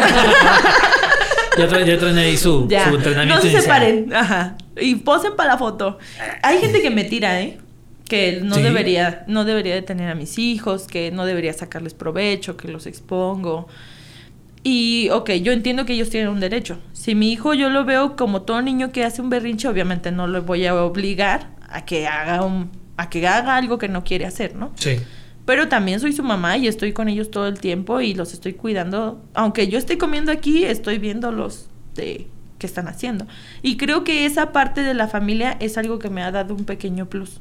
Ya, 1.58 1.68
tra- 1.68 1.84
ya 1.84 1.98
traen 1.98 2.18
ahí 2.20 2.38
su, 2.38 2.68
Ya, 2.70 2.88
su 2.90 2.96
entrenamiento. 2.96 3.36
no 3.36 3.42
se 3.42 3.48
inicial. 3.48 3.64
separen, 3.64 4.14
ajá. 4.14 4.58
Y 4.80 4.96
posen 4.96 5.36
para 5.36 5.54
la 5.54 5.58
foto. 5.58 5.98
Hay 6.44 6.60
gente 6.60 6.82
que 6.84 6.92
me 6.92 7.04
tira, 7.04 7.42
¿eh? 7.42 7.58
Que 8.08 8.42
no 8.44 8.56
Sí. 8.56 8.62
debería, 8.62 9.24
no 9.28 9.44
debería 9.44 9.74
de 9.74 9.82
tener 9.82 10.08
a 10.10 10.14
mis 10.14 10.38
hijos, 10.38 10.84
que 10.86 11.10
no 11.10 11.26
debería 11.26 11.54
sacarles 11.54 11.96
provecho, 11.96 12.58
que 12.58 12.68
los 12.68 12.86
expongo. 12.86 13.68
Y, 14.70 15.08
ok, 15.12 15.32
yo 15.42 15.54
entiendo 15.54 15.86
que 15.86 15.94
ellos 15.94 16.10
tienen 16.10 16.30
un 16.30 16.42
derecho. 16.42 16.78
Si 16.92 17.16
mi 17.16 17.32
hijo 17.32 17.54
yo 17.54 17.70
lo 17.70 17.86
veo 17.86 18.18
como 18.18 18.42
todo 18.42 18.62
niño 18.62 18.92
que 18.92 19.06
hace 19.06 19.22
un 19.22 19.30
berrinche, 19.30 19.70
obviamente 19.70 20.12
no 20.12 20.28
lo 20.28 20.42
voy 20.42 20.66
a 20.66 20.76
obligar 20.76 21.56
a 21.70 21.86
que 21.86 22.06
haga 22.06 22.44
un, 22.44 22.70
a 22.98 23.10
que 23.10 23.26
haga 23.26 23.56
algo 23.56 23.78
que 23.78 23.88
no 23.88 24.04
quiere 24.04 24.26
hacer, 24.26 24.56
¿no? 24.58 24.74
Sí. 24.76 24.98
pero 25.46 25.70
también 25.70 26.02
soy 26.02 26.12
su 26.12 26.22
mamá 26.22 26.58
y 26.58 26.68
estoy 26.68 26.92
con 26.92 27.08
ellos 27.08 27.32
todo 27.32 27.48
el 27.48 27.62
tiempo 27.62 28.02
y 28.02 28.14
los 28.14 28.34
estoy 28.34 28.56
cuidando. 28.56 29.24
Aunque 29.34 29.70
yo 29.70 29.78
esté 29.78 29.98
comiendo 29.98 30.34
aquí, 30.34 30.66
estoy 30.66 30.98
viendo 30.98 31.32
los 31.32 31.70
de 31.96 32.28
qué 32.60 32.68
están 32.68 32.90
haciendo. 32.90 33.26
Y 33.62 33.78
creo 33.78 34.04
que 34.04 34.26
esa 34.26 34.52
parte 34.52 34.82
de 34.84 34.94
la 34.94 35.08
familia 35.08 35.56
es 35.62 35.78
algo 35.78 35.98
que 35.98 36.10
me 36.10 36.24
ha 36.24 36.32
dado 36.32 36.54
un 36.54 36.66
pequeño 36.66 37.08
plus, 37.08 37.40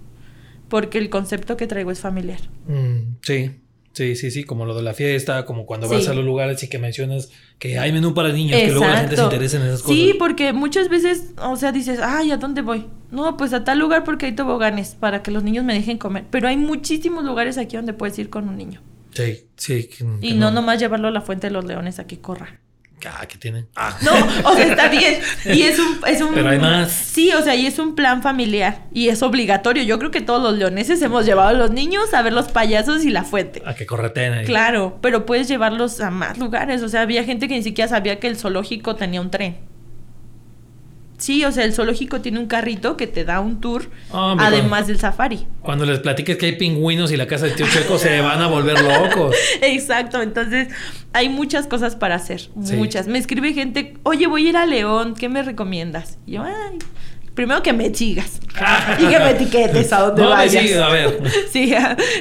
porque 0.69 0.99
el 0.99 1.11
concepto 1.11 1.57
que 1.57 1.67
traigo 1.67 1.91
es 1.91 1.99
familiar. 1.99 2.39
Mm, 2.69 3.17
sí, 3.23 3.51
Sí, 3.97 4.15
sí, 4.15 4.31
sí, 4.31 4.45
como 4.45 4.67
lo 4.67 4.75
de 4.75 4.83
la 4.83 4.93
fiesta, 4.93 5.47
como 5.47 5.65
cuando 5.65 5.89
vas 5.89 6.07
a 6.07 6.13
los 6.13 6.23
lugares 6.23 6.63
y 6.63 6.69
que 6.69 6.79
mencionas 6.79 7.31
que 7.59 7.79
hay 7.79 7.93
menú 7.93 8.13
para 8.13 8.31
niños, 8.31 8.61
que 8.61 8.71
luego 8.71 8.87
la 8.87 8.99
gente 8.99 9.17
se 9.17 9.23
interesa 9.23 9.57
en 9.57 9.63
esas 9.63 9.81
cosas. 9.81 9.97
Sí, 9.97 10.15
porque 10.19 10.53
muchas 10.53 10.91
veces, 10.91 11.33
o 11.43 11.57
sea, 11.57 11.73
dices, 11.73 12.01
ay, 12.03 12.31
¿a 12.31 12.37
dónde 12.37 12.61
voy? 12.61 12.85
No, 13.11 13.39
pues 13.39 13.55
a 13.55 13.65
tal 13.65 13.79
lugar 13.79 14.05
porque 14.05 14.27
hay 14.27 14.33
toboganes 14.33 14.97
para 15.01 15.23
que 15.23 15.31
los 15.31 15.45
niños 15.45 15.65
me 15.65 15.73
dejen 15.73 15.97
comer. 15.97 16.27
Pero 16.31 16.47
hay 16.47 16.59
muchísimos 16.59 17.25
lugares 17.25 17.57
aquí 17.57 17.77
donde 17.77 17.95
puedes 17.95 18.19
ir 18.19 18.29
con 18.29 18.51
un 18.51 18.59
niño. 18.59 18.83
Sí, 19.15 19.47
sí. 19.57 19.89
y 20.21 20.35
no 20.35 20.51
nomás 20.51 20.79
llevarlo 20.79 21.09
a 21.09 21.11
la 21.11 21.23
Fuente 21.23 21.47
de 21.47 21.55
los 21.55 21.65
Leones 21.65 21.99
a 21.99 22.07
que 22.07 22.19
corra. 22.21 22.61
Ah, 23.05 23.27
¿qué 23.27 23.39
tienen? 23.39 23.69
Ah. 23.77 23.97
No, 24.03 24.13
o 24.51 24.55
sea, 24.55 24.67
está 24.67 24.89
bien. 24.89 25.21
Y 25.45 25.63
es 25.63 25.79
un, 25.79 26.01
es 26.07 26.21
un. 26.21 26.35
Pero 26.35 26.49
hay 26.49 26.59
más. 26.59 26.91
Sí, 26.91 27.31
o 27.33 27.43
sea, 27.43 27.55
y 27.55 27.67
es 27.67 27.79
un 27.79 27.95
plan 27.95 28.23
familiar. 28.23 28.87
Y 28.93 29.09
es 29.09 29.23
obligatorio. 29.23 29.83
Yo 29.83 29.99
creo 29.99 30.11
que 30.11 30.21
todos 30.21 30.43
los 30.43 30.59
leoneses 30.59 31.01
hemos 31.03 31.27
llevado 31.27 31.51
a 31.51 31.53
los 31.53 31.71
niños 31.71 32.13
a 32.15 32.23
ver 32.23 32.33
los 32.33 32.49
payasos 32.49 33.05
y 33.05 33.11
la 33.11 33.25
fuente. 33.25 33.63
A 33.67 33.75
que 33.75 33.87
correten 33.87 34.33
ahí. 34.33 34.45
Claro, 34.47 34.99
pero 35.03 35.27
puedes 35.27 35.47
llevarlos 35.47 36.01
a 36.01 36.11
más 36.11 36.39
lugares. 36.39 36.83
O 36.83 36.89
sea, 36.89 37.03
había 37.03 37.23
gente 37.25 37.49
que 37.49 37.55
ni 37.55 37.63
siquiera 37.63 37.89
sabía 37.89 38.19
que 38.19 38.29
el 38.29 38.37
zoológico 38.37 38.97
tenía 38.97 39.21
un 39.21 39.31
tren. 39.31 39.59
Sí, 41.19 41.45
o 41.45 41.53
sea, 41.53 41.65
el 41.65 41.73
zoológico 41.73 42.21
tiene 42.21 42.39
un 42.39 42.47
carrito 42.47 42.97
que 42.97 43.07
te 43.07 43.25
da 43.25 43.41
un 43.41 43.61
tour, 43.61 43.91
además 44.13 44.87
del 44.87 44.99
safari. 44.99 45.47
Cuando 45.63 45.87
les 45.87 46.01
platiques 46.01 46.37
que 46.37 46.47
hay 46.47 46.57
pingüinos 46.57 47.11
y 47.11 47.17
la 47.17 47.27
casa 47.27 47.47
de 47.47 47.53
tío 47.53 47.67
Checo, 47.67 47.99
se 47.99 48.21
van 48.21 48.43
a 48.43 48.49
volver 48.49 48.79
locos. 48.83 49.35
Exacto, 49.63 50.21
entonces 50.21 50.69
hay 51.15 51.31
muchas 51.31 51.67
cosas 51.67 51.97
para 51.97 52.17
hacer, 52.17 52.43
muchas. 52.55 53.09
Me 53.09 53.19
escribe 53.19 53.55
gente, 53.55 53.95
oye, 54.03 54.27
voy 54.27 54.47
a 54.47 54.49
ir 54.51 54.57
a 54.59 54.67
León, 54.67 55.15
¿qué 55.15 55.31
me 55.31 55.43
recomiendas? 55.43 56.19
Y 56.27 56.33
yo, 56.33 56.43
ay, 56.43 56.79
primero 57.35 57.63
que 57.63 57.73
me 57.73 57.95
sigas 57.95 58.41
y 58.99 59.07
que 59.07 59.19
me 59.19 59.31
etiquetes 59.31 59.93
a 59.95 60.01
donde 60.01 60.23
no, 60.23 60.31
vayas. 60.31 60.63
Sí, 60.63 60.75
a 60.75 60.89
ver. 60.89 61.23
sí, 61.51 61.75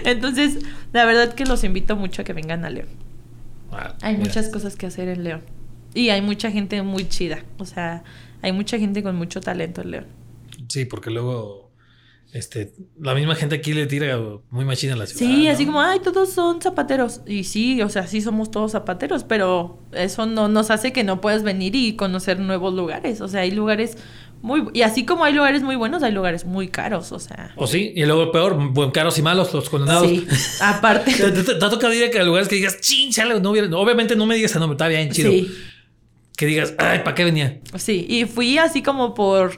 entonces, 0.05 0.59
la 0.93 1.03
verdad 1.03 1.33
que 1.33 1.43
los 1.43 1.65
invito 1.65 1.97
mucho 1.97 2.21
a 2.21 2.25
que 2.25 2.31
vengan 2.31 2.63
a 2.63 2.69
León. 2.69 2.87
Ah, 3.73 3.93
hay 4.01 4.15
muchas 4.15 4.47
cosas 4.47 4.77
que 4.77 4.85
hacer 4.85 5.09
en 5.09 5.25
León. 5.25 5.41
Y 5.93 6.09
hay 6.09 6.21
mucha 6.21 6.49
gente 6.49 6.81
muy 6.81 7.09
chida, 7.09 7.39
o 7.57 7.65
sea 7.65 8.03
hay 8.41 8.51
mucha 8.51 8.77
gente 8.77 9.03
con 9.03 9.15
mucho 9.15 9.41
talento 9.41 9.81
en 9.81 9.91
León. 9.91 10.05
Sí, 10.67 10.85
porque 10.85 11.09
luego 11.11 11.65
este, 12.35 12.73
la 12.99 13.15
misma 13.15 13.33
gente 13.35 13.55
aquí 13.55 13.71
le 13.71 13.85
tira 13.85 14.19
muy 14.49 14.65
machina 14.65 14.93
a 14.93 14.97
la 14.97 15.07
ciudad. 15.07 15.19
Sí, 15.19 15.47
así 15.47 15.65
como, 15.65 15.79
ay, 15.79 15.99
todos 16.01 16.33
son 16.33 16.61
zapateros. 16.61 17.21
Y 17.25 17.45
sí, 17.45 17.81
o 17.81 17.87
sea, 17.87 18.07
sí 18.07 18.19
somos 18.19 18.51
todos 18.51 18.73
zapateros, 18.73 19.23
pero 19.23 19.79
eso 19.93 20.25
no 20.25 20.49
nos 20.49 20.69
hace 20.69 20.91
que 20.91 21.05
no 21.05 21.21
puedas 21.21 21.43
venir 21.43 21.75
y 21.75 21.95
conocer 21.95 22.41
nuevos 22.41 22.73
lugares. 22.73 23.21
O 23.21 23.29
sea, 23.29 23.39
hay 23.39 23.51
lugares 23.51 23.97
muy... 24.41 24.65
Y 24.73 24.81
así 24.81 25.05
como 25.05 25.23
hay 25.23 25.33
lugares 25.33 25.63
muy 25.63 25.77
buenos, 25.77 26.03
hay 26.03 26.11
lugares 26.11 26.43
muy 26.43 26.67
caros, 26.67 27.13
o 27.13 27.19
sea... 27.19 27.53
O 27.55 27.67
sí, 27.67 27.93
y 27.95 28.03
luego 28.05 28.33
peor, 28.33 28.73
buen 28.73 28.91
caros 28.91 29.17
y 29.17 29.21
malos 29.21 29.53
los 29.53 29.69
condenados. 29.69 30.05
Sí, 30.05 30.27
aparte. 30.59 31.13
¿Te, 31.31 31.65
ha 31.65 31.69
tocado 31.69 31.93
ir 31.93 32.17
a 32.19 32.23
lugares 32.23 32.49
que 32.49 32.55
digas, 32.55 32.81
ching, 32.81 33.11
no 33.41 33.51
Obviamente 33.79 34.17
no 34.17 34.25
me 34.25 34.35
digas 34.35 34.53
nombre, 34.57 34.73
está 34.73 34.89
bien 34.89 35.09
chido. 35.09 35.31
Sí 35.31 35.49
que 36.35 36.45
digas, 36.45 36.73
ay, 36.77 36.99
¿para 36.99 37.15
qué 37.15 37.23
venía? 37.23 37.59
Sí, 37.75 38.05
y 38.09 38.25
fui 38.25 38.57
así 38.57 38.81
como 38.81 39.13
por, 39.13 39.57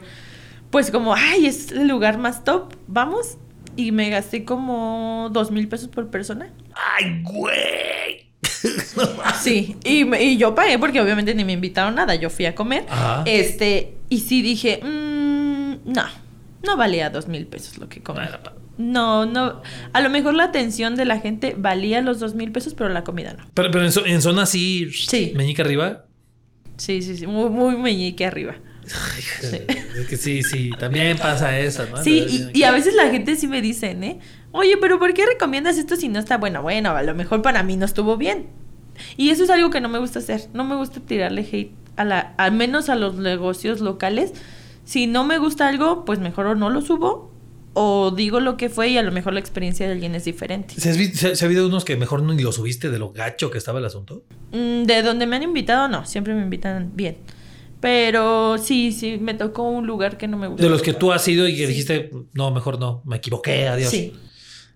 pues 0.70 0.92
como, 0.92 1.14
ay, 1.14 1.46
es 1.46 1.72
el 1.72 1.88
lugar 1.88 2.18
más 2.18 2.44
top, 2.44 2.74
vamos. 2.88 3.38
Y 3.76 3.92
me 3.92 4.10
gasté 4.10 4.44
como 4.44 5.30
dos 5.32 5.52
mil 5.52 5.68
pesos 5.68 5.88
por 5.88 6.10
persona. 6.10 6.52
¡Ay, 6.74 7.22
güey! 7.24 8.28
sí, 9.42 9.76
y, 9.84 10.38
yo 10.38 10.56
pagué 10.56 10.80
porque 10.80 11.00
obviamente 11.00 11.34
ni 11.36 11.46
me 11.46 11.54
invitaron 11.54 11.96
nada, 11.96 12.16
yo 12.16 12.30
fui 12.30 12.46
a 12.46 12.56
comer. 12.56 12.86
Este, 13.26 13.96
y 14.10 14.20
sí 14.20 14.42
dije, 14.42 14.80
mmm, 14.84 15.92
no, 15.92 16.04
no 16.64 16.78
valía 16.78 17.10
dos 17.10 17.28
mil 17.28 17.46
pesos 17.48 17.78
lo 17.78 17.88
que 17.88 18.02
comí. 18.02 18.22
No, 18.78 19.26
no. 19.26 19.62
A 19.94 20.02
lo 20.02 20.10
mejor 20.10 20.36
la 20.36 20.46
atención 20.46 20.96
de 20.96 21.06
la 21.06 21.20
gente 21.20 21.56
valía 21.58 22.02
los 22.02 22.20
dos 22.20 22.36
mil 22.36 22.52
pesos, 22.52 22.74
pero 22.74 22.90
la 22.90 23.04
comida 23.04 23.34
no. 23.34 23.46
Pero, 23.54 23.72
pero 23.72 23.86
en, 23.86 24.22
zona 24.22 24.44
así, 24.44 24.92
sí. 24.92 25.34
meñica 25.36 25.64
arriba, 25.64 26.06
Sí, 26.78 27.02
sí, 27.02 27.18
sí, 27.18 27.28
muy, 27.28 27.50
muy 27.50 27.76
meñique 27.76 28.26
arriba. 28.26 28.56
sí. 29.42 29.58
Es 29.98 30.08
que 30.08 30.18
sí, 30.18 30.44
sí, 30.44 30.70
también 30.80 31.18
pasa 31.18 31.58
eso, 31.60 31.86
¿no? 31.88 32.02
Sí, 32.04 32.50
y, 32.54 32.64
a 32.64 32.72
veces 32.72 32.94
la 32.94 33.10
gente 33.10 33.36
sí 33.36 33.48
me 33.48 33.62
dicen, 33.62 34.04
¿eh? 34.04 34.20
Oye, 34.52 34.78
pero 34.78 35.00
¿por 35.00 35.14
qué 35.14 35.26
recomiendas 35.26 35.78
esto 35.78 35.96
si 35.96 36.08
no 36.08 36.20
está 36.20 36.38
bueno? 36.38 36.62
Bueno, 36.62 36.92
a 36.92 37.04
lo 37.04 37.14
mejor 37.14 37.42
para 37.42 37.64
mí 37.64 37.76
no 37.76 37.86
estuvo 37.86 38.18
bien. 38.18 38.48
Y 39.18 39.30
eso 39.30 39.44
es 39.44 39.50
algo 39.50 39.70
que 39.70 39.82
no 39.82 39.90
me 39.90 40.00
gusta 40.00 40.20
hacer. 40.20 40.48
No 40.54 40.64
me 40.64 40.76
gusta 40.76 41.00
tirarle 41.02 41.42
hate 41.42 41.72
a 41.98 42.06
la, 42.06 42.34
al 42.38 42.54
menos 42.54 42.90
a 42.90 42.96
los 42.96 43.16
negocios 43.16 43.82
locales. 43.82 44.34
Si 44.86 45.06
no 45.06 45.24
me 45.26 45.38
gusta 45.38 45.68
algo, 45.68 46.06
pues 46.06 46.20
mejor 46.20 46.48
o 46.48 46.56
no 46.56 46.70
lo 46.70 46.82
subo 46.82 47.37
o 47.80 48.10
digo 48.10 48.40
lo 48.40 48.58
que 48.58 48.70
fue 48.70 48.90
y 48.90 48.98
a 48.98 49.04
lo 49.04 49.12
mejor 49.12 49.34
la 49.34 49.40
experiencia 49.40 49.86
de 49.86 49.92
alguien 49.92 50.16
es 50.16 50.26
diferente. 50.26 50.74
¿Se, 50.80 50.90
ha 50.90 51.46
habido 51.46 51.68
unos 51.68 51.86
que 51.86 51.96
mejor 51.96 52.24
ni 52.24 52.42
lo 52.42 52.52
subiste 52.52 52.90
de 52.90 52.98
lo 52.98 53.12
gacho 53.12 53.52
que 53.52 53.60
estaba 53.60 53.78
el 53.78 53.86
asunto? 53.86 54.24
Mm, 54.52 54.84
de 54.86 55.04
donde 55.04 55.28
me 55.28 55.36
han 55.36 55.44
invitado, 55.44 55.88
no, 55.88 56.04
siempre 56.04 56.34
me 56.34 56.42
invitan 56.42 56.92
bien. 56.96 57.18
Pero 57.80 58.58
sí, 58.58 58.92
sí, 58.92 59.20
me 59.22 59.36
tocó 59.36 59.62
un 59.70 59.86
lugar 59.86 60.18
que 60.18 60.28
no 60.28 60.38
me 60.38 60.48
gustó. 60.48 60.64
De 60.64 60.70
los 60.70 60.82
que 60.82 60.94
tú 60.94 61.12
has 61.12 61.28
ido 61.28 61.48
y 61.48 61.56
que 61.56 61.68
dijiste, 61.68 62.10
no, 62.34 62.50
mejor 62.50 62.80
no, 62.80 63.04
me 63.06 63.18
equivoqué, 63.18 63.68
adiós. 63.68 63.92
Sí. 63.92 64.14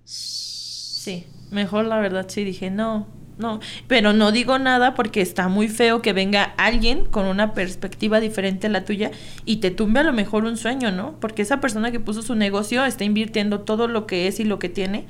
Sí, 0.04 1.26
mejor 1.50 1.86
la 1.86 2.00
verdad 2.00 2.28
sí 2.30 2.44
dije, 2.44 2.70
no, 2.70 3.08
no, 3.38 3.60
pero 3.88 4.14
no 4.14 4.32
digo 4.32 4.60
nada 4.60 4.94
porque 4.94 5.22
está 5.22 5.48
muy 5.48 5.68
feo 5.68 6.02
que 6.02 6.14
venga 6.14 6.54
alguien 6.58 7.06
con 7.06 7.26
una 7.26 7.54
perspectiva 7.54 8.20
diferente 8.20 8.68
a 8.68 8.70
la 8.70 8.86
tuya 8.86 9.12
y 9.46 9.58
te 9.58 9.72
tumbe 9.72 10.00
a 10.00 10.04
lo 10.04 10.14
mejor 10.14 10.46
un 10.46 10.58
sueño, 10.58 10.92
¿no? 10.92 11.20
Porque 11.20 11.42
esa 11.42 11.60
persona 11.60 11.92
que 11.92 12.00
puso 12.00 12.22
su 12.22 12.36
negocio 12.36 12.86
está 12.86 13.04
invirtiendo 13.04 13.62
todo 13.62 13.88
lo 13.88 14.06
que 14.06 14.28
es 14.28 14.40
y 14.40 14.44
lo 14.44 14.60
que 14.60 14.70
tiene 14.70 15.06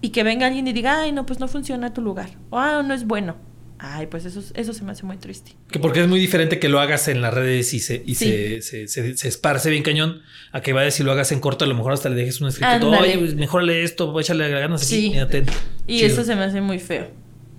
y 0.00 0.10
que 0.10 0.22
venga 0.22 0.46
alguien 0.46 0.66
y 0.66 0.72
diga, 0.72 1.00
ay, 1.00 1.12
no, 1.12 1.26
pues 1.26 1.40
no 1.40 1.48
funciona 1.48 1.92
tu 1.92 2.02
lugar, 2.02 2.30
o 2.50 2.58
ah, 2.58 2.82
no 2.82 2.94
es 2.94 3.06
bueno. 3.06 3.36
Ay, 3.80 4.08
pues 4.08 4.24
eso, 4.24 4.42
eso 4.54 4.72
se 4.72 4.82
me 4.82 4.90
hace 4.90 5.06
muy 5.06 5.18
triste. 5.18 5.52
Que 5.70 5.78
porque 5.78 6.00
es 6.00 6.08
muy 6.08 6.18
diferente 6.18 6.58
que 6.58 6.68
lo 6.68 6.80
hagas 6.80 7.06
en 7.06 7.22
las 7.22 7.32
redes 7.32 7.72
y 7.74 7.78
se, 7.78 8.02
y 8.04 8.16
se, 8.16 8.60
se, 8.60 8.88
se, 8.88 9.28
esparce 9.28 9.70
bien 9.70 9.84
cañón 9.84 10.22
a 10.50 10.62
que 10.62 10.72
vayas 10.72 10.98
y 10.98 11.04
lo 11.04 11.12
hagas 11.12 11.30
en 11.30 11.38
corto, 11.38 11.64
a 11.64 11.68
lo 11.68 11.76
mejor 11.76 11.92
hasta 11.92 12.08
le 12.08 12.16
dejes 12.16 12.40
un 12.40 12.48
escrito, 12.48 12.90
oye, 12.90 13.16
pues 13.18 13.36
mejorale 13.36 13.84
esto, 13.84 14.18
échale 14.18 14.48
ganas 14.48 14.82
aquí, 14.82 15.12
sí. 15.12 15.42
Y 15.86 16.02
eso 16.02 16.24
se 16.24 16.34
me 16.34 16.42
hace 16.42 16.60
muy 16.60 16.80
feo. 16.80 17.08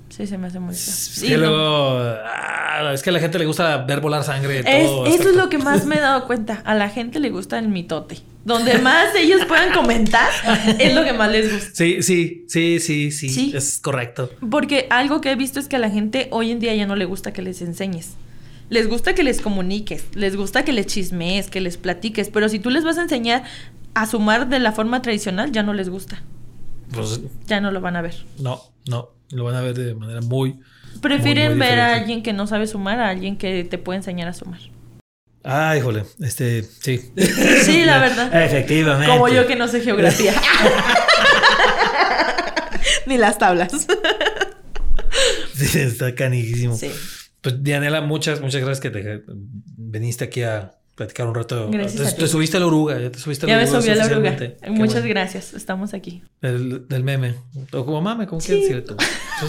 Sí, 0.09 0.27
se 0.27 0.37
me 0.37 0.47
hace 0.47 0.59
muy 0.59 0.75
feo. 0.75 1.37
luego, 1.37 1.99
ah, 2.25 2.91
es 2.93 3.03
que 3.03 3.09
a 3.09 3.13
la 3.13 3.19
gente 3.19 3.37
le 3.39 3.45
gusta 3.45 3.77
ver 3.77 4.01
volar 4.01 4.23
sangre. 4.23 4.59
eso 4.59 5.05
es 5.05 5.35
lo 5.35 5.49
que 5.49 5.57
más 5.57 5.85
me 5.85 5.95
he 5.95 5.99
dado 5.99 6.25
cuenta. 6.25 6.61
A 6.65 6.75
la 6.75 6.89
gente 6.89 7.19
le 7.19 7.29
gusta 7.29 7.59
el 7.59 7.67
mitote. 7.67 8.19
Donde 8.43 8.79
más 8.79 9.13
ellos 9.15 9.45
puedan 9.45 9.71
comentar, 9.73 10.29
es 10.79 10.95
lo 10.95 11.03
que 11.03 11.13
más 11.13 11.31
les 11.31 11.53
gusta. 11.53 11.69
Sí, 11.73 12.01
sí, 12.01 12.45
sí, 12.47 12.79
sí, 12.79 13.11
sí, 13.11 13.51
Es 13.55 13.79
correcto. 13.79 14.31
Porque 14.49 14.87
algo 14.89 15.21
que 15.21 15.31
he 15.31 15.35
visto 15.35 15.59
es 15.59 15.67
que 15.67 15.75
a 15.75 15.79
la 15.79 15.89
gente 15.89 16.27
hoy 16.31 16.51
en 16.51 16.59
día 16.59 16.73
ya 16.73 16.87
no 16.87 16.95
le 16.95 17.05
gusta 17.05 17.31
que 17.31 17.41
les 17.41 17.61
enseñes. 17.61 18.15
Les 18.69 18.87
gusta 18.87 19.13
que 19.13 19.23
les 19.23 19.41
comuniques, 19.41 20.05
les 20.13 20.35
gusta 20.35 20.63
que 20.63 20.73
les 20.73 20.85
chismees, 20.85 21.49
que 21.49 21.59
les 21.59 21.77
platiques, 21.77 22.29
pero 22.29 22.49
si 22.49 22.59
tú 22.59 22.69
les 22.69 22.83
vas 22.83 22.97
a 22.97 23.01
enseñar 23.01 23.43
a 23.93 24.05
sumar 24.05 24.47
de 24.47 24.59
la 24.59 24.71
forma 24.71 25.01
tradicional, 25.01 25.51
ya 25.51 25.63
no 25.63 25.73
les 25.73 25.89
gusta. 25.89 26.21
Pues, 26.93 27.21
ya 27.45 27.61
no 27.61 27.71
lo 27.71 27.81
van 27.81 27.95
a 27.95 28.01
ver. 28.01 28.15
No, 28.39 28.61
no. 28.87 29.19
Lo 29.31 29.43
van 29.43 29.55
a 29.55 29.61
ver 29.61 29.75
de 29.75 29.93
manera 29.93 30.21
muy. 30.21 30.59
Prefieren 31.01 31.59
ver 31.59 31.79
a 31.79 31.95
alguien 31.95 32.23
que 32.23 32.33
no 32.33 32.47
sabe 32.47 32.65
sumar 32.65 32.99
a 32.99 33.09
alguien 33.09 33.37
que 33.37 33.63
te 33.63 33.77
puede 33.77 33.97
enseñar 33.97 34.27
a 34.27 34.33
sumar. 34.33 34.59
Ah, 35.43 35.75
híjole, 35.77 36.03
este, 36.19 36.63
sí. 36.63 37.11
Sí, 37.63 37.83
la 37.85 37.99
verdad. 37.99 38.43
Efectivamente. 38.43 39.11
Como 39.11 39.27
yo 39.29 39.47
que 39.47 39.55
no 39.55 39.67
sé 39.67 39.81
geografía. 39.81 40.33
Ni 43.05 43.17
las 43.17 43.37
tablas. 43.37 43.87
sí, 45.53 45.79
está 45.79 46.15
canijísimo. 46.15 46.75
Sí. 46.75 46.91
Pues 47.41 47.63
Dianela, 47.63 48.01
muchas, 48.01 48.41
muchas 48.41 48.61
gracias 48.61 48.79
que 48.81 48.89
te 48.89 49.23
viniste 49.77 50.25
aquí 50.25 50.43
a 50.43 50.78
platicar 50.99 51.27
un 51.27 51.35
rato. 51.35 51.69
Gracias 51.71 52.17
te, 52.17 52.27
subiste 52.27 52.57
a 52.57 52.59
la 52.59 52.67
oruga, 52.67 52.99
ya 52.99 53.09
te 53.09 53.19
subiste 53.19 53.45
a 53.45 53.47
la 53.47 53.55
oruga. 53.55 53.65
Ya 53.65 53.71
me 53.71 53.81
subí 53.81 53.91
a 53.91 53.95
la 53.95 54.05
oruga. 54.05 54.53
Muchas 54.67 55.05
gracias, 55.05 55.53
estamos 55.53 55.93
aquí. 55.93 56.21
Del, 56.41 56.87
del 56.89 57.03
meme. 57.05 57.35
O 57.71 57.85
como 57.85 58.01
mame, 58.01 58.27
¿cómo 58.27 58.41
quieres 58.41 58.67
decir 58.67 58.83
tú? 58.83 58.97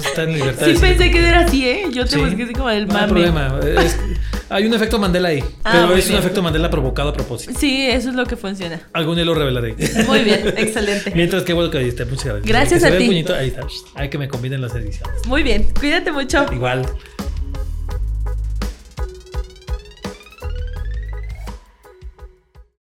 está 0.05 0.23
en 0.23 0.35
libertad. 0.35 0.67
Sí, 0.67 0.75
pensé 0.81 1.11
que 1.11 1.19
era 1.19 1.41
así, 1.41 1.69
¿eh? 1.69 1.87
Yo 1.91 2.07
te 2.07 2.19
busqué 2.19 2.45
así 2.45 2.53
como 2.53 2.69
del 2.69 2.87
mame. 2.87 3.01
No 3.01 3.03
hay 3.03 3.11
problema. 3.11 3.61
hay 4.49 4.65
un 4.65 4.75
efecto 4.75 5.01
Mandela 5.01 5.31
ahí. 5.31 5.43
Ah, 5.65 5.87
pero 5.89 5.97
es 5.97 6.09
un 6.09 6.17
efecto 6.17 6.41
Mandela 6.41 6.71
provocado 6.71 7.09
a 7.09 7.13
propósito. 7.13 7.59
Sí, 7.59 7.85
eso 7.85 8.11
es 8.11 8.15
lo 8.15 8.27
que 8.27 8.37
funciona. 8.37 8.81
Algún 8.93 9.17
día 9.17 9.25
lo 9.25 9.35
revelaré. 9.35 9.75
Muy 10.07 10.21
bien, 10.21 10.47
excelente. 10.57 11.13
Mientras, 11.17 11.43
qué 11.43 11.53
bueno 11.53 11.69
que 11.69 11.81
diste. 11.81 12.05
Muchas 12.05 12.27
gracias. 12.27 12.47
Gracias 12.47 12.85
a 12.85 12.97
ti. 12.97 13.25
ahí 13.33 13.49
está. 13.49 13.67
Hay 13.97 14.09
que 14.09 14.19
me 14.19 14.29
combinen 14.29 14.61
las 14.61 14.73
ediciones. 14.77 15.27
Muy 15.27 15.43
bien, 15.43 15.67
cuídate 15.81 16.13
mucho. 16.13 16.47
Igual. 16.53 16.87